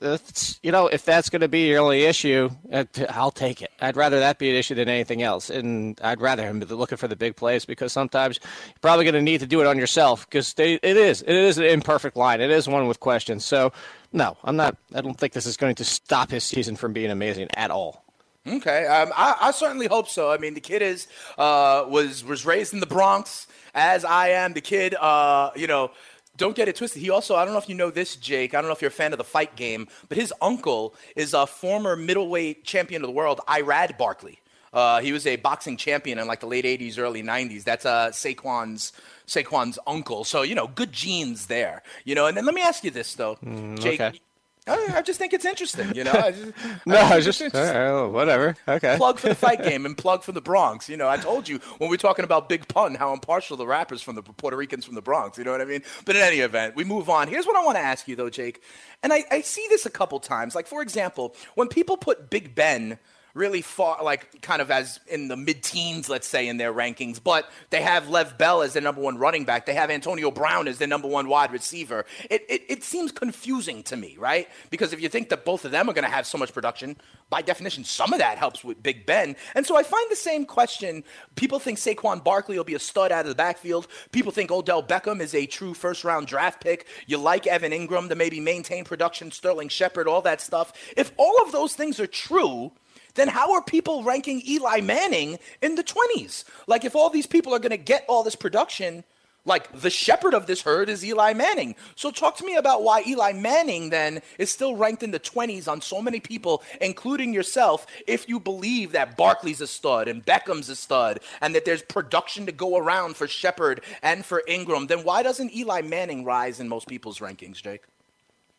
you 0.61 0.71
know, 0.71 0.85
if 0.85 1.05
that's 1.05 1.31
going 1.31 1.41
to 1.41 1.47
be 1.47 1.69
your 1.69 1.81
only 1.81 2.03
issue, 2.03 2.51
uh, 2.71 2.83
I'll 3.09 3.31
take 3.31 3.63
it. 3.63 3.71
I'd 3.81 3.97
rather 3.97 4.19
that 4.19 4.37
be 4.37 4.51
an 4.51 4.55
issue 4.55 4.75
than 4.75 4.89
anything 4.89 5.23
else, 5.23 5.49
and 5.49 5.99
I'd 6.03 6.21
rather 6.21 6.45
him 6.45 6.59
be 6.59 6.67
looking 6.67 6.99
for 6.99 7.07
the 7.07 7.15
big 7.15 7.35
plays 7.35 7.65
because 7.65 7.91
sometimes 7.91 8.39
you're 8.43 8.79
probably 8.81 9.05
going 9.05 9.15
to 9.15 9.23
need 9.23 9.39
to 9.39 9.47
do 9.47 9.59
it 9.59 9.65
on 9.65 9.79
yourself 9.79 10.29
because 10.29 10.53
it 10.59 10.83
is 10.83 11.23
it 11.23 11.35
is 11.35 11.57
an 11.57 11.65
imperfect 11.65 12.15
line. 12.15 12.39
It 12.39 12.51
is 12.51 12.67
one 12.67 12.87
with 12.87 12.99
questions. 12.99 13.43
So, 13.43 13.73
no, 14.11 14.37
I'm 14.43 14.55
not. 14.55 14.77
I 14.93 15.01
don't 15.01 15.17
think 15.17 15.33
this 15.33 15.47
is 15.47 15.57
going 15.57 15.73
to 15.75 15.83
stop 15.83 16.29
his 16.29 16.43
season 16.43 16.75
from 16.75 16.93
being 16.93 17.09
amazing 17.09 17.47
at 17.55 17.71
all. 17.71 18.02
Okay, 18.45 18.85
um, 18.87 19.11
I, 19.15 19.37
I, 19.39 19.51
certainly 19.51 19.87
hope 19.87 20.09
so. 20.09 20.29
I 20.29 20.37
mean, 20.37 20.53
the 20.53 20.59
kid 20.59 20.81
is 20.81 21.07
uh, 21.37 21.85
was 21.87 22.25
was 22.25 22.45
raised 22.45 22.73
in 22.73 22.81
the 22.81 22.85
Bronx, 22.85 23.47
as 23.73 24.03
I 24.03 24.29
am. 24.29 24.51
The 24.51 24.59
kid, 24.59 24.95
uh, 24.95 25.51
you 25.55 25.65
know, 25.65 25.91
don't 26.35 26.53
get 26.53 26.67
it 26.67 26.75
twisted. 26.75 27.01
He 27.01 27.09
also, 27.09 27.35
I 27.37 27.45
don't 27.45 27.53
know 27.53 27.59
if 27.59 27.69
you 27.69 27.75
know 27.75 27.89
this, 27.89 28.17
Jake. 28.17 28.53
I 28.53 28.59
don't 28.59 28.67
know 28.67 28.73
if 28.73 28.81
you're 28.81 28.89
a 28.89 28.91
fan 28.91 29.13
of 29.13 29.17
the 29.17 29.23
fight 29.23 29.55
game, 29.55 29.87
but 30.09 30.17
his 30.17 30.33
uncle 30.41 30.93
is 31.15 31.33
a 31.33 31.47
former 31.47 31.95
middleweight 31.95 32.65
champion 32.65 33.01
of 33.01 33.07
the 33.07 33.13
world, 33.13 33.39
Iran 33.49 33.91
Barkley. 33.97 34.41
Uh, 34.73 34.99
he 34.99 35.13
was 35.13 35.25
a 35.25 35.37
boxing 35.37 35.77
champion 35.77 36.19
in 36.19 36.27
like 36.27 36.41
the 36.41 36.47
late 36.47 36.65
'80s, 36.65 36.97
early 36.97 37.23
'90s. 37.23 37.63
That's 37.63 37.85
uh, 37.85 38.09
Saquon's 38.09 38.91
Saquon's 39.25 39.79
uncle. 39.87 40.25
So 40.25 40.41
you 40.41 40.55
know, 40.55 40.67
good 40.67 40.91
genes 40.91 41.45
there. 41.45 41.81
You 42.03 42.15
know, 42.15 42.25
and 42.25 42.35
then 42.35 42.45
let 42.45 42.55
me 42.55 42.61
ask 42.61 42.83
you 42.83 42.91
this 42.91 43.13
though, 43.15 43.37
mm, 43.37 43.79
Jake. 43.79 44.01
Okay. 44.01 44.19
I, 44.67 45.01
just 45.01 45.19
think 45.19 45.33
it's 45.33 45.45
interesting, 45.45 45.93
you 45.93 46.03
know. 46.03 46.11
I 46.11 46.31
just, 46.31 46.53
no, 46.85 46.97
I 46.97 47.19
just, 47.19 47.39
just 47.39 47.55
uh, 47.55 48.07
whatever. 48.07 48.55
Okay. 48.67 48.95
Plug 48.97 49.19
for 49.19 49.29
the 49.29 49.35
fight 49.35 49.61
game 49.63 49.85
and 49.85 49.97
plug 49.97 50.23
for 50.23 50.31
the 50.31 50.41
Bronx. 50.41 50.87
You 50.87 50.97
know, 50.97 51.09
I 51.09 51.17
told 51.17 51.49
you 51.49 51.59
when 51.79 51.89
we 51.89 51.95
are 51.95 51.97
talking 51.97 52.23
about 52.23 52.47
Big 52.47 52.67
Pun 52.67 52.95
how 52.95 53.13
impartial 53.13 53.57
the 53.57 53.67
rappers 53.67 54.01
from 54.01 54.15
the 54.15 54.23
Puerto 54.23 54.55
Ricans 54.55 54.85
from 54.85 54.95
the 54.95 55.01
Bronx. 55.01 55.37
You 55.37 55.43
know 55.43 55.51
what 55.51 55.61
I 55.61 55.65
mean? 55.65 55.83
But 56.05 56.15
in 56.15 56.21
any 56.21 56.39
event, 56.39 56.75
we 56.75 56.83
move 56.83 57.09
on. 57.09 57.27
Here's 57.27 57.45
what 57.45 57.57
I 57.57 57.65
want 57.65 57.77
to 57.77 57.83
ask 57.83 58.07
you 58.07 58.15
though, 58.15 58.29
Jake. 58.29 58.61
And 59.01 59.11
I, 59.11 59.23
I 59.31 59.41
see 59.41 59.65
this 59.69 59.85
a 59.85 59.89
couple 59.89 60.19
times. 60.19 60.55
Like 60.55 60.67
for 60.67 60.81
example, 60.81 61.35
when 61.55 61.67
people 61.67 61.97
put 61.97 62.29
Big 62.29 62.55
Ben 62.55 62.99
really 63.33 63.61
far, 63.61 64.03
like 64.03 64.41
kind 64.41 64.61
of 64.61 64.69
as 64.69 64.99
in 65.07 65.27
the 65.27 65.35
mid 65.35 65.63
teens, 65.63 66.09
let's 66.09 66.27
say, 66.27 66.47
in 66.47 66.57
their 66.57 66.73
rankings. 66.73 67.21
But 67.23 67.49
they 67.69 67.81
have 67.81 68.05
Le'Veon 68.05 68.37
Bell 68.37 68.61
as 68.61 68.73
their 68.73 68.81
number 68.81 69.01
one 69.01 69.17
running 69.17 69.45
back. 69.45 69.65
They 69.65 69.73
have 69.73 69.89
Antonio 69.89 70.31
Brown 70.31 70.67
as 70.67 70.77
their 70.77 70.87
number 70.87 71.07
one 71.07 71.27
wide 71.27 71.51
receiver. 71.51 72.05
It, 72.29 72.45
it, 72.49 72.63
it 72.69 72.83
seems 72.83 73.11
confusing 73.11 73.83
to 73.83 73.97
me, 73.97 74.15
right? 74.19 74.47
Because 74.69 74.93
if 74.93 75.01
you 75.01 75.09
think 75.09 75.29
that 75.29 75.45
both 75.45 75.65
of 75.65 75.71
them 75.71 75.89
are 75.89 75.93
going 75.93 76.05
to 76.05 76.11
have 76.11 76.27
so 76.27 76.37
much 76.37 76.53
production, 76.53 76.95
by 77.29 77.41
definition, 77.41 77.83
some 77.83 78.13
of 78.13 78.19
that 78.19 78.37
helps 78.37 78.63
with 78.63 78.83
Big 78.83 79.05
Ben. 79.07 79.35
And 79.55 79.65
so 79.65 79.75
I 79.75 79.83
find 79.83 80.11
the 80.11 80.15
same 80.15 80.45
question. 80.45 81.03
People 81.35 81.57
think 81.57 81.79
Saquon 81.79 82.23
Barkley 82.23 82.57
will 82.57 82.63
be 82.63 82.75
a 82.75 82.79
stud 82.79 83.11
out 83.11 83.21
of 83.21 83.29
the 83.29 83.35
backfield. 83.35 83.87
People 84.11 84.31
think 84.31 84.51
Odell 84.51 84.83
Beckham 84.83 85.19
is 85.19 85.33
a 85.33 85.47
true 85.47 85.73
first 85.73 86.03
round 86.03 86.27
draft 86.27 86.61
pick. 86.61 86.85
You 87.07 87.17
like 87.17 87.47
Evan 87.47 87.71
Engram 87.71 88.09
to 88.09 88.15
maybe 88.15 88.39
maintain 88.39 88.83
production, 88.85 89.31
Sterling 89.31 89.69
Shepard, 89.69 90.07
all 90.07 90.21
that 90.21 90.41
stuff. 90.41 90.73
If 90.95 91.11
all 91.17 91.41
of 91.41 91.51
those 91.51 91.73
things 91.73 91.99
are 91.99 92.07
true, 92.07 92.73
then 93.15 93.27
how 93.27 93.53
are 93.53 93.61
people 93.61 94.03
ranking 94.03 94.41
Eli 94.47 94.81
Manning 94.81 95.39
in 95.61 95.75
the 95.75 95.83
20s? 95.83 96.43
Like, 96.67 96.85
if 96.85 96.95
all 96.95 97.09
these 97.09 97.27
people 97.27 97.53
are 97.53 97.59
going 97.59 97.71
to 97.71 97.77
get 97.77 98.05
all 98.07 98.23
this 98.23 98.35
production, 98.35 99.03
like 99.45 99.81
the 99.81 99.89
shepherd 99.89 100.33
of 100.33 100.47
this 100.47 100.61
herd 100.61 100.89
is 100.89 101.03
Eli 101.03 101.33
Manning. 101.33 101.75
So 101.95 102.11
talk 102.11 102.37
to 102.37 102.45
me 102.45 102.55
about 102.55 102.83
why 102.83 103.03
Eli 103.05 103.33
Manning 103.33 103.89
then 103.89 104.21
is 104.37 104.49
still 104.49 104.75
ranked 104.75 105.03
in 105.03 105.11
the 105.11 105.19
20s 105.19 105.67
on 105.67 105.81
so 105.81 106.01
many 106.01 106.19
people, 106.19 106.63
including 106.79 107.33
yourself, 107.33 107.85
if 108.07 108.29
you 108.29 108.39
believe 108.39 108.93
that 108.93 109.17
Barkley's 109.17 109.61
a 109.61 109.67
stud 109.67 110.07
and 110.07 110.25
Beckham's 110.25 110.69
a 110.69 110.75
stud 110.75 111.19
and 111.41 111.53
that 111.55 111.65
there's 111.65 111.81
production 111.81 112.45
to 112.45 112.51
go 112.51 112.77
around 112.77 113.15
for 113.15 113.27
Shepard 113.27 113.81
and 114.01 114.25
for 114.25 114.43
Engram, 114.47 114.87
then 114.87 115.03
why 115.03 115.23
doesn't 115.23 115.53
Eli 115.53 115.81
Manning 115.81 116.23
rise 116.23 116.59
in 116.59 116.69
most 116.69 116.87
people's 116.87 117.19
rankings, 117.19 117.61
Jake? 117.61 117.83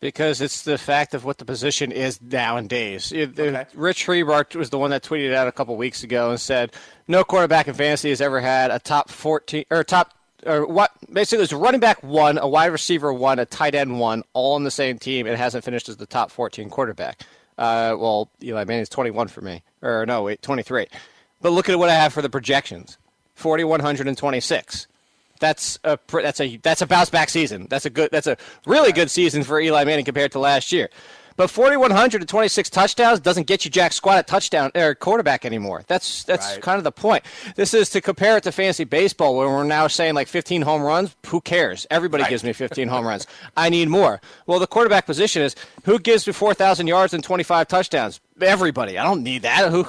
Because 0.05 0.43
it's 0.43 0.65
the 0.65 0.77
fact 0.77 1.15
of 1.15 1.25
what 1.25 1.39
the 1.39 1.47
position 1.47 1.91
is 1.91 2.21
nowadays. 2.21 3.11
Okay. 3.11 3.65
Rich 3.73 4.07
Hribar 4.07 4.55
was 4.55 4.69
the 4.69 4.77
one 4.79 4.91
that 4.91 5.03
tweeted 5.03 5.33
out 5.33 5.49
a 5.49 5.53
couple 5.53 5.75
weeks 5.79 6.03
ago 6.03 6.29
and 6.29 6.39
said, 6.39 6.75
"No 7.09 7.25
quarterback 7.25 7.69
in 7.69 7.75
fantasy 7.75 8.11
has 8.11 8.21
ever 8.21 8.39
had 8.43 8.71
a 8.71 8.79
top 8.79 9.09
14 9.09 9.65
or 9.71 9.83
top 9.83 10.13
or 10.45 10.67
what 10.67 10.91
basically 11.11 11.39
there's 11.39 11.53
a 11.53 11.57
running 11.57 11.81
back 11.81 12.03
one, 12.03 12.37
a 12.37 12.47
wide 12.47 12.67
receiver 12.67 13.15
one, 13.15 13.39
a 13.39 13.47
tight 13.47 13.75
end 13.75 13.99
one, 13.99 14.23
all 14.35 14.57
on 14.57 14.65
the 14.65 14.71
same 14.71 14.99
team. 14.99 15.27
It 15.27 15.39
hasn't 15.39 15.65
finished 15.65 15.89
as 15.89 15.97
the 15.97 16.05
top 16.05 16.31
14 16.31 16.69
quarterback. 16.69 17.23
Uh, 17.57 17.97
well, 17.99 18.29
Eli 18.43 18.65
Manning's 18.65 18.91
21 18.91 19.29
for 19.29 19.41
me, 19.41 19.63
or 19.81 20.05
no, 20.05 20.25
wait, 20.25 20.43
23. 20.43 20.87
But 21.41 21.53
look 21.53 21.71
at 21.71 21.79
what 21.79 21.89
I 21.89 21.95
have 21.95 22.13
for 22.13 22.21
the 22.21 22.29
projections: 22.29 22.99
4126 23.37 24.87
that's 25.45 25.79
a 25.85 25.99
that's 26.11 26.41
a 26.41 26.57
that's 26.57 26.81
a 26.81 26.87
bounce 26.87 27.11
back 27.11 27.29
season. 27.29 27.67
That's 27.69 27.85
a 27.85 27.91
good 27.91 28.09
that's 28.11 28.27
a 28.27 28.39
really 28.67 28.93
good 28.93 29.11
season 29.11 29.43
for 29.45 29.61
Eli 29.61 29.85
Manning 29.85 30.07
compared 30.07 30.33
to 30.33 30.39
last 30.39 30.73
year. 30.73 30.89
But 31.37 31.51
4100 31.51 32.21
to 32.21 32.27
26 32.27 32.71
touchdowns 32.71 33.19
doesn't 33.19 33.49
get 33.49 33.65
you 33.65 33.71
jack 33.71 33.93
squat 33.93 34.19
at 34.19 34.27
touchdown 34.27 34.71
or 34.75 34.95
quarterback 34.95 35.45
anymore. 35.45 35.83
That's 35.87 36.25
that's 36.25 36.53
right. 36.53 36.63
kind 36.63 36.79
of 36.79 36.85
the 36.85 36.93
point. 36.93 37.25
This 37.57 37.75
is 37.75 37.91
to 37.91 38.01
compare 38.01 38.37
it 38.37 38.45
to 38.45 38.53
fantasy 38.53 38.85
baseball 38.85 39.37
where 39.37 39.49
we're 39.49 39.65
now 39.65 39.89
saying 39.89 40.15
like 40.15 40.29
15 40.29 40.63
home 40.63 40.83
runs. 40.83 41.15
Who 41.27 41.41
cares? 41.41 41.87
Everybody 41.91 42.23
right. 42.23 42.31
gives 42.31 42.45
me 42.45 42.53
15 42.53 42.89
home 42.89 43.07
runs. 43.13 43.27
I 43.57 43.69
need 43.69 43.89
more. 43.89 44.21
Well, 44.47 44.61
the 44.61 44.67
quarterback 44.67 45.07
position 45.07 45.43
is 45.43 45.57
who 45.85 45.99
gives 45.99 46.27
me 46.27 46.33
4,000 46.33 46.87
yards 46.87 47.13
and 47.13 47.23
25 47.23 47.69
touchdowns? 47.69 48.21
Everybody. 48.41 48.97
I 48.97 49.05
don't 49.05 49.23
need 49.23 49.43
that. 49.43 49.71
Who? 49.71 49.83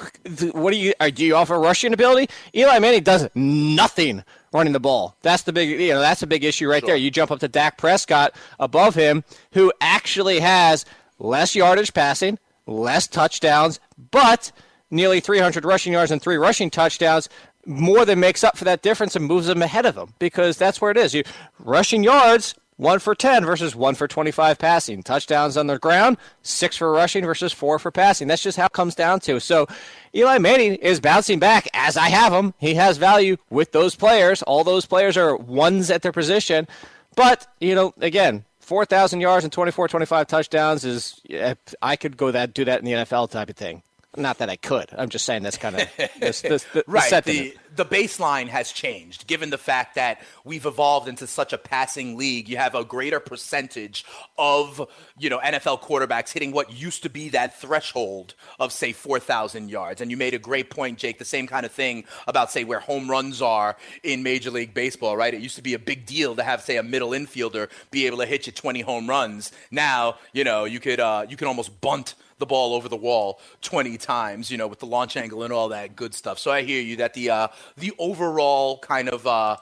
What 0.50 0.72
do 0.72 0.76
you? 0.76 0.92
Do 1.12 1.24
you 1.24 1.36
offer 1.36 1.58
rushing 1.58 1.92
ability? 1.92 2.28
Eli 2.54 2.78
Manning 2.80 3.04
does 3.04 3.28
nothing 3.34 4.24
running 4.52 4.72
the 4.72 4.80
ball. 4.80 5.16
That's 5.22 5.42
the 5.42 5.52
big, 5.52 5.68
you 5.80 5.92
know, 5.92 6.00
that's 6.00 6.22
a 6.22 6.26
big 6.26 6.44
issue 6.44 6.68
right 6.68 6.80
sure. 6.80 6.88
there. 6.88 6.96
You 6.96 7.10
jump 7.10 7.30
up 7.30 7.40
to 7.40 7.48
Dak 7.48 7.78
Prescott 7.78 8.34
above 8.58 8.94
him, 8.94 9.24
who 9.52 9.72
actually 9.80 10.40
has 10.40 10.84
less 11.18 11.54
yardage 11.54 11.94
passing, 11.94 12.38
less 12.66 13.06
touchdowns, 13.06 13.80
but 14.10 14.52
nearly 14.90 15.20
300 15.20 15.64
rushing 15.64 15.92
yards 15.92 16.10
and 16.10 16.22
three 16.22 16.36
rushing 16.36 16.70
touchdowns 16.70 17.28
more 17.66 18.04
than 18.04 18.20
makes 18.20 18.44
up 18.44 18.56
for 18.56 18.64
that 18.64 18.82
difference 18.82 19.16
and 19.16 19.24
moves 19.24 19.46
them 19.46 19.62
ahead 19.62 19.86
of 19.86 19.96
him 19.96 20.14
because 20.18 20.56
that's 20.56 20.80
where 20.80 20.90
it 20.90 20.96
is. 20.96 21.14
You 21.14 21.24
rushing 21.58 22.04
yards 22.04 22.54
one 22.76 22.98
for 22.98 23.14
10 23.14 23.44
versus 23.44 23.74
one 23.74 23.94
for 23.94 24.06
25 24.06 24.58
passing. 24.58 25.02
Touchdowns 25.02 25.56
on 25.56 25.66
the 25.66 25.78
ground, 25.78 26.16
six 26.42 26.76
for 26.76 26.92
rushing 26.92 27.24
versus 27.24 27.52
four 27.52 27.78
for 27.78 27.90
passing. 27.90 28.28
That's 28.28 28.42
just 28.42 28.58
how 28.58 28.66
it 28.66 28.72
comes 28.72 28.94
down 28.94 29.20
to. 29.20 29.40
So 29.40 29.66
Eli 30.14 30.38
Manning 30.38 30.74
is 30.76 31.00
bouncing 31.00 31.38
back 31.38 31.68
as 31.74 31.96
I 31.96 32.08
have 32.08 32.32
him. 32.32 32.54
He 32.58 32.74
has 32.74 32.98
value 32.98 33.36
with 33.50 33.72
those 33.72 33.94
players. 33.94 34.42
All 34.42 34.64
those 34.64 34.86
players 34.86 35.16
are 35.16 35.36
ones 35.36 35.90
at 35.90 36.02
their 36.02 36.12
position. 36.12 36.68
But, 37.14 37.46
you 37.60 37.74
know, 37.74 37.94
again, 38.00 38.44
4,000 38.60 39.20
yards 39.20 39.44
and 39.44 39.52
24, 39.52 39.88
25 39.88 40.26
touchdowns 40.26 40.84
is, 40.84 41.20
eh, 41.30 41.54
I 41.80 41.96
could 41.96 42.16
go 42.16 42.30
that, 42.30 42.52
do 42.52 42.64
that 42.64 42.80
in 42.80 42.84
the 42.84 42.92
NFL 42.92 43.30
type 43.30 43.48
of 43.48 43.56
thing. 43.56 43.82
Not 44.16 44.38
that 44.38 44.48
I 44.48 44.56
could. 44.56 44.90
I'm 44.96 45.08
just 45.08 45.24
saying 45.24 45.42
that's 45.42 45.58
kind 45.58 45.80
of 45.80 45.88
this, 46.18 46.40
this, 46.42 46.64
the, 46.72 46.84
right. 46.86 47.10
The, 47.10 47.20
the, 47.20 47.56
the 47.76 47.84
baseline 47.84 48.48
has 48.48 48.72
changed, 48.72 49.26
given 49.26 49.50
the 49.50 49.58
fact 49.58 49.94
that 49.96 50.22
we've 50.44 50.64
evolved 50.64 51.08
into 51.08 51.26
such 51.26 51.52
a 51.52 51.58
passing 51.58 52.16
league. 52.16 52.48
You 52.48 52.56
have 52.56 52.74
a 52.74 52.84
greater 52.84 53.20
percentage 53.20 54.04
of 54.38 54.88
you 55.18 55.30
know 55.30 55.38
NFL 55.38 55.82
quarterbacks 55.82 56.32
hitting 56.32 56.52
what 56.52 56.72
used 56.72 57.02
to 57.02 57.10
be 57.10 57.28
that 57.30 57.60
threshold 57.60 58.34
of 58.58 58.72
say 58.72 58.92
4,000 58.92 59.68
yards. 59.68 60.00
And 60.00 60.10
you 60.10 60.16
made 60.16 60.34
a 60.34 60.38
great 60.38 60.70
point, 60.70 60.98
Jake. 60.98 61.18
The 61.18 61.24
same 61.24 61.46
kind 61.46 61.66
of 61.66 61.72
thing 61.72 62.04
about 62.26 62.50
say 62.50 62.64
where 62.64 62.80
home 62.80 63.10
runs 63.10 63.42
are 63.42 63.76
in 64.02 64.22
Major 64.22 64.50
League 64.50 64.74
Baseball, 64.74 65.16
right? 65.16 65.34
It 65.34 65.40
used 65.40 65.56
to 65.56 65.62
be 65.62 65.74
a 65.74 65.78
big 65.78 66.06
deal 66.06 66.34
to 66.36 66.42
have 66.42 66.62
say 66.62 66.78
a 66.78 66.82
middle 66.82 67.10
infielder 67.10 67.68
be 67.90 68.06
able 68.06 68.18
to 68.18 68.26
hit 68.26 68.46
you 68.46 68.52
20 68.52 68.80
home 68.80 69.08
runs. 69.08 69.52
Now 69.70 70.16
you 70.32 70.44
know 70.44 70.64
you 70.64 70.80
could 70.80 71.00
uh, 71.00 71.26
you 71.28 71.36
can 71.36 71.48
almost 71.48 71.80
bunt 71.80 72.14
the 72.38 72.46
ball 72.46 72.74
over 72.74 72.88
the 72.88 72.96
wall 72.96 73.40
20 73.62 73.96
times, 73.98 74.50
you 74.50 74.58
know, 74.58 74.66
with 74.66 74.78
the 74.78 74.86
launch 74.86 75.16
angle 75.16 75.42
and 75.42 75.52
all 75.52 75.68
that 75.70 75.96
good 75.96 76.14
stuff. 76.14 76.38
So 76.38 76.50
I 76.50 76.62
hear 76.62 76.80
you 76.80 76.96
that 76.96 77.14
the 77.14 77.30
uh, 77.30 77.48
the 77.76 77.92
overall 77.98 78.78
kind 78.78 79.08
of 79.08 79.26
uh, 79.26 79.56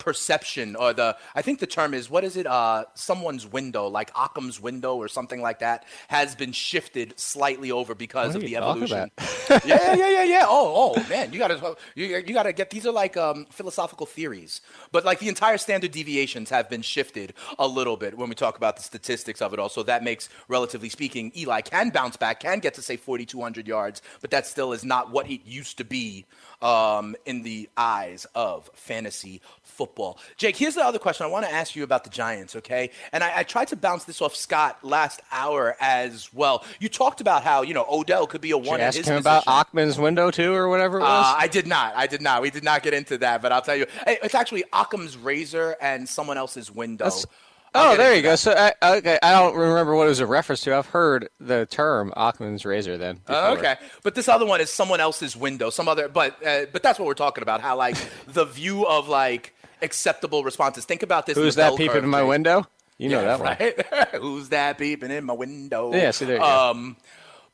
perception 0.00 0.74
or 0.74 0.92
the 0.92 1.16
I 1.34 1.42
think 1.42 1.60
the 1.60 1.66
term 1.66 1.94
is 1.94 2.10
what 2.10 2.24
is 2.24 2.36
it 2.36 2.46
uh 2.46 2.84
someone's 2.94 3.46
window 3.46 3.86
like 3.86 4.10
Occam's 4.16 4.60
window 4.60 4.96
or 4.96 5.06
something 5.06 5.40
like 5.40 5.60
that 5.60 5.84
has 6.08 6.34
been 6.34 6.52
shifted 6.52 7.18
slightly 7.18 7.70
over 7.70 7.94
because 7.94 8.34
of 8.34 8.40
the 8.40 8.56
evolution. 8.56 9.10
yeah, 9.64 9.94
yeah, 9.94 10.08
yeah, 10.08 10.22
yeah. 10.24 10.44
Oh, 10.48 10.94
oh 10.96 11.08
man, 11.08 11.32
you 11.32 11.38
got 11.38 11.48
to 11.48 11.76
you, 11.94 12.06
you 12.06 12.34
got 12.34 12.44
to 12.44 12.52
get 12.52 12.70
these 12.70 12.86
are 12.86 12.92
like 12.92 13.16
um, 13.16 13.46
philosophical 13.50 14.06
theories. 14.06 14.60
But 14.90 15.04
like 15.04 15.18
the 15.18 15.28
entire 15.28 15.58
standard 15.58 15.92
deviations 15.92 16.50
have 16.50 16.68
been 16.68 16.82
shifted 16.82 17.34
a 17.58 17.66
little 17.66 17.96
bit 17.96 18.16
when 18.16 18.28
we 18.28 18.34
talk 18.34 18.56
about 18.56 18.76
the 18.76 18.82
statistics 18.82 19.42
of 19.42 19.52
it 19.52 19.58
all. 19.58 19.68
So 19.68 19.82
that 19.84 20.02
makes 20.02 20.28
relatively 20.48 20.88
speaking 20.88 21.32
Eli 21.36 21.60
can 21.60 21.90
bounce 21.90 22.16
back, 22.16 22.40
can 22.40 22.58
get 22.58 22.74
to 22.74 22.82
say 22.82 22.96
4200 22.96 23.68
yards, 23.68 24.02
but 24.20 24.30
that 24.30 24.46
still 24.46 24.72
is 24.72 24.84
not 24.84 25.10
what 25.10 25.26
he 25.26 25.42
used 25.44 25.78
to 25.78 25.84
be 25.84 26.24
um, 26.62 27.16
in 27.26 27.42
the 27.42 27.68
eyes 27.76 28.26
of 28.34 28.70
fantasy 28.74 29.40
football. 29.80 30.18
Jake, 30.36 30.58
here's 30.58 30.74
the 30.74 30.84
other 30.84 30.98
question 30.98 31.24
I 31.24 31.30
want 31.30 31.46
to 31.46 31.50
ask 31.50 31.74
you 31.74 31.84
about 31.84 32.04
the 32.04 32.10
Giants, 32.10 32.54
okay? 32.54 32.90
And 33.14 33.24
I, 33.24 33.38
I, 33.38 33.42
tried 33.44 33.68
to 33.68 33.76
bounce 33.76 34.04
this 34.04 34.20
off 34.20 34.36
Scott 34.36 34.84
last 34.84 35.22
hour 35.32 35.74
as 35.80 36.28
well. 36.34 36.66
You 36.80 36.90
talked 36.90 37.22
about 37.22 37.42
how, 37.42 37.62
you 37.62 37.72
know, 37.72 37.86
Odell 37.90 38.26
could 38.26 38.42
be 38.42 38.50
a 38.50 38.58
one 38.58 38.78
Did 38.78 38.80
you 38.80 38.82
ask 38.82 38.96
him 38.98 39.02
position. 39.04 39.16
about 39.16 39.46
Ockman's 39.46 39.98
window, 39.98 40.30
too, 40.30 40.52
or 40.52 40.68
whatever 40.68 40.98
it 40.98 41.00
was? 41.00 41.08
Uh, 41.08 41.34
I 41.38 41.48
did 41.48 41.66
not. 41.66 41.96
I 41.96 42.06
did 42.06 42.20
not. 42.20 42.42
We 42.42 42.50
did 42.50 42.62
not 42.62 42.82
get 42.82 42.92
into 42.92 43.16
that, 43.18 43.40
but 43.40 43.52
I'll 43.52 43.62
tell 43.62 43.76
you. 43.76 43.86
It's 44.06 44.34
actually 44.34 44.64
Occam's 44.70 45.16
razor 45.16 45.76
and 45.80 46.06
someone 46.06 46.36
else's 46.36 46.70
window. 46.70 47.06
That's- 47.06 47.24
Oh, 47.72 47.96
there 47.96 48.14
you 48.16 48.22
go. 48.22 48.34
So, 48.34 48.52
I, 48.52 48.96
okay, 48.96 49.18
I 49.22 49.30
don't 49.30 49.54
remember 49.54 49.94
what 49.94 50.06
it 50.06 50.08
was 50.08 50.18
a 50.18 50.26
reference 50.26 50.62
to. 50.62 50.74
I've 50.74 50.86
heard 50.86 51.28
the 51.38 51.66
term 51.66 52.12
Occam's 52.16 52.64
razor. 52.64 52.98
Then. 52.98 53.20
Uh, 53.28 53.54
okay, 53.56 53.76
but 54.02 54.16
this 54.16 54.28
other 54.28 54.44
one 54.44 54.60
is 54.60 54.72
someone 54.72 54.98
else's 54.98 55.36
window, 55.36 55.70
some 55.70 55.86
other. 55.86 56.08
But 56.08 56.44
uh, 56.44 56.66
but 56.72 56.82
that's 56.82 56.98
what 56.98 57.06
we're 57.06 57.14
talking 57.14 57.42
about. 57.42 57.60
How 57.60 57.76
like 57.76 57.96
the 58.26 58.44
view 58.44 58.86
of 58.86 59.08
like 59.08 59.54
acceptable 59.82 60.44
responses. 60.44 60.84
Think 60.84 61.02
about 61.02 61.26
this. 61.26 61.36
Who's 61.36 61.56
that 61.56 61.76
peeping 61.76 62.04
in 62.04 62.10
my 62.10 62.22
window? 62.22 62.66
You 62.98 63.08
know 63.08 63.22
yeah, 63.22 63.36
that 63.36 63.58
right? 63.60 64.12
one. 64.12 64.20
Who's 64.22 64.50
that 64.50 64.78
peeping 64.78 65.10
in 65.10 65.24
my 65.24 65.32
window? 65.32 65.92
Yeah, 65.92 66.10
see 66.10 66.26
there 66.26 66.36
you 66.36 66.42
um, 66.42 66.96
go. 66.98 67.06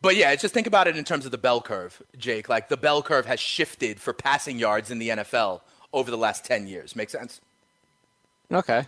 But 0.02 0.16
yeah, 0.16 0.34
just 0.34 0.52
think 0.52 0.66
about 0.66 0.88
it 0.88 0.96
in 0.96 1.04
terms 1.04 1.24
of 1.24 1.30
the 1.30 1.38
bell 1.38 1.60
curve, 1.60 2.02
Jake. 2.18 2.48
Like 2.48 2.68
the 2.68 2.76
bell 2.76 3.02
curve 3.02 3.26
has 3.26 3.40
shifted 3.40 4.00
for 4.00 4.12
passing 4.12 4.58
yards 4.58 4.90
in 4.90 4.98
the 4.98 5.10
NFL 5.10 5.60
over 5.92 6.10
the 6.10 6.18
last 6.18 6.44
ten 6.44 6.66
years. 6.66 6.96
Make 6.96 7.10
sense? 7.10 7.40
Okay. 8.52 8.86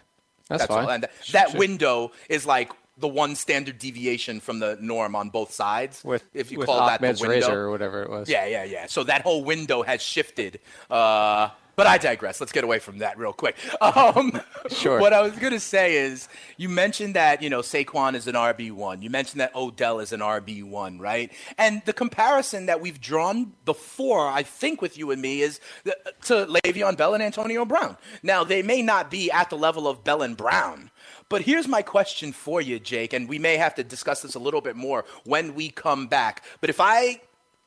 That's, 0.48 0.62
That's 0.62 0.66
fine. 0.66 0.84
All. 0.84 0.90
And 0.90 1.06
that 1.32 1.54
window 1.54 2.12
is 2.28 2.46
like 2.46 2.72
the 2.96 3.08
one 3.08 3.36
standard 3.36 3.78
deviation 3.78 4.40
from 4.40 4.58
the 4.58 4.76
norm 4.80 5.14
on 5.14 5.30
both 5.30 5.52
sides. 5.52 6.02
With, 6.04 6.24
if 6.34 6.50
you 6.50 6.58
with 6.58 6.66
call 6.66 6.80
Ahmed's 6.80 7.20
that 7.20 7.24
the 7.24 7.28
window, 7.28 7.46
razor 7.46 7.60
or 7.60 7.70
whatever 7.70 8.02
it 8.02 8.10
was. 8.10 8.28
Yeah, 8.28 8.46
yeah, 8.46 8.64
yeah. 8.64 8.86
So 8.86 9.04
that 9.04 9.22
whole 9.22 9.44
window 9.44 9.82
has 9.82 10.02
shifted. 10.02 10.60
Uh, 10.90 11.50
but 11.78 11.86
I 11.86 11.96
digress. 11.96 12.40
Let's 12.40 12.50
get 12.50 12.64
away 12.64 12.80
from 12.80 12.98
that 12.98 13.16
real 13.16 13.32
quick. 13.32 13.56
Um, 13.80 14.40
sure. 14.70 15.00
What 15.00 15.12
I 15.12 15.22
was 15.22 15.36
going 15.38 15.52
to 15.52 15.60
say 15.60 15.96
is, 15.96 16.28
you 16.56 16.68
mentioned 16.68 17.14
that 17.14 17.42
you 17.42 17.48
know 17.48 17.60
Saquon 17.60 18.14
is 18.14 18.26
an 18.26 18.34
RB 18.34 18.72
one. 18.72 19.02
You 19.02 19.08
mentioned 19.08 19.40
that 19.40 19.54
Odell 19.54 20.00
is 20.00 20.12
an 20.12 20.20
RB 20.20 20.64
one, 20.64 20.98
right? 20.98 21.32
And 21.56 21.80
the 21.84 21.92
comparison 21.92 22.66
that 22.66 22.80
we've 22.80 23.00
drawn 23.00 23.52
before, 23.64 24.26
I 24.26 24.42
think, 24.42 24.82
with 24.82 24.98
you 24.98 25.10
and 25.12 25.22
me, 25.22 25.42
is 25.42 25.60
to 26.24 26.46
Le'Veon 26.46 26.96
Bell 26.96 27.14
and 27.14 27.22
Antonio 27.22 27.64
Brown. 27.64 27.96
Now 28.22 28.42
they 28.44 28.62
may 28.62 28.82
not 28.82 29.10
be 29.10 29.30
at 29.30 29.48
the 29.48 29.56
level 29.56 29.86
of 29.86 30.02
Bell 30.02 30.22
and 30.22 30.36
Brown. 30.36 30.90
But 31.28 31.42
here's 31.42 31.68
my 31.68 31.82
question 31.82 32.32
for 32.32 32.60
you, 32.60 32.80
Jake, 32.80 33.12
and 33.12 33.28
we 33.28 33.38
may 33.38 33.56
have 33.56 33.74
to 33.76 33.84
discuss 33.84 34.22
this 34.22 34.34
a 34.34 34.40
little 34.40 34.60
bit 34.60 34.76
more 34.76 35.04
when 35.24 35.54
we 35.54 35.68
come 35.68 36.08
back. 36.08 36.42
But 36.60 36.70
if 36.70 36.80
I 36.80 37.20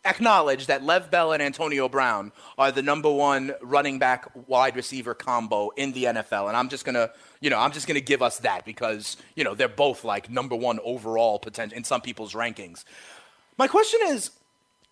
acknowledge 0.05 0.67
that 0.67 0.81
Le'Veon 0.81 1.11
Bell 1.11 1.33
and 1.33 1.43
Antonio 1.43 1.87
Brown 1.87 2.31
are 2.57 2.71
the 2.71 2.81
number 2.81 3.11
one 3.11 3.53
running 3.61 3.99
back 3.99 4.29
wide 4.47 4.75
receiver 4.75 5.13
combo 5.13 5.69
in 5.75 5.91
the 5.91 6.05
NFL. 6.05 6.47
And 6.47 6.57
I'm 6.57 6.69
just 6.69 6.85
going 6.85 6.95
to, 6.95 7.11
you 7.39 7.49
know, 7.49 7.59
I'm 7.59 7.71
just 7.71 7.87
going 7.87 7.95
to 7.95 8.01
give 8.01 8.21
us 8.21 8.39
that 8.39 8.65
because, 8.65 9.17
you 9.35 9.43
know, 9.43 9.55
they're 9.55 9.67
both 9.67 10.03
like 10.03 10.29
number 10.29 10.55
one 10.55 10.79
overall 10.83 11.39
potential 11.39 11.77
in 11.77 11.83
some 11.83 12.01
people's 12.01 12.33
rankings. 12.33 12.83
My 13.57 13.67
question 13.67 13.99
is, 14.05 14.31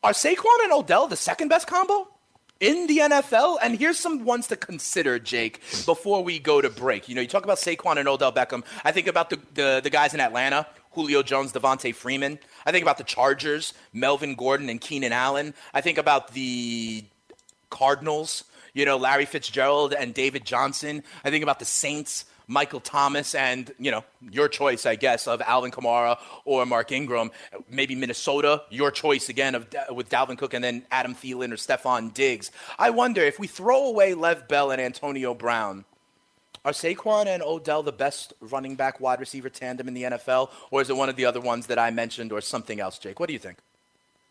are 0.04 0.12
Saquon 0.12 0.64
and 0.64 0.72
Odell 0.72 1.08
the 1.08 1.18
second 1.18 1.50
best 1.50 1.68
combo 1.68 2.08
in 2.60 2.88
the 2.88 3.00
NFL? 3.00 3.58
And 3.62 3.78
here's 3.78 3.98
some 3.98 4.24
ones 4.26 4.48
to 4.48 4.56
consider, 4.56 5.20
Jake, 5.20 5.62
before 5.86 6.24
we 6.24 6.40
go 6.40 6.62
to 6.62 6.70
break. 6.70 7.10
You 7.10 7.16
know, 7.16 7.22
you 7.22 7.28
talk 7.28 7.44
about 7.44 7.58
Saquon 7.58 7.98
and 7.98 8.08
Odell 8.08 8.32
Beckham. 8.32 8.64
I 8.86 8.92
think 8.92 9.08
about 9.08 9.30
the, 9.30 9.40
the, 9.56 9.82
the 9.84 9.90
guys 9.90 10.14
in 10.14 10.20
Atlanta 10.20 10.68
Julio 10.92 11.22
Jones, 11.24 11.54
Devonta 11.54 11.94
Freeman. 11.94 12.40
I 12.66 12.72
think 12.72 12.84
about 12.84 12.98
the 12.98 13.04
Chargers, 13.04 13.74
Melvin 13.94 14.36
Gordon 14.36 14.70
and 14.70 14.82
Keenan 14.82 15.14
Allen. 15.14 15.54
I 15.74 15.82
think 15.82 15.98
about 15.98 16.34
the 16.34 17.06
Cardinals, 17.70 18.44
you 18.74 18.86
know, 18.86 18.98
Larry 18.98 19.26
Fitzgerald 19.26 19.94
and 19.94 20.14
David 20.14 20.46
Johnson. 20.46 21.04
I 21.24 21.30
think 21.30 21.44
about 21.44 21.60
the 21.60 21.66
Saints, 21.66 22.26
Michael 22.48 22.80
Thomas, 22.80 23.36
and, 23.36 23.72
you 23.78 23.92
know, 23.92 24.04
your 24.32 24.48
choice, 24.48 24.88
I 24.88 24.96
guess, 24.96 25.28
of 25.28 25.42
Alvin 25.42 25.70
Kamara 25.72 26.18
or 26.46 26.66
Mark 26.66 26.92
Ingram. 26.92 27.30
Maybe 27.70 27.94
Minnesota, 27.94 28.64
your 28.72 28.90
choice 28.90 29.30
again 29.30 29.54
of 29.54 29.68
with 29.92 30.10
Dalvin 30.10 30.38
Cook 30.38 30.56
and 30.56 30.64
then 30.64 30.84
Adam 30.90 31.14
Thielen 31.14 31.52
or 31.52 31.58
Stefon 31.58 32.14
Diggs. 32.14 32.52
I 32.80 32.90
wonder 32.90 33.22
if 33.22 33.38
we 33.38 33.46
throw 33.46 33.86
away 33.86 34.14
Le'Veon 34.14 34.48
Bell 34.48 34.72
and 34.72 34.82
Antonio 34.82 35.34
Brown– 35.36 35.86
are 36.66 36.72
Saquon 36.72 37.28
and 37.28 37.42
Odell 37.44 37.84
the 37.84 37.92
best 37.92 38.34
running 38.40 38.76
back 38.76 39.00
wide 39.00 39.20
receiver 39.20 39.50
tandem 39.50 39.88
in 39.88 39.94
the 39.94 40.04
NFL, 40.04 40.50
or 40.72 40.82
is 40.82 40.90
it 40.90 40.98
one 40.98 41.10
of 41.10 41.16
the 41.16 41.26
other 41.26 41.40
ones 41.42 41.68
that 41.68 41.80
I 41.80 41.92
mentioned, 41.92 42.32
or 42.32 42.42
something 42.42 42.80
else, 42.80 42.98
Jake? 42.98 43.20
What 43.20 43.28
do 43.28 43.34
you 43.34 43.40
think? 43.40 43.58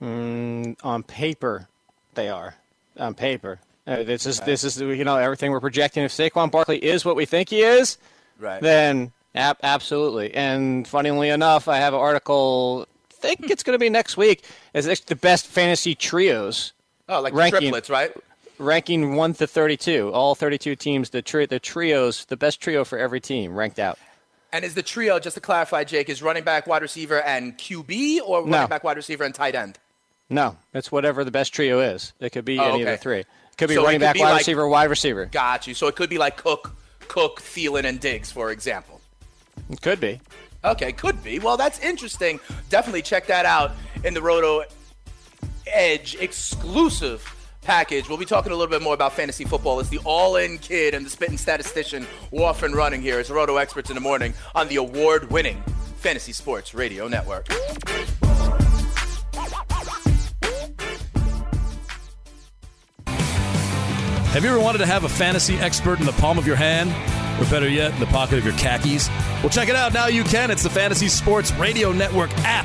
Mm, 0.02 0.76
on 0.82 1.02
paper, 1.02 1.68
they 2.14 2.28
are. 2.28 2.54
On 2.98 3.14
paper, 3.14 3.60
uh, 3.86 4.02
this 4.02 4.26
is 4.26 4.40
this 4.40 4.64
is 4.64 4.80
you 4.80 5.04
know 5.04 5.16
everything 5.16 5.50
we're 5.50 5.60
projecting. 5.60 6.04
If 6.04 6.12
Saquon 6.12 6.50
Barkley 6.50 6.78
is 6.78 7.04
what 7.04 7.16
we 7.16 7.24
think 7.24 7.48
he 7.48 7.62
is, 7.62 7.96
right. 8.38 8.60
then 8.60 9.12
ab- 9.34 9.58
absolutely. 9.62 10.34
And 10.34 10.86
funnily 10.86 11.30
enough, 11.30 11.68
I 11.68 11.78
have 11.78 11.94
an 11.94 12.00
article. 12.00 12.86
I 13.10 13.14
think 13.14 13.50
it's 13.50 13.62
going 13.62 13.74
to 13.74 13.80
be 13.80 13.88
next 13.88 14.16
week. 14.16 14.44
Is 14.74 15.00
the 15.00 15.16
best 15.16 15.46
fantasy 15.46 15.94
trios. 15.94 16.72
Oh, 17.08 17.20
like 17.20 17.32
ranking, 17.32 17.60
triplets, 17.60 17.88
right? 17.88 18.12
Ranking 18.58 19.16
one 19.16 19.34
to 19.34 19.46
thirty-two. 19.46 20.10
All 20.12 20.34
thirty-two 20.34 20.76
teams, 20.76 21.10
the 21.10 21.22
tri- 21.22 21.46
the 21.46 21.60
trios, 21.60 22.24
the 22.26 22.36
best 22.36 22.60
trio 22.60 22.84
for 22.84 22.98
every 22.98 23.20
team, 23.20 23.54
ranked 23.54 23.78
out. 23.78 23.98
And 24.52 24.64
is 24.64 24.74
the 24.74 24.82
trio, 24.82 25.18
just 25.18 25.34
to 25.34 25.40
clarify, 25.40 25.84
Jake, 25.84 26.08
is 26.08 26.22
running 26.22 26.42
back, 26.42 26.66
wide 26.66 26.82
receiver, 26.82 27.20
and 27.20 27.56
QB, 27.58 28.20
or 28.24 28.38
running 28.38 28.52
no. 28.52 28.66
back, 28.66 28.82
wide 28.82 28.96
receiver, 28.96 29.24
and 29.24 29.34
tight 29.34 29.54
end? 29.54 29.78
No, 30.30 30.56
it's 30.72 30.90
whatever 30.90 31.24
the 31.24 31.30
best 31.30 31.52
trio 31.52 31.80
is. 31.80 32.12
It 32.20 32.30
could 32.30 32.44
be 32.44 32.58
oh, 32.58 32.64
any 32.64 32.82
okay. 32.82 32.82
of 32.82 32.98
the 32.98 33.02
three. 33.02 33.20
It 33.20 33.26
could 33.58 33.68
be 33.68 33.74
so 33.74 33.84
running 33.84 34.00
back, 34.00 34.14
be 34.14 34.20
wide 34.20 34.30
like, 34.30 34.38
receiver, 34.38 34.68
wide 34.68 34.90
receiver. 34.90 35.26
Got 35.26 35.66
you. 35.66 35.74
So 35.74 35.86
it 35.86 35.96
could 35.96 36.10
be 36.10 36.18
like 36.18 36.36
Cook, 36.36 36.74
Cook, 37.08 37.40
Thielen, 37.40 37.84
and 37.84 38.00
Diggs, 38.00 38.30
for 38.30 38.50
example. 38.50 39.00
It 39.70 39.80
could 39.82 40.00
be. 40.00 40.20
Okay, 40.64 40.92
could 40.92 41.22
be. 41.22 41.38
Well, 41.38 41.56
that's 41.56 41.78
interesting. 41.80 42.40
Definitely 42.68 43.02
check 43.02 43.26
that 43.26 43.46
out 43.46 43.72
in 44.04 44.14
the 44.14 44.22
Roto 44.22 44.64
Edge 45.66 46.16
exclusive 46.16 47.34
package. 47.68 48.08
We'll 48.08 48.16
be 48.16 48.24
talking 48.24 48.50
a 48.50 48.56
little 48.56 48.70
bit 48.70 48.80
more 48.80 48.94
about 48.94 49.12
fantasy 49.12 49.44
football. 49.44 49.78
It's 49.78 49.90
the 49.90 50.00
all-in 50.02 50.56
kid 50.56 50.94
and 50.94 51.04
the 51.04 51.10
spitting 51.10 51.36
statistician 51.36 52.06
off 52.32 52.62
and 52.62 52.74
running 52.74 53.02
here. 53.02 53.20
It's 53.20 53.28
Roto 53.28 53.58
Experts 53.58 53.90
in 53.90 53.94
the 53.94 54.00
Morning 54.00 54.32
on 54.54 54.68
the 54.68 54.76
award-winning 54.76 55.62
Fantasy 55.98 56.32
Sports 56.32 56.72
Radio 56.72 57.08
Network. 57.08 57.46
Have 64.28 64.44
you 64.44 64.48
ever 64.48 64.60
wanted 64.60 64.78
to 64.78 64.86
have 64.86 65.04
a 65.04 65.08
fantasy 65.10 65.56
expert 65.56 66.00
in 66.00 66.06
the 66.06 66.12
palm 66.12 66.38
of 66.38 66.46
your 66.46 66.56
hand? 66.56 66.90
Or 67.38 67.44
better 67.50 67.68
yet, 67.68 67.92
in 67.92 68.00
the 68.00 68.06
pocket 68.06 68.38
of 68.38 68.46
your 68.46 68.54
khakis? 68.54 69.10
Well, 69.42 69.50
check 69.50 69.68
it 69.68 69.76
out. 69.76 69.92
Now 69.92 70.06
you 70.06 70.24
can. 70.24 70.50
It's 70.50 70.62
the 70.62 70.70
Fantasy 70.70 71.08
Sports 71.08 71.52
Radio 71.52 71.92
Network 71.92 72.30
app. 72.38 72.64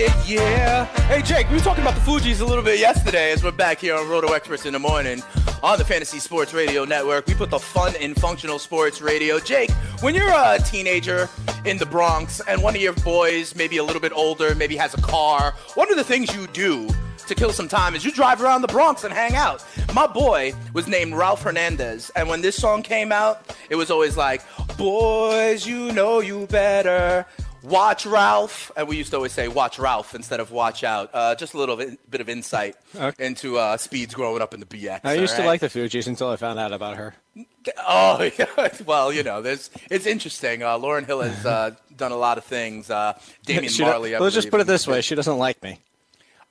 Yeah. 0.00 0.86
Hey, 1.08 1.20
Jake, 1.20 1.46
we 1.50 1.56
were 1.56 1.60
talking 1.60 1.82
about 1.82 1.94
the 1.94 2.00
Fugees 2.00 2.40
a 2.40 2.44
little 2.44 2.64
bit 2.64 2.80
yesterday 2.80 3.32
as 3.32 3.44
we're 3.44 3.50
back 3.50 3.80
here 3.80 3.94
on 3.94 4.08
Roto 4.08 4.32
Experts 4.32 4.64
in 4.64 4.72
the 4.72 4.78
morning 4.78 5.22
on 5.62 5.78
the 5.78 5.84
Fantasy 5.84 6.18
Sports 6.18 6.54
Radio 6.54 6.86
Network. 6.86 7.26
We 7.26 7.34
put 7.34 7.50
the 7.50 7.58
fun 7.58 7.94
in 7.96 8.14
functional 8.14 8.58
sports 8.58 9.02
radio. 9.02 9.38
Jake, 9.38 9.70
when 10.00 10.14
you're 10.14 10.32
a 10.32 10.58
teenager 10.64 11.28
in 11.66 11.76
the 11.76 11.84
Bronx 11.84 12.40
and 12.48 12.62
one 12.62 12.74
of 12.74 12.80
your 12.80 12.94
boys, 12.94 13.54
maybe 13.54 13.76
a 13.76 13.84
little 13.84 14.00
bit 14.00 14.12
older, 14.14 14.54
maybe 14.54 14.74
has 14.76 14.94
a 14.94 15.00
car, 15.02 15.52
one 15.74 15.90
of 15.90 15.98
the 15.98 16.04
things 16.04 16.34
you 16.34 16.46
do 16.46 16.88
to 17.26 17.34
kill 17.34 17.52
some 17.52 17.68
time 17.68 17.94
is 17.94 18.02
you 18.02 18.10
drive 18.10 18.40
around 18.40 18.62
the 18.62 18.68
Bronx 18.68 19.04
and 19.04 19.12
hang 19.12 19.36
out. 19.36 19.62
My 19.94 20.06
boy 20.06 20.54
was 20.72 20.88
named 20.88 21.14
Ralph 21.14 21.42
Hernandez, 21.42 22.10
and 22.16 22.26
when 22.26 22.40
this 22.40 22.56
song 22.56 22.82
came 22.82 23.12
out, 23.12 23.54
it 23.68 23.76
was 23.76 23.90
always 23.90 24.16
like, 24.16 24.40
Boys, 24.78 25.66
you 25.66 25.92
know 25.92 26.20
you 26.20 26.46
better. 26.46 27.26
Watch 27.62 28.06
Ralph, 28.06 28.70
and 28.76 28.88
we 28.88 28.96
used 28.96 29.10
to 29.10 29.16
always 29.16 29.32
say 29.32 29.48
"Watch 29.48 29.78
Ralph" 29.78 30.14
instead 30.14 30.40
of 30.40 30.50
"Watch 30.50 30.82
Out." 30.84 31.10
Uh, 31.12 31.34
just 31.34 31.54
a 31.54 31.58
little 31.58 31.76
bit, 31.76 32.10
bit 32.10 32.20
of 32.20 32.28
insight 32.28 32.76
Okay. 32.96 33.24
into 33.26 33.58
uh, 33.58 33.76
Speeds 33.76 34.14
growing 34.14 34.40
up 34.42 34.54
in 34.54 34.60
the 34.60 34.66
BX. 34.66 35.00
I 35.04 35.14
used 35.14 35.34
all 35.34 35.40
to 35.42 35.46
like 35.46 35.60
the 35.60 35.68
Fugees 35.68 36.06
until 36.06 36.28
I 36.28 36.36
found 36.36 36.58
out 36.58 36.72
about 36.72 36.96
her. 36.96 37.14
Oh, 37.86 38.28
yeah. 38.38 38.46
well, 38.86 39.12
you 39.12 39.22
know, 39.22 39.42
there's, 39.42 39.68
it's 39.90 40.06
interesting. 40.06 40.62
Uh, 40.62 40.78
Lauryn 40.78 41.04
Hill 41.04 41.20
has 41.20 41.44
uh, 41.44 41.72
done 41.96 42.10
a 42.10 42.16
lot 42.16 42.38
of 42.38 42.44
things. 42.44 42.90
Uh, 42.90 43.18
Damian 43.44 43.70
Marley. 43.80 44.16
Let's 44.16 44.34
just 44.34 44.50
put 44.50 44.60
it 44.62 44.66
this 44.66 44.86
way: 44.88 45.02
she 45.02 45.14
doesn't 45.14 45.36
like 45.36 45.62
me. 45.62 45.78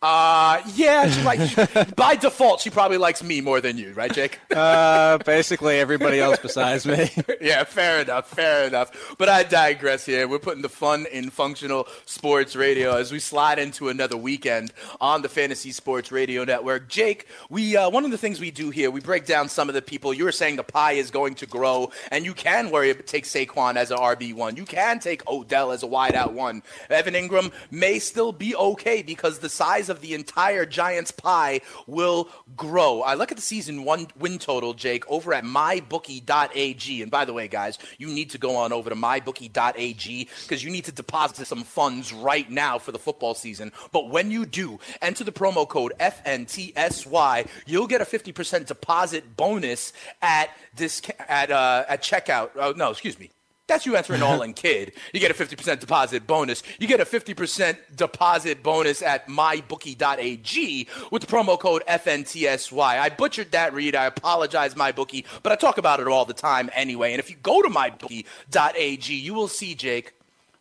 Uh, 0.01 0.61
yeah, 0.75 1.09
she 1.09 1.21
like, 1.23 1.95
by 1.95 2.15
default, 2.15 2.61
she 2.61 2.69
probably 2.69 2.97
likes 2.97 3.21
me 3.21 3.41
more 3.41 3.59
than 3.59 3.77
you, 3.77 3.93
right, 3.93 4.13
Jake? 4.13 4.39
Uh, 4.59 5.17
basically 5.19 5.79
everybody 5.79 6.19
else 6.19 6.37
besides 6.39 6.85
me. 6.85 7.09
yeah, 7.41 7.63
fair 7.63 8.01
enough, 8.01 8.27
fair 8.27 8.67
enough. 8.67 9.15
But 9.17 9.29
I 9.29 9.43
digress 9.43 10.05
here. 10.05 10.27
We're 10.27 10.39
putting 10.39 10.61
the 10.61 10.69
fun 10.69 11.05
in 11.11 11.29
functional 11.29 11.87
sports 12.05 12.55
radio 12.55 12.95
as 12.97 13.11
we 13.11 13.19
slide 13.19 13.57
into 13.57 13.87
another 13.87 14.17
weekend 14.17 14.73
on 14.99 15.21
the 15.21 15.29
Fantasy 15.29 15.71
Sports 15.71 16.11
Radio 16.11 16.43
Network. 16.43 16.89
Jake, 16.89 17.27
we 17.49 17.77
uh, 17.77 17.89
one 17.89 18.05
of 18.05 18.11
the 18.11 18.17
things 18.17 18.39
we 18.39 18.51
do 18.51 18.69
here, 18.69 18.91
we 18.91 18.99
break 18.99 19.25
down 19.25 19.47
some 19.47 19.69
of 19.69 19.75
the 19.75 19.81
people. 19.81 20.13
You 20.13 20.25
were 20.25 20.31
saying 20.31 20.57
the 20.57 20.63
pie 20.63 20.93
is 20.93 21.09
going 21.09 21.35
to 21.35 21.45
grow, 21.45 21.91
and 22.11 22.25
you 22.25 22.33
can 22.33 22.69
worry 22.69 22.89
about 22.89 23.07
take 23.07 23.25
Saquon 23.25 23.75
as 23.75 23.91
an 23.91 23.97
RB 23.97 24.33
one. 24.33 24.57
You 24.57 24.65
can 24.65 24.99
take 24.99 25.27
Odell 25.29 25.71
as 25.71 25.83
a 25.83 25.87
wideout 25.87 26.33
one. 26.33 26.63
Evan 26.89 27.13
Engram 27.13 27.51
may 27.71 27.99
still 27.99 28.31
be 28.33 28.55
okay 28.55 29.01
because 29.03 29.39
the 29.39 29.49
size 29.49 29.88
of 29.89 30.01
the 30.01 30.13
entire 30.13 30.65
Giants 30.65 31.11
pie 31.11 31.61
will 31.87 32.29
grow. 32.55 33.01
I 33.01 33.15
look 33.15 33.31
at 33.31 33.37
the 33.37 33.43
season 33.43 33.83
one 33.83 34.07
win 34.17 34.39
total, 34.39 34.73
Jake, 34.73 35.09
over 35.09 35.33
at 35.33 35.43
mybookie.ag. 35.43 37.01
And 37.01 37.11
by 37.11 37.25
the 37.25 37.33
way, 37.33 37.47
guys, 37.47 37.77
you 37.97 38.07
need 38.07 38.29
to 38.31 38.37
go 38.37 38.55
on 38.55 38.73
over 38.73 38.89
to 38.89 38.95
mybookie.ag 38.95 40.29
because 40.43 40.63
you 40.63 40.71
need 40.71 40.85
to 40.85 40.91
deposit 40.91 41.45
some 41.45 41.63
funds 41.63 42.13
right 42.13 42.49
now 42.49 42.79
for 42.79 42.91
the 42.91 42.99
football 42.99 43.33
season. 43.33 43.71
But 43.91 44.09
when 44.09 44.31
you 44.31 44.45
do, 44.45 44.79
enter 45.01 45.23
the 45.23 45.31
promo 45.31 45.67
code 45.67 45.93
FNTSY, 45.99 47.47
you'll 47.65 47.87
get 47.87 48.01
a 48.01 48.05
50% 48.05 48.65
deposit 48.65 49.35
bonus 49.35 49.93
at 50.21 50.49
this 50.75 51.01
at 51.27 51.51
uh, 51.51 51.85
at 51.87 52.01
checkout. 52.01 52.51
Oh, 52.55 52.73
no, 52.75 52.91
excuse 52.91 53.19
me. 53.19 53.31
That's 53.69 53.85
you 53.85 53.95
entering 53.95 54.23
all 54.23 54.41
in 54.41 54.53
kid. 54.53 54.93
You 55.13 55.19
get 55.19 55.29
a 55.29 55.33
50% 55.33 55.79
deposit 55.79 56.25
bonus. 56.25 56.63
You 56.79 56.87
get 56.87 56.99
a 56.99 57.05
50% 57.05 57.77
deposit 57.95 58.63
bonus 58.63 59.01
at 59.03 59.27
mybookie.ag 59.27 60.87
with 61.11 61.21
the 61.21 61.27
promo 61.27 61.57
code 61.57 61.83
FNTSY. 61.87 62.81
I 62.81 63.09
butchered 63.09 63.51
that 63.51 63.73
read. 63.73 63.95
I 63.95 64.05
apologize, 64.05 64.73
mybookie, 64.73 65.23
but 65.43 65.51
I 65.51 65.55
talk 65.55 65.77
about 65.77 65.99
it 65.99 66.07
all 66.07 66.25
the 66.25 66.33
time 66.33 66.71
anyway. 66.73 67.13
And 67.13 67.19
if 67.19 67.29
you 67.29 67.35
go 67.43 67.61
to 67.61 67.69
mybookie.ag, 67.69 69.13
you 69.13 69.33
will 69.35 69.47
see, 69.47 69.75
Jake, 69.75 70.13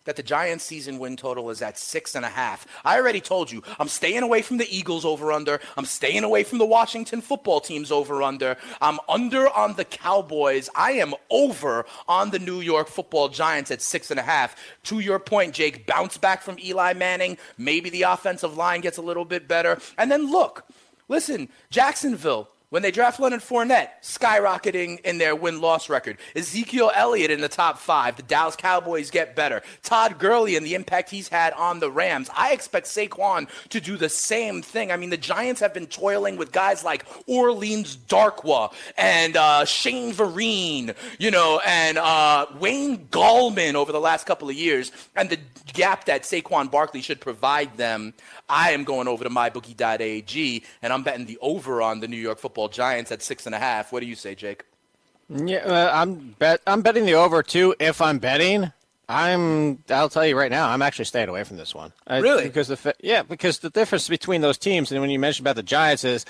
that 0.08 0.16
the 0.16 0.22
Giants 0.22 0.64
season 0.64 0.98
win 0.98 1.18
total 1.18 1.50
is 1.50 1.60
at 1.60 1.76
six 1.76 2.14
and 2.14 2.24
a 2.24 2.30
half. 2.30 2.66
I 2.82 2.96
already 2.96 3.20
told 3.20 3.52
you, 3.52 3.62
I'm 3.78 3.88
staying 3.88 4.22
away 4.22 4.40
from 4.40 4.56
the 4.56 4.66
Eagles 4.74 5.04
over 5.04 5.30
under. 5.30 5.60
I'm 5.76 5.84
staying 5.84 6.24
away 6.24 6.44
from 6.44 6.56
the 6.56 6.64
Washington 6.64 7.20
football 7.20 7.60
teams 7.60 7.92
over 7.92 8.22
under. 8.22 8.56
I'm 8.80 9.00
under 9.06 9.50
on 9.50 9.74
the 9.74 9.84
Cowboys. 9.84 10.70
I 10.74 10.92
am 10.92 11.12
over 11.28 11.84
on 12.08 12.30
the 12.30 12.38
New 12.38 12.60
York 12.62 12.88
football 12.88 13.28
Giants 13.28 13.70
at 13.70 13.82
six 13.82 14.10
and 14.10 14.18
a 14.18 14.22
half. 14.22 14.56
To 14.84 15.00
your 15.00 15.18
point, 15.18 15.52
Jake, 15.52 15.86
bounce 15.86 16.16
back 16.16 16.40
from 16.40 16.58
Eli 16.58 16.94
Manning. 16.94 17.36
Maybe 17.58 17.90
the 17.90 18.04
offensive 18.04 18.56
line 18.56 18.80
gets 18.80 18.96
a 18.96 19.02
little 19.02 19.26
bit 19.26 19.46
better. 19.46 19.78
And 19.98 20.10
then 20.10 20.32
look, 20.32 20.64
listen, 21.08 21.50
Jacksonville. 21.68 22.48
When 22.70 22.82
they 22.82 22.90
draft 22.90 23.18
Leonard 23.18 23.40
Fournette, 23.40 23.88
skyrocketing 24.02 25.00
in 25.00 25.16
their 25.16 25.34
win 25.34 25.62
loss 25.62 25.88
record. 25.88 26.18
Ezekiel 26.36 26.92
Elliott 26.94 27.30
in 27.30 27.40
the 27.40 27.48
top 27.48 27.78
five. 27.78 28.16
The 28.16 28.22
Dallas 28.22 28.56
Cowboys 28.56 29.10
get 29.10 29.34
better. 29.34 29.62
Todd 29.82 30.18
Gurley 30.18 30.54
and 30.54 30.66
the 30.66 30.74
impact 30.74 31.08
he's 31.08 31.28
had 31.28 31.54
on 31.54 31.80
the 31.80 31.90
Rams. 31.90 32.28
I 32.36 32.52
expect 32.52 32.86
Saquon 32.86 33.48
to 33.70 33.80
do 33.80 33.96
the 33.96 34.10
same 34.10 34.60
thing. 34.60 34.92
I 34.92 34.98
mean, 34.98 35.08
the 35.08 35.16
Giants 35.16 35.62
have 35.62 35.72
been 35.72 35.86
toiling 35.86 36.36
with 36.36 36.52
guys 36.52 36.84
like 36.84 37.06
Orleans 37.26 37.96
Darkwa 37.96 38.74
and 38.98 39.38
uh, 39.38 39.64
Shane 39.64 40.12
Vereen, 40.12 40.94
you 41.18 41.30
know, 41.30 41.62
and 41.64 41.96
uh, 41.96 42.48
Wayne 42.60 43.06
Gallman 43.06 43.76
over 43.76 43.92
the 43.92 44.00
last 44.00 44.26
couple 44.26 44.50
of 44.50 44.54
years. 44.56 44.92
And 45.16 45.30
the 45.30 45.38
gap 45.72 46.04
that 46.04 46.24
Saquon 46.24 46.70
Barkley 46.70 47.00
should 47.00 47.22
provide 47.22 47.78
them, 47.78 48.12
I 48.46 48.72
am 48.72 48.84
going 48.84 49.08
over 49.08 49.24
to 49.24 49.30
mybookie.ag 49.30 50.64
and 50.82 50.92
I'm 50.92 51.02
betting 51.02 51.24
the 51.24 51.38
over 51.40 51.80
on 51.80 52.00
the 52.00 52.08
New 52.08 52.18
York 52.18 52.38
Football 52.38 52.57
Giants 52.66 53.12
at 53.12 53.22
six 53.22 53.46
and 53.46 53.54
a 53.54 53.58
half. 53.60 53.92
What 53.92 54.00
do 54.00 54.06
you 54.06 54.16
say, 54.16 54.34
Jake? 54.34 54.64
Yeah, 55.28 55.58
uh, 55.58 55.90
I'm 55.94 56.34
bet 56.40 56.60
I'm 56.66 56.82
betting 56.82 57.06
the 57.06 57.14
over 57.14 57.42
too. 57.44 57.76
If 57.78 58.00
I'm 58.02 58.18
betting, 58.18 58.72
I'm. 59.08 59.84
I'll 59.90 60.08
tell 60.08 60.26
you 60.26 60.36
right 60.36 60.50
now, 60.50 60.70
I'm 60.70 60.82
actually 60.82 61.04
staying 61.04 61.28
away 61.28 61.44
from 61.44 61.58
this 61.58 61.74
one. 61.74 61.92
I- 62.06 62.18
Really? 62.18 62.44
Because 62.44 62.68
the 62.68 62.94
yeah, 63.00 63.22
because 63.22 63.58
the 63.60 63.70
difference 63.70 64.08
between 64.08 64.40
those 64.40 64.58
teams, 64.58 64.90
and 64.90 65.00
when 65.00 65.10
you 65.10 65.18
mentioned 65.20 65.46
about 65.46 65.56
the 65.56 65.62
Giants, 65.62 66.02
is 66.02 66.24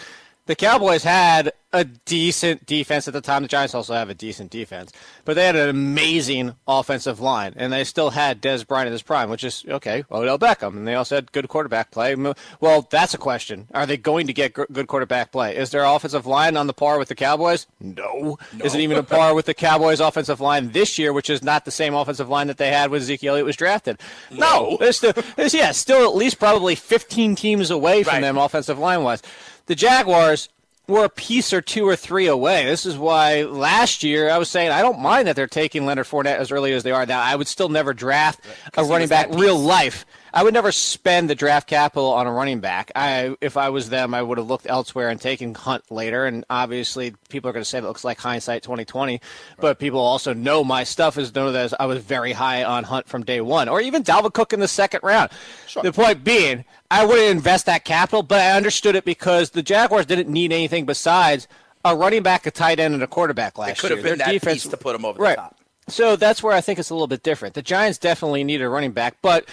the 0.49 0.57
Cowboys 0.57 1.05
had 1.05 1.53
a 1.75 1.85
decent 1.85 2.65
defense 2.65 3.07
at 3.07 3.13
the 3.13 3.21
time. 3.21 3.43
The 3.43 3.49
Giants 3.49 3.75
also 3.75 3.93
have 3.93 4.09
a 4.09 4.15
decent 4.15 4.51
defense, 4.51 4.91
but 5.27 5.35
they 5.35 5.45
had 5.45 5.55
an 5.55 5.69
amazing 5.69 6.55
offensive 6.67 7.21
line, 7.21 7.53
and 7.57 7.71
they 7.71 7.85
still 7.85 8.09
had 8.09 8.41
Dez 8.41 8.67
Bryant 8.67 8.87
in 8.87 8.93
his 8.93 9.03
prime, 9.03 9.29
which 9.29 9.45
is 9.45 9.67
okay. 9.69 10.03
Odell 10.11 10.39
Beckham, 10.39 10.69
and 10.79 10.89
they 10.89 10.95
also 10.95 11.17
had 11.17 11.31
good 11.33 11.47
quarterback 11.49 11.91
play. 11.91 12.15
Well, 12.61 12.89
that's 12.91 13.13
a 13.13 13.19
question: 13.19 13.69
Are 13.75 13.85
they 13.85 13.99
going 13.99 14.27
to 14.27 14.33
get 14.33 14.55
good 14.55 14.87
quarterback 14.87 15.31
play? 15.31 15.55
Is 15.55 15.69
their 15.71 15.85
offensive 15.85 16.25
line 16.27 16.57
on 16.57 16.67
the 16.67 16.73
par 16.73 16.99
with 16.99 17.09
the 17.09 17.15
Cowboys? 17.15 17.67
No. 17.81 18.39
no. 18.55 18.65
Is 18.65 18.75
it 18.75 18.81
even 18.81 18.97
a 18.97 19.03
par 19.03 19.35
with 19.35 19.45
the 19.45 19.53
Cowboys' 19.55 20.01
offensive 20.01 20.41
line 20.41 20.73
this 20.73 20.99
year, 20.99 21.13
which 21.13 21.29
is 21.29 21.43
not 21.43 21.67
the 21.67 21.71
same 21.71 21.93
offensive 21.93 22.31
line 22.31 22.47
that 22.47 22.57
they 22.57 22.71
had 22.71 22.91
when 22.91 23.03
Ezekiel 23.03 23.33
Elliott 23.35 23.45
was 23.45 23.57
drafted? 23.57 24.01
No. 24.31 24.79
There's 24.81 24.97
still, 24.97 25.13
there's, 25.37 25.53
yeah, 25.53 25.73
still 25.73 26.09
at 26.09 26.17
least 26.17 26.39
probably 26.39 26.75
15 26.75 27.35
teams 27.37 27.71
away 27.71 28.03
from 28.03 28.15
Right. 28.15 28.21
them 28.23 28.39
offensive 28.39 28.79
line 28.79 29.03
wise. 29.03 29.21
The 29.69 29.75
Jaguars 29.75 30.49
were 30.87 31.05
a 31.05 31.11
piece 31.11 31.53
or 31.53 31.61
two 31.61 31.87
or 31.87 31.95
three 31.95 32.27
away. 32.27 32.65
This 32.65 32.87
is 32.87 32.97
why 32.97 33.43
last 33.43 34.03
year 34.03 34.31
I 34.31 34.39
was 34.39 34.49
saying 34.49 34.71
I 34.71 34.81
don't 34.81 34.99
mind 34.99 35.29
that 35.29 35.37
they're 35.37 35.47
taking 35.47 35.85
Leonard 35.85 36.07
Fournette 36.07 36.39
as 36.39 36.51
early 36.51 36.73
as 36.73 36.83
they 36.83 36.91
are 36.91 37.05
now. 37.05 37.21
I 37.21 37.37
would 37.37 37.47
still 37.47 37.69
never 37.69 37.93
draft 37.93 38.41
a 38.75 38.83
running 38.83 39.09
back 39.09 39.29
real 39.31 39.59
life. 39.59 40.07
I 40.33 40.43
would 40.43 40.55
never 40.55 40.73
spend 40.73 41.31
the 41.31 41.35
draft 41.35 41.69
capital 41.69 42.13
on 42.13 42.27
a 42.27 42.33
running 42.33 42.61
back. 42.61 42.91
I, 42.95 43.37
if 43.41 43.57
I 43.57 43.71
was 43.71 43.89
them, 43.89 44.15
I 44.15 44.23
would 44.23 44.39
have 44.39 44.47
looked 44.47 44.67
elsewhere 44.69 45.09
and 45.09 45.21
taken 45.21 45.55
Hunt 45.55 45.91
later. 45.91 46.27
And 46.27 46.45
obviously, 46.51 47.15
people 47.29 47.49
are 47.51 47.53
going 47.53 47.63
to 47.63 47.69
say 47.69 47.79
it 47.79 47.85
looks 47.85 48.05
like 48.05 48.19
hindsight 48.19 48.63
2020. 48.63 49.21
But 49.59 49.79
people 49.79 50.01
also 50.01 50.33
know 50.35 50.65
my 50.65 50.85
stuff 50.85 51.19
is 51.19 51.35
know 51.35 51.53
that 51.53 51.73
I 51.81 51.87
was 51.87 52.03
very 52.03 52.33
high 52.33 52.65
on 52.65 52.85
Hunt 52.85 53.09
from 53.09 53.25
day 53.25 53.41
one, 53.41 53.69
or 53.69 53.81
even 53.81 54.03
Dalvin 54.03 54.33
Cook 54.33 54.53
in 54.53 54.61
the 54.61 54.69
second 54.69 55.01
round. 55.03 55.31
Sure. 55.67 55.83
The 55.83 55.93
point 55.93 56.25
being, 56.25 56.65
I 56.91 57.05
wouldn't 57.05 57.31
invest 57.31 57.67
that 57.67 57.85
capital, 57.85 58.23
but 58.23 58.41
I 58.41 58.53
understood 58.57 58.97
it 58.97 59.05
because 59.05 59.51
the 59.51 59.63
Jaguars 59.63 60.07
didn't 60.07 60.29
need 60.29 60.53
anything 60.53 60.87
besides 60.87 61.49
a 61.85 61.95
running 61.97 62.23
back, 62.23 62.47
a 62.47 62.51
tight 62.51 62.81
end, 62.81 62.95
and 62.95 63.03
a 63.03 63.07
quarterback 63.07 63.57
last 63.57 63.81
could 63.81 63.91
year. 63.91 63.97
have 63.99 64.05
been 64.05 64.19
Their 64.19 64.27
that 64.27 64.33
defense, 64.33 64.63
piece 64.65 64.71
to 64.71 64.77
put 64.77 64.95
'em 64.95 65.05
over 65.05 65.17
the 65.19 65.23
right. 65.23 65.37
top. 65.37 65.57
So 65.89 66.17
that's 66.17 66.43
where 66.43 66.53
I 66.53 66.61
think 66.61 66.79
it's 66.79 66.91
a 66.91 66.95
little 66.95 67.07
bit 67.07 67.23
different. 67.23 67.55
The 67.55 67.63
Giants 67.63 67.99
definitely 67.99 68.45
need 68.45 68.61
a 68.61 68.69
running 68.69 68.93
back, 68.93 69.17
but 69.23 69.47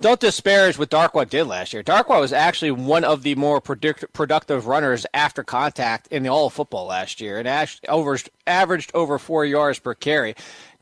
don't 0.00 0.20
disparage 0.20 0.78
what 0.78 0.90
Darkwa 0.90 1.28
did 1.28 1.44
last 1.44 1.72
year. 1.72 1.82
Darkwa 1.82 2.20
was 2.20 2.32
actually 2.32 2.70
one 2.70 3.04
of 3.04 3.22
the 3.22 3.34
more 3.34 3.60
predict- 3.60 4.12
productive 4.12 4.66
runners 4.66 5.06
after 5.14 5.42
contact 5.42 6.06
in 6.08 6.22
the 6.22 6.28
all 6.28 6.46
of 6.46 6.52
football 6.52 6.86
last 6.86 7.20
year, 7.20 7.38
and 7.38 7.68
over, 7.88 8.18
averaged 8.46 8.90
over 8.94 9.18
four 9.18 9.44
yards 9.44 9.78
per 9.78 9.94
carry. 9.94 10.34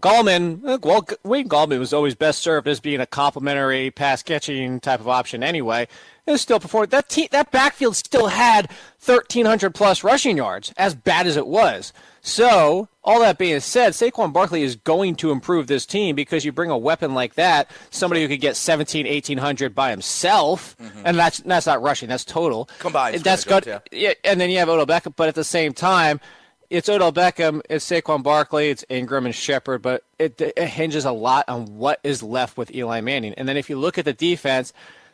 Gallman, 0.04 0.82
well, 0.82 1.06
Wayne 1.22 1.48
Gallman 1.48 1.78
was 1.78 1.94
always 1.94 2.14
best 2.14 2.42
served 2.42 2.68
as 2.68 2.78
being 2.78 3.00
a 3.00 3.06
complimentary 3.06 3.90
pass 3.90 4.22
catching 4.22 4.78
type 4.78 5.00
of 5.00 5.08
option 5.08 5.42
anyway. 5.42 5.88
It 6.26 6.30
was 6.30 6.42
still 6.42 6.60
performing. 6.60 6.90
That 6.90 7.08
te- 7.08 7.28
that 7.32 7.50
backfield 7.50 7.96
still 7.96 8.26
had 8.26 8.70
1,300 9.04 9.74
plus 9.74 10.04
rushing 10.04 10.36
yards, 10.36 10.74
as 10.76 10.94
bad 10.94 11.26
as 11.26 11.38
it 11.38 11.46
was. 11.46 11.92
So, 12.20 12.88
all 13.02 13.20
that 13.20 13.38
being 13.38 13.60
said, 13.60 13.92
Saquon 13.92 14.32
Barkley 14.32 14.62
is 14.62 14.76
going 14.76 15.16
to 15.16 15.30
improve 15.30 15.66
this 15.66 15.84
team 15.86 16.14
because 16.16 16.44
you 16.44 16.52
bring 16.52 16.70
a 16.70 16.78
weapon 16.78 17.14
like 17.14 17.34
that, 17.34 17.70
somebody 17.90 18.22
who 18.22 18.28
could 18.28 18.40
get 18.40 18.56
17, 18.56 19.06
1800 19.06 19.74
by 19.74 19.90
himself, 19.90 20.76
and 21.04 21.18
that's 21.18 21.40
that's 21.40 21.66
not 21.66 21.82
rushing, 21.82 22.08
that's 22.10 22.24
total. 22.24 22.66
Mm-hmm. 22.66 22.80
Combined 22.80 23.20
That's 23.22 23.44
good. 23.44 23.66
yards, 23.66 23.84
Yeah, 23.90 24.12
and 24.22 24.38
then 24.40 24.50
you 24.50 24.58
have 24.58 24.68
Odell 24.68 24.86
Beckham, 24.86 25.14
but 25.16 25.28
at 25.28 25.34
the 25.34 25.44
same 25.44 25.72
time, 25.72 26.20
it's 26.74 26.88
Odell 26.88 27.12
Beckham, 27.12 27.60
it's 27.70 27.88
Saquon 27.88 28.22
Barkley, 28.22 28.68
it's 28.70 28.84
Engram 28.90 29.24
and 29.24 29.34
Shepard, 29.34 29.80
but 29.82 30.02
it, 30.18 30.40
it 30.40 30.58
hinges 30.68 31.04
a 31.04 31.12
lot 31.12 31.48
on 31.48 31.76
what 31.78 32.00
is 32.02 32.22
left 32.22 32.56
with 32.56 32.74
Eli 32.74 33.00
Manning. 33.00 33.34
And 33.34 33.48
then 33.48 33.56
if 33.56 33.70
you 33.70 33.78
look 33.78 33.96
at 33.98 34.04
the 34.04 34.12
defense, 34.12 34.72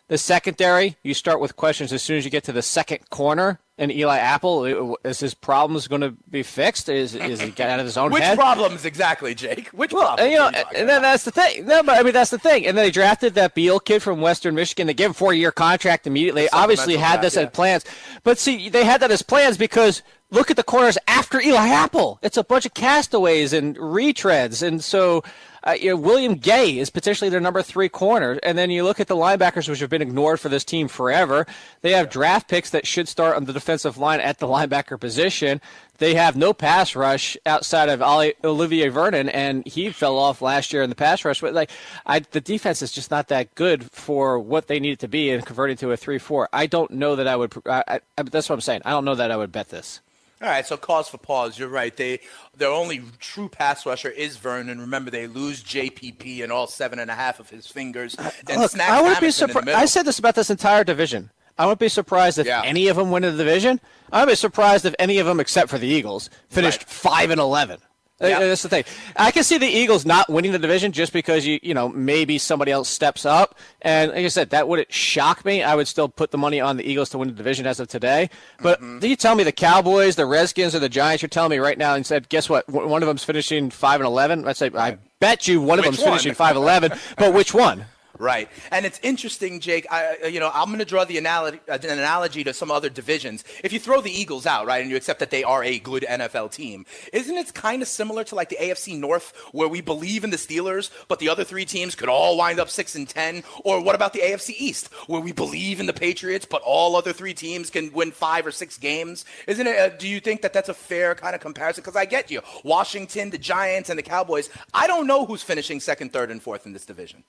The 0.08 0.18
secondary, 0.18 0.96
you 1.04 1.14
start 1.14 1.38
with 1.40 1.54
questions 1.54 1.92
as 1.92 2.02
soon 2.02 2.18
as 2.18 2.24
you 2.24 2.32
get 2.32 2.42
to 2.44 2.52
the 2.52 2.62
second 2.62 3.08
corner. 3.10 3.60
And 3.78 3.92
Eli 3.92 4.18
Apple, 4.18 4.96
is 5.04 5.20
his 5.20 5.34
problems 5.34 5.86
going 5.86 6.00
to 6.02 6.10
be 6.28 6.42
fixed? 6.42 6.88
Is 6.88 7.14
is 7.14 7.40
he 7.40 7.50
get 7.52 7.70
out 7.70 7.78
of 7.78 7.86
his 7.86 7.96
own 7.96 8.10
Which 8.10 8.24
head? 8.24 8.36
problems 8.36 8.84
exactly, 8.84 9.36
Jake? 9.36 9.68
Which 9.68 9.92
Well, 9.92 10.16
problems? 10.16 10.22
and, 10.24 10.32
you 10.32 10.38
know, 10.38 10.50
you 10.50 10.78
and 10.80 10.88
then 10.88 11.00
that's 11.00 11.24
the 11.24 11.30
thing. 11.30 11.64
No, 11.64 11.82
but 11.84 11.96
I 11.96 12.02
mean 12.02 12.12
that's 12.12 12.32
the 12.32 12.38
thing. 12.38 12.66
And 12.66 12.76
then 12.76 12.84
they 12.86 12.90
drafted 12.90 13.34
that 13.34 13.54
Beal 13.54 13.78
kid 13.78 14.02
from 14.02 14.20
Western 14.20 14.54
Michigan. 14.56 14.88
They 14.88 14.94
gave 14.94 15.06
him 15.10 15.14
four 15.14 15.32
year 15.32 15.52
contract 15.52 16.06
immediately. 16.08 16.42
They 16.42 16.48
obviously 16.50 16.96
had 16.96 17.22
this 17.22 17.34
draft, 17.34 17.52
as 17.52 17.56
plans, 17.56 17.84
but 18.24 18.36
see, 18.36 18.68
they 18.68 18.84
had 18.84 19.00
that 19.02 19.12
as 19.12 19.22
plans 19.22 19.56
because 19.56 20.02
look 20.30 20.50
at 20.50 20.56
the 20.56 20.62
corners 20.62 20.98
after 21.06 21.40
Eli 21.40 21.68
Apple. 21.68 22.18
It's 22.22 22.36
a 22.36 22.44
bunch 22.44 22.66
of 22.66 22.74
castaways 22.74 23.52
and 23.52 23.76
retreads, 23.76 24.66
and 24.66 24.82
so. 24.82 25.22
Uh, 25.62 25.72
you 25.72 25.90
know, 25.90 25.96
William 25.96 26.36
Gay 26.36 26.78
is 26.78 26.88
potentially 26.88 27.28
their 27.28 27.38
number 27.38 27.60
three 27.60 27.90
corner, 27.90 28.40
and 28.42 28.56
then 28.56 28.70
you 28.70 28.82
look 28.82 28.98
at 28.98 29.08
the 29.08 29.14
linebackers, 29.14 29.68
which 29.68 29.80
have 29.80 29.90
been 29.90 30.00
ignored 30.00 30.40
for 30.40 30.48
this 30.48 30.64
team 30.64 30.88
forever. 30.88 31.46
They 31.82 31.92
have 31.92 32.08
draft 32.08 32.48
picks 32.48 32.70
that 32.70 32.86
should 32.86 33.08
start 33.08 33.36
on 33.36 33.44
the 33.44 33.52
defensive 33.52 33.98
line 33.98 34.20
at 34.20 34.38
the 34.38 34.46
linebacker 34.46 34.98
position. 34.98 35.60
They 35.98 36.14
have 36.14 36.34
no 36.34 36.54
pass 36.54 36.96
rush 36.96 37.36
outside 37.44 37.90
of 37.90 38.00
Olivier 38.42 38.88
Vernon, 38.88 39.28
and 39.28 39.66
he 39.66 39.90
fell 39.90 40.16
off 40.16 40.40
last 40.40 40.72
year 40.72 40.82
in 40.82 40.88
the 40.88 40.96
pass 40.96 41.26
rush. 41.26 41.42
But 41.42 41.52
like, 41.52 41.70
I, 42.06 42.20
the 42.20 42.40
defense 42.40 42.80
is 42.80 42.90
just 42.90 43.10
not 43.10 43.28
that 43.28 43.54
good 43.54 43.84
for 43.92 44.38
what 44.38 44.66
they 44.66 44.80
need 44.80 44.92
it 44.92 44.98
to 45.00 45.08
be 45.08 45.28
and 45.30 45.44
converting 45.44 45.76
to 45.76 45.92
a 45.92 45.96
three-four. 45.98 46.48
I 46.54 46.68
don't 46.68 46.92
know 46.92 47.16
that 47.16 47.28
I 47.28 47.36
would. 47.36 47.52
I, 47.66 48.00
I, 48.16 48.22
that's 48.22 48.48
what 48.48 48.54
I'm 48.54 48.62
saying. 48.62 48.80
I 48.86 48.92
don't 48.92 49.04
know 49.04 49.14
that 49.14 49.30
I 49.30 49.36
would 49.36 49.52
bet 49.52 49.68
this. 49.68 50.00
All 50.42 50.48
right, 50.48 50.66
so 50.66 50.76
cause 50.78 51.08
for 51.08 51.18
pause. 51.18 51.58
You're 51.58 51.68
right. 51.68 51.94
They 51.94 52.20
their 52.56 52.70
only 52.70 53.02
true 53.18 53.48
pass 53.48 53.84
rusher 53.84 54.08
is 54.08 54.38
Vernon. 54.38 54.80
Remember, 54.80 55.10
they 55.10 55.26
lose 55.26 55.62
JPP 55.62 56.42
and 56.42 56.50
all 56.50 56.66
seven 56.66 56.98
and 56.98 57.10
a 57.10 57.14
half 57.14 57.40
of 57.40 57.50
his 57.50 57.66
fingers. 57.66 58.16
And 58.48 58.60
Look, 58.60 58.70
Snack 58.70 58.88
I 58.88 59.02
wouldn't 59.02 59.20
be 59.20 59.30
surprised. 59.30 59.68
I 59.68 59.84
said 59.84 60.04
this 60.06 60.18
about 60.18 60.34
this 60.36 60.48
entire 60.48 60.82
division. 60.84 61.30
I 61.58 61.66
wouldn't 61.66 61.80
be 61.80 61.90
surprised 61.90 62.38
if 62.38 62.46
Yeah. 62.46 62.62
any 62.64 62.88
of 62.88 62.96
them 62.96 63.10
win 63.10 63.22
the 63.22 63.32
division. 63.32 63.80
I 64.10 64.20
would 64.24 64.30
be 64.32 64.34
surprised 64.34 64.86
if 64.86 64.94
any 64.98 65.18
of 65.18 65.26
them, 65.26 65.40
except 65.40 65.68
for 65.68 65.76
the 65.76 65.86
Eagles, 65.86 66.30
finished 66.48 66.80
Right. 66.80 66.88
five 66.88 67.30
and 67.30 67.38
eleven. 67.40 67.80
Uh. 68.20 68.38
That's 68.40 68.62
the 68.62 68.68
thing. 68.68 68.84
I 69.16 69.30
can 69.30 69.44
see 69.44 69.56
the 69.58 69.66
Eagles 69.66 70.04
not 70.04 70.28
winning 70.28 70.52
the 70.52 70.58
division 70.58 70.92
just 70.92 71.12
because 71.12 71.46
you 71.46 71.58
you 71.62 71.72
know 71.74 71.88
maybe 71.88 72.38
somebody 72.38 72.70
else 72.72 72.88
steps 72.88 73.24
up. 73.24 73.54
And 73.82 74.10
like 74.12 74.24
I 74.24 74.28
said, 74.28 74.50
that 74.50 74.68
wouldn't 74.68 74.92
shock 74.92 75.44
me. 75.44 75.62
I 75.62 75.74
would 75.74 75.88
still 75.88 76.08
put 76.08 76.30
the 76.30 76.38
money 76.38 76.60
on 76.60 76.76
the 76.76 76.84
Eagles 76.84 77.08
to 77.10 77.18
win 77.18 77.28
the 77.28 77.34
division 77.34 77.66
as 77.66 77.80
of 77.80 77.88
today. 77.88 78.28
But 78.62 78.80
Mm-hmm. 78.80 78.98
do 79.00 79.08
you 79.08 79.16
tell 79.16 79.34
me 79.34 79.42
the 79.44 79.52
Cowboys, 79.52 80.16
the 80.16 80.26
Redskins, 80.26 80.74
or 80.74 80.78
the 80.80 80.88
Giants? 80.88 81.22
You're 81.22 81.28
telling 81.28 81.50
me 81.50 81.58
right 81.58 81.78
now 81.78 81.94
and 81.94 82.04
said, 82.04 82.28
guess 82.28 82.48
what? 82.48 82.68
One 82.68 83.02
of 83.02 83.06
them's 83.06 83.24
finishing 83.24 83.70
five 83.70 84.00
and 84.00 84.06
eleven. 84.06 84.46
I'd 84.46 84.56
say 84.56 84.70
I 84.74 84.98
bet 85.18 85.48
you 85.48 85.60
one 85.60 85.78
of 85.78 85.84
Which 85.84 85.96
them's 85.96 86.00
one? 86.00 86.08
finishing 86.12 86.34
five 86.34 86.56
eleven. 86.56 86.92
But 87.16 87.32
which 87.34 87.54
one? 87.54 87.84
Right, 88.20 88.50
and 88.70 88.84
it's 88.84 89.00
interesting, 89.02 89.60
Jake. 89.60 89.86
I, 89.90 90.18
uh, 90.24 90.26
you 90.26 90.40
know, 90.40 90.50
I'm 90.52 90.66
going 90.66 90.80
to 90.80 90.84
draw 90.84 91.06
the 91.06 91.16
analogy, 91.16 91.58
an 91.68 91.86
analogy 91.86 92.44
to 92.44 92.52
some 92.52 92.70
other 92.70 92.90
divisions. 92.90 93.44
If 93.64 93.72
you 93.72 93.80
throw 93.80 94.02
the 94.02 94.10
Eagles 94.10 94.44
out, 94.44 94.66
right, 94.66 94.82
and 94.82 94.90
you 94.90 94.96
accept 94.98 95.20
that 95.20 95.30
they 95.30 95.42
are 95.42 95.64
a 95.64 95.78
good 95.78 96.04
NFL 96.06 96.52
team, 96.52 96.84
isn't 97.14 97.34
it 97.34 97.54
kind 97.54 97.80
of 97.80 97.88
similar 97.88 98.22
to 98.24 98.34
like 98.34 98.50
the 98.50 98.58
AFC 98.60 98.98
North, 98.98 99.32
where 99.52 99.68
we 99.68 99.80
believe 99.80 100.22
in 100.22 100.28
the 100.28 100.36
Steelers, 100.36 100.90
but 101.08 101.18
the 101.18 101.30
other 101.30 101.44
three 101.44 101.64
teams 101.64 101.94
could 101.94 102.10
all 102.10 102.36
wind 102.36 102.60
up 102.60 102.68
six 102.68 102.94
and 102.94 103.08
ten? 103.08 103.42
Or 103.64 103.82
what 103.82 103.94
about 103.94 104.12
the 104.12 104.20
AFC 104.20 104.54
East, 104.58 104.92
where 105.06 105.22
we 105.22 105.32
believe 105.32 105.80
in 105.80 105.86
the 105.86 105.94
Patriots, 105.94 106.44
but 106.44 106.60
all 106.60 106.96
other 106.96 107.14
three 107.14 107.32
teams 107.32 107.70
can 107.70 107.90
win 107.90 108.10
five 108.10 108.46
or 108.46 108.52
six 108.52 108.76
games? 108.76 109.24
Isn't 109.46 109.66
it? 109.66 109.78
Uh, 109.78 109.96
do 109.96 110.06
you 110.06 110.20
think 110.20 110.42
that 110.42 110.52
that's 110.52 110.68
a 110.68 110.74
fair 110.74 111.14
kind 111.14 111.34
of 111.34 111.40
comparison? 111.40 111.80
Because 111.80 111.96
I 111.96 112.04
get 112.04 112.30
you, 112.30 112.42
Washington, 112.64 113.30
the 113.30 113.38
Giants, 113.38 113.88
and 113.88 113.98
the 113.98 114.02
Cowboys. 114.02 114.50
I 114.74 114.86
don't 114.86 115.06
know 115.06 115.24
who's 115.24 115.42
finishing 115.42 115.80
second, 115.80 116.12
third, 116.12 116.30
and 116.30 116.42
fourth 116.42 116.66
in 116.66 116.74
this 116.74 116.84
division. 116.84 117.24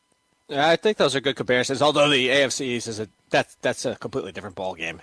Yeah, 0.51 0.67
I 0.69 0.75
think 0.75 0.97
those 0.97 1.15
are 1.15 1.21
good 1.21 1.35
comparisons. 1.37 1.81
Although 1.81 2.09
the 2.09 2.27
AFC 2.29 2.61
East 2.61 2.87
is 2.87 2.99
a 2.99 3.07
that's 3.29 3.55
that's 3.61 3.85
a 3.85 3.95
completely 3.95 4.31
different 4.33 4.55
ball 4.55 4.75
game. 4.75 5.01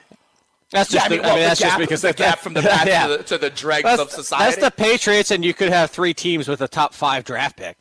That's 0.70 0.92
Yeah, 0.92 0.98
just 1.00 1.06
I 1.06 1.08
mean, 1.08 1.22
the- 1.22 1.28
well, 1.28 1.36
the 1.36 1.42
that's 1.42 1.60
gap, 1.60 1.68
just 1.70 1.78
because 1.80 2.02
the 2.02 2.08
that- 2.08 2.16
gap 2.16 2.38
from 2.40 2.52
the 2.54 2.60
past 2.74 2.86
yeah. 2.86 3.06
to, 3.06 3.16
the, 3.16 3.22
to 3.24 3.38
the 3.38 3.48
dregs 3.50 3.84
That's, 3.84 4.02
of 4.02 4.10
society. 4.10 4.44
that's 4.44 4.62
the 4.62 4.70
Patriots, 4.70 5.30
and 5.30 5.42
you 5.44 5.54
could 5.54 5.70
have 5.70 5.90
three 5.90 6.12
teams 6.12 6.46
with 6.46 6.60
a 6.60 6.68
top 6.68 6.92
five 6.92 7.24
draft 7.24 7.56
pick. 7.56 7.78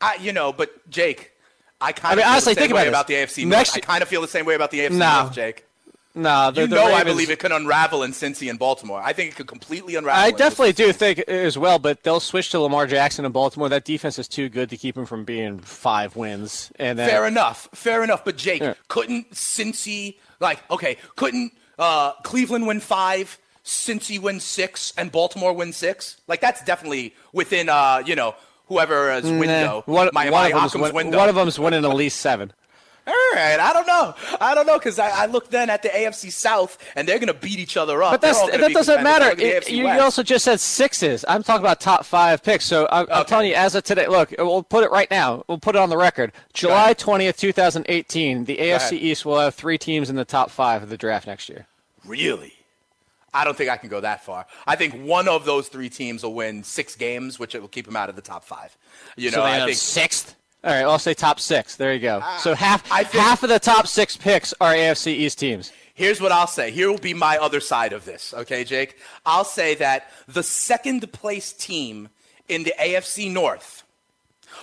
I, 0.00 0.14
you 0.16 0.32
know, 0.32 0.50
but 0.52 0.88
Jake, 0.90 1.32
I 1.80 1.92
kind 1.92 2.06
I 2.06 2.12
of 2.12 2.16
mean, 2.16 2.24
feel 2.24 2.32
honestly, 2.32 2.54
the 2.54 2.60
same 2.60 2.68
think 2.68 2.74
way 2.76 2.88
about 2.88 2.88
about 2.88 3.06
the. 3.08 3.14
AFC 3.14 3.46
Next- 3.46 3.76
North. 3.76 3.84
I 3.84 3.86
kind 3.86 4.02
of 4.02 4.08
feel 4.08 4.22
the 4.22 4.28
same 4.28 4.46
way 4.46 4.54
about 4.54 4.70
the 4.70 4.80
AFC 4.80 4.92
No. 4.92 5.22
North, 5.24 5.34
Jake. 5.34 5.66
No, 6.16 6.50
the, 6.52 6.60
You 6.62 6.66
the 6.68 6.76
know, 6.76 6.84
I 6.84 7.02
believe 7.02 7.28
it 7.30 7.40
could 7.40 7.50
unravel 7.50 8.04
in 8.04 8.12
Cincy 8.12 8.48
and 8.48 8.56
Baltimore. 8.56 9.00
I 9.02 9.12
think 9.12 9.32
it 9.32 9.34
could 9.36 9.48
completely 9.48 9.96
unravel. 9.96 10.22
I 10.22 10.30
definitely 10.30 10.72
do 10.72 10.92
think 10.92 11.18
as 11.20 11.58
well, 11.58 11.80
but 11.80 12.04
they'll 12.04 12.20
switch 12.20 12.50
to 12.50 12.60
Lamar 12.60 12.86
Jackson 12.86 13.24
in 13.24 13.32
Baltimore. 13.32 13.68
That 13.68 13.84
defense 13.84 14.18
is 14.18 14.28
too 14.28 14.48
good 14.48 14.70
to 14.70 14.76
keep 14.76 14.96
him 14.96 15.06
from 15.06 15.24
being 15.24 15.58
five 15.58 16.14
wins. 16.14 16.70
And 16.78 16.96
then, 16.98 17.08
Fair 17.08 17.26
enough. 17.26 17.68
Fair 17.74 18.04
enough. 18.04 18.24
But 18.24 18.36
Jake, 18.36 18.62
Yeah. 18.62 18.74
couldn't 18.86 19.32
Cincy 19.32 20.16
like 20.38 20.62
okay? 20.70 20.98
Couldn't 21.16 21.52
uh, 21.80 22.12
Cleveland 22.22 22.68
win 22.68 22.78
five, 22.78 23.36
Cincy 23.64 24.20
win 24.20 24.38
six, 24.38 24.92
and 24.96 25.10
Baltimore 25.10 25.52
win 25.52 25.72
six? 25.72 26.20
Like 26.28 26.40
that's 26.40 26.62
definitely 26.62 27.12
within 27.32 27.68
uh, 27.68 28.02
you 28.06 28.14
know 28.14 28.36
whoever's 28.66 29.24
window. 29.24 29.82
Nah, 29.88 29.92
one, 29.92 30.10
my, 30.12 30.30
one 30.30 30.32
my 30.32 30.46
of 30.46 30.52
them's 30.54 30.74
Occam's 30.74 30.82
win- 30.84 30.94
window. 30.94 31.18
one 31.18 31.28
of 31.28 31.34
them's 31.34 31.58
winning 31.58 31.84
at 31.84 31.94
least 31.96 32.20
seven. 32.20 32.52
All 33.06 33.12
right, 33.34 33.58
I 33.60 33.72
don't 33.74 33.86
know. 33.86 34.14
I 34.40 34.54
don't 34.54 34.66
know 34.66 34.78
because 34.78 34.98
I, 34.98 35.24
I 35.24 35.26
look 35.26 35.50
then 35.50 35.68
at 35.68 35.82
the 35.82 35.90
AFC 35.90 36.32
South 36.32 36.78
and 36.96 37.06
they're 37.06 37.18
going 37.18 37.28
to 37.28 37.34
beat 37.38 37.58
each 37.58 37.76
other 37.76 38.02
up. 38.02 38.12
But 38.12 38.20
that's, 38.22 38.40
that 38.50 38.72
doesn't 38.72 39.02
matter. 39.02 39.26
Look 39.26 39.32
at 39.32 39.38
the 39.38 39.56
It- 39.56 39.70
you, 39.70 39.84
West. 39.84 40.00
also 40.02 40.22
just 40.22 40.44
said 40.44 40.58
sixes. 40.58 41.22
I'm 41.28 41.42
talking 41.42 41.62
about 41.62 41.80
top 41.80 42.06
five 42.06 42.42
picks. 42.42 42.64
So 42.64 42.86
I, 42.86 43.00
I'm 43.00 43.06
Okay. 43.10 43.24
telling 43.24 43.48
you, 43.50 43.54
as 43.56 43.74
of 43.74 43.84
today, 43.84 44.06
look, 44.06 44.34
we'll 44.38 44.62
put 44.62 44.84
it 44.84 44.90
right 44.90 45.10
now. 45.10 45.44
We'll 45.48 45.58
put 45.58 45.76
it 45.76 45.80
on 45.80 45.90
the 45.90 45.98
record. 45.98 46.32
July 46.54 46.94
20th, 46.94 47.36
2018, 47.36 48.44
the 48.46 48.56
AFC. 48.56 48.92
East 48.92 49.24
will 49.26 49.38
have 49.38 49.54
three 49.54 49.76
teams 49.76 50.08
in 50.08 50.16
the 50.16 50.24
top 50.24 50.50
five 50.50 50.82
of 50.82 50.88
the 50.88 50.96
draft 50.96 51.26
next 51.26 51.48
year. 51.50 51.66
Really? 52.06 52.54
I 53.34 53.44
don't 53.44 53.56
think 53.56 53.68
I 53.68 53.76
can 53.76 53.88
go 53.88 54.00
that 54.00 54.24
far. 54.24 54.46
I 54.66 54.76
think 54.76 54.94
one 54.94 55.26
of 55.28 55.44
those 55.44 55.68
three 55.68 55.88
teams 55.90 56.22
will 56.22 56.34
win 56.34 56.62
six 56.62 56.94
games, 56.94 57.38
which 57.38 57.54
will 57.54 57.66
keep 57.68 57.84
them 57.84 57.96
out 57.96 58.08
of 58.08 58.14
the 58.16 58.22
top 58.22 58.44
five. 58.44 58.76
You 59.16 59.30
know, 59.32 59.38
so 59.38 59.42
I 59.42 59.64
think 59.66 59.76
sixth. 59.76 60.36
All 60.64 60.70
right, 60.72 60.82
I'll 60.82 60.98
say 60.98 61.12
top 61.14 61.40
six. 61.40 61.76
There 61.76 61.92
you 61.92 62.00
go. 62.00 62.20
Ah, 62.22 62.38
so 62.42 62.54
half 62.54 62.90
I 62.90 63.04
think- 63.04 63.22
half 63.22 63.42
of 63.42 63.50
the 63.50 63.58
top 63.58 63.86
six 63.86 64.16
picks 64.16 64.54
are 64.60 64.72
AFC 64.72 65.12
East 65.12 65.38
teams. 65.38 65.70
Here's 65.94 66.20
what 66.20 66.32
I'll 66.32 66.46
say. 66.48 66.70
Here 66.70 66.90
will 66.90 66.98
be 66.98 67.14
my 67.14 67.36
other 67.38 67.60
side 67.60 67.92
of 67.92 68.04
this, 68.04 68.34
okay, 68.34 68.64
Jake? 68.64 68.96
I'll 69.24 69.44
say 69.44 69.74
that 69.76 70.10
the 70.26 70.42
second 70.42 71.12
place 71.12 71.52
team 71.52 72.08
in 72.48 72.64
the 72.64 72.74
AFC 72.80 73.30
North 73.30 73.84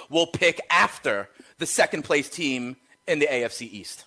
will 0.10 0.28
pick 0.28 0.60
after 0.70 1.30
the 1.60 1.66
second 1.66 2.02
place 2.04 2.30
team 2.30 2.76
in 3.08 3.20
the 3.20 3.28
AFC 3.28 3.62
East. 3.72 4.06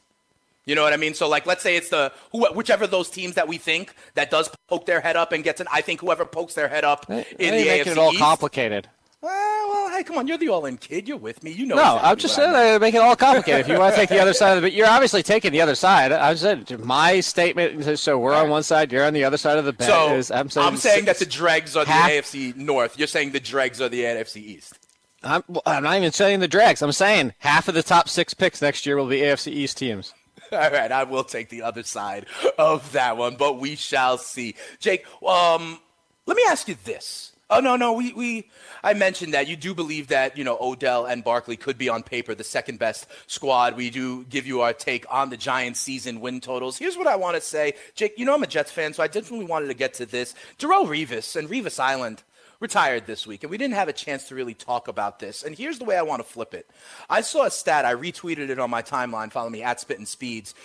You 0.66 0.74
know 0.74 0.82
what 0.82 0.92
I 0.92 0.96
mean? 0.96 1.14
So, 1.14 1.28
like, 1.28 1.46
let's 1.46 1.62
say 1.62 1.76
it's 1.76 1.90
the 1.90 2.10
who, 2.32 2.44
whichever 2.52 2.84
of 2.84 2.90
those 2.90 3.08
teams 3.10 3.34
that 3.36 3.48
we 3.48 3.56
think 3.58 3.94
that 4.14 4.30
does 4.30 4.50
poke 4.68 4.84
their 4.86 5.00
head 5.00 5.14
up 5.16 5.32
and 5.32 5.44
gets 5.44 5.60
an. 5.60 5.66
I 5.72 5.80
think 5.82 6.00
whoever 6.00 6.24
pokes 6.24 6.54
their 6.54 6.68
head 6.68 6.84
up 6.84 7.08
in 7.10 7.16
the 7.38 7.66
AFC 7.68 7.86
it 7.86 7.98
all 7.98 8.10
East. 8.12 8.20
complicated. 8.20 8.88
Well, 9.24 9.68
well, 9.70 9.96
hey, 9.96 10.04
come 10.04 10.18
on, 10.18 10.26
you're 10.26 10.36
the 10.36 10.50
all-in 10.50 10.76
kid. 10.76 11.08
You're 11.08 11.16
with 11.16 11.42
me. 11.42 11.50
You 11.50 11.64
know. 11.64 11.76
No, 11.76 11.98
I'm 12.02 12.18
just 12.18 12.38
I 12.38 12.42
saying 12.42 12.72
mean. 12.72 12.80
make 12.82 12.94
it 12.94 12.98
all 12.98 13.16
complicated. 13.16 13.62
if 13.62 13.68
you 13.68 13.78
want 13.78 13.94
to 13.94 13.98
take 13.98 14.10
the 14.10 14.20
other 14.20 14.34
side 14.34 14.52
of 14.52 14.58
it, 14.58 14.66
but 14.66 14.74
you're 14.74 14.86
obviously 14.86 15.22
taking 15.22 15.50
the 15.50 15.62
other 15.62 15.74
side. 15.74 16.12
I 16.12 16.34
said 16.34 16.78
my 16.80 17.20
statement. 17.20 17.98
So 17.98 18.18
we're 18.18 18.34
on 18.34 18.50
one 18.50 18.62
side, 18.62 18.92
you're 18.92 19.06
on 19.06 19.14
the 19.14 19.24
other 19.24 19.38
side 19.38 19.56
of 19.56 19.64
the 19.64 19.72
bet. 19.72 19.88
So 19.88 20.14
is, 20.14 20.30
I'm 20.30 20.50
saying, 20.50 20.76
saying 20.76 21.04
that 21.06 21.20
the 21.20 21.24
dregs 21.24 21.74
are 21.74 21.86
the 21.86 21.90
AFC 21.90 22.54
North. 22.54 22.98
You're 22.98 23.08
saying 23.08 23.32
the 23.32 23.40
dregs 23.40 23.80
are 23.80 23.88
the 23.88 24.02
AFC 24.02 24.36
East. 24.42 24.78
I'm, 25.22 25.42
well, 25.48 25.62
I'm 25.64 25.84
not 25.84 25.96
even 25.96 26.12
saying 26.12 26.40
the 26.40 26.48
drags. 26.48 26.82
I'm 26.82 26.92
saying 26.92 27.32
half 27.38 27.66
of 27.66 27.74
the 27.74 27.82
top 27.82 28.10
six 28.10 28.34
picks 28.34 28.60
next 28.60 28.84
year 28.84 28.98
will 28.98 29.08
be 29.08 29.20
AFC 29.20 29.50
East 29.50 29.78
teams. 29.78 30.12
All 30.52 30.58
right, 30.58 30.92
I 30.92 31.04
will 31.04 31.24
take 31.24 31.48
the 31.48 31.62
other 31.62 31.82
side 31.82 32.26
of 32.58 32.92
that 32.92 33.16
one, 33.16 33.36
but 33.36 33.58
we 33.58 33.74
shall 33.74 34.18
see. 34.18 34.54
Jake, 34.80 35.06
um, 35.26 35.80
let 36.26 36.36
me 36.36 36.42
ask 36.46 36.68
you 36.68 36.76
this. 36.84 37.33
Oh 37.54 37.60
no, 37.60 37.76
no, 37.76 37.92
we, 37.92 38.12
we 38.12 38.50
I 38.82 38.94
mentioned 38.94 39.32
that 39.34 39.46
you 39.46 39.54
do 39.54 39.74
believe 39.74 40.08
that, 40.08 40.36
you 40.36 40.42
know, 40.42 40.58
Odell 40.60 41.06
and 41.06 41.22
Barkley 41.22 41.56
could 41.56 41.78
be 41.78 41.88
on 41.88 42.02
paper 42.02 42.34
the 42.34 42.42
second 42.42 42.80
best 42.80 43.06
squad. 43.28 43.76
We 43.76 43.90
do 43.90 44.24
give 44.24 44.44
you 44.44 44.62
our 44.62 44.72
take 44.72 45.06
on 45.08 45.30
the 45.30 45.36
Giants 45.36 45.78
season 45.78 46.20
win 46.20 46.40
totals. 46.40 46.76
Here's 46.76 46.96
what 46.96 47.06
I 47.06 47.14
want 47.14 47.36
to 47.36 47.40
say. 47.40 47.74
Jake, 47.94 48.18
you 48.18 48.24
know 48.24 48.34
I'm 48.34 48.42
a 48.42 48.48
Jets 48.48 48.72
fan, 48.72 48.92
so 48.92 49.04
I 49.04 49.06
definitely 49.06 49.46
wanted 49.46 49.68
to 49.68 49.74
get 49.74 49.94
to 49.94 50.06
this. 50.06 50.34
Darrelle 50.58 50.88
Revis 50.88 51.36
and 51.36 51.48
Revis 51.48 51.78
Island 51.78 52.24
retired 52.58 53.06
this 53.06 53.24
week, 53.24 53.44
and 53.44 53.52
we 53.52 53.56
didn't 53.56 53.74
have 53.74 53.88
a 53.88 53.92
chance 53.92 54.26
to 54.28 54.34
really 54.34 54.54
talk 54.54 54.88
about 54.88 55.20
this. 55.20 55.44
And 55.44 55.56
here's 55.56 55.78
the 55.78 55.84
way 55.84 55.96
I 55.96 56.02
want 56.02 56.26
to 56.26 56.28
flip 56.28 56.54
it. 56.54 56.68
I 57.08 57.20
saw 57.20 57.44
a 57.44 57.52
stat, 57.52 57.84
I 57.84 57.94
retweeted 57.94 58.48
it 58.48 58.58
on 58.58 58.68
my 58.68 58.82
timeline. 58.82 59.30
Follow 59.30 59.50
me 59.50 59.62
at 59.62 59.80
Spittin' 59.80 60.06
Speeds. 60.06 60.56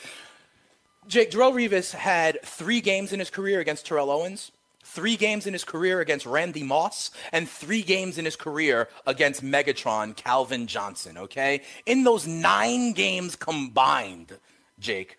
Jake 1.07 1.29
Darrelle 1.29 1.53
Revis 1.53 1.93
had 1.93 2.41
three 2.43 2.81
games 2.81 3.13
in 3.13 3.19
his 3.19 3.29
career 3.29 3.59
against 3.59 3.85
Terrell 3.85 4.09
Owens, 4.09 4.51
three 4.89 5.15
games 5.15 5.45
in 5.45 5.53
his 5.53 5.63
career 5.63 5.99
against 6.01 6.25
Randy 6.25 6.63
Moss, 6.63 7.11
and 7.31 7.47
three 7.47 7.81
games 7.81 8.17
in 8.17 8.25
his 8.25 8.35
career 8.35 8.89
against 9.05 9.43
Megatron 9.43 10.15
Calvin 10.15 10.67
Johnson. 10.67 11.17
Okay, 11.17 11.61
in 11.85 12.03
those 12.03 12.27
nine 12.27 12.93
games 12.93 13.35
combined, 13.35 14.37
Jake, 14.79 15.17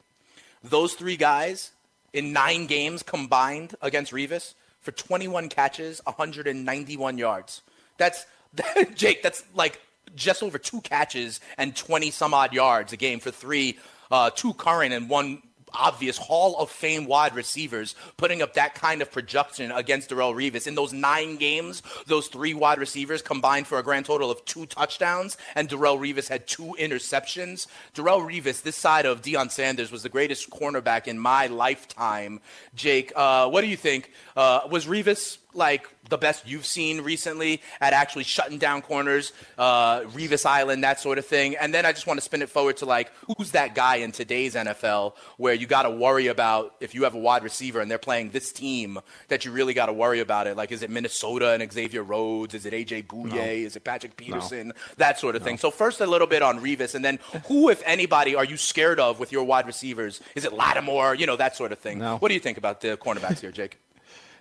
those 0.63 0.95
three 0.95 1.17
guys 1.17 1.73
in 2.13 2.33
nine 2.33 2.67
games 2.67 3.03
combined 3.03 3.75
against 3.81 4.13
Revis 4.13 4.55
for 4.81 4.93
21 4.93 5.49
catches, 5.49 6.01
191 6.05 7.19
yards. 7.19 7.63
That's 7.99 8.27
Jake. 8.95 9.23
That's 9.23 9.45
like 9.55 9.81
just 10.17 10.43
over 10.43 10.59
two 10.59 10.81
catches 10.81 11.41
and 11.57 11.77
20 11.77 12.11
some 12.11 12.35
odd 12.35 12.53
yards 12.53 12.93
a 12.93 12.97
game 12.97 13.21
for 13.21 13.31
three 13.31 13.79
uh, 14.11 14.31
two 14.31 14.53
current 14.55 14.93
and 14.93 15.09
one 15.09 15.41
obvious 15.75 16.17
Hall 16.17 16.57
of 16.59 16.71
Fame 16.71 17.07
wide 17.07 17.35
receivers 17.35 17.95
putting 18.17 18.43
up 18.43 18.55
that 18.55 18.75
kind 18.75 19.03
of 19.03 19.11
production 19.11 19.73
against 19.73 20.11
Darrelle 20.11 20.35
Revis. 20.35 20.67
In 20.67 20.75
those 20.75 20.93
nine 20.93 21.37
games, 21.37 21.83
those 22.07 22.29
three 22.29 22.55
wide 22.55 22.79
receivers 22.79 23.23
combined 23.23 23.67
for 23.67 23.79
a 23.79 23.83
grand 23.83 24.07
total 24.07 24.31
of 24.31 24.45
two 24.45 24.67
touchdowns, 24.67 25.37
and 25.55 25.69
Darrelle 25.69 25.99
Revis 25.99 26.29
had 26.29 26.47
two 26.47 26.77
interceptions. 26.79 27.67
Darrelle 27.95 28.27
Revis, 28.27 28.63
this 28.63 28.77
side 28.77 29.07
of 29.07 29.23
Deion 29.23 29.51
Sanders, 29.51 29.91
was 29.91 30.03
the 30.03 30.09
greatest 30.09 30.51
cornerback 30.51 31.07
in 31.07 31.19
my 31.19 31.47
lifetime. 31.49 32.41
Jake, 32.75 33.13
uh, 33.17 33.49
what 33.49 33.63
do 33.63 33.67
you 33.67 33.77
think? 33.77 34.11
Uh, 34.37 34.61
was 34.71 34.87
Revis 34.87 35.39
like 35.55 35.89
the 36.09 36.19
best 36.19 36.47
you've 36.47 36.67
seen 36.67 37.01
recently 37.01 37.63
at 37.81 37.93
actually 37.93 38.25
shutting 38.25 38.59
down 38.59 38.83
corners, 38.83 39.33
uh, 39.59 40.01
Revis 40.01 40.45
Island, 40.45 40.85
that 40.85 41.01
sort 41.01 41.19
of 41.19 41.27
thing. 41.27 41.57
And 41.57 41.73
then 41.73 41.87
I 41.87 41.93
just 41.93 42.07
want 42.07 42.19
to 42.19 42.25
spin 42.25 42.43
it 42.43 42.49
forward 42.49 42.79
to 42.79 42.87
like, 42.87 43.13
who's 43.37 43.53
that 43.53 43.75
guy 43.75 43.97
in 43.97 44.13
today's 44.13 44.55
NFL 44.55 45.15
where 45.37 45.55
you 45.55 45.67
got 45.67 45.83
to 45.83 45.91
worry 45.91 46.27
about 46.27 46.75
if 46.81 46.95
you 46.95 47.05
have 47.05 47.15
a 47.15 47.19
wide 47.19 47.43
receiver 47.43 47.81
and 47.81 47.91
they're 47.91 47.99
playing 47.99 48.31
this 48.31 48.53
team 48.53 48.99
that 49.29 49.45
you 49.45 49.53
really 49.53 49.75
got 49.75 49.87
to 49.87 49.93
worry 49.93 50.21
about 50.21 50.47
it? 50.47 50.57
Like, 50.57 50.73
is 50.73 50.83
it 50.83 50.91
Minnesota 50.91 51.53
and 51.53 51.73
Xavier 51.73 52.03
Rhodes? 52.03 52.55
Is 52.55 52.67
it 52.67 52.73
AJ 52.73 53.07
Bouye? 53.07 53.33
No. 53.33 53.41
Is 53.41 53.77
it 53.77 53.85
Patrick 53.85 54.17
Peterson? 54.17 54.69
No. 54.69 54.75
That 54.97 55.19
sort 55.19 55.37
of 55.37 55.43
no. 55.43 55.47
thing. 55.47 55.59
So 55.59 55.71
first 55.71 56.01
a 56.01 56.07
little 56.07 56.27
bit 56.27 56.43
on 56.43 56.61
Revis, 56.61 56.95
and 56.95 57.05
then 57.05 57.19
who, 57.47 57.69
if 57.69 57.83
anybody, 57.87 58.35
are 58.35 58.45
you 58.45 58.57
scared 58.57 59.01
of 59.01 59.21
with 59.21 59.33
your 59.33 59.45
wide 59.45 59.67
receivers? 59.67 60.21
Is 60.35 60.45
it 60.45 60.53
Lattimore? 60.53 61.15
You 61.15 61.27
know 61.27 61.37
that 61.37 61.57
sort 61.57 61.73
of 61.73 61.79
thing. 61.79 62.01
What 62.01 62.29
do 62.29 62.35
you 62.35 62.41
think 62.41 62.59
about 62.59 62.81
the 62.81 62.97
cornerbacks 62.97 63.41
here, 63.41 63.53
Jake? 63.53 63.79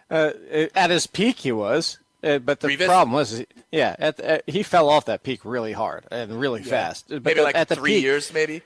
Uh, 0.10 0.32
at 0.76 0.90
his 0.90 1.08
peak, 1.08 1.40
he 1.40 1.52
was. 1.52 2.00
Uh, 2.22 2.38
but 2.40 2.60
the 2.60 2.68
Revis? 2.68 2.86
problem 2.86 3.14
was, 3.14 3.44
yeah, 3.72 3.96
at, 3.98 4.20
at, 4.20 4.50
he 4.50 4.62
fell 4.62 4.90
off 4.90 5.06
that 5.06 5.24
peak 5.24 5.46
really 5.46 5.72
hard 5.72 6.06
and 6.12 6.38
really 6.38 6.62
yeah. 6.62 6.70
fast. 6.70 7.06
But 7.08 7.24
maybe 7.24 7.40
the, 7.40 7.44
like 7.44 7.56
at 7.56 7.70
the 7.70 7.76
three 7.76 7.96
peak, 7.96 8.04
years, 8.04 8.34
maybe. 8.34 8.62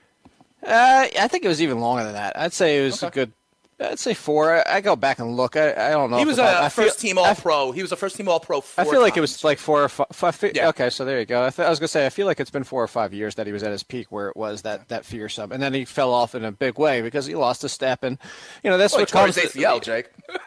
Uh, 0.65 1.07
I 1.19 1.27
think 1.27 1.45
it 1.45 1.49
was 1.49 1.61
even 1.61 1.79
longer 1.79 2.03
than 2.03 2.13
that. 2.13 2.37
I'd 2.37 2.53
say 2.53 2.81
it 2.81 2.85
was 2.85 3.03
okay. 3.03 3.07
a 3.07 3.25
good. 3.25 3.33
I'd 3.79 3.99
say 3.99 4.13
four. 4.13 4.55
I, 4.55 4.77
I, 4.77 4.81
go 4.81 4.95
back 4.95 5.19
and 5.19 5.35
look. 5.35 5.55
I, 5.55 5.89
I 5.89 5.91
don't 5.91 6.09
know. 6.09 6.17
He 6.17 6.25
was 6.25 6.39
a 6.39 6.69
first 6.69 6.99
team 6.99 7.17
All 7.17 7.35
Pro. 7.35 7.71
He 7.71 7.81
was 7.81 7.91
a 7.91 7.95
first 7.95 8.15
team 8.15 8.27
All 8.27 8.39
Pro. 8.39 8.59
I 8.77 8.85
feel 8.85 9.01
like 9.01 9.17
it 9.17 9.21
was 9.21 9.43
like 9.43 9.59
four 9.59 9.83
or 9.83 9.89
five. 9.89 10.07
five 10.11 10.51
yeah. 10.55 10.69
Okay, 10.69 10.89
so 10.89 11.05
there 11.05 11.19
you 11.19 11.25
go. 11.25 11.45
I, 11.45 11.49
th- 11.49 11.65
I, 11.65 11.69
was 11.69 11.79
gonna 11.79 11.89
say 11.89 12.05
I 12.05 12.09
feel 12.09 12.25
like 12.25 12.39
it's 12.39 12.51
been 12.51 12.63
four 12.63 12.81
or 12.81 12.87
five 12.87 13.13
years 13.13 13.35
that 13.35 13.45
he 13.45 13.51
was 13.51 13.61
at 13.61 13.71
his 13.71 13.83
peak 13.83 14.11
where 14.11 14.29
it 14.29 14.37
was 14.37 14.61
that 14.61 14.87
that 14.87 15.05
fearsome, 15.05 15.51
and 15.51 15.61
then 15.61 15.73
he 15.73 15.85
fell 15.85 16.13
off 16.13 16.33
in 16.33 16.45
a 16.45 16.51
big 16.51 16.79
way 16.79 17.01
because 17.01 17.25
he 17.25 17.35
lost 17.35 17.63
a 17.63 17.69
step, 17.69 18.03
and 18.03 18.17
you 18.63 18.69
know 18.69 18.77
that's 18.77 18.93
well, 18.93 19.01
what 19.01 19.11
comes. 19.11 19.35
ACL, 19.35 19.81
Jake. 19.81 20.09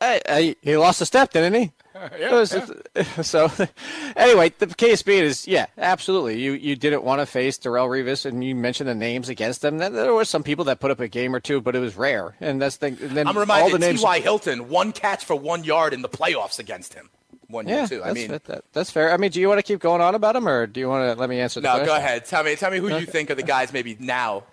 I, 0.00 0.20
I, 0.26 0.56
he 0.62 0.76
lost 0.76 1.00
a 1.00 1.06
step, 1.06 1.32
didn't 1.32 1.54
he? 1.54 1.72
yeah, 2.18 2.32
was, 2.32 2.56
yeah. 2.96 3.22
So, 3.22 3.50
anyway, 4.16 4.52
the 4.58 4.66
case 4.68 5.02
being 5.02 5.24
is, 5.24 5.46
yeah, 5.46 5.66
absolutely. 5.76 6.40
You 6.40 6.52
you 6.52 6.76
didn't 6.76 7.04
want 7.04 7.20
to 7.20 7.26
face 7.26 7.58
Darrelle 7.58 7.88
Revis, 7.88 8.24
and 8.24 8.42
you 8.42 8.54
mentioned 8.54 8.88
the 8.88 8.94
names 8.94 9.28
against 9.28 9.62
them. 9.62 9.78
There 9.78 10.14
were 10.14 10.24
some 10.24 10.42
people 10.42 10.64
that 10.66 10.80
put 10.80 10.90
up 10.90 11.00
a 11.00 11.08
game 11.08 11.34
or 11.34 11.40
two, 11.40 11.60
but 11.60 11.76
it 11.76 11.80
was 11.80 11.96
rare. 11.96 12.34
And 12.40 12.60
that's 12.60 12.78
the. 12.78 12.86
And 12.86 13.16
then 13.16 13.26
I'm 13.26 13.36
reminded 13.36 13.64
all 13.64 13.70
the 13.70 13.78
names. 13.78 14.00
T.Y. 14.00 14.20
Hilton, 14.20 14.68
one 14.68 14.92
catch 14.92 15.24
for 15.24 15.36
one 15.36 15.64
yard 15.64 15.92
in 15.92 16.02
the 16.02 16.08
playoffs 16.08 16.58
against 16.58 16.94
him. 16.94 17.10
One 17.48 17.66
yeah, 17.66 17.78
year 17.78 17.88
too. 17.88 18.04
I 18.04 18.12
mean, 18.12 18.28
that, 18.28 18.64
that's 18.72 18.90
fair. 18.90 19.12
I 19.12 19.16
mean, 19.16 19.32
do 19.32 19.40
you 19.40 19.48
want 19.48 19.58
to 19.58 19.64
keep 19.64 19.80
going 19.80 20.00
on 20.00 20.14
about 20.14 20.36
him, 20.36 20.48
or 20.48 20.66
do 20.66 20.78
you 20.78 20.88
want 20.88 21.12
to 21.12 21.20
let 21.20 21.28
me 21.28 21.40
answer? 21.40 21.60
The 21.60 21.66
no, 21.66 21.72
question? 21.72 21.86
go 21.86 21.96
ahead. 21.96 22.24
Tell 22.24 22.44
me, 22.44 22.54
tell 22.54 22.70
me 22.70 22.78
who 22.78 22.86
okay. 22.86 23.00
you 23.00 23.06
think 23.06 23.30
are 23.30 23.34
the 23.34 23.42
guys 23.42 23.72
maybe 23.72 23.96
now 23.98 24.44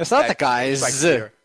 it's 0.00 0.10
not 0.10 0.28
the 0.28 0.34
guys. 0.34 0.82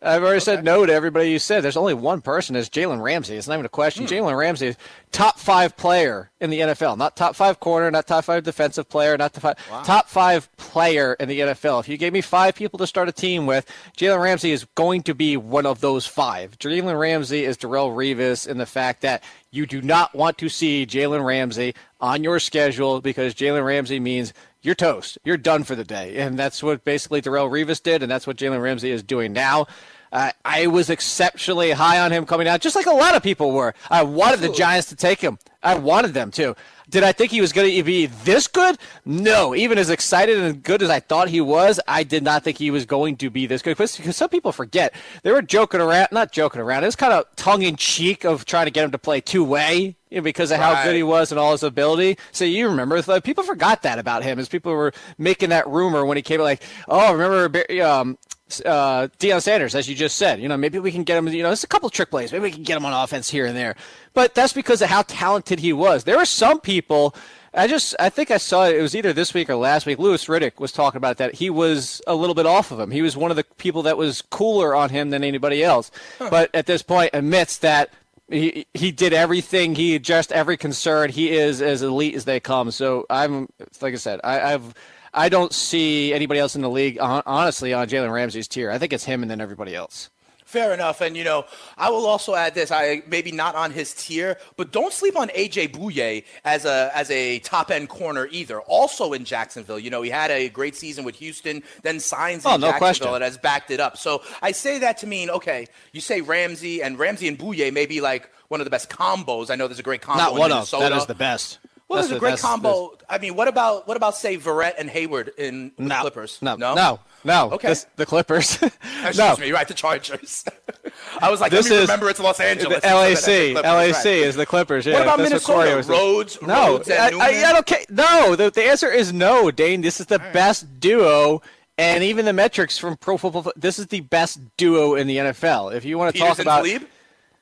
I've 0.02 0.22
already 0.22 0.38
okay. 0.38 0.40
said 0.40 0.64
no 0.64 0.86
to 0.86 0.94
everybody 0.94 1.32
you 1.32 1.40
said. 1.40 1.62
There's 1.62 1.78
only 1.78 1.96
one 1.96 2.22
person. 2.22 2.56
It's 2.56 2.70
Jalen 2.70 3.02
Ramsey. 3.02 3.36
It's 3.36 3.48
not 3.48 3.56
even 3.56 3.66
a 3.66 3.70
question. 3.70 4.06
Hmm. 4.06 4.14
Jalen 4.14 4.38
Ramsey 4.38 4.68
is 4.68 4.78
top 5.12 5.40
five 5.40 5.76
player 5.76 6.32
in 6.40 6.52
the 6.52 6.60
NFL. 6.60 6.98
Not 6.98 7.16
top 7.16 7.36
five 7.36 7.60
corner, 7.60 7.90
not 7.90 8.06
top 8.06 8.24
five 8.26 8.44
defensive 8.44 8.88
player, 8.88 9.18
not 9.18 9.34
top 9.34 9.42
five, 9.42 9.58
wow. 9.72 9.84
top 9.84 10.08
five 10.08 10.56
player 10.58 11.16
in 11.20 11.28
the 11.28 11.40
NFL. 11.40 11.80
If 11.80 11.90
you 11.90 11.98
gave 11.98 12.14
me 12.14 12.22
five 12.22 12.56
people 12.56 12.78
to 12.80 12.88
start 12.88 13.10
a 13.10 13.12
team 13.12 13.46
with, 13.48 13.70
Jalen 13.98 14.22
Ramsey 14.22 14.52
is 14.52 14.66
going 14.76 15.04
to 15.04 15.16
be 15.16 15.38
one 15.38 15.66
of 15.66 15.82
those 15.82 16.06
five. 16.06 16.58
Jalen 16.60 17.00
Ramsey 17.00 17.44
is 17.44 17.58
Darrelle 17.58 17.96
Revis 17.96 18.48
in 18.48 18.58
the 18.58 18.66
fact 18.66 19.02
that 19.02 19.24
you 19.52 19.66
do 19.66 19.82
not 19.82 20.14
want 20.14 20.38
to 20.38 20.50
see 20.50 20.86
Jalen 20.86 21.26
Ramsey 21.26 21.74
on 22.00 22.24
your 22.24 22.40
schedule 22.40 23.02
because 23.02 23.34
Jalen 23.34 23.66
Ramsey 23.66 24.00
means 24.00 24.34
you're 24.66 24.76
toast. 24.76 25.18
You're 25.24 25.38
done 25.38 25.64
for 25.64 25.76
the 25.76 25.84
day. 25.84 26.18
And 26.18 26.38
that's 26.38 26.64
what 26.64 26.84
basically 26.84 27.22
Darrelle 27.22 27.50
Revis 27.50 27.82
did, 27.82 28.02
and 28.02 28.12
that's 28.12 28.26
what 28.26 28.38
Jalen 28.38 28.62
Ramsey 28.62 28.92
is 28.92 29.04
doing 29.04 29.34
now. 29.34 29.68
Uh, 30.12 30.32
I 30.44 30.68
was 30.68 30.90
exceptionally 30.90 31.72
high 31.72 32.00
on 32.00 32.12
him 32.12 32.26
coming 32.26 32.48
out, 32.48 32.62
just 32.62 32.76
like 32.76 32.86
a 32.86 32.92
lot 32.92 33.16
of 33.16 33.24
people 33.24 33.52
were. 33.52 33.74
I 33.90 34.04
wanted 34.04 34.36
Absolutely. 34.36 34.48
the 34.48 34.58
Giants 34.58 34.90
to 34.90 34.96
take 34.96 35.20
him. 35.20 35.40
I 35.62 35.76
wanted 35.76 36.14
them 36.14 36.32
to. 36.32 36.56
Did 36.90 37.04
I 37.04 37.12
think 37.12 37.32
he 37.32 37.42
was 37.42 37.54
going 37.54 37.74
to 37.76 37.84
be 37.84 38.06
this 38.06 38.48
good? 38.48 38.78
No. 39.06 39.56
Even 39.56 39.78
as 39.78 39.90
excited 39.90 40.38
and 40.38 40.62
good 40.64 40.82
as 40.82 40.90
I 40.90 41.00
thought 41.00 41.30
he 41.30 41.42
was, 41.42 41.80
I 41.88 42.04
did 42.04 42.24
not 42.24 42.44
think 42.44 42.58
he 42.58 42.72
was 42.72 42.86
going 42.86 43.18
to 43.18 43.30
be 43.30 43.48
this 43.48 43.62
good. 43.62 43.78
Because 43.78 44.16
some 44.16 44.30
people 44.30 44.52
forget 44.52 44.94
they 45.24 45.32
were 45.32 45.42
joking 45.42 45.82
around, 45.82 46.10
not 46.12 46.32
joking 46.32 46.62
around. 46.62 46.84
It 46.84 46.88
was 46.88 46.96
kind 46.96 47.14
of 47.14 47.26
tongue 47.36 47.64
in 47.64 47.76
cheek 47.76 48.24
of 48.24 48.46
trying 48.46 48.66
to 48.66 48.72
get 48.72 48.86
him 48.86 48.92
to 48.92 48.98
play 48.98 49.22
two 49.22 49.44
way 49.44 49.96
because 50.10 50.52
of 50.52 50.60
right. 50.60 50.76
how 50.76 50.84
good 50.84 50.96
he 50.96 51.04
was 51.04 51.32
and 51.32 51.40
all 51.40 51.52
his 51.52 51.64
ability. 51.64 52.18
So 52.32 52.46
you 52.46 52.68
remember, 52.70 53.02
people 53.22 53.44
forgot 53.44 53.82
that 53.84 54.00
about 54.00 54.24
him 54.24 54.40
as 54.40 54.48
people 54.48 54.72
were 54.74 54.94
making 55.18 55.50
that 55.50 55.68
rumor 55.68 56.06
when 56.06 56.18
he 56.18 56.24
came. 56.24 56.40
Like, 56.42 56.64
oh, 56.88 57.14
remember 57.14 57.64
um, 57.82 58.18
uh, 58.66 59.08
Deion 59.20 59.42
Sanders, 59.42 59.76
as 59.76 59.90
you 59.90 59.96
just 59.96 60.18
said. 60.18 60.40
You 60.40 60.48
know, 60.48 60.58
maybe 60.58 60.80
we 60.80 60.92
can 60.92 61.04
get 61.04 61.18
him. 61.18 61.28
You 61.28 61.44
know, 61.44 61.50
there's 61.50 61.64
a 61.64 61.68
couple 61.68 61.90
trick 61.90 62.10
plays. 62.10 62.32
Maybe 62.32 62.44
we 62.44 62.52
can 62.52 62.64
get 62.64 62.78
him 62.78 62.86
on 62.86 62.94
offense 62.94 63.30
here 63.30 63.46
and 63.46 63.56
there. 63.56 63.76
But 64.14 64.36
that's 64.36 64.54
because 64.54 64.82
of 64.82 64.90
how 64.90 65.04
talented 65.04 65.60
he 65.60 65.74
was. 65.74 66.04
There 66.04 66.18
were 66.18 66.26
some 66.26 66.60
people. 66.60 67.16
I 67.54 67.68
just, 67.68 67.96
I 68.00 68.10
think 68.10 68.32
I 68.32 68.38
saw 68.38 68.66
it. 68.66 68.76
It 68.76 68.82
was 68.82 68.96
either 68.96 69.14
this 69.14 69.34
week 69.34 69.50
or 69.50 69.56
last 69.56 69.86
week. 69.86 69.98
Louis 69.98 70.26
Riddick 70.26 70.60
was 70.60 70.74
talking 70.74 70.98
about 70.98 71.18
that. 71.18 71.36
He 71.36 71.50
was 71.50 72.02
a 72.06 72.14
little 72.14 72.36
bit 72.36 72.46
off 72.46 72.72
of 72.72 72.80
him. 72.80 72.92
He 72.92 73.02
was 73.02 73.16
one 73.16 73.32
of 73.32 73.38
the 73.38 73.46
people 73.58 73.84
that 73.84 73.98
was 73.98 74.22
cooler 74.22 74.76
on 74.76 74.90
him 74.90 75.10
than 75.10 75.24
anybody 75.24 75.64
else. 75.64 75.90
Huh. 76.20 76.30
But 76.30 76.50
at 76.54 76.66
this 76.66 76.82
point, 76.82 77.12
admits 77.14 77.58
that 77.60 77.92
he 78.30 78.66
he 78.74 78.92
did 78.92 79.14
everything. 79.14 79.76
He 79.76 79.96
addressed 79.96 80.32
every 80.32 80.58
concern. 80.58 81.12
He 81.12 81.32
is 81.32 81.62
as 81.62 81.82
elite 81.82 82.16
as 82.16 82.26
they 82.26 82.40
come. 82.40 82.72
So 82.72 83.06
I'm, 83.10 83.48
like 83.82 83.94
I 83.94 83.98
said, 83.98 84.20
I, 84.24 84.54
I've 84.54 84.74
I 85.16 85.30
don't 85.30 85.54
see 85.54 86.14
anybody 86.14 86.40
else 86.40 86.56
in 86.56 86.62
the 86.62 86.70
league, 86.70 86.98
honestly, 87.00 87.74
on 87.74 87.88
Jalen 87.88 88.12
Ramsey's 88.12 88.48
tier. 88.48 88.70
I 88.70 88.78
think 88.78 88.92
it's 88.94 89.06
him 89.06 89.22
and 89.22 89.32
then 89.32 89.40
everybody 89.40 89.74
else. 89.74 90.10
Fair 90.44 90.74
enough. 90.74 91.02
And, 91.02 91.18
you 91.18 91.24
know, 91.24 91.46
I 91.76 91.90
will 91.90 92.06
also 92.06 92.36
add 92.36 92.54
this. 92.54 92.72
I 92.72 93.02
maybe 93.08 93.32
not 93.32 93.56
on 93.56 93.72
his 93.72 93.94
tier, 93.94 94.38
but 94.58 94.72
don't 94.72 94.94
sleep 94.94 95.18
on 95.18 95.30
AJ 95.30 95.72
Bouye 95.74 96.24
as 96.46 96.66
a 96.66 96.92
as 96.94 97.10
a 97.10 97.40
top 97.40 97.72
end 97.72 97.90
corner 97.90 98.28
either. 98.32 98.62
Also 98.62 99.14
in 99.14 99.26
Jacksonville. 99.26 99.80
You 99.80 99.90
know, 99.90 100.04
he 100.04 100.12
had 100.12 100.30
a 100.30 100.48
great 100.50 100.76
season 100.76 101.04
with 101.04 101.16
Houston, 101.16 101.64
then 101.82 102.00
signs 102.00 102.46
oh, 102.46 102.56
in 102.56 102.62
no 102.62 102.68
Jacksonville 102.68 102.78
question. 102.78 103.14
and 103.16 103.24
has 103.24 103.38
backed 103.40 103.72
it 103.72 103.80
up. 103.80 103.98
So 103.98 104.22
I 104.42 104.52
say 104.52 104.80
that 104.80 105.00
to 105.00 105.08
mean, 105.08 105.32
okay, 105.32 105.66
you 105.94 106.00
say 106.00 106.22
Ramsey 106.22 106.84
and 106.84 107.00
Ramsey 107.00 107.28
and 107.28 107.40
Bouye 107.40 107.74
may 107.74 107.88
be 107.88 108.00
like 108.00 108.30
one 108.50 108.62
of 108.62 108.66
the 108.66 108.72
best 108.72 108.90
combos. 108.90 109.50
I 109.50 109.56
know 109.56 109.68
there's 109.68 109.80
a 109.80 109.84
great 109.84 110.02
combo. 110.02 110.24
Not 110.24 110.34
in 110.34 110.38
one 110.38 110.50
Minnesota. 110.52 110.86
of. 110.86 110.92
That 110.92 110.98
is 110.98 111.06
the 111.08 111.16
best. 111.16 111.58
Well, 111.88 111.98
that's 111.98 112.10
there's 112.10 112.18
a 112.18 112.20
great 112.20 112.40
combo. 112.40 112.98
I 113.08 113.20
mean, 113.20 113.36
what 113.36 113.48
about 113.48 113.88
what 113.88 113.96
about 113.96 114.16
say 114.16 114.38
Verrett 114.38 114.74
and 114.80 114.90
Hayward 114.90 115.32
in 115.38 115.72
the 115.78 115.84
no, 115.84 116.02
Clippers? 116.02 116.42
No, 116.42 116.56
no, 116.56 116.74
no, 116.74 117.00
no. 117.24 117.52
Okay, 117.52 117.68
this, 117.68 117.86
the 117.96 118.08
Clippers. 118.08 118.54
Excuse 118.64 119.18
no. 119.18 119.36
me, 119.38 119.52
right? 119.52 119.68
The 119.68 119.76
Chargers. 119.76 120.46
I 121.22 121.30
was 121.30 121.42
like, 121.42 121.52
this 121.52 121.70
is, 121.70 121.82
remember 121.82 122.10
it's 122.10 122.20
Los 122.20 122.40
Angeles. 122.40 122.82
The 122.82 122.88
LAC, 122.88 123.64
LAC 123.64 124.04
right. 124.04 124.06
is 124.06 124.36
the 124.36 124.48
Clippers. 124.48 124.88
Yeah, 124.88 124.94
what 124.94 125.04
about 125.04 125.20
Minnesota? 125.20 125.76
What 125.76 125.88
Rhodes, 125.88 126.42
no, 126.42 126.78
Rhodes 126.78 126.90
I, 126.90 127.12
I, 127.12 127.50
I, 127.50 127.54
don't 127.54 127.66
care. 127.66 127.84
No, 127.90 128.36
the, 128.36 128.50
the 128.50 128.64
answer 128.64 128.90
is 128.90 129.14
no, 129.14 129.52
Dane. 129.52 129.82
This 129.82 130.00
is 130.00 130.08
the 130.08 130.18
right. 130.18 130.34
best 130.34 130.80
duo. 130.80 131.44
And 131.78 132.04
even 132.04 132.26
the 132.26 132.34
metrics 132.34 132.78
from 132.78 132.96
Pro 132.98 133.18
Football, 133.18 133.52
this 133.56 133.78
is 133.78 133.88
the 133.88 134.00
best 134.00 134.40
duo 134.58 134.96
in 134.96 135.08
the 135.08 135.18
NFL. 135.18 135.76
If 135.76 135.84
you 135.84 135.98
want 135.98 136.16
to 136.16 136.20
talk 136.22 136.40
about, 136.40 136.66
Talib? 136.66 136.88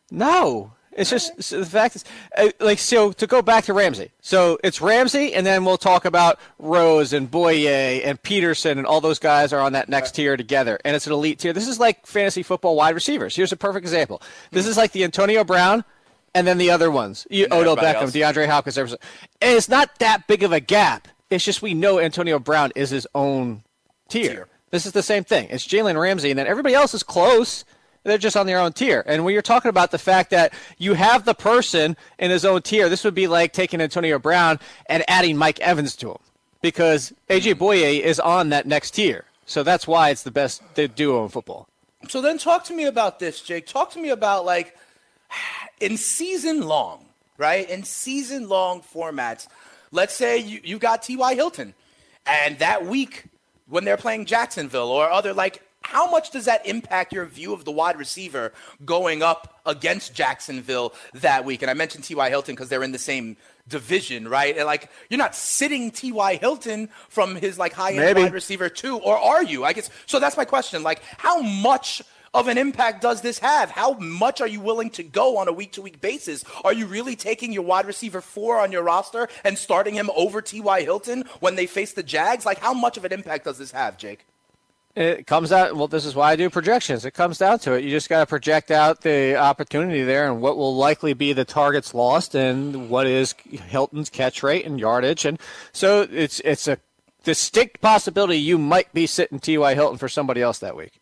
no, 0.09 0.73
it's 0.95 1.09
just 1.09 1.41
so 1.41 1.59
the 1.59 1.65
fact 1.65 1.95
is, 1.95 2.05
uh, 2.37 2.49
like, 2.59 2.79
so 2.79 3.11
to 3.13 3.27
go 3.27 3.41
back 3.41 3.65
to 3.65 3.73
Ramsey. 3.73 4.11
So 4.21 4.57
it's 4.63 4.81
Ramsey, 4.81 5.33
and 5.33 5.45
then 5.45 5.65
we'll 5.65 5.77
talk 5.77 6.05
about 6.05 6.39
Rhodes 6.59 7.13
and 7.13 7.29
Bouye 7.29 8.05
and 8.05 8.21
Peterson, 8.21 8.77
and 8.77 8.87
all 8.87 9.01
those 9.01 9.19
guys 9.19 9.53
are 9.53 9.59
on 9.59 9.73
that 9.73 9.89
next 9.89 10.15
tier 10.15 10.37
together, 10.37 10.79
and 10.85 10.95
it's 10.95 11.07
an 11.07 11.13
elite 11.13 11.39
tier. 11.39 11.53
This 11.53 11.67
is 11.67 11.79
like 11.79 12.05
fantasy 12.05 12.43
football 12.43 12.75
wide 12.75 12.95
receivers. 12.95 13.35
Here's 13.35 13.51
a 13.51 13.57
perfect 13.57 13.83
example. 13.83 14.21
This 14.51 14.67
is 14.67 14.77
like 14.77 14.91
the 14.91 15.03
Antonio 15.03 15.43
Brown, 15.43 15.83
and 16.35 16.47
then 16.47 16.57
the 16.57 16.71
other 16.71 16.89
ones, 16.89 17.27
you, 17.29 17.45
Odell 17.51 17.77
Beckham, 17.77 18.03
else. 18.03 18.11
DeAndre 18.11 18.47
Hopkins. 18.47 18.77
And 18.77 18.97
it's 19.41 19.69
not 19.69 19.99
that 19.99 20.27
big 20.27 20.43
of 20.43 20.51
a 20.51 20.59
gap. 20.59 21.07
It's 21.29 21.43
just 21.43 21.61
we 21.61 21.73
know 21.73 21.99
Antonio 21.99 22.39
Brown 22.39 22.71
is 22.75 22.89
his 22.89 23.07
own 23.15 23.63
tier. 24.09 24.29
tier. 24.29 24.47
This 24.71 24.85
is 24.85 24.91
the 24.91 25.03
same 25.03 25.23
thing. 25.23 25.49
It's 25.49 25.67
Jalen 25.67 25.99
Ramsey, 25.99 26.31
and 26.31 26.39
then 26.39 26.47
everybody 26.47 26.73
else 26.73 26.93
is 26.93 27.03
close 27.03 27.63
they're 28.03 28.17
just 28.17 28.37
on 28.37 28.45
their 28.45 28.59
own 28.59 28.73
tier. 28.73 29.03
And 29.05 29.23
when 29.23 29.33
you're 29.33 29.41
talking 29.41 29.69
about 29.69 29.91
the 29.91 29.97
fact 29.97 30.29
that 30.31 30.53
you 30.77 30.93
have 30.93 31.25
the 31.25 31.33
person 31.33 31.95
in 32.19 32.31
his 32.31 32.45
own 32.45 32.61
tier, 32.61 32.89
this 32.89 33.03
would 33.03 33.15
be 33.15 33.27
like 33.27 33.53
taking 33.53 33.81
Antonio 33.81 34.19
Brown 34.19 34.59
and 34.87 35.03
adding 35.07 35.37
Mike 35.37 35.59
Evans 35.61 35.95
to 35.97 36.11
him 36.11 36.17
because 36.61 37.13
AJ 37.29 37.55
Bouye 37.55 38.01
is 38.01 38.19
on 38.19 38.49
that 38.49 38.67
next 38.67 38.91
tier. 38.91 39.25
So 39.45 39.63
that's 39.63 39.87
why 39.87 40.09
it's 40.09 40.23
the 40.23 40.31
best 40.31 40.61
duo 40.73 41.23
in 41.23 41.29
football. 41.29 41.67
So 42.09 42.21
then 42.21 42.37
talk 42.37 42.65
to 42.65 42.73
me 42.73 42.85
about 42.85 43.19
this, 43.19 43.41
Jake. 43.41 43.65
Talk 43.65 43.91
to 43.91 43.99
me 43.99 44.09
about 44.09 44.45
like 44.45 44.75
in 45.79 45.97
season 45.97 46.61
long, 46.61 47.05
right? 47.37 47.69
In 47.69 47.83
season 47.83 48.49
long 48.49 48.81
formats, 48.81 49.47
let's 49.91 50.13
say 50.13 50.37
you, 50.37 50.59
you 50.63 50.79
got 50.79 51.03
T.Y. 51.03 51.35
Hilton 51.35 51.73
and 52.25 52.59
that 52.59 52.85
week 52.85 53.25
when 53.67 53.83
they're 53.83 53.97
playing 53.97 54.25
Jacksonville 54.25 54.89
or 54.89 55.09
other 55.09 55.33
like 55.33 55.61
how 55.83 56.09
much 56.09 56.31
does 56.31 56.45
that 56.45 56.65
impact 56.65 57.13
your 57.13 57.25
view 57.25 57.53
of 57.53 57.65
the 57.65 57.71
wide 57.71 57.97
receiver 57.97 58.53
going 58.83 59.21
up 59.21 59.61
against 59.65 60.13
Jacksonville 60.13 60.93
that 61.13 61.45
week? 61.45 61.61
And 61.61 61.69
I 61.69 61.73
mentioned 61.73 62.03
T.Y. 62.03 62.29
Hilton 62.29 62.55
because 62.55 62.69
they're 62.69 62.83
in 62.83 62.91
the 62.91 62.97
same 62.97 63.37
division, 63.67 64.27
right? 64.27 64.57
And 64.57 64.65
like 64.65 64.89
you're 65.09 65.17
not 65.17 65.35
sitting 65.35 65.91
T.Y. 65.91 66.35
Hilton 66.35 66.89
from 67.09 67.35
his 67.35 67.57
like 67.57 67.73
high 67.73 67.93
end 67.93 68.17
wide 68.17 68.33
receiver 68.33 68.69
too, 68.69 68.97
or 68.97 69.17
are 69.17 69.43
you? 69.43 69.63
I 69.63 69.73
guess 69.73 69.89
so. 70.05 70.19
That's 70.19 70.37
my 70.37 70.45
question. 70.45 70.83
Like, 70.83 71.01
how 71.17 71.41
much 71.41 72.01
of 72.33 72.47
an 72.47 72.57
impact 72.57 73.01
does 73.01 73.21
this 73.21 73.39
have? 73.39 73.69
How 73.69 73.93
much 73.93 74.41
are 74.41 74.47
you 74.47 74.59
willing 74.59 74.89
to 74.91 75.03
go 75.03 75.37
on 75.37 75.47
a 75.47 75.53
week 75.53 75.73
to 75.73 75.81
week 75.81 76.01
basis? 76.01 76.43
Are 76.63 76.73
you 76.73 76.87
really 76.87 77.15
taking 77.15 77.53
your 77.53 77.63
wide 77.63 77.85
receiver 77.85 78.21
four 78.21 78.59
on 78.59 78.71
your 78.71 78.83
roster 78.83 79.27
and 79.43 79.57
starting 79.57 79.93
him 79.93 80.09
over 80.15 80.41
T.Y. 80.41 80.81
Hilton 80.81 81.25
when 81.39 81.55
they 81.55 81.67
face 81.67 81.93
the 81.93 82.03
Jags? 82.03 82.45
Like, 82.45 82.59
how 82.59 82.73
much 82.73 82.97
of 82.97 83.05
an 83.05 83.13
impact 83.13 83.45
does 83.45 83.59
this 83.59 83.71
have, 83.71 83.97
Jake? 83.97 84.25
It 84.95 85.25
comes 85.25 85.51
out. 85.51 85.75
Well, 85.75 85.87
this 85.87 86.05
is 86.05 86.13
why 86.13 86.31
I 86.31 86.35
do 86.35 86.51
projections. 86.51 87.03
It 87.03 87.11
comes 87.11 87.39
down 87.39 87.57
to 87.59 87.73
it. 87.73 87.83
You 87.83 87.89
just 87.89 88.09
got 88.09 88.19
to 88.19 88.25
project 88.27 88.69
out 88.69 89.01
the 89.01 89.35
opportunity 89.35 90.03
there 90.03 90.31
and 90.31 90.39
what 90.39 90.55
will 90.55 90.75
likely 90.75 91.13
be 91.13 91.33
the 91.33 91.45
targets 91.45 91.95
lost 91.95 92.35
and 92.35 92.89
what 92.89 93.07
is 93.07 93.33
Hilton's 93.49 94.11
catch 94.11 94.43
rate 94.43 94.65
and 94.65 94.79
yardage. 94.79 95.25
And 95.25 95.39
so 95.71 96.07
it's 96.11 96.39
it's 96.41 96.67
a 96.67 96.77
distinct 97.23 97.81
possibility 97.81 98.37
you 98.37 98.59
might 98.59 98.93
be 98.93 99.07
sitting 99.07 99.39
T.Y. 99.39 99.73
Hilton 99.73 99.97
for 99.97 100.09
somebody 100.09 100.43
else 100.43 100.59
that 100.59 100.75
week. 100.75 100.99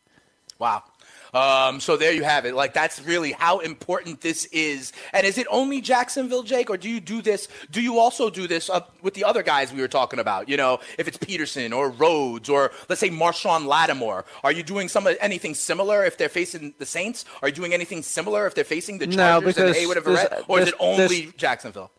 Wow. 0.58 0.84
Um, 1.34 1.80
so 1.80 1.96
there 1.98 2.12
you 2.12 2.24
have 2.24 2.46
it. 2.46 2.56
Like 2.56 2.74
that's 2.74 3.02
really 3.02 3.32
how 3.32 3.60
important 3.60 4.22
this 4.22 4.46
is. 4.46 4.92
And 5.14 5.26
is 5.26 5.38
it 5.38 5.48
only 5.50 5.82
Jacksonville, 5.82 6.44
Jake, 6.44 6.70
or 6.70 6.78
do 6.78 6.90
you 6.90 7.00
do 7.00 7.22
this? 7.22 7.48
Do 7.72 7.82
you 7.82 8.00
also 8.00 8.30
do 8.30 8.48
this 8.48 8.70
with 9.02 9.14
the 9.14 9.24
other 9.24 9.44
guys 9.44 9.72
we 9.72 9.82
were 9.82 9.88
talking 9.88 10.20
about? 10.20 10.50
You 10.50 10.58
know, 10.58 10.80
if 10.98 11.08
it's 11.08 11.18
Peterson 11.18 11.74
or 11.74 11.90
Rhodes 11.90 12.50
or 12.50 12.72
let's 12.90 13.00
say 13.00 13.10
Marshon 13.10 13.66
Lattimore, 13.66 14.26
are 14.44 14.52
you 14.52 14.64
doing 14.64 14.90
some 14.90 15.08
anything 15.20 15.56
similar 15.56 16.04
if 16.04 16.18
they're 16.18 16.30
facing 16.30 16.74
the 16.78 16.86
Saints? 16.86 17.26
Are 17.42 17.48
you 17.48 17.54
doing 17.54 17.74
anything 17.74 18.04
similar 18.04 18.46
if 18.46 18.56
they're 18.56 18.64
facing 18.64 18.98
the 18.98 19.08
Chargers 19.08 19.18
no, 19.18 19.42
because 19.42 19.78
and 19.78 20.06
Verrett, 20.06 20.44
or 20.48 20.60
is 20.60 20.68
it 20.70 20.76
only 20.80 21.32
Jacksonville? 21.38 21.92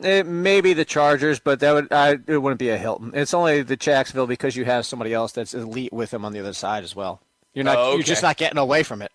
It 0.00 0.26
may 0.26 0.60
be 0.60 0.74
the 0.74 0.84
Chargers, 0.84 1.40
but 1.40 1.58
that 1.60 1.72
would 1.72 1.92
I, 1.92 2.18
it 2.28 2.38
wouldn't 2.38 2.60
be 2.60 2.68
a 2.68 2.78
Hilton. 2.78 3.10
It's 3.14 3.34
only 3.34 3.62
the 3.62 3.76
Jacksonville 3.76 4.28
because 4.28 4.54
you 4.54 4.64
have 4.64 4.86
somebody 4.86 5.12
else 5.12 5.32
that's 5.32 5.54
elite 5.54 5.92
with 5.92 6.10
them 6.10 6.24
on 6.24 6.32
the 6.32 6.38
other 6.38 6.52
side 6.52 6.84
as 6.84 6.94
well. 6.94 7.20
You're 7.58 7.64
not. 7.64 7.76
okay. 7.76 7.94
You're 7.96 8.04
just 8.04 8.22
not 8.22 8.36
getting 8.36 8.56
away 8.56 8.84
from 8.84 9.02
it. 9.02 9.10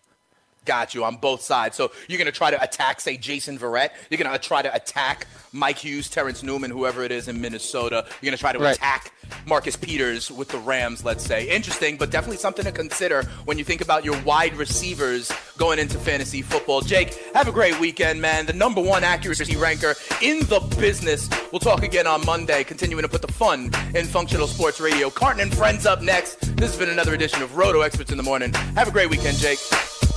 Got 0.65 0.93
you 0.93 1.03
on 1.03 1.17
both 1.17 1.41
sides. 1.41 1.75
So 1.75 1.91
you're 2.07 2.17
going 2.17 2.25
to 2.25 2.31
try 2.31 2.51
to 2.51 2.61
attack, 2.61 3.01
say, 3.01 3.17
Jason 3.17 3.57
Verrett. 3.57 3.89
You're 4.09 4.17
going 4.17 4.29
to 4.29 4.35
uh, 4.35 4.37
try 4.37 4.61
to 4.61 4.73
attack 4.73 5.27
Mike 5.51 5.77
Hughes, 5.77 6.09
Terrence 6.09 6.41
Newman, 6.41 6.71
whoever 6.71 7.03
it 7.03 7.11
is 7.11 7.27
in 7.27 7.39
Minnesota. 7.39 8.05
You're 8.21 8.29
going 8.29 8.37
to 8.37 8.41
try 8.41 8.53
to 8.53 8.59
right. 8.59 8.75
attack 8.75 9.13
Marcus 9.45 9.75
Peters 9.75 10.31
with 10.31 10.47
the 10.49 10.57
Rams, 10.57 11.05
let's 11.05 11.23
say. 11.23 11.47
Interesting, 11.47 11.97
but 11.97 12.09
definitely 12.09 12.37
something 12.37 12.65
to 12.65 12.71
consider 12.71 13.23
when 13.45 13.57
you 13.57 13.63
think 13.63 13.81
about 13.81 14.03
your 14.03 14.19
wide 14.23 14.55
receivers 14.55 15.31
going 15.57 15.79
into 15.79 15.97
fantasy 15.99 16.41
football. 16.41 16.81
Jake, 16.81 17.13
have 17.35 17.47
a 17.47 17.51
great 17.51 17.79
weekend, 17.79 18.19
man. 18.21 18.45
The 18.45 18.53
number 18.53 18.81
one 18.81 19.03
accuracy 19.03 19.55
ranker 19.55 19.93
in 20.21 20.39
the 20.47 20.59
business. 20.79 21.29
We'll 21.51 21.59
talk 21.59 21.83
again 21.83 22.07
on 22.07 22.25
Monday, 22.25 22.63
continuing 22.63 23.03
to 23.03 23.09
put 23.09 23.21
the 23.21 23.31
fun 23.31 23.71
in 23.93 24.05
functional 24.05 24.47
sports 24.47 24.79
radio. 24.79 25.09
Carton 25.09 25.41
and 25.41 25.53
friends 25.53 25.85
up 25.85 26.01
next. 26.01 26.39
This 26.57 26.71
has 26.71 26.77
been 26.77 26.89
another 26.89 27.13
edition 27.13 27.43
of 27.43 27.51
RotoExperts 27.51 28.11
in 28.11 28.17
the 28.17 28.23
Morning. 28.23 28.53
Have 28.75 28.87
a 28.87 28.91
great 28.91 29.09
weekend, 29.09 29.37
Jake 29.37 29.59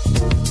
thank 0.07 0.41
you 0.41 0.46